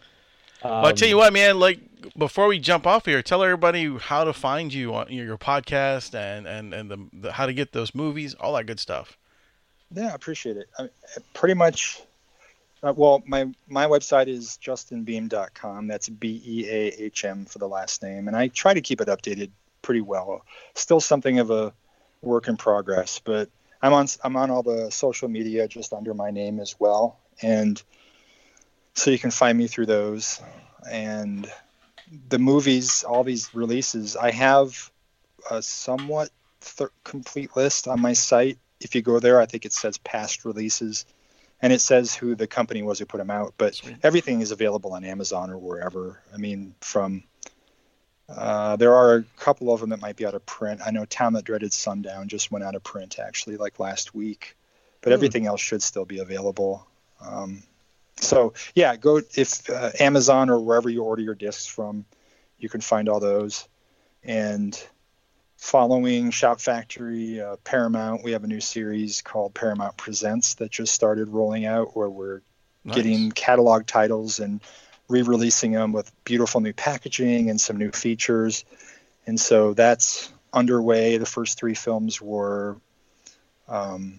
Um, 0.64 0.82
But 0.82 0.86
I 0.86 0.92
tell 0.94 1.08
you 1.08 1.18
what, 1.18 1.34
man, 1.34 1.60
like 1.60 1.80
before 2.18 2.48
we 2.48 2.60
jump 2.60 2.88
off 2.88 3.06
here, 3.06 3.22
tell 3.22 3.44
everybody 3.44 3.96
how 3.98 4.24
to 4.24 4.34
find 4.34 4.74
you 4.74 4.94
on 4.94 5.12
your, 5.12 5.26
your 5.26 5.38
podcast 5.38 6.16
and 6.16 6.48
and 6.48 6.74
and 6.74 6.90
the, 6.92 7.08
the 7.14 7.32
how 7.34 7.46
to 7.46 7.54
get 7.54 7.74
those 7.74 7.94
movies, 7.94 8.34
all 8.36 8.54
that 8.54 8.66
good 8.66 8.80
stuff. 8.80 9.18
Yeah, 9.94 10.12
I 10.12 10.16
appreciate 10.16 10.58
it. 10.58 10.70
I, 10.78 10.90
pretty 11.34 11.54
much. 11.54 12.02
Uh, 12.84 12.94
well, 12.96 13.24
my 13.26 13.48
my 13.68 13.86
website 13.86 14.28
is 14.28 14.60
justinbeahm.com. 14.62 15.88
That's 15.88 16.10
B 16.10 16.42
E 16.46 16.68
A 16.70 17.04
H 17.04 17.26
M 17.26 17.46
for 17.46 17.58
the 17.58 17.68
last 17.68 18.04
name, 18.04 18.28
and 18.28 18.38
I 18.38 18.50
try 18.50 18.74
to 18.74 18.82
keep 18.82 19.02
it 19.02 19.08
updated 19.08 19.50
pretty 19.82 20.02
well. 20.02 20.46
Still 20.76 21.00
something 21.00 21.40
of 21.40 21.50
a 21.50 21.74
work 22.22 22.48
in 22.48 22.58
progress, 22.58 23.20
but 23.20 23.50
I'm 23.82 23.94
on 23.94 24.08
I'm 24.24 24.36
on 24.36 24.52
all 24.52 24.64
the 24.64 24.92
social 24.92 25.28
media 25.28 25.68
just 25.68 25.94
under 25.94 26.14
my 26.14 26.30
name 26.30 26.60
as 26.60 26.76
well, 26.80 27.20
and 27.42 27.82
so 28.98 29.12
you 29.12 29.20
can 29.20 29.32
find 29.32 29.58
me 29.58 29.68
through 29.68 29.86
those. 29.86 30.42
And 30.90 31.52
the 32.30 32.40
movies, 32.40 33.04
all 33.04 33.24
these 33.24 33.54
releases, 33.54 34.16
I 34.16 34.32
have 34.32 34.92
a 35.50 35.62
somewhat 35.62 36.30
th- 36.62 36.90
complete 37.04 37.56
list 37.56 37.88
on 37.88 38.00
my 38.00 38.14
site 38.14 38.58
if 38.80 38.96
you 38.96 39.02
go 39.02 39.20
there, 39.20 39.42
I 39.42 39.46
think 39.46 39.66
it 39.66 39.74
says 39.74 39.98
past 39.98 40.46
releases, 40.46 41.06
and 41.62 41.74
it 41.74 41.82
says 41.82 42.16
who 42.16 42.36
the 42.36 42.48
company 42.48 42.84
was 42.84 43.00
who 43.00 43.06
put 43.06 43.18
them 43.18 43.32
out. 43.32 43.54
But 43.58 43.76
Sweet. 43.76 43.98
everything 44.04 44.42
is 44.42 44.52
available 44.52 44.94
on 44.94 45.04
Amazon 45.04 45.50
or 45.50 45.58
wherever. 45.58 46.22
I 46.34 46.38
mean, 46.38 46.76
from 46.82 47.24
uh, 48.30 48.76
there 48.76 48.94
are 48.94 49.16
a 49.16 49.24
couple 49.38 49.74
of 49.74 49.80
them 49.80 49.90
that 49.90 50.02
might 50.02 50.16
be 50.16 50.26
out 50.26 50.36
of 50.36 50.46
print. 50.46 50.82
I 50.86 50.92
know 50.92 51.06
Town 51.06 51.34
That 51.34 51.46
Dreaded 51.46 51.74
Sundown 51.74 52.28
just 52.28 52.52
went 52.52 52.64
out 52.64 52.76
of 52.76 52.84
print 52.84 53.20
actually, 53.20 53.58
like 53.58 53.80
last 53.80 54.14
week, 54.14 54.56
but 55.02 55.12
Hmm. 55.12 55.16
everything 55.16 55.48
else 55.48 55.62
should 55.62 55.82
still 55.82 56.06
be 56.06 56.20
available. 56.20 56.88
Um, 57.22 57.64
so 58.20 58.54
yeah, 58.76 58.96
go 58.96 59.22
if 59.36 59.70
uh, 59.70 59.92
Amazon 60.00 60.50
or 60.50 60.60
wherever 60.60 60.90
you 60.90 61.04
order 61.04 61.22
your 61.22 61.36
discs 61.36 61.66
from, 61.66 62.06
you 62.60 62.70
can 62.70 62.82
find 62.82 63.10
all 63.10 63.20
those, 63.20 63.68
and 64.24 64.80
following 65.58 66.32
Shout 66.32 66.62
Factory, 66.62 67.42
uh, 67.42 67.56
Paramount, 67.64 68.24
we 68.24 68.32
have 68.34 68.44
a 68.44 68.48
new 68.48 68.62
series 68.62 69.22
called 69.22 69.54
Paramount 69.54 69.98
Presents 69.98 70.56
that 70.56 70.72
just 70.72 70.94
started 70.94 71.30
rolling 71.30 71.66
out 71.66 71.96
where 71.96 72.10
we're 72.10 72.42
Nice. 72.84 72.96
getting 72.96 73.32
catalog 73.32 73.86
titles 73.86 74.40
and 74.40 74.62
re-releasing 75.10 75.74
them 75.74 75.92
with 75.92 76.10
beautiful 76.24 76.62
new 76.62 76.72
packaging 76.72 77.50
and 77.50 77.60
some 77.60 77.78
new 77.78 77.92
features. 77.92 78.64
And 79.26 79.38
so 79.38 79.74
that's 79.74 80.32
underway. 80.54 81.18
The 81.18 81.26
first 81.26 81.58
three 81.58 81.74
films 81.74 82.22
were, 82.22 82.78
um, 83.68 84.18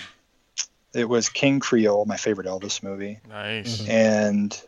it 0.95 1.09
was 1.09 1.29
King 1.29 1.61
Creole, 1.61 2.05
my 2.07 2.17
favorite 2.17 2.47
Elvis 2.47 2.83
movie, 2.83 3.21
nice. 3.29 3.83
Mhm. 3.83 3.89
and 3.91 4.63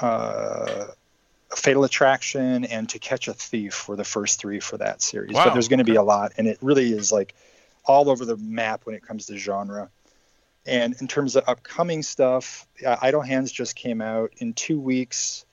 uh, 0.00 0.86
Fatal 1.54 1.84
Attraction 1.84 2.64
and 2.64 2.88
To 2.90 2.98
Catch 2.98 3.28
a 3.28 3.34
Thief 3.34 3.86
were 3.88 3.96
the 3.96 4.04
first 4.04 4.40
three 4.40 4.60
for 4.60 4.78
that 4.78 5.02
series. 5.02 5.34
Wow, 5.34 5.44
But 5.44 5.52
there's 5.52 5.68
going 5.68 5.78
to 5.78 5.84
be 5.84 5.96
a 5.96 6.02
lot, 6.02 6.32
and 6.38 6.46
it 6.46 6.58
really 6.62 6.92
is 6.92 7.12
like 7.12 7.34
all 7.84 8.08
over 8.08 8.24
the 8.24 8.36
map 8.36 8.82
when 8.84 8.94
it 8.94 9.06
comes 9.06 9.26
to 9.26 9.36
genre. 9.36 9.90
And 10.64 10.94
in 11.00 11.08
terms 11.08 11.36
of 11.36 11.44
upcoming 11.48 12.02
stuff, 12.02 12.66
uh, 12.86 12.96
Idle 13.02 13.20
Hands 13.22 13.50
just 13.50 13.74
came 13.76 14.00
out 14.00 14.32
in 14.38 14.54
two 14.54 14.80
weeks. 14.80 15.44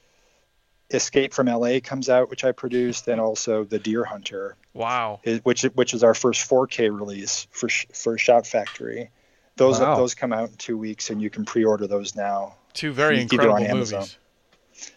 Escape 0.92 1.34
from 1.34 1.48
LA 1.48 1.80
comes 1.82 2.10
out, 2.10 2.30
which 2.32 2.44
I 2.44 2.52
produced, 2.52 3.08
and 3.08 3.20
also 3.22 3.64
The 3.64 3.78
Deer 3.78 4.04
Hunter, 4.04 4.56
Wow. 4.74 5.20
which 5.44 5.62
which 5.64 5.94
is 5.94 6.04
our 6.04 6.16
first 6.16 6.50
4K 6.50 6.90
release 6.90 7.46
for 7.52 7.70
Sh- 7.70 7.86
for 7.94 8.18
Shout 8.18 8.48
Factory. 8.48 9.12
Those 9.60 9.80
Wow. 9.82 9.96
those 9.98 10.16
come 10.16 10.32
out 10.32 10.50
in 10.50 10.56
two 10.56 10.78
weeks, 10.78 11.10
and 11.10 11.22
you 11.22 11.30
can 11.30 11.44
pre-order 11.44 11.86
those 11.86 12.16
now. 12.16 12.56
Two 12.74 12.94
very 12.94 13.20
incredible 13.22 13.56
on 13.56 13.64
Amazon. 13.64 14.00
movies. 14.00 14.18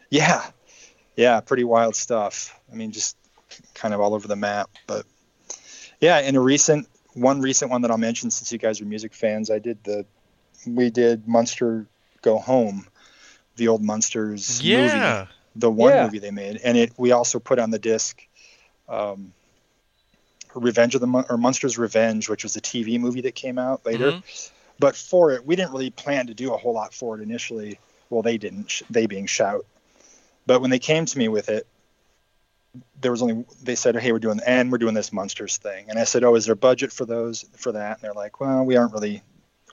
Yeah, 0.08 0.48
yeah, 1.16 1.40
pretty 1.40 1.64
wild 1.64 1.96
stuff. 1.96 2.58
I 2.70 2.76
mean, 2.76 2.92
just 2.92 3.16
kind 3.74 3.92
of 3.92 4.00
all 4.00 4.14
over 4.14 4.28
the 4.28 4.36
map. 4.36 4.70
But 4.86 5.04
yeah, 6.00 6.20
in 6.20 6.36
a 6.36 6.40
recent 6.40 6.88
one, 7.14 7.40
recent 7.40 7.72
one 7.72 7.82
that 7.82 7.90
I'll 7.90 7.98
mention, 7.98 8.30
since 8.30 8.52
you 8.52 8.58
guys 8.58 8.80
are 8.80 8.84
music 8.84 9.14
fans, 9.14 9.50
I 9.50 9.58
did 9.58 9.82
the 9.82 10.06
we 10.64 10.90
did 10.90 11.26
Munster 11.26 11.86
Go 12.22 12.38
Home, 12.38 12.86
the 13.56 13.66
old 13.66 13.82
Munsters 13.82 14.62
movie, 14.62 15.28
the 15.56 15.70
one 15.72 15.92
Yeah. 15.92 16.04
movie 16.04 16.20
they 16.20 16.30
made, 16.30 16.60
and 16.62 16.78
it 16.78 16.92
we 16.96 17.10
also 17.10 17.40
put 17.40 17.58
on 17.58 17.70
the 17.72 17.80
disc. 17.80 18.22
Um, 18.88 19.32
Revenge 20.55 20.94
of 20.94 21.00
the 21.00 21.07
Mun- 21.07 21.24
or 21.28 21.36
Munsters 21.36 21.78
Revenge, 21.78 22.28
which 22.28 22.42
was 22.42 22.57
a 22.57 22.61
TV 22.61 22.98
movie 22.98 23.22
that 23.22 23.34
came 23.34 23.59
out 23.59 23.84
later. 23.86 24.12
Mhm. 24.12 24.50
But 24.78 24.96
for 24.96 25.30
it, 25.32 25.46
we 25.46 25.57
didn't 25.57 25.72
really 25.72 25.90
plan 25.90 26.26
to 26.26 26.34
do 26.34 26.53
a 26.53 26.57
whole 26.57 26.72
lot 26.74 26.92
for 26.94 27.18
it 27.18 27.22
initially. 27.22 27.78
Well, 28.11 28.22
they 28.22 28.36
didn't. 28.38 28.70
sh- 28.70 28.82
They 28.90 29.07
being 29.07 29.26
shout. 29.26 29.64
But 30.46 30.61
when 30.61 30.70
they 30.70 30.78
came 30.78 31.07
to 31.07 31.18
me 31.18 31.28
with 31.28 31.48
it, 31.48 31.66
there 33.00 33.11
was 33.11 33.22
only 33.22 33.44
they 33.62 33.74
said, 33.74 33.96
"Hey, 33.96 34.12
we're 34.12 34.18
doing 34.18 34.40
and 34.46 34.72
we're 34.72 34.78
doing 34.78 34.94
this 34.94 35.12
Munsters 35.12 35.59
thing." 35.59 35.86
And 35.90 35.98
I 35.98 36.05
said, 36.05 36.24
"Oh, 36.24 36.34
is 36.34 36.46
there 36.46 36.55
budget 36.55 36.92
for 36.92 37.05
those 37.05 37.44
for 37.57 37.72
that?" 37.72 37.98
And 37.98 38.03
they're 38.03 38.14
like, 38.14 38.40
"Well, 38.40 38.64
we 38.64 38.76
aren't 38.76 38.92
really. 38.92 39.22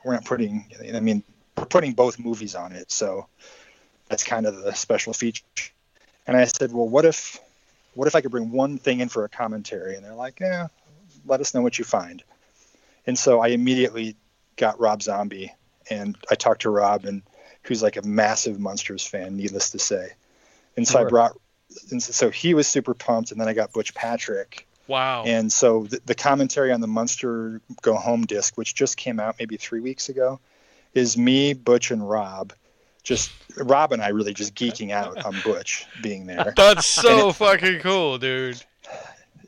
We're 0.03 0.13
not 0.13 0.25
putting. 0.25 0.66
I 0.93 0.99
mean, 0.99 1.24
we're 1.58 1.66
putting 1.66 1.93
both 1.93 2.20
movies 2.20 2.55
on 2.55 2.71
it, 2.74 2.91
so 2.91 3.28
that's 4.09 4.24
kind 4.24 4.45
of 4.45 4.58
the 4.62 4.74
special 4.74 5.13
feature." 5.13 5.43
And 6.28 6.36
I 6.37 6.45
said, 6.45 6.71
"Well, 6.74 6.87
what 6.87 7.05
if, 7.05 7.39
what 7.93 8.07
if 8.07 8.16
I 8.16 8.21
could 8.21 8.32
bring 8.32 8.51
one 8.51 8.78
thing 8.78 8.99
in 8.99 9.09
for 9.09 9.25
a 9.25 9.29
commentary?" 9.29 9.95
And 9.95 10.05
they're 10.05 10.13
like, 10.13 10.39
"Yeah, 10.39 10.67
let 11.25 11.41
us 11.41 11.53
know 11.53 11.61
what 11.61 11.78
you 11.78 11.86
find." 11.86 12.24
And 13.07 13.17
so 13.17 13.39
I 13.39 13.47
immediately 13.47 14.16
got 14.55 14.79
Rob 14.79 15.01
Zombie, 15.01 15.53
and 15.89 16.17
I 16.29 16.36
talked 16.36 16.61
to 16.63 16.70
Rob, 16.70 17.05
and 17.05 17.24
who's 17.63 17.82
like 17.82 17.97
a 17.97 18.01
massive 18.01 18.59
Munsters 18.59 19.05
fan, 19.05 19.37
needless 19.37 19.71
to 19.71 19.79
say. 19.79 20.13
And 20.78 20.87
so 20.87 20.99
I 20.99 21.03
brought, 21.05 21.36
and 21.91 22.01
so 22.01 22.29
he 22.29 22.53
was 22.53 22.67
super 22.67 22.93
pumped, 22.93 23.32
and 23.32 23.39
then 23.39 23.47
I 23.47 23.53
got 23.53 23.74
Butch 23.74 23.93
Patrick, 23.93 24.67
Wow. 24.87 25.24
and 25.24 25.51
so 25.51 25.83
the, 25.83 26.01
the 26.05 26.16
commentary 26.16 26.71
on 26.71 26.82
the 26.82 26.87
Munster 26.87 27.61
Go 27.82 27.95
Home 27.95 28.25
disc, 28.25 28.57
which 28.57 28.74
just 28.74 28.97
came 28.97 29.20
out 29.20 29.36
maybe 29.39 29.57
three 29.57 29.79
weeks 29.79 30.09
ago, 30.09 30.39
is 30.93 31.17
me, 31.17 31.53
Butch, 31.53 31.91
and 31.91 32.07
Rob. 32.07 32.53
Just 33.09 33.31
Rob 33.57 33.91
and 33.91 34.03
I 34.03 34.09
really 34.09 34.36
just 34.36 34.53
geeking 34.53 34.91
out 34.91 35.25
on 35.25 35.36
Butch 35.43 35.87
being 36.03 36.27
there. 36.27 36.53
That's 36.55 36.86
so 36.86 37.31
fucking 37.31 37.79
cool, 37.79 38.19
dude. 38.19 38.63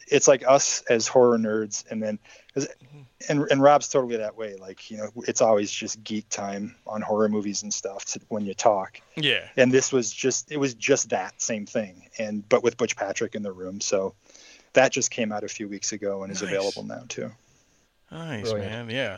it's 0.07 0.27
like 0.27 0.43
us 0.47 0.81
as 0.89 1.07
horror 1.07 1.38
nerds 1.38 1.85
and 1.91 2.01
then 2.01 2.17
mm-hmm. 2.57 3.01
and, 3.29 3.47
and 3.51 3.61
rob's 3.61 3.88
totally 3.88 4.17
that 4.17 4.35
way 4.35 4.55
like 4.55 4.89
you 4.89 4.97
know 4.97 5.09
it's 5.27 5.41
always 5.41 5.69
just 5.69 6.03
geek 6.03 6.27
time 6.29 6.75
on 6.88 7.01
horror 7.01 7.29
movies 7.29 7.61
and 7.61 7.71
stuff 7.71 8.03
to, 8.05 8.19
when 8.29 8.43
you 8.43 8.53
talk 8.55 8.99
Yeah. 9.15 9.47
and 9.57 9.71
this 9.71 9.93
was 9.93 10.11
just 10.11 10.51
it 10.51 10.57
was 10.57 10.73
just 10.73 11.09
that 11.11 11.39
same 11.39 11.65
thing 11.67 12.09
and 12.17 12.47
but 12.49 12.61
with 12.63 12.75
butch 12.77 12.95
patrick 12.97 13.35
in 13.35 13.43
the 13.43 13.53
room 13.53 13.79
so 13.79 14.13
that 14.73 14.91
just 14.91 15.11
came 15.11 15.31
out 15.31 15.43
a 15.45 15.47
few 15.47 15.69
weeks 15.69 15.93
ago 15.93 16.23
and 16.23 16.31
is 16.31 16.41
Nice. 16.41 16.51
available 16.51 16.83
now 16.83 17.03
too 17.07 17.31
Nice, 18.11 18.51
Brilliant. 18.51 18.71
man. 18.71 18.89
Yeah. 18.89 19.17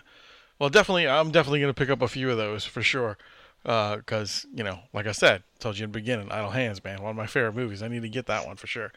Well, 0.59 0.69
definitely, 0.69 1.07
I'm 1.07 1.31
definitely 1.31 1.61
gonna 1.61 1.73
pick 1.73 1.89
up 1.89 2.03
a 2.03 2.07
few 2.07 2.29
of 2.29 2.37
those 2.37 2.63
for 2.65 2.83
sure. 2.83 3.17
Because 3.63 4.45
you 4.53 4.63
know, 4.63 4.79
like 4.93 5.07
I 5.07 5.11
said, 5.13 5.43
told 5.59 5.77
you 5.77 5.85
in 5.85 5.91
the 5.91 5.97
beginning, 5.99 6.31
Idle 6.31 6.51
Hands, 6.51 6.83
man, 6.83 7.01
one 7.01 7.11
of 7.11 7.15
my 7.15 7.27
favorite 7.27 7.55
movies. 7.55 7.81
I 7.81 7.87
need 7.87 8.01
to 8.01 8.09
get 8.09 8.25
that 8.27 8.45
one 8.45 8.55
for 8.57 8.67
sure. 8.67 8.91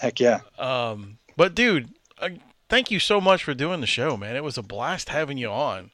heck 0.00 0.18
yeah 0.20 0.40
Um, 0.58 1.18
but 1.36 1.54
dude, 1.54 1.90
uh, 2.18 2.30
thank 2.68 2.90
you 2.90 2.98
so 2.98 3.20
much 3.20 3.44
for 3.44 3.54
doing 3.54 3.80
the 3.80 3.86
show, 3.86 4.16
man. 4.16 4.36
It 4.36 4.44
was 4.44 4.58
a 4.58 4.62
blast 4.62 5.08
having 5.10 5.38
you 5.38 5.50
on. 5.50 5.90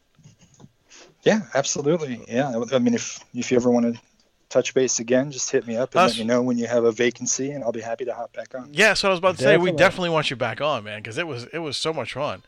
Yeah, 1.23 1.43
absolutely. 1.55 2.21
Yeah, 2.29 2.63
I 2.73 2.79
mean, 2.79 2.95
if 2.95 3.21
if 3.35 3.51
you 3.51 3.57
ever 3.59 3.71
want 3.71 3.95
to 3.95 4.01
touch 4.49 4.73
base 4.75 4.99
again, 4.99 5.31
just 5.31 5.51
hit 5.51 5.67
me 5.67 5.77
up 5.77 5.95
and 5.95 6.03
Us- 6.03 6.13
let 6.17 6.19
me 6.19 6.25
know 6.25 6.43
when 6.43 6.57
you 6.59 6.67
have 6.67 6.85
a 6.85 6.93
vacancy, 6.93 7.51
and 7.51 7.63
I'll 7.63 7.73
be 7.73 7.81
happy 7.83 8.05
to 8.07 8.15
hop 8.15 8.33
back 8.33 8.55
on. 8.55 8.71
Yeah, 8.73 8.95
so 8.95 9.09
I 9.09 9.11
was 9.11 9.19
about 9.19 9.37
to 9.37 9.43
say 9.43 9.57
we 9.57 9.71
Definitely. 9.71 9.73
definitely 9.79 10.11
want 10.11 10.31
you 10.31 10.37
back 10.37 10.61
on, 10.61 10.85
man, 10.85 11.01
because 11.03 11.19
it 11.19 11.27
was 11.27 11.45
it 11.53 11.59
was 11.59 11.77
so 11.77 11.93
much 11.93 12.15
fun. 12.15 12.43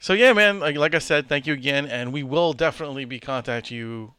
So 0.00 0.12
yeah, 0.12 0.32
man, 0.32 0.60
like 0.60 0.76
like 0.76 0.94
I 0.94 0.98
said, 0.98 1.28
thank 1.28 1.46
you 1.46 1.54
again, 1.54 1.86
and 1.86 2.12
we 2.12 2.22
will 2.22 2.52
definitely 2.52 3.04
be 3.06 3.18
contacting 3.18 3.76
you 3.78 4.14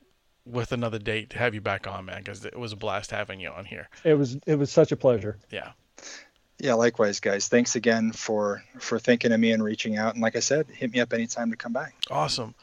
with 0.49 0.71
another 0.71 0.99
date 0.99 1.29
to 1.31 1.37
have 1.37 1.53
you 1.53 1.61
back 1.61 1.87
on, 1.87 2.05
man, 2.05 2.19
because 2.19 2.45
it 2.45 2.57
was 2.57 2.73
a 2.73 2.75
blast 2.75 3.11
having 3.11 3.39
you 3.39 3.49
on 3.49 3.65
here. 3.65 3.89
It 4.03 4.15
was 4.15 4.37
it 4.45 4.55
was 4.55 4.71
such 4.71 4.91
a 4.91 4.95
pleasure. 4.95 5.37
Yeah. 5.51 5.71
Yeah, 6.59 6.73
likewise, 6.73 7.19
guys. 7.21 7.47
Thanks 7.47 7.75
again 7.75 8.11
for 8.11 8.63
for 8.79 8.99
thinking 8.99 9.31
of 9.31 9.39
me 9.39 9.51
and 9.51 9.63
reaching 9.63 9.97
out. 9.97 10.13
And 10.13 10.21
like 10.21 10.35
I 10.35 10.39
said, 10.39 10.67
hit 10.67 10.91
me 10.91 10.99
up 10.99 11.13
anytime 11.13 11.51
to 11.51 11.57
come 11.57 11.73
back. 11.73 11.95
Awesome. 12.09 12.55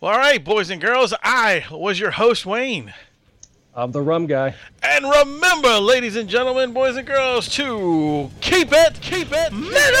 Well, 0.00 0.12
all 0.12 0.18
right, 0.18 0.42
boys 0.42 0.70
and 0.70 0.80
girls, 0.80 1.12
I 1.22 1.66
was 1.70 2.00
your 2.00 2.12
host, 2.12 2.46
Wayne. 2.46 2.94
I'm 3.74 3.92
the 3.92 4.02
rum 4.02 4.26
guy. 4.26 4.56
And 4.82 5.04
remember, 5.04 5.78
ladies 5.78 6.16
and 6.16 6.28
gentlemen, 6.28 6.72
boys 6.72 6.96
and 6.96 7.06
girls, 7.06 7.48
to 7.50 8.30
keep 8.40 8.72
it, 8.72 9.00
keep 9.00 9.28
it 9.30 9.52
metal! 9.52 10.00